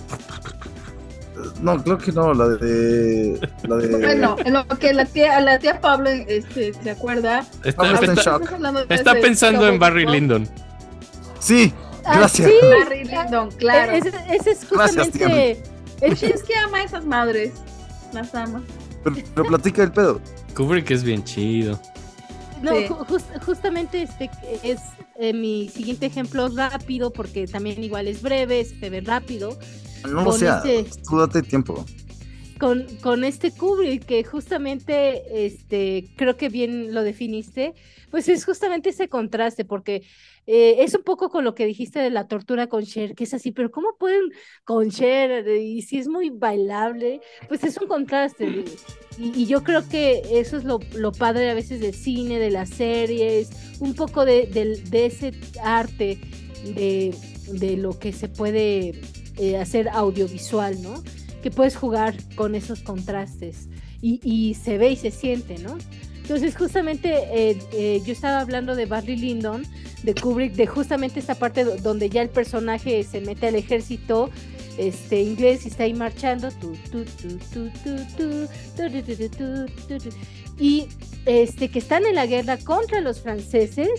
No, 1.65 1.83
creo 1.83 1.97
que 1.97 2.11
no, 2.11 2.33
la 2.33 2.47
de... 2.49 3.39
La 3.63 3.75
de... 3.77 3.87
Bueno, 3.87 4.35
en 4.45 4.53
lo 4.53 4.67
que 4.67 4.93
la 4.93 5.03
tía, 5.05 5.39
la 5.41 5.57
tía 5.57 5.81
Pablo 5.81 6.09
este, 6.09 6.73
se 6.73 6.91
acuerda. 6.91 7.43
Está, 7.63 7.87
en 7.89 8.15
shock. 8.15 8.49
Pensando 9.21 9.67
en 9.67 9.79
Barry. 9.79 10.05
Lyndon. 10.05 10.47
Sí, 11.39 11.73
Ah, 12.07 12.19
gracias. 12.19 12.49
sí, 12.51 12.55
Barry 12.83 13.03
Lyndon, 13.05 13.49
claro. 13.57 13.93
Ese, 13.93 14.09
ese 14.29 14.51
es 14.51 14.69
Gracias, 14.69 15.07
justamente. 15.07 15.63
Es 16.01 16.21
es 16.21 16.43
que 16.43 16.55
ama 16.55 16.77
a 16.77 16.83
esas 16.83 17.03
madres. 17.03 17.51
Las 18.13 18.35
ama. 18.35 18.61
Pero, 19.03 19.15
pero 19.33 19.47
platica 19.47 19.81
el 19.81 19.91
pedo. 19.91 20.21
Kubrick 20.55 20.91
es 20.91 21.03
bien 21.03 21.23
chido. 21.23 21.79
No, 22.61 22.71
Sí. 22.75 22.85
ju- 22.87 23.05
jus- 23.07 23.43
justamente 23.45 24.03
este 24.03 24.29
es 24.63 24.79
eh, 25.19 25.33
mi 25.33 25.67
siguiente 25.69 26.05
ejemplo 26.05 26.47
rápido, 26.55 27.11
porque 27.11 27.47
también 27.47 27.83
igual 27.83 28.07
es 28.07 28.21
breve, 28.21 28.63
se 28.65 28.89
ve 28.91 29.01
rápido. 29.01 29.57
No 30.07 30.21
lo 30.23 30.29
Con 30.31 30.39
sea, 30.39 30.61
este- 30.65 30.85
tú 31.07 31.17
date 31.19 31.41
tiempo. 31.41 31.85
Con, 32.59 32.85
con 33.01 33.25
este 33.25 33.51
Kubrick, 33.51 34.05
que 34.05 34.23
justamente 34.23 35.45
este, 35.45 36.09
creo 36.15 36.37
que 36.37 36.47
bien 36.47 36.93
lo 36.93 37.03
definiste, 37.03 37.73
pues 38.11 38.29
es 38.29 38.45
justamente 38.45 38.91
ese 38.91 39.09
contraste, 39.09 39.65
porque 39.65 40.03
eh, 40.47 40.77
es 40.79 40.95
un 40.95 41.03
poco 41.03 41.29
con 41.29 41.43
lo 41.43 41.53
que 41.53 41.65
dijiste 41.65 41.99
de 41.99 42.09
la 42.11 42.29
tortura 42.29 42.67
con 42.67 42.85
Cher, 42.85 43.13
que 43.13 43.25
es 43.25 43.33
así, 43.33 43.51
pero 43.51 43.71
¿cómo 43.71 43.97
pueden 43.99 44.21
con 44.63 44.89
Cher? 44.89 45.45
Y 45.49 45.81
si 45.81 45.97
es 45.97 46.07
muy 46.07 46.29
bailable, 46.29 47.19
pues 47.49 47.61
es 47.65 47.75
un 47.77 47.87
contraste. 47.89 48.63
Y, 49.17 49.41
y 49.41 49.45
yo 49.47 49.61
creo 49.65 49.85
que 49.89 50.21
eso 50.39 50.55
es 50.55 50.63
lo, 50.63 50.79
lo 50.95 51.11
padre 51.11 51.49
a 51.49 51.55
veces 51.55 51.81
del 51.81 51.93
cine, 51.93 52.39
de 52.39 52.51
las 52.51 52.69
series, 52.69 53.49
un 53.81 53.95
poco 53.95 54.23
de, 54.23 54.45
del- 54.47 54.89
de 54.89 55.07
ese 55.07 55.33
arte 55.61 56.21
de, 56.73 57.13
de 57.51 57.75
lo 57.75 57.99
que 57.99 58.13
se 58.13 58.29
puede 58.29 58.93
hacer 59.59 59.89
audiovisual, 59.89 60.81
¿no? 60.81 61.03
Que 61.41 61.51
puedes 61.51 61.75
jugar 61.75 62.15
con 62.35 62.55
esos 62.55 62.81
contrastes 62.81 63.67
y, 64.01 64.55
se 64.61 64.77
ve 64.77 64.91
y 64.91 64.95
se 64.95 65.11
siente, 65.11 65.57
¿no? 65.59 65.77
Entonces, 66.21 66.55
justamente 66.55 67.59
yo 68.05 68.11
estaba 68.11 68.39
hablando 68.39 68.75
de 68.75 68.85
Barry 68.85 69.15
Lyndon, 69.15 69.63
de 70.03 70.13
Kubrick, 70.15 70.53
de 70.53 70.67
justamente 70.67 71.19
esta 71.19 71.35
parte 71.35 71.63
donde 71.63 72.09
ya 72.09 72.21
el 72.21 72.29
personaje 72.29 73.03
se 73.03 73.21
mete 73.21 73.47
al 73.47 73.55
ejército 73.55 74.29
este, 74.77 75.21
inglés 75.21 75.65
y 75.65 75.69
está 75.69 75.83
ahí 75.83 75.93
marchando. 75.93 76.49
y 80.59 80.87
este, 81.25 81.69
que 81.69 81.79
están 81.79 82.05
en 82.05 82.15
la 82.15 82.25
guerra 82.25 82.57
contra 82.57 83.01
los 83.01 83.21
franceses. 83.21 83.89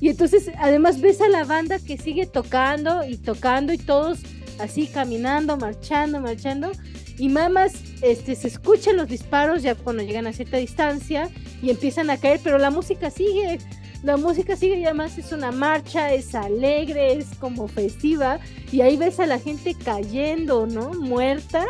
Y 0.00 0.08
entonces, 0.08 0.50
además, 0.58 1.00
ves 1.00 1.20
a 1.20 1.28
la 1.28 1.44
banda 1.44 1.78
que 1.78 1.98
sigue 1.98 2.26
tocando 2.26 3.04
y 3.04 3.18
tocando 3.18 3.72
y 3.72 3.78
todos 3.78 4.20
así 4.60 4.86
caminando, 4.86 5.56
marchando, 5.56 6.20
marchando. 6.20 6.72
Y 7.18 7.28
mamas, 7.28 7.74
este, 8.02 8.34
se 8.34 8.48
escuchan 8.48 8.96
los 8.96 9.08
disparos 9.08 9.62
ya 9.62 9.74
cuando 9.74 10.02
llegan 10.02 10.26
a 10.26 10.32
cierta 10.32 10.56
distancia 10.56 11.28
y 11.62 11.70
empiezan 11.70 12.08
a 12.10 12.16
caer, 12.16 12.40
pero 12.42 12.58
la 12.58 12.70
música 12.70 13.10
sigue. 13.10 13.58
La 14.02 14.16
música 14.16 14.56
sigue 14.56 14.78
y 14.78 14.84
además 14.84 15.18
es 15.18 15.30
una 15.32 15.52
marcha, 15.52 16.12
es 16.14 16.34
alegre, 16.34 17.18
es 17.18 17.26
como 17.38 17.68
festiva. 17.68 18.38
Y 18.72 18.80
ahí 18.80 18.96
ves 18.96 19.20
a 19.20 19.26
la 19.26 19.38
gente 19.38 19.74
cayendo, 19.74 20.66
¿no? 20.66 20.94
Muerta. 20.94 21.66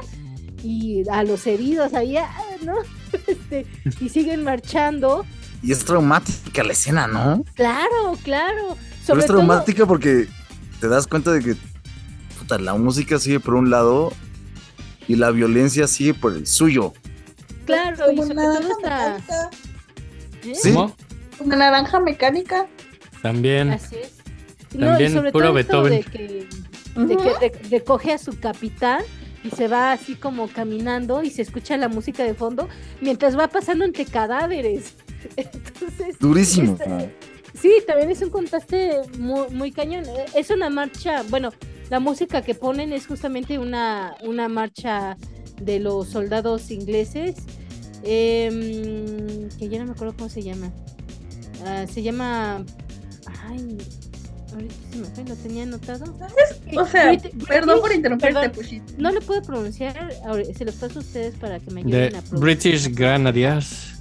Y 0.63 1.09
a 1.09 1.25
los 1.25 1.47
heridos 1.47 1.95
ahí, 1.95 2.17
ah, 2.17 2.31
¿no? 2.63 2.75
Este, 3.27 3.67
y 4.01 4.09
siguen 4.09 4.45
marchando. 4.45 5.25
Y 5.63 5.73
es 5.73 5.85
traumática 5.85 6.63
la 6.63 6.73
escena, 6.73 7.09
¿no? 7.09 7.45
Claro, 7.55 8.17
claro. 8.23 8.77
Pero 8.77 9.05
Sobre 9.05 9.21
es 9.21 9.27
todo, 9.27 9.39
traumática 9.39 9.87
porque 9.87 10.29
te 10.81 10.89
das 10.89 11.09
cuenta 11.09 11.33
de 11.33 11.41
que 11.43 11.57
puta, 12.51 12.63
la 12.63 12.75
música 12.75 13.19
sigue 13.19 13.41
por 13.41 13.55
un 13.55 13.71
lado 13.71 14.13
y 15.09 15.17
la 15.17 15.31
violencia 15.31 15.87
sigue 15.87 16.15
por 16.15 16.35
el 16.35 16.47
suyo. 16.47 16.93
claro, 17.67 18.11
y 18.13 18.17
Como 18.17 18.23
sobre 18.23 18.35
naranja 18.37 18.61
todo 18.61 18.71
está. 18.71 19.15
mecánica. 19.19 19.51
¿Eh? 20.45 20.55
Sí. 20.55 20.73
¿Cómo? 20.73 20.97
Una 21.41 21.57
naranja 21.57 22.01
mecánica. 22.01 22.67
También. 23.23 23.71
Así 23.71 23.97
es. 23.97 24.13
No, 24.75 24.87
y 24.87 24.89
También 24.91 25.13
sobre 25.13 25.33
puro 25.33 25.49
todo 25.49 25.59
esto 25.59 25.83
Beethoven. 25.83 26.47
de 26.97 27.07
que, 27.07 27.07
de 27.07 27.17
que 27.17 27.39
re- 27.39 27.69
recoge 27.71 28.13
a 28.13 28.19
su 28.19 28.39
capitán 28.39 29.03
y 29.43 29.51
se 29.51 29.69
va 29.69 29.93
así 29.93 30.15
como 30.15 30.49
caminando 30.49 31.23
y 31.23 31.31
se 31.31 31.43
escucha 31.43 31.77
la 31.77 31.89
música 31.89 32.23
de 32.25 32.35
fondo 32.35 32.69
mientras 33.01 33.39
va 33.39 33.49
pasando 33.49 33.85
entre 33.85 34.05
cadáveres. 34.05 34.95
Entonces, 35.37 36.19
Durísimo. 36.19 36.73
Esta- 36.81 37.11
sí, 37.61 37.73
también 37.87 38.11
es 38.11 38.23
un 38.23 38.31
contraste 38.31 38.93
muy, 39.19 39.49
muy 39.51 39.73
cañón. 39.73 40.05
Eh, 40.05 40.27
Es 40.35 40.51
una 40.51 40.71
marcha, 40.71 41.23
bueno, 41.29 41.53
la 41.91 42.01
música 42.01 42.43
que 42.43 42.55
ponen 42.55 42.93
es 42.93 43.07
justamente 43.07 43.59
una, 43.59 44.15
una 44.23 44.49
marcha 44.49 45.17
de 45.61 45.79
los 45.81 46.09
soldados 46.09 46.71
ingleses, 46.71 47.37
em, 48.05 49.49
que 49.59 49.69
ya 49.69 49.79
no 49.81 49.87
me 49.87 49.93
acuerdo 49.93 50.15
cómo 50.17 50.29
se 50.31 50.43
llama. 50.43 50.73
Ah, 51.65 51.87
se 51.93 52.03
llama... 52.03 52.65
Ay, 53.49 53.77
ahorita 54.53 54.75
se 54.91 54.97
me 54.99 55.05
fue, 55.07 55.25
lo 55.25 55.37
tenía 55.37 55.63
anotado. 55.65 56.05
O 56.77 56.87
sea, 56.87 57.13
Brit- 57.13 57.47
perdón 57.47 57.81
por 57.81 57.93
interrumpirte, 57.93 58.35
perdón, 58.35 58.53
Pushit. 58.53 58.83
no 58.99 59.13
lo 59.13 59.21
puedo 59.21 59.43
pronunciar, 59.43 60.11
ahora- 60.27 60.45
se 60.57 60.65
los 60.65 60.75
paso 60.77 60.99
a 61.01 61.03
ustedes 61.03 61.35
para 61.37 61.61
que 61.61 61.71
me 61.71 61.83
De 61.85 61.89
ayuden 62.05 62.17
a 62.17 62.23
pronunciar. 62.23 62.41
British 62.41 62.95
Grenadiers. 62.95 64.00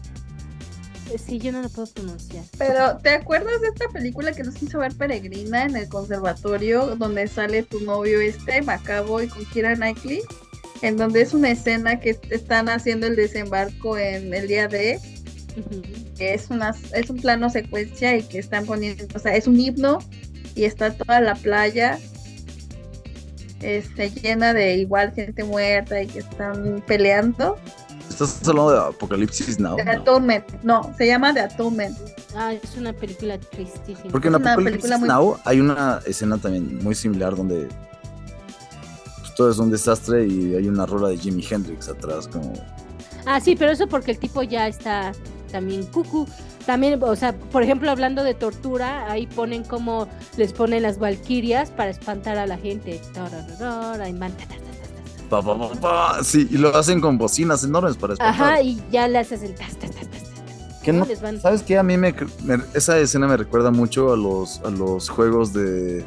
Sí, 1.18 1.40
yo 1.40 1.52
no 1.52 1.62
lo 1.62 1.70
puedo 1.70 1.88
pronunciar. 1.92 2.44
Pero, 2.58 2.98
¿te 2.98 3.10
acuerdas 3.10 3.62
de 3.62 3.68
esta 3.68 3.88
película 3.90 4.32
que 4.32 4.44
nos 4.44 4.62
hizo 4.62 4.80
ver 4.80 4.94
Peregrina 4.96 5.66
en 5.66 5.76
el 5.76 5.90
conservatorio, 5.90 6.96
donde 6.96 7.28
sale 7.28 7.64
tu 7.64 7.80
novio 7.82 8.22
este, 8.22 8.62
Macabo, 8.62 9.22
y 9.22 9.28
con 9.28 9.46
Kira 9.46 9.76
Knightley? 9.76 10.22
En 10.82 10.98
donde 10.98 11.22
es 11.22 11.34
una 11.34 11.52
escena 11.52 12.00
que 12.00 12.18
están 12.30 12.70
haciendo 12.70 13.08
el 13.08 13.16
desembarco 13.16 13.98
en 13.98 14.34
el 14.34 14.48
día 14.48 14.68
de, 14.68 15.00
que 16.18 16.34
es, 16.34 16.50
una, 16.50 16.76
es 16.94 17.10
un 17.10 17.18
plano 17.18 17.50
secuencia 17.50 18.16
y 18.16 18.24
que 18.24 18.40
están 18.40 18.66
poniendo, 18.66 19.06
o 19.14 19.20
sea, 19.20 19.36
es 19.36 19.48
un 19.48 19.60
himno 19.60 20.00
y 20.56 20.64
está 20.66 20.94
toda 20.94 21.20
la 21.22 21.36
playa 21.36 22.00
este, 23.62 24.10
llena 24.10 24.54
de 24.54 24.78
igual 24.78 25.12
gente 25.14 25.44
muerta 25.44 26.02
y 26.02 26.08
que 26.08 26.20
están 26.20 26.84
peleando. 26.88 27.58
¿Estás 28.22 28.48
hablando 28.50 28.72
de 28.72 28.80
Apocalipsis 28.80 29.60
Now? 29.60 29.76
The 29.78 29.86
No. 29.86 29.92
Atonement, 29.92 30.46
no, 30.64 30.94
se 30.98 31.08
llama 31.08 31.34
The 31.34 31.42
Atonement. 31.42 31.98
Ah, 32.36 32.54
es 32.54 32.76
una 32.78 32.94
película 32.94 33.38
tristísima. 33.40 34.12
Porque 34.12 34.28
en 34.28 34.36
Es 34.36 34.40
una 34.42 34.52
Apocalipsis 34.54 34.82
película 34.92 34.98
muy- 34.98 35.08
Now 35.10 35.40
hay 35.46 35.60
una 35.60 36.00
escena 36.06 36.38
también 36.38 36.84
muy 36.84 36.96
similar 36.96 37.36
donde 37.36 37.68
pues, 39.20 39.36
todo 39.36 39.52
es 39.52 39.58
un 39.58 39.70
desastre 39.72 40.26
y 40.28 40.56
hay 40.56 40.68
una 40.68 40.86
rola 40.86 41.10
de 41.10 41.18
Jimi 41.18 41.46
Hendrix 41.50 41.88
atrás 41.90 42.28
como... 42.28 42.54
Ah, 43.26 43.40
sí, 43.40 43.56
pero 43.56 43.72
eso 43.72 43.88
porque 43.88 44.12
el 44.12 44.20
tipo 44.20 44.44
ya 44.44 44.68
está 44.68 45.12
también 45.52 45.86
cucu. 45.86 46.28
También, 46.66 47.02
o 47.02 47.16
sea, 47.16 47.34
por 47.34 47.64
ejemplo, 47.64 47.90
hablando 47.90 48.24
de 48.24 48.34
tortura, 48.36 49.10
ahí 49.12 49.26
ponen 49.28 49.64
como 49.64 50.08
les 50.38 50.54
ponen 50.54 50.84
las 50.84 51.00
valquirias 51.00 51.72
para 51.72 51.90
espantar 51.90 52.38
a 52.38 52.46
la 52.46 52.58
gente. 52.58 53.02
Man- 54.16 54.34
pa, 55.30 55.42
pa, 55.42 55.58
pa, 55.58 55.70
pa. 55.80 56.24
Sí, 56.24 56.48
y 56.50 56.58
lo 56.58 56.76
hacen 56.76 57.00
con 57.02 57.18
bocinas 57.18 57.64
enormes 57.64 57.96
para 57.98 58.14
espantar. 58.14 58.42
Ajá, 58.54 58.62
y 58.62 58.82
ya 58.92 59.08
le 59.08 59.20
haces 59.20 59.42
el 59.44 59.56
tas, 59.56 59.78
tas, 59.78 59.92
tas, 59.92 60.10
tas. 60.10 60.24
Que 60.84 60.94
no- 60.94 61.06
les 61.06 61.22
van- 61.22 61.40
¿Sabes 61.42 61.62
qué? 61.64 61.78
A 61.78 61.84
mí 61.84 61.98
me, 61.98 62.14
me- 62.44 62.64
esa 62.74 62.98
escena 63.00 63.28
me 63.28 63.38
recuerda 63.38 63.70
mucho 63.72 64.12
a 64.14 64.18
los, 64.18 64.60
a 64.66 64.70
los 64.70 65.10
juegos 65.10 65.54
de... 65.54 66.04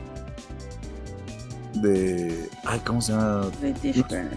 de... 1.75 2.49
Ay, 2.65 2.81
¿cómo 2.85 3.01
se 3.01 3.13
llama? 3.13 3.43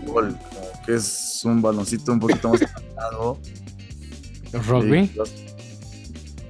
Fútbol, 0.03 0.37
como 0.37 0.83
que 0.85 0.95
es 0.95 1.41
un 1.45 1.61
baloncito 1.61 2.11
un 2.11 2.19
poquito 2.19 2.49
más 2.49 2.59
pesado. 2.59 3.39
Rugby. 4.67 5.11
Los- 5.15 5.33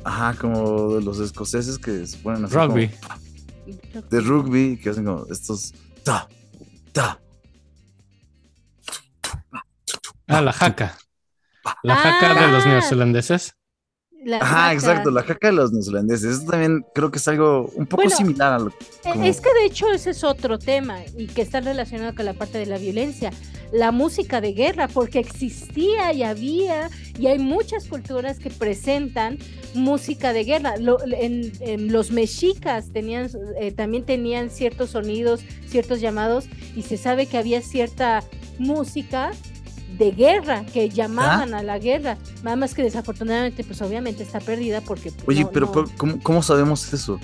Ajá, 0.03 0.35
como 0.39 0.95
de 0.95 1.01
los 1.01 1.19
escoceses 1.19 1.79
que 1.79 2.05
se 2.05 2.17
ponen 2.17 2.45
así. 2.45 2.53
como- 2.53 2.67
Rugby. 2.67 2.91
de 4.11 4.19
rugby, 4.21 4.77
que 4.77 4.89
hacen 4.91 5.05
como 5.05 5.25
estos. 5.31 5.73
Ta, 6.03 6.27
ta. 6.91 7.19
Ah, 10.27 10.41
la 10.41 10.53
jaca. 10.53 10.97
La 11.83 11.95
jaca 11.95 12.33
de 12.45 12.51
los 12.51 12.65
Ah. 12.65 12.69
neozelandeses. 12.69 13.53
La 14.23 14.37
Ajá, 14.37 14.47
jaca. 14.47 14.73
exacto, 14.73 15.11
la 15.11 15.21
jaca 15.21 15.47
de 15.49 15.53
los 15.53 15.71
neozelandeses. 15.71 16.37
Eso 16.39 16.49
también 16.49 16.83
creo 16.95 17.11
que 17.11 17.19
es 17.19 17.27
algo 17.27 17.69
un 17.75 17.85
poco 17.85 18.01
Bueno, 18.03 18.15
similar 18.17 18.53
a 18.53 18.59
lo 18.59 18.69
Eh, 18.69 18.73
como- 19.03 19.23
Es 19.23 19.39
que 19.39 19.53
de 19.53 19.65
hecho 19.65 19.91
ese 19.91 20.09
es 20.11 20.23
otro 20.23 20.57
tema 20.57 20.97
y 21.15 21.27
que 21.27 21.43
está 21.43 21.59
relacionado 21.61 22.15
con 22.15 22.25
la 22.25 22.33
parte 22.33 22.57
de 22.57 22.65
la 22.65 22.79
violencia, 22.79 23.31
la 23.71 23.91
música 23.91 24.41
de 24.41 24.53
guerra, 24.53 24.87
porque 24.87 25.19
existía 25.19 26.11
y 26.11 26.23
había 26.23 26.89
y 27.19 27.27
hay 27.27 27.37
muchas 27.37 27.85
culturas 27.85 28.39
que 28.39 28.49
presentan 28.49 29.37
música 29.75 30.33
de 30.33 30.43
guerra. 30.43 30.77
Lo- 30.77 31.03
en, 31.05 31.51
en 31.59 31.91
los 31.93 32.09
mexicas 32.09 32.91
tenían 32.91 33.29
eh, 33.59 33.71
también 33.73 34.05
tenían 34.05 34.49
ciertos 34.49 34.89
sonidos, 34.91 35.41
ciertos 35.67 36.01
llamados 36.01 36.45
y 36.75 36.81
se 36.81 36.97
sabe 36.97 37.27
que 37.27 37.37
había 37.37 37.61
cierta 37.61 38.23
música 38.57 39.31
de 39.97 40.11
guerra 40.11 40.65
que 40.71 40.89
llamaban 40.89 41.53
a 41.53 41.63
la 41.63 41.79
guerra, 41.79 42.17
nada 42.43 42.55
más 42.55 42.73
que 42.73 42.83
desafortunadamente 42.83 43.63
pues 43.63 43.81
obviamente 43.81 44.23
está 44.23 44.39
perdida 44.39 44.81
porque 44.81 45.11
pues, 45.11 45.27
Oye, 45.27 45.41
no- 45.43 45.51
pero 45.51 45.71
no- 45.73 45.85
¿cómo, 45.97 46.19
cómo 46.21 46.43
sabemos 46.43 46.93
eso? 46.93 47.19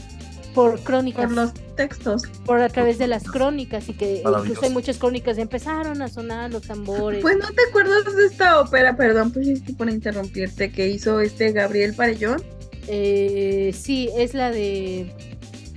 por 0.53 0.81
crónicas. 0.81 1.27
Por 1.27 1.33
los 1.33 1.53
textos. 1.77 2.23
por 2.45 2.59
a 2.61 2.67
través 2.67 2.97
de 2.97 3.07
las 3.07 3.23
crónicas 3.23 3.87
y 3.87 3.93
que 3.93 4.21
incluso 4.21 4.65
hay 4.65 4.69
muchas 4.69 4.97
crónicas. 4.97 5.37
Empezaron 5.37 6.01
a 6.01 6.09
sonar 6.09 6.51
los 6.51 6.63
tambores. 6.63 7.21
Pues 7.21 7.37
no 7.37 7.47
te 7.47 7.61
acuerdas 7.69 8.03
de 8.13 8.25
esta 8.25 8.59
ópera, 8.59 8.97
perdón, 8.97 9.31
pues 9.31 9.47
es 9.47 9.61
que 9.61 9.71
por 9.71 9.89
interrumpirte, 9.89 10.69
que 10.73 10.89
hizo 10.89 11.21
este 11.21 11.53
Gabriel 11.53 11.93
Parellón, 11.95 12.43
Eh, 12.87 13.73
sí, 13.79 14.09
es 14.17 14.33
la 14.33 14.51
de 14.51 15.13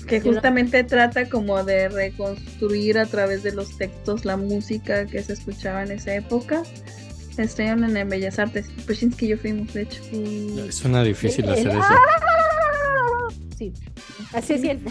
que 0.04 0.20
justamente 0.20 0.84
trata 0.84 1.28
como 1.28 1.62
de 1.64 1.88
reconstruir 1.88 2.98
a 2.98 3.06
través 3.06 3.42
de 3.42 3.52
los 3.52 3.76
textos 3.76 4.24
la 4.24 4.36
música 4.36 5.06
que 5.06 5.22
se 5.22 5.32
escuchaba 5.34 5.82
en 5.82 5.92
esa 5.92 6.14
época. 6.14 6.62
Estuvieron 7.36 7.96
en 7.96 8.08
Bellas 8.08 8.38
Artes. 8.38 8.68
Pushinsky 8.86 9.26
y 9.26 9.28
yo 9.30 9.38
fuimos, 9.38 9.72
de 9.74 9.82
hecho. 9.82 10.02
mm, 10.12 10.70
Suena 10.70 11.02
difícil 11.02 11.48
hacer 11.48 11.68
eso. 11.68 11.80
¡Ah! 11.82 11.96
Sí, 13.58 13.72
así 14.32 14.54
es. 14.54 14.60
siente. 14.60 14.90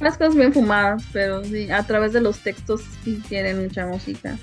Unas 0.00 0.16
cosas 0.18 0.34
bien 0.34 0.52
fumadas, 0.52 1.02
pero 1.12 1.44
sí, 1.44 1.70
a 1.70 1.82
través 1.84 2.12
de 2.12 2.20
los 2.20 2.38
textos 2.40 2.82
sí 3.04 3.22
tienen 3.28 3.62
mucha 3.62 3.86
música. 3.86 4.36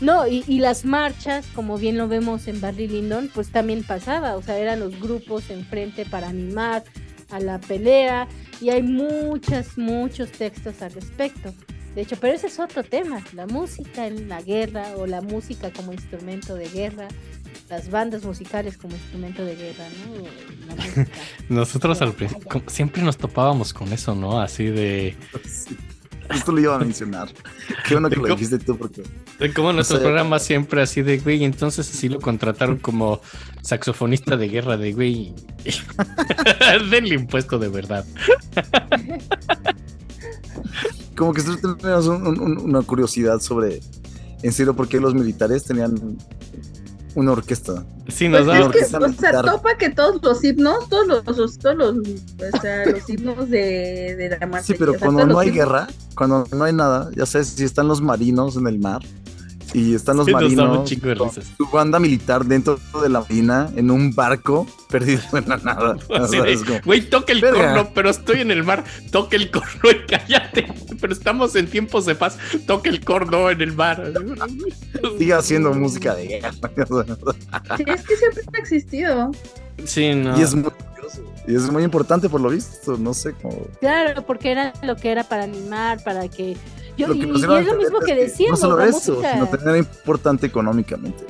No, 0.00 0.26
y, 0.26 0.44
y 0.46 0.58
las 0.58 0.84
marchas, 0.84 1.46
como 1.54 1.78
bien 1.78 1.96
lo 1.96 2.08
vemos 2.08 2.46
en 2.48 2.60
Barry 2.60 2.88
Lyndon, 2.88 3.30
pues 3.32 3.50
también 3.50 3.82
pasaba, 3.84 4.36
o 4.36 4.42
sea, 4.42 4.58
eran 4.58 4.80
los 4.80 5.00
grupos 5.00 5.50
enfrente 5.50 6.04
para 6.04 6.28
animar 6.28 6.84
a 7.30 7.40
la 7.40 7.58
pelea, 7.60 8.28
y 8.60 8.70
hay 8.70 8.82
muchas, 8.82 9.76
muchos 9.78 10.30
textos 10.32 10.82
al 10.82 10.92
respecto. 10.92 11.52
De 11.94 12.02
hecho, 12.02 12.16
pero 12.20 12.34
ese 12.34 12.48
es 12.48 12.58
otro 12.58 12.82
tema, 12.82 13.22
la 13.34 13.46
música 13.46 14.06
en 14.06 14.28
la 14.28 14.42
guerra 14.42 14.94
o 14.96 15.06
la 15.06 15.20
música 15.20 15.72
como 15.72 15.92
instrumento 15.92 16.56
de 16.56 16.68
guerra, 16.68 17.06
las 17.70 17.88
bandas 17.88 18.24
musicales 18.24 18.76
como 18.76 18.94
instrumento 18.94 19.44
de 19.44 19.54
guerra, 19.54 19.84
¿no? 19.88 21.04
Nosotros 21.48 22.02
al 22.02 22.12
principio 22.12 22.62
siempre 22.66 23.02
nos 23.02 23.16
topábamos 23.16 23.72
con 23.72 23.92
eso, 23.92 24.14
¿no? 24.14 24.40
Así 24.40 24.66
de, 24.66 25.16
Sí. 25.44 25.76
Justo 26.30 26.52
lo 26.52 26.60
iba 26.60 26.76
a 26.76 26.78
mencionar. 26.78 27.28
Qué 27.86 27.94
bueno 27.94 28.08
que 28.10 28.16
lo 28.16 28.26
dijiste 28.28 28.58
tú, 28.58 28.76
porque 28.78 29.02
de 29.38 29.52
cómo 29.52 29.72
nuestros 29.72 29.98
sé. 29.98 30.04
programas 30.04 30.44
siempre 30.44 30.80
así 30.82 31.02
de, 31.02 31.18
güey, 31.18 31.44
entonces 31.44 31.86
sí 31.86 32.08
lo 32.08 32.20
contrataron 32.20 32.78
como 32.78 33.20
saxofonista 33.62 34.36
de 34.36 34.48
guerra 34.48 34.76
de, 34.76 34.92
güey, 34.92 35.34
denle 36.90 37.14
impuesto 37.16 37.58
de 37.58 37.68
verdad. 37.68 38.04
como 41.16 41.32
que 41.32 41.42
nosotros 41.42 41.78
tenemos 41.78 42.06
un- 42.06 42.26
un- 42.26 42.40
un- 42.40 42.58
una 42.58 42.82
curiosidad 42.82 43.40
sobre, 43.40 43.80
en 44.42 44.52
serio, 44.52 44.74
por 44.74 44.88
qué 44.88 44.98
los 45.00 45.14
militares 45.14 45.64
tenían 45.64 45.94
una 47.14 47.32
orquesta. 47.32 47.84
Sí, 48.08 48.28
nos 48.28 48.42
Pues 48.42 48.46
da... 48.46 48.54
es 48.54 48.58
que, 48.60 48.66
orquesta 48.66 48.98
o 48.98 49.12
sea, 49.12 49.42
topa 49.42 49.76
que 49.78 49.90
todos 49.90 50.22
los 50.22 50.42
himnos, 50.44 50.88
todos 50.88 51.06
los, 51.06 51.36
los- 51.36 51.58
todos 51.58 51.76
los, 51.76 51.96
o 51.96 52.60
sea, 52.60 52.86
los 52.86 53.08
himnos 53.08 53.48
de, 53.50 54.16
de 54.16 54.36
la 54.38 54.46
marcha. 54.46 54.66
Sí, 54.66 54.74
pero 54.78 54.92
o 54.92 54.94
sea, 54.98 55.06
cuando 55.06 55.26
no 55.26 55.38
hay 55.38 55.48
himnos- 55.48 55.54
guerra, 55.54 55.86
cuando 56.16 56.46
no 56.52 56.64
hay 56.64 56.72
nada, 56.72 57.10
ya 57.16 57.24
sabes, 57.26 57.48
si 57.48 57.64
están 57.64 57.88
los 57.88 58.00
marinos 58.00 58.56
en 58.56 58.66
el 58.66 58.78
mar 58.78 59.02
y 59.74 59.94
están 59.94 60.16
los 60.16 60.26
Sí, 60.26 60.32
nos 60.32 60.40
da 60.40 60.46
un 60.46 60.56
marinos 60.56 61.18
con 61.18 61.30
su 61.32 61.70
banda 61.70 61.98
militar 61.98 62.44
dentro 62.44 62.78
de 63.02 63.08
la 63.08 63.20
marina 63.20 63.68
en 63.76 63.90
un 63.90 64.14
barco 64.14 64.66
perdido 64.88 65.20
en 65.32 65.48
la 65.48 65.56
nada. 65.58 65.96
Güey, 66.84 67.10
toca 67.10 67.32
el 67.32 67.40
Verga. 67.40 67.74
corno, 67.74 67.90
pero 67.94 68.10
estoy 68.10 68.40
en 68.40 68.50
el 68.52 68.62
mar. 68.62 68.84
Toca 69.10 69.36
el 69.36 69.50
corno 69.50 69.90
y 69.90 70.06
cállate. 70.06 70.72
Pero 71.00 71.12
estamos 71.12 71.56
en 71.56 71.66
tiempos 71.66 72.06
de 72.06 72.14
paz. 72.14 72.38
Toca 72.66 72.88
el 72.88 73.04
corno 73.04 73.50
en 73.50 73.60
el 73.60 73.72
mar. 73.72 74.12
sigue 75.18 75.34
haciendo 75.34 75.74
música 75.74 76.14
de 76.14 76.28
guerra. 76.28 76.52
Sí, 76.52 77.84
es 77.86 78.02
que 78.06 78.16
siempre 78.16 78.44
ha 78.54 78.58
existido. 78.58 79.30
Sí, 79.84 80.14
no. 80.14 80.38
Y 80.38 80.42
es 80.42 80.54
muy 80.54 80.70
curioso. 80.70 81.22
Y 81.48 81.56
es 81.56 81.70
muy 81.70 81.82
importante 81.82 82.28
por 82.28 82.40
lo 82.40 82.50
visto, 82.50 82.96
no 82.96 83.12
sé 83.12 83.34
cómo. 83.42 83.66
Claro, 83.80 84.24
porque 84.24 84.52
era 84.52 84.72
lo 84.82 84.96
que 84.96 85.10
era 85.10 85.24
para 85.24 85.44
animar, 85.44 86.02
para 86.04 86.28
que... 86.28 86.56
Yo, 86.96 87.08
Lo 87.08 87.14
y, 87.14 87.20
que 87.20 87.26
y 87.26 87.28
nos 87.28 87.42
es 87.42 87.66
lo 87.66 87.76
mismo 87.76 87.98
que 88.00 88.14
decíamos, 88.14 88.60
No 88.62 88.68
solo 88.68 88.78
la 88.84 88.90
eso, 88.90 89.12
música... 89.14 89.32
sino 89.32 89.46
también 89.48 89.68
era 89.70 89.78
importante 89.78 90.46
económicamente. 90.46 91.24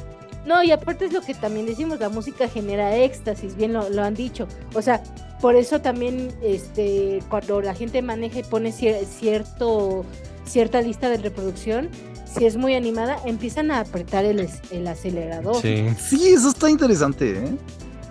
No, 0.47 0.63
y 0.63 0.71
aparte 0.73 1.07
es 1.07 1.13
lo 1.13 1.23
que 1.23 1.33
también 1.35 1.65
decimos, 1.65 1.99
la 2.01 2.11
música 2.11 2.49
genera 2.49 2.95
éxtasis, 2.97 3.57
bien 3.57 3.73
lo, 3.73 3.89
lo 3.89 4.03
han 4.03 4.15
dicho. 4.15 4.47
O 4.75 4.83
sea, 4.83 5.03
por 5.41 5.57
eso 5.57 5.81
también 5.81 6.29
este 6.43 7.21
cuando 7.31 7.63
la 7.63 7.75
gente 7.75 8.03
maneja 8.03 8.41
y 8.41 8.43
pone 8.43 8.71
cier- 8.71 9.05
cierto 9.07 10.05
cierta 10.45 10.83
lista 10.83 11.09
de 11.09 11.17
reproducción, 11.17 11.89
si 12.27 12.45
es 12.45 12.57
muy 12.59 12.75
animada, 12.75 13.17
empiezan 13.25 13.71
a 13.71 13.81
apretar 13.81 14.27
el, 14.27 14.47
el 14.71 14.87
acelerador. 14.87 15.63
Sí. 15.63 15.87
Sí, 15.99 16.29
eso 16.29 16.51
está 16.51 16.69
interesante, 16.69 17.39
¿eh? 17.39 17.57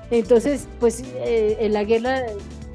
Entonces, 0.10 0.68
pues 0.80 1.04
eh, 1.18 1.58
en 1.60 1.74
la 1.74 1.84
guerra 1.84 2.24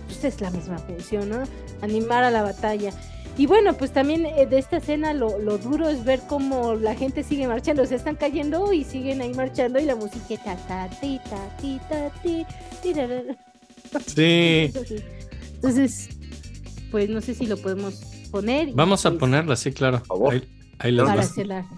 pues, 0.06 0.24
es 0.24 0.40
la 0.40 0.50
misma 0.50 0.78
función, 0.78 1.28
¿no? 1.30 1.42
Animar 1.82 2.22
a 2.22 2.30
la 2.30 2.42
batalla. 2.42 2.92
Y 3.39 3.47
bueno, 3.47 3.74
pues 3.74 3.93
también 3.93 4.27
eh, 4.27 4.47
de 4.47 4.59
esta 4.59 4.78
escena 4.78 5.15
lo, 5.15 5.39
lo 5.39 5.59
duro 5.59 5.89
es 5.89 6.05
ver 6.05 6.20
cómo 6.28 6.74
la 6.74 6.97
gente 6.97 7.23
sigue 7.23 7.47
marchando, 7.47 7.86
se 7.86 7.94
están 7.94 8.16
cayendo 8.16 8.73
y 8.73 8.82
siguen 8.82 9.20
ahí 9.20 9.32
marchando 9.32 9.78
y 9.78 9.85
la 9.85 9.94
música 9.94 10.56
ta 10.66 10.90
ti 11.01 11.20
ta 11.31 11.56
ti 11.56 11.81
ta 11.89 12.10
ti 12.20 12.44
ti, 12.82 12.93
ra, 12.93 13.06
ra, 13.06 13.23
ra. 13.23 13.36
Sí. 14.06 14.73
Entonces, 15.55 16.09
pues 16.90 17.09
no 17.09 17.20
sé 17.20 17.35
si 17.35 17.47
lo 17.47 17.56
podemos 17.56 17.94
poner. 18.32 18.70
y, 18.70 18.73
Vamos 18.73 19.06
a 19.06 19.10
pues, 19.10 19.20
ponerla, 19.20 19.55
sí, 19.56 19.73
claro. 19.73 20.01
favor. 20.05 20.35
Ahí, 20.35 20.48
ahí 20.81 20.93
las 20.93 21.06
para 21.06 21.16
vas. 21.20 21.31
hacerla. 21.31 21.69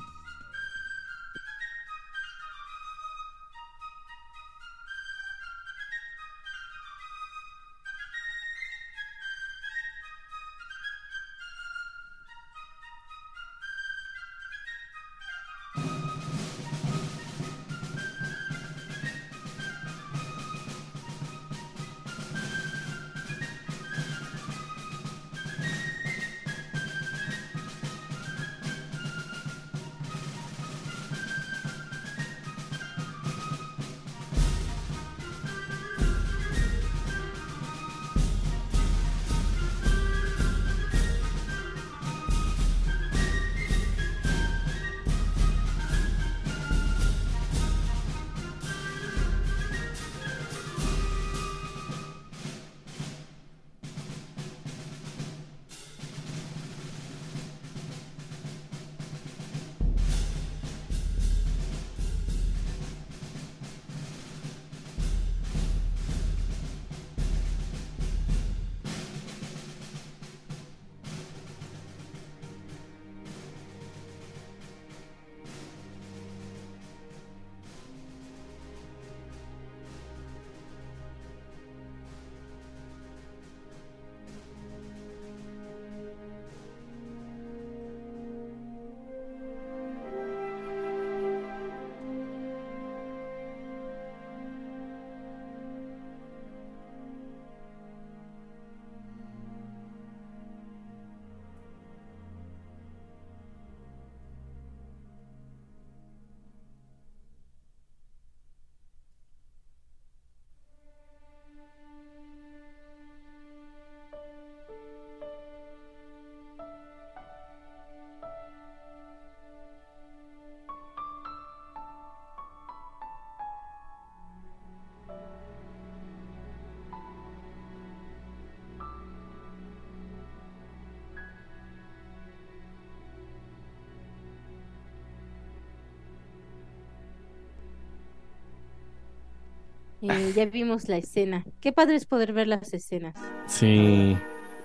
Eh, 140.03 140.33
ya 140.35 140.47
vimos 140.47 140.89
la 140.89 140.97
escena. 140.97 141.45
Qué 141.61 141.73
padre 141.73 141.97
es 141.97 142.07
poder 142.07 142.33
ver 142.33 142.49
las 142.49 142.73
escenas. 142.73 143.15
Sí. 143.47 144.17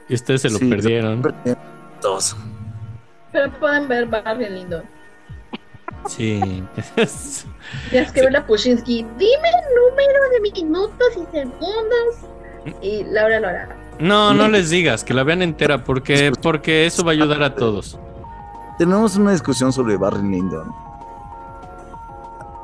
Y 0.07 0.14
ustedes 0.14 0.41
se 0.44 0.49
lo 0.49 0.60
Sí, 0.60 0.66
perdieron. 0.66 1.22
Dos. 2.02 2.36
Pero 3.32 3.52
pueden 3.60 3.88
ver 3.88 4.06
Barry 4.06 4.49
Lindo. 4.49 4.84
Sí. 6.07 6.64
Tienes 7.90 8.12
que 8.12 8.22
ver 8.22 8.38
a 8.38 8.45
Pushinsky. 8.45 9.03
Dime 9.18 9.49
el 9.49 9.76
número 9.76 10.30
de 10.32 10.52
minutos 10.52 11.07
y 11.14 11.32
segundos. 11.32 12.80
Y 12.82 13.03
Laura 13.06 13.40
lo 13.40 13.48
hará. 13.48 13.76
No, 13.99 14.34
no 14.34 14.48
les 14.48 14.70
digas 14.70 15.03
que 15.03 15.14
la 15.14 15.24
vean 15.24 15.41
entera 15.41 15.84
porque, 15.84 16.32
porque 16.41 16.86
eso 16.86 17.03
va 17.03 17.12
a 17.12 17.14
ayudar 17.14 17.44
a 17.44 17.56
todos. 17.56 17.98
Tenemos 18.78 19.16
una 19.16 19.32
discusión 19.32 19.72
sobre 19.72 19.98
Barry 19.98 20.22
Lyndon. 20.22 20.72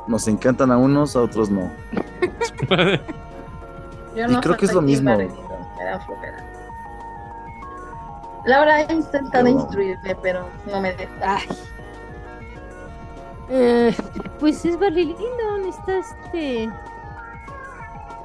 Nos 0.08 0.28
encantan 0.28 0.72
a 0.72 0.78
unos, 0.78 1.16
a 1.16 1.22
otros 1.22 1.50
no. 1.50 1.72
Yo 4.16 4.26
Y 4.30 4.36
creo 4.42 4.58
que 4.58 4.66
es 4.66 4.74
lo 4.74 4.82
mismo. 4.82 5.16
Me 5.18 5.84
da 5.86 6.00
flojera. 6.06 6.44
Laura 8.46 8.76
ha 8.76 8.92
intentado 8.94 9.44
No. 9.46 9.50
instruirme, 9.52 10.16
pero 10.16 10.48
no 10.72 10.82
me 10.82 10.94
deja. 10.94 11.12
Ay. 11.24 11.48
Eh, 13.50 13.96
pues 14.40 14.64
es 14.66 14.80
Barry 14.80 15.06
Lyndon, 15.06 15.66
está 15.68 15.98
este. 16.00 16.70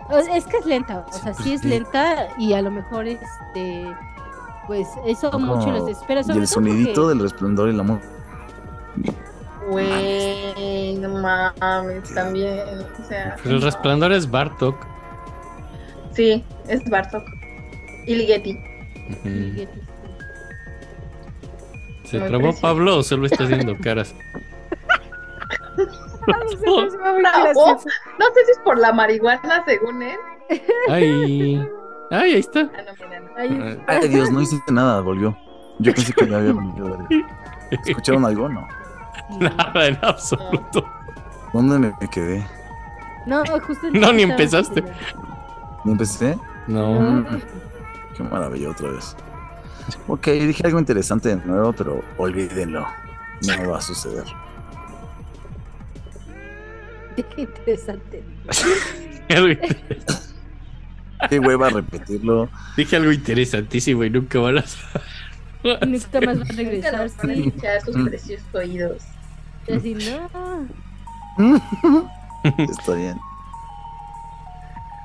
o 0.09 0.21
sea, 0.23 0.37
es 0.37 0.47
que 0.47 0.59
es 0.59 0.67
lenta, 0.67 1.05
o 1.09 1.13
sea, 1.13 1.35
sí 1.35 1.53
es 1.55 1.65
lenta 1.65 2.29
y 2.39 2.53
a 2.53 2.63
lo 2.63 2.71
mejor 2.71 3.07
este. 3.07 3.93
Pues 4.67 4.89
eso 5.05 5.31
mucho 5.39 5.71
los 5.71 5.87
desespera. 5.87 6.23
Y 6.27 6.39
el 6.39 6.49
sonidito 6.49 7.09
del 7.09 7.21
resplandor 7.21 7.69
y 7.69 7.73
el 7.73 7.81
amor. 7.81 8.01
Güey, 9.69 10.36
no 10.57 11.09
mames, 11.09 12.15
también. 12.15 12.61
O 13.01 13.05
sea, 13.09 13.37
Pero 13.43 13.57
el 13.57 13.63
resplandor 13.63 14.13
es 14.13 14.31
Bartok. 14.31 14.77
sí, 16.13 16.45
es 16.69 16.89
Bartok. 16.89 17.25
Y 18.07 18.15
Ligeti. 18.15 18.59
¿Se 22.05 22.19
Muy 22.19 22.29
trabó 22.29 22.43
precioso. 22.45 22.61
Pablo 22.63 22.97
o 22.99 23.03
solo 23.03 23.27
está 23.27 23.45
haciendo 23.45 23.77
caras? 23.83 24.15
No, 26.27 26.81
no 26.83 26.91
sé 28.35 28.45
si 28.47 28.51
es 28.51 28.59
por 28.65 28.79
la 28.79 28.93
marihuana, 28.93 29.63
según 29.65 30.03
él. 30.03 30.17
Ay. 30.89 31.65
Ay, 32.11 32.33
ahí 32.35 32.41
está. 32.41 32.69
Ah, 32.77 32.83
no, 32.85 32.93
mira, 33.07 33.21
no. 33.21 33.29
Ay, 33.37 33.79
Ay, 33.87 34.09
Dios, 34.09 34.33
no 34.33 34.41
hice 34.41 34.57
nada, 34.73 35.01
volvió. 35.03 35.37
Yo 35.79 35.95
pensé 35.95 36.13
que 36.13 36.27
ya 36.29 36.39
había 36.39 36.53
venido. 36.53 36.99
¿Escucharon 37.87 38.25
algo? 38.25 38.49
No. 38.49 38.67
Nada 39.41 39.87
en 39.87 39.99
absoluto. 40.03 40.87
¿Dónde 41.53 41.79
me 42.01 42.09
quedé? 42.11 42.47
No, 43.27 43.43
justo. 43.61 43.89
No, 43.93 44.13
ni 44.13 44.23
empezaste. 44.23 44.83
¿Me 45.85 45.93
empecé? 45.93 46.37
No. 46.67 47.25
Qué 48.17 48.23
maravilla 48.23 48.71
otra 48.71 48.91
vez. 48.91 49.17
Ok, 50.09 50.27
dije 50.29 50.67
algo 50.67 50.79
interesante 50.79 51.29
de 51.29 51.37
nuevo, 51.45 51.73
pero 51.73 52.03
olvídenlo. 52.19 52.87
No 53.47 53.71
va 53.71 53.79
a 53.79 53.81
suceder. 53.83 54.25
Qué 57.17 57.25
interesante. 57.43 58.23
Qué 61.31 61.39
hueva 61.39 61.71
repetirlo. 61.71 62.49
Dije 62.77 62.97
algo 62.97 63.13
interesantísimo 63.13 64.05
y 64.05 64.11
nunca 64.11 64.39
van 64.39 64.59
a 64.59 64.65
Nunca 65.87 66.21
más 66.21 66.29
va 66.29 66.31
a 66.31 66.35
Nunca 66.35 66.53
regresar. 66.57 67.03
nos 67.03 67.17
van 67.17 67.31
a 67.31 67.35
Sí. 67.35 67.53
sus 67.85 68.09
preciosos 68.09 68.47
oídos. 68.55 69.03
Y 69.69 69.73
así, 69.75 69.95
no. 71.39 71.61
Está 72.69 72.95
bien. 72.95 73.19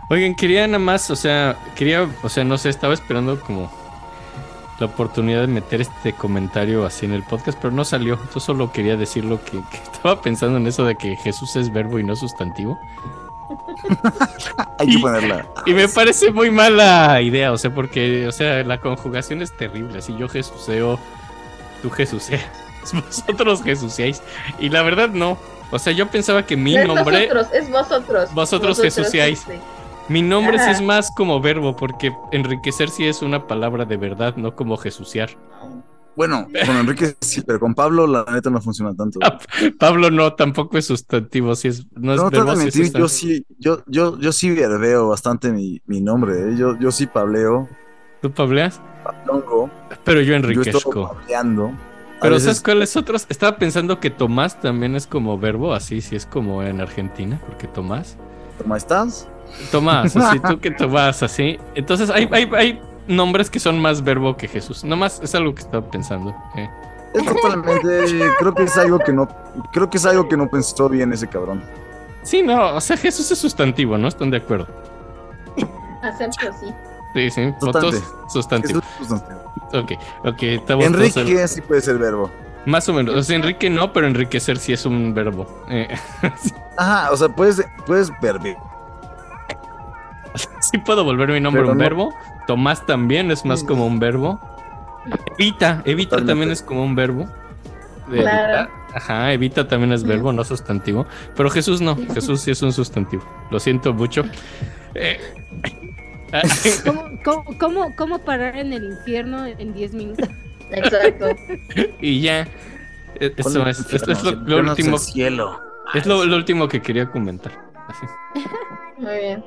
Oigan, 0.09 0.35
quería 0.35 0.67
nada 0.67 0.79
más, 0.79 1.09
o 1.09 1.15
sea, 1.15 1.57
quería, 1.75 2.07
o 2.21 2.29
sea, 2.29 2.43
no 2.43 2.57
sé, 2.57 2.69
estaba 2.69 2.93
esperando 2.93 3.39
como 3.39 3.71
la 4.79 4.88
oportunidad 4.88 5.41
de 5.41 5.47
meter 5.47 5.79
este 5.81 6.11
comentario 6.13 6.85
así 6.85 7.05
en 7.05 7.13
el 7.13 7.23
podcast, 7.23 7.57
pero 7.61 7.73
no 7.73 7.85
salió. 7.85 8.15
Entonces 8.15 8.43
solo 8.43 8.71
quería 8.71 8.97
decirlo 8.97 9.39
que, 9.43 9.51
que 9.51 9.77
estaba 9.93 10.21
pensando 10.21 10.57
en 10.57 10.67
eso 10.67 10.83
de 10.85 10.95
que 10.95 11.15
Jesús 11.15 11.55
es 11.55 11.71
verbo 11.71 11.97
y 11.99 12.03
no 12.03 12.15
sustantivo. 12.15 12.77
Hay 14.79 14.88
que 14.88 14.93
Y- 14.93 15.01
ponerla. 15.01 15.45
Y 15.65 15.73
me 15.73 15.88
parece 15.88 16.31
muy 16.31 16.51
mala 16.51 17.21
idea, 17.21 17.51
o 17.53 17.57
sea, 17.57 17.73
porque, 17.73 18.27
o 18.27 18.31
sea, 18.31 18.63
la 18.63 18.79
conjugación 18.79 19.41
es 19.41 19.55
terrible. 19.55 19.99
Así 19.99 20.15
yo 20.17 20.27
jesuseo, 20.27 20.99
tú 21.81 21.89
jesuseas, 21.89 22.43
vosotros 22.94 23.64
jesuseáis. 23.64 24.22
Y 24.60 24.70
la 24.70 24.84
verdad 24.84 25.10
no. 25.10 25.38
O 25.72 25.80
sea, 25.80 25.94
yo 25.94 26.10
pensaba 26.10 26.45
que 26.45 26.58
mi 26.58 26.78
No 26.78 26.80
es 26.80 26.88
nombre, 26.88 27.28
vosotros, 27.28 27.48
es 27.53 27.70
vosotros. 27.70 28.34
Vosotros 28.34 28.82
jesuciáis. 28.82 29.40
sí. 29.48 29.53
mi 30.08 30.22
nombre 30.22 30.60
sí 30.60 30.70
es 30.70 30.82
más 30.82 31.12
como 31.12 31.40
verbo, 31.41 31.76
porque 31.76 32.14
enriquecer 32.32 32.90
sí 32.90 33.08
es 33.08 33.22
una 33.22 33.48
palabra 33.48 33.86
de 33.86 33.98
verdad, 33.98 34.36
no 34.36 34.56
como 34.56 34.78
jesuciar. 34.78 35.38
Bueno, 36.16 36.48
con 36.66 36.76
Enrique 36.78 37.16
sí, 37.22 37.41
pero 37.41 37.60
con 37.60 37.74
Pablo 37.74 38.06
la 38.06 38.26
neta 38.26 38.49
no 38.49 38.62
funciona 38.62 38.94
tanto. 38.94 39.20
Pablo 39.80 40.12
no, 40.12 40.34
tampoco 40.36 40.78
es 40.78 40.86
sustantivo, 40.88 41.56
sí 41.56 41.70
es, 41.70 41.86
no 41.95 42.14
es 42.14 42.20
No, 42.22 42.30
verbo, 42.30 42.52
es 42.53 42.94
yo 42.94 43.08
sí, 43.08 43.45
yo, 43.58 43.84
yo, 43.88 44.20
yo 44.20 44.32
sí 44.34 44.52
verbeo 44.53 45.08
bastante 45.10 45.52
mi, 45.52 45.82
mi 45.86 46.02
nombre, 46.02 46.52
¿eh? 46.52 46.58
yo, 46.58 46.78
yo 46.80 46.91
sí 46.91 47.08
pableo, 47.08 47.70
¿Tú 48.22 48.32
pableas? 48.32 48.82
pablongo, 49.03 49.70
Pero 50.03 50.22
yo 50.22 50.28
yo 50.28 50.36
enriquezco. 50.36 50.78
estoy 50.80 50.94
pableando. 51.02 51.82
Pero 52.22 52.35
veces- 52.35 52.43
¿sabes 52.45 52.61
cuáles 52.64 52.95
otros? 52.98 53.26
Estaba 53.30 53.57
pensando 53.57 53.99
que 53.99 54.10
Tomás 54.10 54.60
también 54.61 54.95
es 54.95 55.07
como 55.07 55.38
verbo, 55.38 55.73
así 55.73 56.02
sí 56.02 56.15
es 56.15 56.26
como 56.26 56.64
en 56.64 56.80
Argentina, 56.81 57.39
porque 57.45 57.68
Tomás. 57.68 58.15
¿Cómo 58.61 58.76
estás? 58.76 59.27
Tomás, 59.72 60.15
así 60.15 60.39
tú 60.39 60.60
que 60.60 60.72
Tomás, 60.77 61.23
así. 61.23 61.60
Entonces 61.76 62.10
hay, 62.10 62.30
hay, 62.31 62.49
hay 62.56 62.81
nombres 63.07 63.49
que 63.49 63.60
son 63.60 63.80
más 63.80 64.03
verbo 64.03 64.38
que 64.38 64.48
Jesús. 64.48 64.84
Nomás 64.84 65.19
es 65.23 65.34
algo 65.35 65.53
que 65.56 65.61
estaba 65.61 65.89
pensando. 65.89 66.34
eh. 66.56 66.69
Es 67.14 67.26
totalmente, 67.26 68.06
creo 68.39 68.53
que 68.56 68.64
es 68.64 68.77
algo 68.77 68.98
que 68.99 69.11
no, 69.11 69.27
creo 69.73 69.89
que 69.89 69.98
es 69.98 70.06
algo 70.06 70.30
que 70.30 70.38
no 70.38 70.48
pensó 70.49 70.88
bien 70.88 71.11
ese 71.11 71.27
cabrón. 71.27 71.61
Sí, 72.23 72.41
no, 72.41 72.76
o 72.76 72.80
sea, 72.80 72.95
Jesús 72.95 73.30
es 73.31 73.38
sustantivo, 73.39 73.98
¿no? 73.98 74.07
¿Están 74.07 74.30
de 74.31 74.38
acuerdo? 74.38 74.68
Acepto, 76.02 76.45
sí. 76.60 76.68
Sí, 77.13 77.29
sí, 77.29 77.53
sustantivo. 77.59 78.81
Sustantivo. 78.99 79.41
Ok, 79.73 79.91
ok, 80.25 80.43
estamos 80.43 80.85
Enrique 80.85 81.47
sí 81.47 81.61
puede 81.61 81.81
ser 81.81 81.97
verbo. 81.97 82.29
Más 82.65 82.88
o 82.89 82.93
menos. 82.93 83.15
O 83.15 83.23
sea, 83.23 83.35
Enrique 83.35 83.69
no, 83.69 83.91
pero 83.91 84.07
enriquecer 84.07 84.57
sí 84.57 84.71
es 84.73 84.85
un 84.85 85.13
verbo. 85.13 85.47
Eh, 85.69 85.88
Ajá, 86.77 87.11
o 87.11 87.17
sea, 87.17 87.29
puedes, 87.29 87.65
puedes 87.85 88.11
verbe. 88.21 88.55
sí 90.59 90.77
puedo 90.77 91.03
volver 91.03 91.29
mi 91.31 91.39
nombre 91.39 91.61
Pero 91.61 91.71
un 91.71 91.77
no- 91.77 91.83
verbo. 91.83 92.13
Tomás 92.47 92.85
también 92.85 93.31
es 93.31 93.45
más 93.45 93.63
como 93.63 93.85
un 93.85 93.99
verbo. 93.99 94.39
Evita, 95.38 95.81
evita 95.85 96.11
Totalmente. 96.17 96.31
también 96.31 96.51
es 96.51 96.61
como 96.61 96.83
un 96.83 96.95
verbo. 96.95 97.27
Claro. 98.09 98.69
Ajá, 98.93 99.31
evita 99.31 99.67
también 99.67 99.93
es 99.93 100.03
verbo, 100.03 100.33
no 100.33 100.43
sustantivo. 100.43 101.05
Pero 101.35 101.49
Jesús 101.49 101.81
no, 101.81 101.95
Jesús 102.13 102.41
sí 102.41 102.51
es 102.51 102.61
un 102.61 102.73
sustantivo. 102.73 103.23
Lo 103.49 103.59
siento 103.59 103.93
mucho. 103.93 104.23
Eh, 104.95 105.19
¿Cómo, 106.86 107.03
cómo, 107.24 107.58
cómo, 107.58 107.95
cómo 107.95 108.20
parar 108.20 108.58
en 108.58 108.74
el 108.74 108.84
infierno 108.91 109.45
en 109.45 109.74
10 109.74 109.94
minutos? 109.94 110.30
Exacto. 110.70 111.26
y 112.02 112.22
ya. 112.22 112.41
Eh, 113.16 113.34
Eso 113.38 113.68
es, 113.68 113.80
esto 113.94 114.12
es 114.12 114.24
lo, 114.24 114.32
lo 114.32 114.60
es 114.62 114.70
último. 114.70 114.98
cielo. 114.98 115.60
Es 115.94 116.06
lo, 116.06 116.26
lo 116.26 116.36
último 116.38 116.68
que 116.68 116.82
quería 116.82 117.10
comentar. 117.12 117.52
Así. 117.88 118.06
Muy 118.98 119.18
bien. 119.18 119.45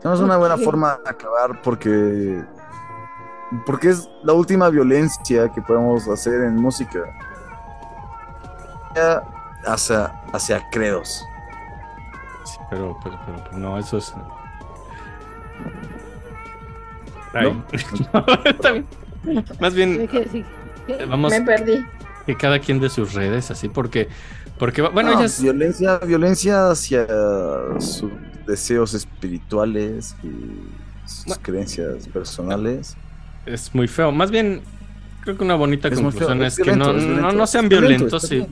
Tenemos 0.00 0.20
una 0.20 0.36
buena 0.36 0.56
forma 0.56 0.98
de 1.04 1.10
acabar 1.10 1.62
porque 1.62 2.42
porque 3.64 3.90
es 3.90 4.08
la 4.24 4.32
última 4.32 4.68
violencia 4.68 5.48
que 5.52 5.62
podemos 5.62 6.08
hacer 6.08 6.42
en 6.42 6.56
música 6.56 7.00
hacia 9.66 10.06
hacia 10.32 10.68
credos. 10.70 11.24
Sí, 12.44 12.58
pero, 12.70 12.98
pero, 13.02 13.18
pero, 13.24 13.44
pero 13.44 13.58
no, 13.58 13.78
eso 13.78 13.98
es. 13.98 14.12
Ay. 17.40 17.62
No, 18.12 18.24
está 18.44 18.72
bien. 18.72 18.86
Más 19.60 19.74
bien, 19.74 20.08
vamos 21.08 21.32
Me 21.32 21.42
perdí. 21.42 21.84
que 22.26 22.36
cada 22.36 22.58
quien 22.60 22.80
de 22.80 22.88
sus 22.90 23.14
redes, 23.14 23.50
así, 23.50 23.68
porque, 23.68 24.08
porque 24.58 24.82
bueno, 24.82 25.12
No, 25.12 25.18
ellas, 25.20 25.40
violencia 25.40 25.98
violencia 25.98 26.70
hacia 26.70 27.06
sus 27.78 28.10
deseos 28.46 28.94
espirituales 28.94 30.16
y 30.22 31.08
sus 31.08 31.24
Bueno. 31.26 31.42
creencias 31.42 32.08
personales. 32.08 32.96
es 33.46 33.74
muy 33.74 33.88
feo. 33.88 34.12
Más 34.12 34.30
bien, 34.30 34.62
creo 35.22 35.36
que 35.36 35.44
una 35.44 35.54
bonita 35.56 35.88
Es 35.88 36.00
muy 36.00 36.12
feo, 36.12 36.28
conclusión 36.28 36.44
es 36.44 36.52
es, 36.58 36.64
que 36.64 36.70
violento, 36.72 36.92
no, 36.92 36.98
es 36.98 37.04
no, 37.04 37.12
violento, 37.14 37.36
no 37.36 37.46
sean 37.46 37.68
violento, 37.68 38.18
violentos. 38.20 38.22
Si, 38.28 38.46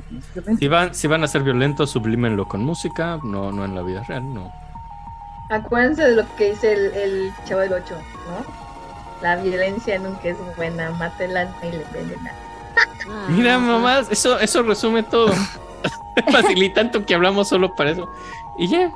si, 0.58 0.68
van, 0.68 0.94
si 0.94 1.06
van 1.06 1.22
a 1.24 1.28
ser 1.28 1.42
violentos, 1.44 1.90
sublímenlo 1.90 2.46
con 2.48 2.62
música, 2.64 3.18
no, 3.22 3.52
no 3.52 3.64
en 3.64 3.74
la 3.76 3.82
vida 3.82 4.02
real, 4.08 4.22
no. 4.34 4.52
Acuérdense 5.50 6.02
de 6.02 6.16
lo 6.16 6.24
que 6.36 6.50
dice 6.50 6.72
el, 6.72 6.94
el 6.94 7.30
chavo 7.44 7.60
del 7.60 7.74
8, 7.74 7.84
¿no? 7.94 8.63
La 9.20 9.36
violencia 9.36 9.98
nunca 9.98 10.28
es 10.28 10.36
buena, 10.56 10.90
mátela 10.92 11.50
y 11.62 11.70
le 11.70 11.84
venden 11.92 12.22
nada. 12.22 12.36
Ah, 13.08 13.26
Mira, 13.28 13.58
mamá, 13.58 14.00
eso, 14.10 14.38
eso 14.38 14.62
resume 14.62 15.02
todo. 15.02 15.32
Facilita 16.32 16.82
tanto 16.82 17.04
que 17.04 17.14
hablamos 17.14 17.48
solo 17.48 17.74
para 17.74 17.90
eso. 17.90 18.08
Y 18.58 18.68
ya. 18.68 18.92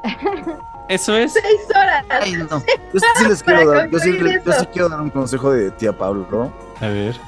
Eso 0.89 1.15
es. 1.17 1.35
Seis 1.35 1.61
horas. 1.71 2.05
Ay, 2.09 2.33
no. 2.33 2.47
Yo 2.93 3.01
sí, 3.17 3.29
les 3.29 3.43
quiero 3.43 3.71
dar, 3.71 3.91
yo 3.91 3.99
sí, 3.99 4.19
yo 4.19 4.71
quiero 4.73 4.89
dar 4.89 5.01
un 5.01 5.11
consejo 5.11 5.51
de 5.53 5.71
tía 5.73 5.93
Pablo, 5.93 6.27
¿no? 6.31 6.53
A 6.85 6.89
ver. 6.89 7.21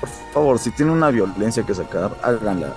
Por 0.00 0.08
favor, 0.32 0.58
si 0.58 0.70
tienen 0.70 0.94
una 0.94 1.10
violencia 1.10 1.62
que 1.62 1.74
sacar, 1.74 2.16
háganla. 2.22 2.72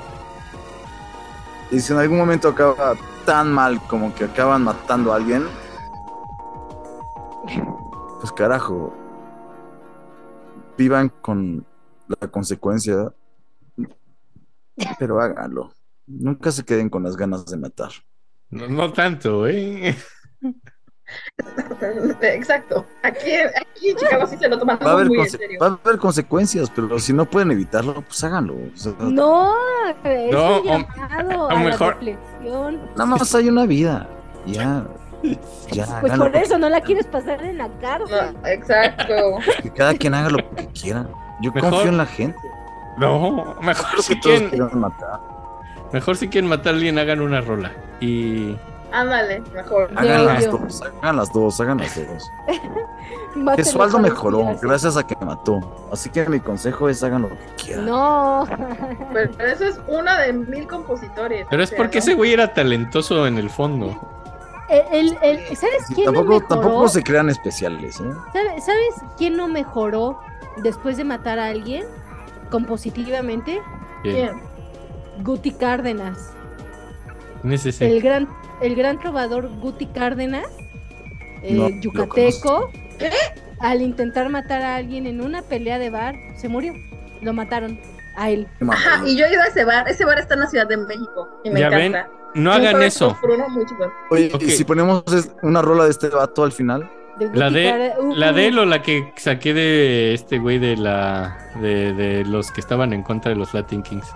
Y 1.72 1.80
si 1.80 1.94
en 1.94 2.00
algún 2.00 2.18
momento 2.18 2.50
acaba 2.50 2.96
tan 3.26 3.52
mal 3.54 3.82
como 3.88 4.14
que 4.14 4.26
acaban 4.26 4.64
matando 4.64 5.14
a 5.14 5.16
alguien, 5.16 5.48
pues 8.20 8.32
carajo, 8.34 8.94
vivan 10.78 11.10
con 11.10 11.66
la 12.08 12.28
consecuencia, 12.30 13.14
pero 15.00 15.20
háganlo. 15.22 15.74
Nunca 16.08 16.52
se 16.52 16.64
queden 16.66 16.90
con 16.90 17.04
las 17.04 17.16
ganas 17.16 17.46
de 17.46 17.58
matar. 17.58 17.92
No, 18.50 18.68
no 18.68 18.92
tanto, 18.94 19.48
¿eh? 19.48 19.96
Exacto. 22.22 22.86
Aquí, 23.04 23.32
aquí 23.34 23.90
en 23.90 23.98
Chicago 23.98 24.26
sí 24.28 24.38
se 24.38 24.48
lo 24.50 24.58
toman 24.58 24.80
Va 24.86 25.02
a, 25.02 25.04
muy 25.06 25.20
en 25.20 25.30
serio. 25.30 25.60
va 25.62 25.68
a 25.68 25.80
haber 25.84 26.00
consecuencias, 26.00 26.70
pero 26.74 26.98
si 27.00 27.14
no 27.14 27.26
pueden 27.26 27.52
evitarlo, 27.52 28.02
pues 28.02 28.24
háganlo. 28.24 28.56
O 28.56 28.78
sea, 28.78 28.94
No, 29.00 29.54
es 30.04 30.32
No, 30.32 30.62
un 30.62 30.68
o- 30.70 30.74
a 30.74 31.06
a, 31.06 31.24
lo 31.24 31.50
la 31.50 31.56
mejor- 31.60 31.96
reflexión. 31.96 32.82
Nada 32.92 33.06
más 33.06 33.36
hay 33.36 33.50
una 33.50 33.66
vida. 33.66 34.08
Ya. 34.46 34.86
Ya, 35.72 35.86
Pues 36.02 36.12
háganlo. 36.14 36.26
por 36.26 36.36
eso 36.36 36.58
no 36.58 36.70
la 36.70 36.82
quieres 36.82 37.06
pasar 37.08 37.42
en 37.44 37.58
la 37.58 37.70
cárcel. 37.82 38.34
No, 38.42 38.48
exacto. 38.48 39.14
Que 39.62 39.70
cada 39.72 39.94
quien 39.96 40.14
haga 40.14 40.30
lo 40.30 40.38
que 40.56 40.68
quiera. 40.68 41.06
Yo 41.42 41.52
Mejor- 41.54 41.70
confío 41.72 41.90
en 41.90 41.98
la 41.98 42.06
gente. 42.06 42.38
No, 42.98 43.56
mejor 43.62 44.02
si 44.04 44.20
quieren, 44.20 44.52
matar. 44.80 45.20
mejor 45.92 46.16
si 46.16 46.28
quieren 46.28 46.48
matar 46.50 46.74
a 46.74 46.78
alguien, 46.78 47.00
hagan 47.00 47.22
una 47.22 47.42
rola. 47.42 47.72
Y 48.00 48.56
Ándale, 48.92 49.42
mejor. 49.56 49.90
Hagan 49.96 50.26
las 50.28 50.46
yo. 50.46 50.52
dos, 50.52 50.84
hagan 51.02 51.16
las 51.16 51.34
dos, 51.34 51.60
hagan 51.62 51.78
las 51.80 51.96
dos. 51.96 52.30
Gesualdo 53.56 53.98
mejoró 53.98 54.56
gracias 54.62 54.96
a 54.96 55.08
que 55.08 55.16
mató. 55.26 55.60
Así 55.92 56.10
que 56.12 56.28
mi 56.30 56.40
consejo 56.40 56.88
es 56.90 57.02
hagan 57.04 57.24
lo 57.24 57.30
que 57.30 57.36
quieran. 57.64 57.86
No. 57.88 58.46
Pero 59.12 59.32
eso 59.52 59.64
es 59.66 59.80
una 59.88 60.20
de 60.20 60.34
mil 60.34 60.68
compositores. 60.68 61.48
Pero 61.50 61.62
o 61.62 61.64
es 61.64 61.70
sea, 61.70 61.78
porque 61.78 61.98
¿no? 61.98 62.00
ese 62.04 62.14
güey 62.14 62.34
era 62.34 62.54
talentoso 62.54 63.26
en 63.26 63.38
el 63.40 63.50
fondo. 63.50 64.00
El, 64.94 65.10
¿Sabes 65.56 65.84
quién 65.94 66.06
tampoco, 66.06 66.24
no 66.26 66.30
mejoró? 66.40 66.48
tampoco 66.48 66.88
se 66.90 67.04
crean 67.04 67.30
especiales, 67.30 68.00
¿eh? 68.00 68.04
¿Sabe- 68.34 68.62
¿Sabes 68.62 68.96
quién 69.18 69.38
no 69.38 69.48
mejoró 69.48 70.20
después 70.64 70.98
de 70.98 71.04
matar 71.04 71.40
a 71.40 71.48
alguien 71.48 71.84
compositivamente? 72.50 73.62
Bien. 74.04 74.16
Bien. 74.16 74.32
Guti 75.24 75.52
Cárdenas. 75.52 76.34
¿Quién 77.42 77.54
es 77.54 77.66
ese? 77.66 77.86
El 77.92 78.02
gran, 78.02 78.28
el 78.62 78.76
gran 78.76 79.00
trovador 79.00 79.50
Guti 79.60 79.86
Cárdenas, 79.88 80.48
eh, 81.44 81.54
No, 81.54 81.70
yucateco, 81.70 82.70
al 83.60 83.82
intentar 83.82 84.30
matar 84.30 84.62
a 84.62 84.76
alguien 84.76 85.06
en 85.08 85.22
una 85.22 85.42
pelea 85.42 85.78
de 85.80 85.90
bar, 85.90 86.16
se 86.36 86.50
murió. 86.50 86.74
Lo 87.22 87.34
mataron 87.34 87.80
a 88.16 88.30
él. 88.30 88.48
Ajá, 88.70 89.02
y 89.08 89.16
yo 89.18 89.26
he 89.26 89.34
ido 89.34 89.42
a 89.42 89.46
ese 89.46 89.64
bar. 89.66 89.88
Ese 89.88 90.06
bar 90.06 90.20
está 90.20 90.34
en 90.36 90.42
la 90.42 90.48
Ciudad 90.48 90.68
de 90.68 90.78
México. 90.78 91.30
Y 91.44 91.50
me 91.50 91.60
Ya 91.60 91.70
ven, 91.70 91.96
encanta. 91.96 92.10
No 92.36 92.52
Un 92.52 92.56
hagan 92.66 92.82
eso. 92.84 93.18
uno. 93.24 93.46
Oye, 94.10 94.32
y 94.40 94.50
si 94.52 94.64
ponemos 94.64 95.04
una 95.44 95.62
rola 95.62 95.84
de 95.86 95.92
este 95.92 96.10
vato 96.10 96.44
al 96.44 96.52
final, 96.52 96.90
De 97.20 97.30
La 97.34 97.50
de. 97.52 97.94
Uh, 98.00 98.16
la 98.16 98.34
de 98.34 98.46
uh. 98.46 98.48
él 98.50 98.60
o 98.60 98.66
la 98.66 98.82
que 98.82 99.14
saqué 99.18 99.54
de 99.54 100.14
este 100.16 100.40
güey 100.40 100.58
de 100.58 100.76
la 100.78 101.38
de, 101.62 101.94
de 101.94 102.26
los 102.26 102.52
que 102.52 102.60
estaban 102.62 102.92
en 102.92 103.04
contra 103.04 103.30
de 103.30 103.36
los 103.38 103.54
Latin 103.54 103.84
Kings. 103.84 104.08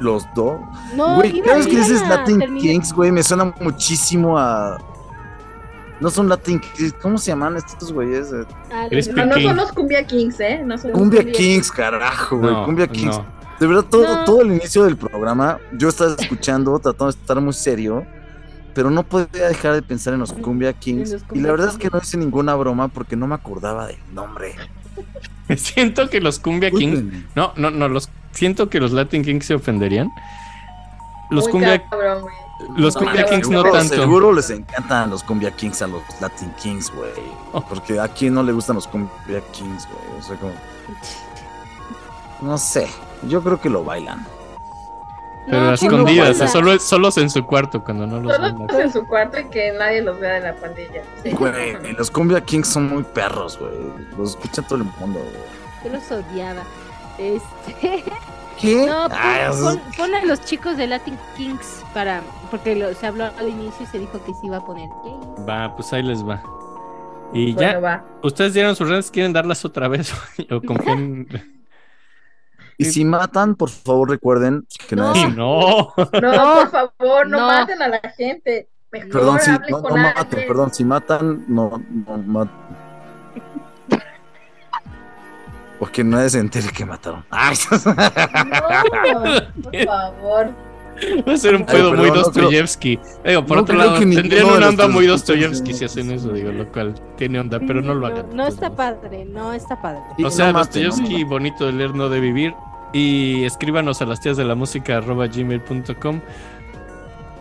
los 0.00 0.26
dos. 0.34 0.60
No, 0.94 1.16
Güey, 1.16 1.40
cada 1.40 1.56
vez 1.56 1.66
que 1.66 1.76
dices 1.76 2.06
Latin 2.08 2.58
Kings, 2.58 2.92
güey, 2.92 3.10
me 3.10 3.22
suena 3.22 3.54
muchísimo 3.60 4.36
a. 4.38 4.76
No 6.04 6.10
son 6.10 6.28
Latin 6.28 6.60
Kings, 6.60 6.92
¿cómo 7.00 7.16
se 7.16 7.30
llaman 7.30 7.56
estos 7.56 7.90
güeyes? 7.90 8.30
Eh, 8.30 8.44
a- 8.70 8.88
Eres 8.88 9.08
No, 9.08 9.24
no 9.24 9.40
son 9.40 9.56
los 9.56 9.72
Cumbia 9.72 10.06
Kings, 10.06 10.38
¿eh? 10.38 10.62
No 10.62 10.76
son 10.76 10.90
Cumbia 10.92 11.24
Kings, 11.24 11.72
carajo, 11.72 12.36
güey. 12.36 12.52
No, 12.52 12.66
Cumbia 12.66 12.86
Kings. 12.86 13.16
no. 13.16 13.24
De 13.58 13.66
verdad, 13.66 13.84
todo, 13.84 14.02
No. 14.18 14.24
todo 14.24 14.42
el 14.42 14.48
inicio 14.48 14.84
del 14.84 14.98
programa, 14.98 15.58
yo 15.72 15.88
estaba 15.88 16.14
escuchando, 16.18 16.78
tratando 16.82 17.06
de 17.06 17.18
estar 17.18 17.40
muy 17.40 17.54
serio, 17.54 18.04
pero 18.74 18.90
no 18.90 19.02
podía 19.02 19.48
dejar 19.48 19.72
de 19.72 19.80
pensar 19.80 20.12
en 20.12 20.20
los 20.20 20.34
Cumbia 20.34 20.74
Kings. 20.74 21.10
los 21.12 21.22
y 21.32 21.40
la 21.40 21.50
verdad 21.52 21.70
es 21.70 21.78
que 21.78 21.88
no 21.88 21.98
hice 22.02 22.18
ninguna 22.18 22.54
broma 22.54 22.88
porque 22.88 23.16
no 23.16 23.26
me 23.26 23.36
acordaba 23.36 23.86
del 23.86 23.96
nombre. 24.12 24.56
Siento 25.56 26.10
que 26.10 26.20
los 26.20 26.38
Cumbia 26.38 26.70
Kings. 26.70 27.02
No, 27.34 27.54
no, 27.56 27.70
no, 27.70 27.88
los 27.88 28.10
siento 28.32 28.68
que 28.68 28.78
los 28.78 28.92
Latin 28.92 29.22
Kings 29.24 29.46
se 29.46 29.54
ofenderían. 29.54 30.10
Los 31.30 31.44
Muy 31.44 31.52
Cumbia, 31.52 31.82
cabrón. 31.88 32.24
Los 32.76 32.94
Cumbia 32.96 33.22
no, 33.22 33.28
Kings 33.28 33.48
no 33.48 33.58
Seguro- 33.62 33.72
tanto. 33.72 33.94
Seguro 33.94 34.32
les 34.32 34.50
encantan 34.50 35.10
los 35.10 35.22
Cumbia 35.24 35.50
Kings 35.50 35.82
a 35.82 35.86
los 35.86 36.02
Latin 36.20 36.50
Kings, 36.62 36.90
güey. 36.94 37.10
Oh. 37.52 37.60
Porque 37.60 37.98
a 38.00 38.08
quién 38.08 38.34
no 38.34 38.42
le 38.42 38.52
gustan 38.52 38.76
los 38.76 38.86
Cumbia 38.88 39.40
Kings, 39.52 39.86
güey. 39.88 40.18
O 40.18 40.22
sea, 40.22 40.36
como. 40.36 40.52
No 42.40 42.58
sé. 42.58 42.88
Yo 43.28 43.42
creo 43.42 43.60
que 43.60 43.70
lo 43.70 43.84
bailan. 43.84 44.26
Pero 45.46 45.60
No, 45.60 45.70
a 45.70 45.74
escondidas, 45.74 46.38
no, 46.38 46.48
solo, 46.48 46.78
solos 46.78 47.18
en 47.18 47.28
su 47.28 47.44
cuarto 47.44 47.84
cuando 47.84 48.06
no 48.06 48.18
los 48.20 48.34
Solo 48.34 48.66
ven. 48.66 48.80
en 48.80 48.92
su 48.92 49.06
cuarto 49.06 49.38
y 49.40 49.44
que 49.44 49.72
nadie 49.72 50.00
los 50.00 50.18
vea 50.18 50.34
de 50.34 50.40
la 50.40 50.54
pandilla. 50.56 51.02
Sí. 51.22 51.30
Güey, 51.32 51.92
los 51.92 52.10
Cumbia 52.10 52.40
Kings 52.42 52.68
son 52.68 52.88
muy 52.88 53.02
perros, 53.02 53.58
güey. 53.58 53.72
Los 54.16 54.30
escucha 54.30 54.62
todo 54.62 54.76
el 54.78 54.84
mundo, 54.98 55.20
güey. 55.20 55.34
Yo 55.84 55.90
los 55.98 56.10
odiaba. 56.10 56.62
Este. 57.18 58.04
¿Qué? 58.60 58.86
No, 58.86 59.08
pon, 59.08 59.80
pon 59.96 60.14
a 60.14 60.24
los 60.24 60.40
chicos 60.44 60.76
de 60.76 60.86
Latin 60.86 61.18
Kings 61.36 61.82
para. 61.92 62.22
Porque 62.50 62.76
lo- 62.76 62.94
se 62.94 63.06
habló 63.06 63.24
al 63.38 63.48
inicio 63.48 63.84
y 63.84 63.86
se 63.86 63.98
dijo 63.98 64.22
que 64.24 64.32
se 64.34 64.46
iba 64.46 64.58
a 64.58 64.64
poner. 64.64 64.88
Yay. 65.04 65.44
Va, 65.48 65.74
pues 65.74 65.92
ahí 65.92 66.02
les 66.02 66.22
va. 66.26 66.42
Y 67.32 67.52
Bueno, 67.54 67.72
ya, 67.72 67.78
va. 67.80 68.04
ustedes 68.22 68.54
dieron 68.54 68.76
sus 68.76 68.88
redes, 68.88 69.10
¿quieren 69.10 69.32
darlas 69.32 69.64
otra 69.64 69.88
vez? 69.88 70.12
o. 70.50 70.60
Y 72.76 72.86
si 72.86 73.04
matan, 73.04 73.54
por 73.54 73.70
favor 73.70 74.10
recuerden 74.10 74.66
que 74.88 74.96
No. 74.96 75.14
no. 75.30 75.92
No, 75.96 75.96
por 75.96 76.70
favor, 76.70 77.28
no, 77.28 77.38
No. 77.38 77.46
maten 77.46 77.80
a 77.80 77.86
la 77.88 78.00
gente. 78.16 78.68
Mejor 78.90 79.10
Perdón, 79.12 79.38
sí, 79.40 79.50
hablen 79.52 79.70
no, 79.70 79.80
no 79.80 79.96
maten, 79.96 80.46
perdón, 80.48 80.74
si 80.74 80.84
matan, 80.84 81.44
no, 81.48 81.80
no 81.88 82.18
maten. 82.18 82.56
Porque 85.84 86.02
nadie 86.02 86.30
se 86.30 86.38
entere 86.38 86.68
que 86.68 86.86
mataron. 86.86 87.22
Ay, 87.30 87.54
No, 87.74 87.82
por 89.62 89.84
favor. 89.84 90.50
Va 91.28 91.32
a 91.34 91.36
ser 91.36 91.56
un 91.56 91.66
pedo 91.66 91.90
muy 91.92 92.06
no 92.06 92.12
creo- 92.12 92.24
Dostoyevsky. 92.24 92.98
Digo, 93.22 93.44
por 93.44 93.58
no 93.58 93.62
otro 93.64 93.76
lado, 93.76 93.98
que 93.98 94.06
tendrían 94.06 94.46
una 94.46 94.68
onda 94.70 94.88
muy 94.88 95.06
Dostoyevsky 95.06 95.74
si 95.74 95.84
hacen 95.84 96.10
eso, 96.10 96.30
digo, 96.32 96.52
lo 96.52 96.66
cual 96.72 96.94
tiene 97.18 97.38
onda, 97.38 97.60
pero 97.60 97.82
no 97.82 97.92
lo 97.92 98.06
hagan. 98.06 98.28
No, 98.30 98.36
no 98.36 98.46
está 98.46 98.74
padre, 98.74 99.26
no 99.26 99.52
está 99.52 99.78
padre. 99.82 100.00
O 100.24 100.30
sea, 100.30 100.52
Dostoyevsky, 100.52 101.24
no 101.24 101.28
bonito 101.28 101.66
de 101.66 101.72
leer, 101.72 101.94
no 101.94 102.08
de 102.08 102.20
vivir. 102.20 102.54
Y 102.94 103.44
escríbanos 103.44 104.00
a 104.00 104.06
las 104.06 104.20
tías 104.22 104.38
de 104.38 104.44
la 104.44 104.54
música 104.54 104.96
arroba 104.96 105.26
gmail.com. 105.26 106.20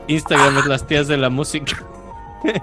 Instagram 0.08 0.58
es 0.58 0.66
las 0.66 0.86
tías 0.86 1.08
de 1.08 1.16
la 1.16 1.30
música. 1.30 1.78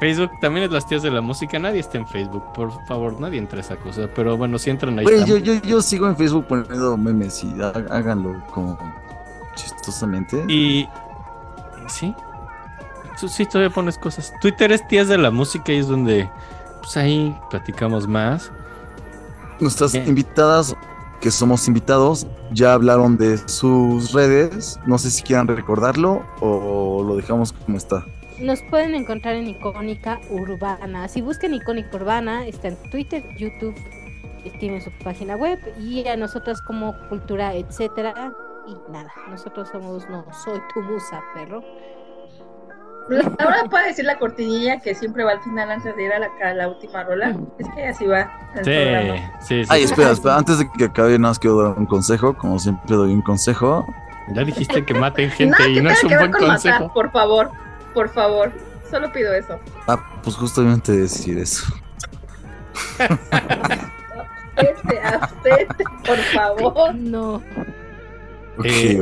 Facebook 0.00 0.30
también 0.40 0.64
es 0.66 0.72
las 0.72 0.86
tías 0.86 1.02
de 1.02 1.10
la 1.10 1.20
música. 1.20 1.58
Nadie 1.58 1.80
está 1.80 1.98
en 1.98 2.06
Facebook, 2.06 2.42
por 2.52 2.70
favor, 2.86 3.18
nadie 3.20 3.38
entra 3.38 3.58
a 3.58 3.60
esa 3.60 3.76
cosa. 3.76 4.08
Pero 4.14 4.36
bueno, 4.36 4.58
si 4.58 4.70
entran 4.70 4.98
ahí. 4.98 5.06
Yo, 5.26 5.36
yo, 5.38 5.54
yo 5.54 5.80
sigo 5.82 6.06
en 6.08 6.16
Facebook 6.16 6.46
poniendo 6.46 6.96
memes 6.96 7.42
y 7.44 7.54
há- 7.62 7.72
háganlo 7.94 8.42
como 8.52 8.78
chistosamente. 9.54 10.44
Y. 10.48 10.88
Sí. 11.88 12.14
Tú 13.20 13.28
sí, 13.28 13.46
todavía 13.46 13.72
pones 13.72 13.96
cosas. 13.98 14.32
Twitter 14.40 14.72
es 14.72 14.86
tías 14.88 15.08
de 15.08 15.18
la 15.18 15.30
música 15.30 15.72
y 15.72 15.78
es 15.78 15.88
donde. 15.88 16.28
Pues 16.82 16.96
ahí 16.96 17.36
platicamos 17.50 18.06
más. 18.08 18.50
Nuestras 19.60 19.92
Bien. 19.92 20.08
invitadas, 20.08 20.74
que 21.20 21.30
somos 21.30 21.66
invitados, 21.68 22.26
ya 22.52 22.74
hablaron 22.74 23.16
de 23.16 23.38
sus 23.48 24.12
redes. 24.12 24.78
No 24.84 24.98
sé 24.98 25.10
si 25.10 25.22
quieran 25.22 25.46
recordarlo 25.46 26.24
o 26.40 27.02
lo 27.06 27.16
dejamos 27.16 27.52
como 27.52 27.78
está. 27.78 28.04
Nos 28.40 28.62
pueden 28.62 28.94
encontrar 28.94 29.36
en 29.36 29.48
Icónica 29.48 30.20
Urbana. 30.28 31.06
Si 31.08 31.20
buscan 31.20 31.54
Icónica 31.54 31.96
Urbana, 31.96 32.46
está 32.46 32.68
en 32.68 32.76
Twitter, 32.90 33.22
YouTube, 33.36 33.74
tienen 34.58 34.82
su 34.82 34.90
página 35.02 35.36
web 35.36 35.58
y 35.80 36.06
a 36.08 36.16
nosotras 36.16 36.60
como 36.62 36.94
Cultura, 37.08 37.54
etcétera. 37.54 38.32
Y 38.66 38.92
nada, 38.92 39.12
nosotros 39.28 39.68
somos 39.70 40.08
No 40.08 40.24
Soy 40.44 40.60
Tu 40.72 40.80
Musa, 40.82 41.22
perro. 41.34 41.62
Ahora 43.38 43.64
puede 43.68 43.88
decir 43.88 44.06
la 44.06 44.18
cortinilla 44.18 44.80
que 44.80 44.94
siempre 44.94 45.24
va 45.24 45.32
al 45.32 45.42
final 45.42 45.70
antes 45.70 45.94
de 45.94 46.04
ir 46.04 46.12
a 46.12 46.18
la, 46.18 46.30
a 46.42 46.54
la 46.54 46.68
última 46.68 47.04
rola. 47.04 47.36
Es 47.58 47.68
que 47.74 47.86
así 47.86 48.06
va. 48.06 48.32
Sí, 48.62 48.72
sí, 49.40 49.64
sí. 49.64 49.68
Ay, 49.68 49.82
espera, 49.82 50.10
espera, 50.12 50.38
antes 50.38 50.58
de 50.58 50.70
que 50.72 50.84
acabe, 50.84 51.18
nada 51.18 51.30
más 51.30 51.38
quiero 51.38 51.62
dar 51.62 51.78
un 51.78 51.86
consejo. 51.86 52.34
Como 52.34 52.58
siempre, 52.58 52.96
doy 52.96 53.12
un 53.12 53.22
consejo. 53.22 53.86
Ya 54.28 54.42
dijiste 54.42 54.84
que 54.86 54.94
maten 54.94 55.30
gente 55.30 55.68
y 55.68 55.82
no 55.82 55.90
es 55.90 56.02
un 56.02 56.08
buen 56.08 56.32
con 56.32 56.46
consejo. 56.46 56.78
matar, 56.78 56.94
por 56.94 57.12
favor, 57.12 57.50
por 57.94 58.12
favor. 58.12 58.52
Solo 58.90 59.10
pido 59.12 59.32
eso. 59.34 59.58
Ah, 59.88 59.98
pues 60.22 60.36
justamente 60.36 60.92
decir 60.92 61.38
eso. 61.38 61.64
Este, 64.56 65.00
abstente, 65.00 65.84
por 66.06 66.18
favor. 66.32 66.94
No. 66.94 67.42
Ok, 68.56 68.66
Eh, 68.66 68.94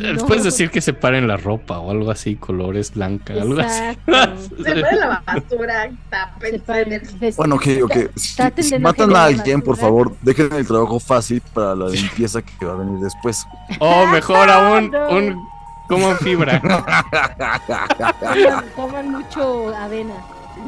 de, 0.00 0.12
no. 0.14 0.26
Puedes 0.26 0.44
decir 0.44 0.70
que 0.70 0.80
separen 0.80 1.28
la 1.28 1.36
ropa 1.36 1.78
o 1.80 1.90
algo 1.90 2.10
así, 2.10 2.36
colores 2.36 2.94
blanca, 2.94 3.34
algo 3.34 3.60
así. 3.60 3.82
Exacto. 4.06 4.46
Se 4.64 4.70
fue 4.80 4.92
la 4.96 5.22
basura, 5.26 5.90
tápense 6.08 6.60
Separen- 6.64 6.86
en 6.86 6.92
el- 6.94 7.18
ves- 7.18 7.36
Bueno, 7.36 7.56
ok, 7.56 7.66
ok. 7.84 7.96
Si, 8.16 8.36
Traten 8.36 8.64
si 8.64 8.78
matan 8.78 9.14
a 9.14 9.24
alguien, 9.24 9.60
por 9.60 9.76
favor, 9.76 10.16
dejen 10.22 10.50
el 10.54 10.66
trabajo 10.66 10.98
fácil 10.98 11.42
para 11.52 11.74
la 11.74 11.88
limpieza 11.90 12.40
que 12.40 12.64
va 12.64 12.72
a 12.72 12.76
venir 12.76 12.98
después. 13.00 13.44
O 13.80 14.06
mejor 14.06 14.48
aún, 14.48 14.94
un 15.10 15.46
como 15.88 16.14
fibra. 16.16 16.60
Coman, 18.20 18.64
coman 18.74 19.10
mucho 19.12 19.74
avena. 19.74 20.14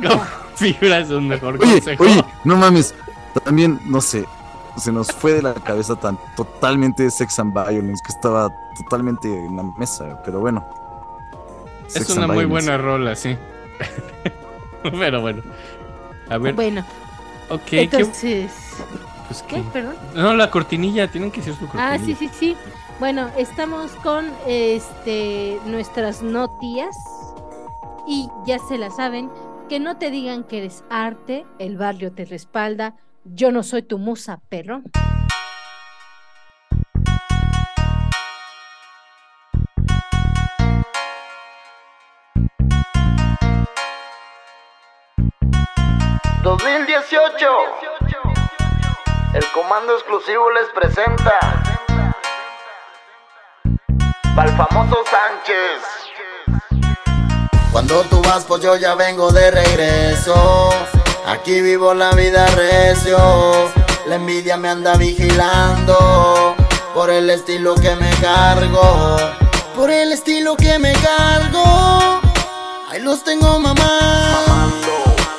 Como 0.03 0.23
fibra 0.55 0.99
es 0.99 1.11
un 1.11 1.29
mejor 1.29 1.55
Oye, 1.61 1.73
consejo. 1.73 2.05
oye, 2.05 2.25
no 2.45 2.57
mames. 2.57 2.95
También, 3.45 3.81
no 3.87 4.01
sé, 4.01 4.25
se 4.77 4.91
nos 4.93 5.09
fue 5.13 5.33
de 5.35 5.43
la 5.43 5.55
cabeza 5.55 5.97
tan 5.97 6.19
totalmente 6.37 7.11
Sex 7.11 7.39
and 7.39 7.53
Violence 7.55 8.03
que 8.05 8.13
estaba 8.13 8.51
totalmente 8.77 9.29
en 9.29 9.57
la 9.57 9.63
mesa, 9.77 10.21
pero 10.25 10.41
bueno. 10.41 10.65
es 11.95 12.09
una 12.11 12.27
muy 12.27 12.45
buena 12.47 12.77
rola, 12.79 13.15
sí. 13.15 13.37
Pero 14.83 15.21
bueno. 15.21 15.43
A 16.31 16.39
ver, 16.39 16.55
Bueno, 16.55 16.85
ok. 17.49 17.61
¿qué- 17.67 17.83
entonces. 17.83 18.51
pues, 19.27 19.43
¿Qué? 19.43 19.57
qué? 19.57 19.63
Perdón. 19.73 19.97
No, 20.15 20.35
la 20.35 20.51
cortinilla, 20.51 21.09
tienen 21.11 21.31
que 21.31 21.39
decir 21.39 21.55
su 21.55 21.67
cortinilla. 21.67 21.95
Ah, 21.95 21.99
sí, 21.99 22.15
sí, 22.15 22.31
sí. 22.33 22.57
Bueno, 22.99 23.31
estamos 23.37 23.93
con 24.03 24.29
este 24.45 25.61
nuestras 25.67 26.21
notías 26.21 26.97
y 28.09 28.29
ya 28.45 28.59
se 28.59 28.77
la 28.77 28.91
saben, 28.91 29.31
que 29.69 29.79
no 29.79 29.99
te 29.99 30.11
digan 30.11 30.43
que 30.43 30.59
eres 30.59 30.83
arte, 30.91 31.47
el 31.61 31.77
barrio 31.77 32.13
te 32.13 32.25
respalda, 32.25 32.97
yo 33.23 33.53
no 33.53 33.63
soy 33.63 33.83
tu 33.83 33.99
musa, 33.99 34.41
perro. 34.49 34.83
El 49.35 49.45
comando 49.55 49.93
exclusivo 49.95 50.51
les 50.51 50.69
presenta 50.71 51.88
Pa'l 54.39 54.57
famoso 54.57 55.03
Sánchez. 55.11 55.83
Cuando 57.73 58.03
tú 58.03 58.23
vas, 58.23 58.45
pues 58.45 58.63
yo 58.63 58.77
ya 58.77 58.95
vengo 58.95 59.33
de 59.33 59.51
regreso. 59.51 60.71
Aquí 61.27 61.61
vivo 61.61 61.93
la 61.93 62.13
vida 62.13 62.47
recio. 62.55 63.19
La 64.07 64.15
envidia 64.15 64.57
me 64.57 64.69
anda 64.69 64.95
vigilando. 64.95 66.55
Por 66.95 67.11
el 67.11 67.31
estilo 67.31 67.75
que 67.75 67.97
me 67.97 68.09
cargo. 68.21 69.17
Por 69.75 69.91
el 69.91 70.13
estilo 70.13 70.57
que 70.57 70.79
me 70.79 70.93
cargo. 70.93 72.21
Ahí 72.91 73.01
los 73.01 73.25
tengo 73.25 73.59
mamá. 73.59 74.71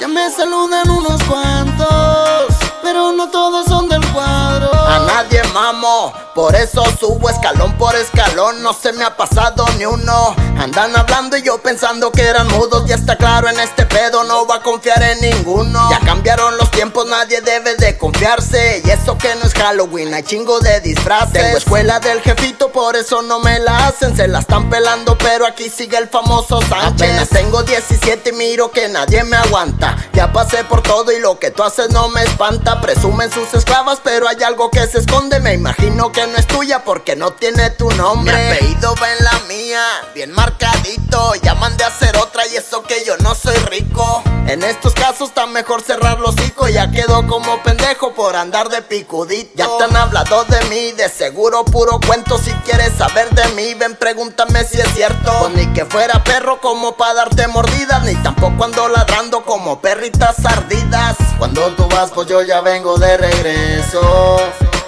Ya 0.02 0.10
me 0.10 0.30
saludan 0.30 0.90
unos 0.90 1.24
cuantos, 1.24 2.54
pero 2.84 3.14
no 3.14 3.30
todos 3.30 3.66
son 3.66 3.88
del 3.88 4.06
cuadro. 4.12 4.70
A 4.74 5.00
nadie 5.08 5.42
mamo, 5.54 6.12
por 6.40 6.56
eso 6.56 6.86
subo 6.98 7.30
escalón 7.30 7.74
por 7.74 7.94
escalón, 7.98 8.64
no 8.64 8.72
se 8.72 8.94
me 8.94 9.04
ha 9.04 9.18
pasado 9.18 9.66
ni 9.78 9.86
uno. 9.86 10.34
Andan 10.58 10.96
hablando 10.96 11.36
y 11.36 11.42
yo 11.42 11.58
pensando 11.58 12.14
que 12.14 12.22
eran 12.22 12.48
mudos, 12.48 12.86
ya 12.86 12.96
está 12.96 13.18
claro 13.18 13.50
en 13.50 13.60
este 13.60 13.86
pedo, 13.86 14.24
no 14.24 14.48
va 14.48 14.56
a 14.56 14.62
confiar 14.62 15.04
en 15.04 15.20
ninguno. 15.20 15.90
Ya 15.90 16.00
cambiaron 16.00 16.56
los 16.58 16.72
tiempos, 16.72 17.08
nadie 17.08 17.42
debe 17.42 17.76
de 17.76 17.98
confiarse. 17.98 18.82
Y 18.86 18.90
eso 18.90 19.18
que 19.18 19.36
no 19.36 19.48
es 19.48 19.54
Halloween, 19.54 20.14
hay 20.14 20.24
chingo 20.24 20.62
de 20.62 20.80
disfraces. 20.80 21.34
Tengo 21.34 21.58
escuela 21.58 22.00
del 22.00 22.22
jefito, 22.22 22.72
por 22.72 22.96
eso 22.96 23.22
no 23.22 23.40
me 23.40 23.60
la 23.60 23.88
hacen, 23.88 24.16
se 24.16 24.28
la 24.30 24.40
están 24.40 24.70
pelando, 24.70 25.18
pero 25.18 25.46
aquí 25.46 25.70
sigue 25.70 25.98
el 25.98 26.08
famoso 26.08 26.62
Sánchez. 26.62 27.10
Apenas 27.10 27.30
tengo 27.30 27.64
17 27.64 28.30
y 28.30 28.34
miro 28.34 28.72
que 28.72 28.88
nadie 28.88 29.26
me 29.26 29.36
aguanta. 29.36 29.98
Ya 30.14 30.32
pasé 30.32 30.64
por 30.64 30.84
todo 30.84 31.12
y 31.12 31.20
lo 31.20 31.38
que 31.38 31.52
tú 31.52 31.64
haces 31.64 31.90
no 31.90 32.08
me 32.10 32.24
espanta. 32.24 32.80
Presumen 32.80 33.30
sus 33.30 33.54
esclavas, 33.54 34.00
pero 34.02 34.28
hay 34.28 34.42
algo 34.44 34.70
que 34.72 34.86
se 34.88 35.00
esconde. 35.00 35.40
Me 35.42 35.54
imagino 35.54 36.12
que 36.12 36.29
no 36.30 36.38
es 36.38 36.48
tuya 36.48 36.84
porque 36.84 37.16
no 37.16 37.34
tiene 37.34 37.70
tu 37.72 37.90
nombre. 37.92 38.34
Mi 38.34 38.58
apellido 38.58 38.96
va 39.02 39.12
en 39.12 39.24
la 39.24 39.40
mía, 39.48 39.82
bien 40.14 40.32
marcadito. 40.32 41.34
Ya 41.42 41.56
mandé 41.56 41.84
a 41.84 41.88
hacer 41.88 42.18
otra 42.18 42.46
y 42.48 42.56
eso 42.56 42.84
que 42.84 43.04
yo 43.06 43.18
no 43.18 43.36
soy 43.36 43.56
rico. 43.70 44.24
En 44.48 44.64
estos 44.64 44.94
casos 44.94 45.30
está 45.30 45.46
mejor 45.46 45.82
cerrar 45.82 46.20
los 46.20 46.36
hocico. 46.36 46.68
Ya 46.68 46.92
quedó 46.92 47.26
como 47.28 47.62
pendejo 47.64 48.14
por 48.14 48.36
andar 48.36 48.70
de 48.70 48.82
picudito. 48.82 49.52
Ya 49.56 49.68
te 49.78 49.84
han 49.84 49.96
hablado 49.96 50.44
de 50.46 50.62
mí, 50.66 50.92
de 50.94 51.10
seguro 51.10 51.66
puro 51.66 52.00
cuento. 52.06 52.38
Si 52.38 52.52
quieres 52.66 52.94
saber 52.98 53.30
de 53.32 53.48
mí, 53.50 53.74
ven 53.74 53.96
pregúntame 53.96 54.64
si 54.64 54.80
es 54.80 54.88
cierto. 54.94 55.32
Pues 55.40 55.54
ni 55.54 55.74
que 55.74 55.86
fuera 55.86 56.24
perro 56.24 56.60
como 56.62 56.96
para 56.98 57.14
darte 57.16 57.48
mordidas, 57.48 58.04
ni 58.04 58.16
tampoco 58.16 58.64
ando 58.64 58.88
ladrando 58.88 59.44
como 59.44 59.82
perritas 59.82 60.46
ardidas. 60.46 61.18
Cuando 61.38 61.68
tú 61.76 61.88
vas, 61.90 62.12
pues 62.12 62.28
yo 62.28 62.42
ya 62.42 62.62
vengo 62.62 62.98
de 62.98 63.18
regreso. 63.18 64.38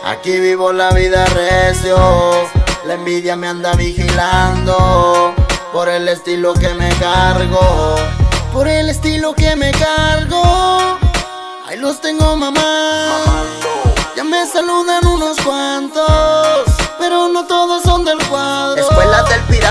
Aquí 0.04 0.40
vivo 0.40 0.74
la 0.74 0.92
vida 0.92 1.26
recio. 1.26 1.98
La 2.86 2.96
envidia 2.96 3.36
me 3.36 3.48
anda 3.48 3.74
vigilando. 3.74 5.34
Por 5.72 5.90
el 5.90 6.08
estilo 6.08 6.54
que 6.54 6.74
me 6.74 6.90
cargo. 6.96 7.96
Por 8.52 8.68
el 8.68 8.90
estilo 8.90 9.34
que 9.34 9.56
me 9.56 9.72
cargo. 9.72 11.00
Ahí 11.68 11.78
los 11.78 12.02
tengo 12.02 12.36
mamá. 12.36 13.20
Ya 14.16 14.24
me 14.24 14.46
saludan 14.46 15.08
unos 15.08 15.38
cuantos, 15.40 16.41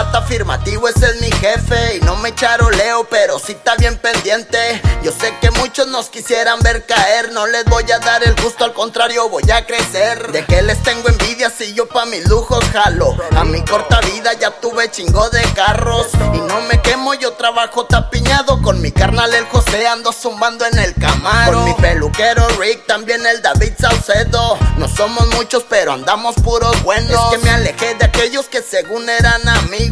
Pirata 0.01 0.19
afirmativo, 0.19 0.89
ese 0.89 1.05
es 1.11 1.21
mi 1.21 1.31
jefe. 1.31 1.97
Y 1.97 2.01
no 2.01 2.17
me 2.17 2.35
charoleo, 2.35 3.07
pero 3.11 3.39
sí 3.39 3.53
está 3.53 3.75
bien 3.77 3.99
pendiente. 3.99 4.81
Yo 5.03 5.13
sé 5.13 5.35
que 5.43 5.51
muchos 5.51 5.89
nos 5.89 6.09
quisieran 6.09 6.59
ver 6.61 6.87
caer. 6.87 7.33
No 7.33 7.47
les 7.47 7.67
voy 7.67 7.85
a 7.93 7.99
dar 7.99 8.23
el 8.23 8.35
gusto, 8.37 8.65
al 8.65 8.73
contrario, 8.73 9.29
voy 9.29 9.51
a 9.51 9.67
crecer. 9.67 10.33
De 10.33 10.47
que 10.47 10.63
les 10.63 10.83
tengo 10.85 11.07
envidia 11.11 11.51
si 11.51 11.75
yo 11.75 11.87
pa' 11.87 12.07
mis 12.07 12.27
lujos 12.29 12.65
jalo. 12.73 13.15
A 13.37 13.45
mi 13.45 13.63
corta 13.63 14.01
vida 14.01 14.33
ya 14.33 14.51
tuve 14.53 14.91
chingo 14.91 15.29
de 15.29 15.43
carros. 15.53 16.07
Y 16.33 16.39
no 16.39 16.63
me 16.63 16.81
quemo, 16.81 17.13
yo 17.13 17.33
trabajo 17.35 17.85
tapiñado. 17.85 18.63
Con 18.63 18.81
mi 18.81 18.93
carnal 18.93 19.35
el 19.35 19.45
José 19.49 19.87
ando 19.87 20.13
zumbando 20.13 20.65
en 20.65 20.79
el 20.79 20.95
camaro. 20.95 21.59
Con 21.59 21.65
mi 21.65 21.75
peluquero 21.75 22.49
Rick, 22.59 22.87
también 22.87 23.27
el 23.27 23.43
David 23.43 23.75
Saucedo. 23.79 24.57
No 24.79 24.89
somos 24.89 25.27
muchos, 25.35 25.65
pero 25.69 25.93
andamos 25.93 26.37
puros 26.37 26.83
buenos. 26.85 27.11
Es 27.11 27.39
que 27.39 27.45
me 27.45 27.51
alejé 27.51 27.97
de 27.97 28.07
aquellos 28.07 28.47
que 28.47 28.63
según 28.63 29.07
eran 29.11 29.47
amigos. 29.47 29.90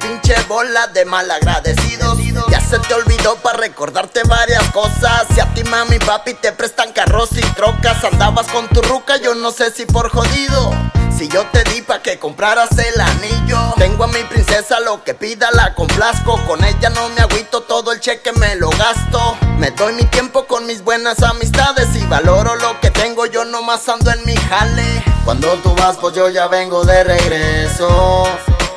Pinche 0.00 0.34
bola 0.48 0.88
de 0.88 1.04
malagradecidos. 1.04 2.18
Ya 2.50 2.60
se 2.60 2.78
te 2.80 2.94
olvidó 2.94 3.36
para 3.36 3.58
recordarte 3.58 4.22
varias 4.24 4.64
cosas. 4.72 5.26
Si 5.32 5.40
a 5.40 5.46
ti 5.54 5.62
mami 5.64 5.98
papi 5.98 6.34
te 6.34 6.52
prestan 6.52 6.92
carros 6.92 7.30
y 7.32 7.40
trocas, 7.54 8.02
andabas 8.04 8.48
con 8.48 8.66
tu 8.68 8.82
ruca, 8.82 9.18
yo 9.18 9.34
no 9.34 9.52
sé 9.52 9.70
si 9.70 9.86
por 9.86 10.10
jodido. 10.10 10.72
Si 11.16 11.28
yo 11.28 11.44
te 11.52 11.62
di 11.64 11.82
pa' 11.82 12.02
que 12.02 12.18
compraras 12.18 12.70
el 12.78 13.00
anillo. 13.00 13.74
Tengo 13.76 14.04
a 14.04 14.06
mi 14.08 14.22
princesa, 14.24 14.80
lo 14.80 15.04
que 15.04 15.14
pida 15.14 15.50
la 15.52 15.74
complazco. 15.74 16.40
Con 16.46 16.64
ella 16.64 16.90
no 16.90 17.08
me 17.10 17.20
agüito, 17.20 17.62
todo 17.62 17.92
el 17.92 18.00
cheque 18.00 18.32
me 18.32 18.56
lo 18.56 18.70
gasto. 18.70 19.36
Me 19.58 19.70
doy 19.70 19.92
mi 19.92 20.04
tiempo 20.06 20.46
con 20.46 20.64
mis 20.64 20.82
buenas 20.82 21.22
amistades 21.22 21.94
Y 21.94 22.06
valoro 22.06 22.56
lo 22.56 22.80
que 22.80 22.90
tengo, 22.90 23.26
yo 23.26 23.44
nomás 23.44 23.88
ando 23.88 24.10
en 24.10 24.24
mi 24.24 24.34
jale. 24.34 25.04
Cuando 25.24 25.52
tú 25.62 25.74
vas, 25.76 25.98
pues 25.98 26.14
yo 26.14 26.28
ya 26.30 26.48
vengo 26.48 26.84
de 26.84 27.04
regreso 27.04 28.26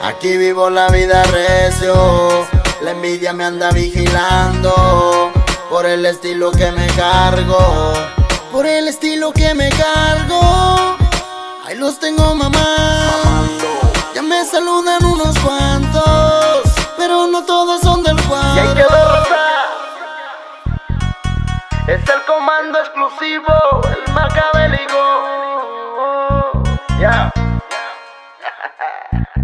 Aquí 0.04 0.38
vivo 0.38 0.70
la 0.70 0.90
vida 0.90 1.24
recio 1.24 2.48
La 2.82 2.92
envidia 2.92 3.34
me 3.34 3.46
anda 3.46 3.72
vigilando 3.72 5.32
Por 5.70 5.86
el 5.86 6.06
estilo 6.06 6.52
que 6.52 6.72
me 6.72 6.88
cargo 6.88 7.94
Por 8.52 8.66
el 8.66 8.88
estilo 8.88 9.32
que 9.32 9.54
me 9.54 9.70
cargo 9.70 10.94
Ahí 11.66 11.78
los 11.78 11.98
tengo 11.98 12.36
mamá. 12.36 13.48
Ya 14.14 14.22
me 14.22 14.44
saludan 14.44 15.04
unos 15.06 15.38
cuantos, 15.40 16.62
pero 16.98 17.26
no 17.28 17.46
todos 17.46 17.80
son 17.80 18.04
del 18.04 18.22
cuadro. 18.24 18.86
Es 21.88 22.10
el 22.10 22.26
comando 22.26 22.80
exclusivo, 22.80 23.82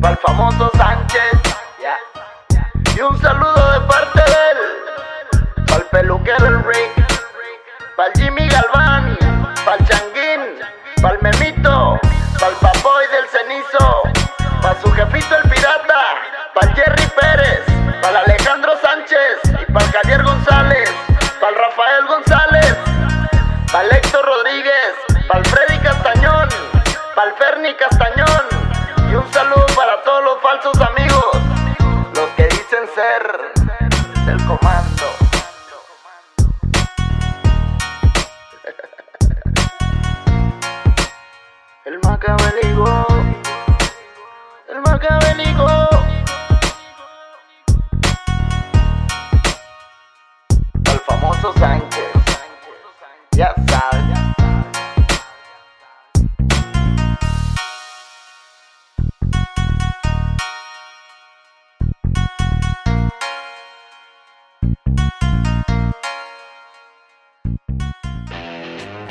Para 0.01 0.13
el 0.13 0.17
famoso 0.19 0.71
Sánchez. 0.77 1.39
Y 2.95 3.01
un 3.01 3.21
saludo 3.21 3.71
de 3.73 3.87
parte 3.87 4.21
de 4.21 4.51
él. 4.51 5.65
Para 5.67 5.77
el 5.77 5.85
peluquero 5.87 6.45
el 6.45 6.63
Rick. 6.63 6.91
Para 7.95 8.11
Jimmy 8.15 8.47
Galván. 8.47 9.17
Para 9.65 9.77
el 9.77 9.87
Changuín. 9.87 10.41
Para 11.01 11.15
el 11.15 11.21
Memito. 11.21 11.99
Para 12.39 12.51
el 12.51 12.57
Papoy 12.57 13.05
del 13.07 13.27
Cenizo. 13.29 14.03
Para 14.61 14.81
su 14.81 14.91
jefito 14.91 15.35
el 15.35 15.49
pirata. 15.49 16.01
Para 16.53 16.73
Jerry 16.73 17.07
Pérez. 17.19 17.61
Para 18.01 18.19
Alejandro 18.19 18.73
Sánchez. 18.81 19.61
Y 19.61 19.71
para 19.71 19.85
Javier 19.87 20.23
comando. 34.49 35.05
El 41.85 41.99
macabélico. 42.03 43.07
El 44.69 44.81
macabélico. 44.81 45.67
El 50.85 50.99
famoso 50.99 51.53
Sánchez. 51.53 52.08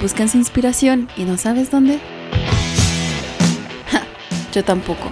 ¿Buscas 0.01 0.35
inspiración 0.37 1.09
y 1.16 1.25
no 1.25 1.37
sabes 1.37 1.70
dónde? 1.73 1.99
Ja, 3.91 4.03
yo 4.53 4.62
tampoco. 4.65 5.11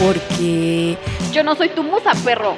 Porque 0.00 0.96
Yo 1.32 1.44
no 1.44 1.54
soy 1.54 1.68
tu 1.68 1.84
musa, 1.84 2.12
perro. 2.24 2.56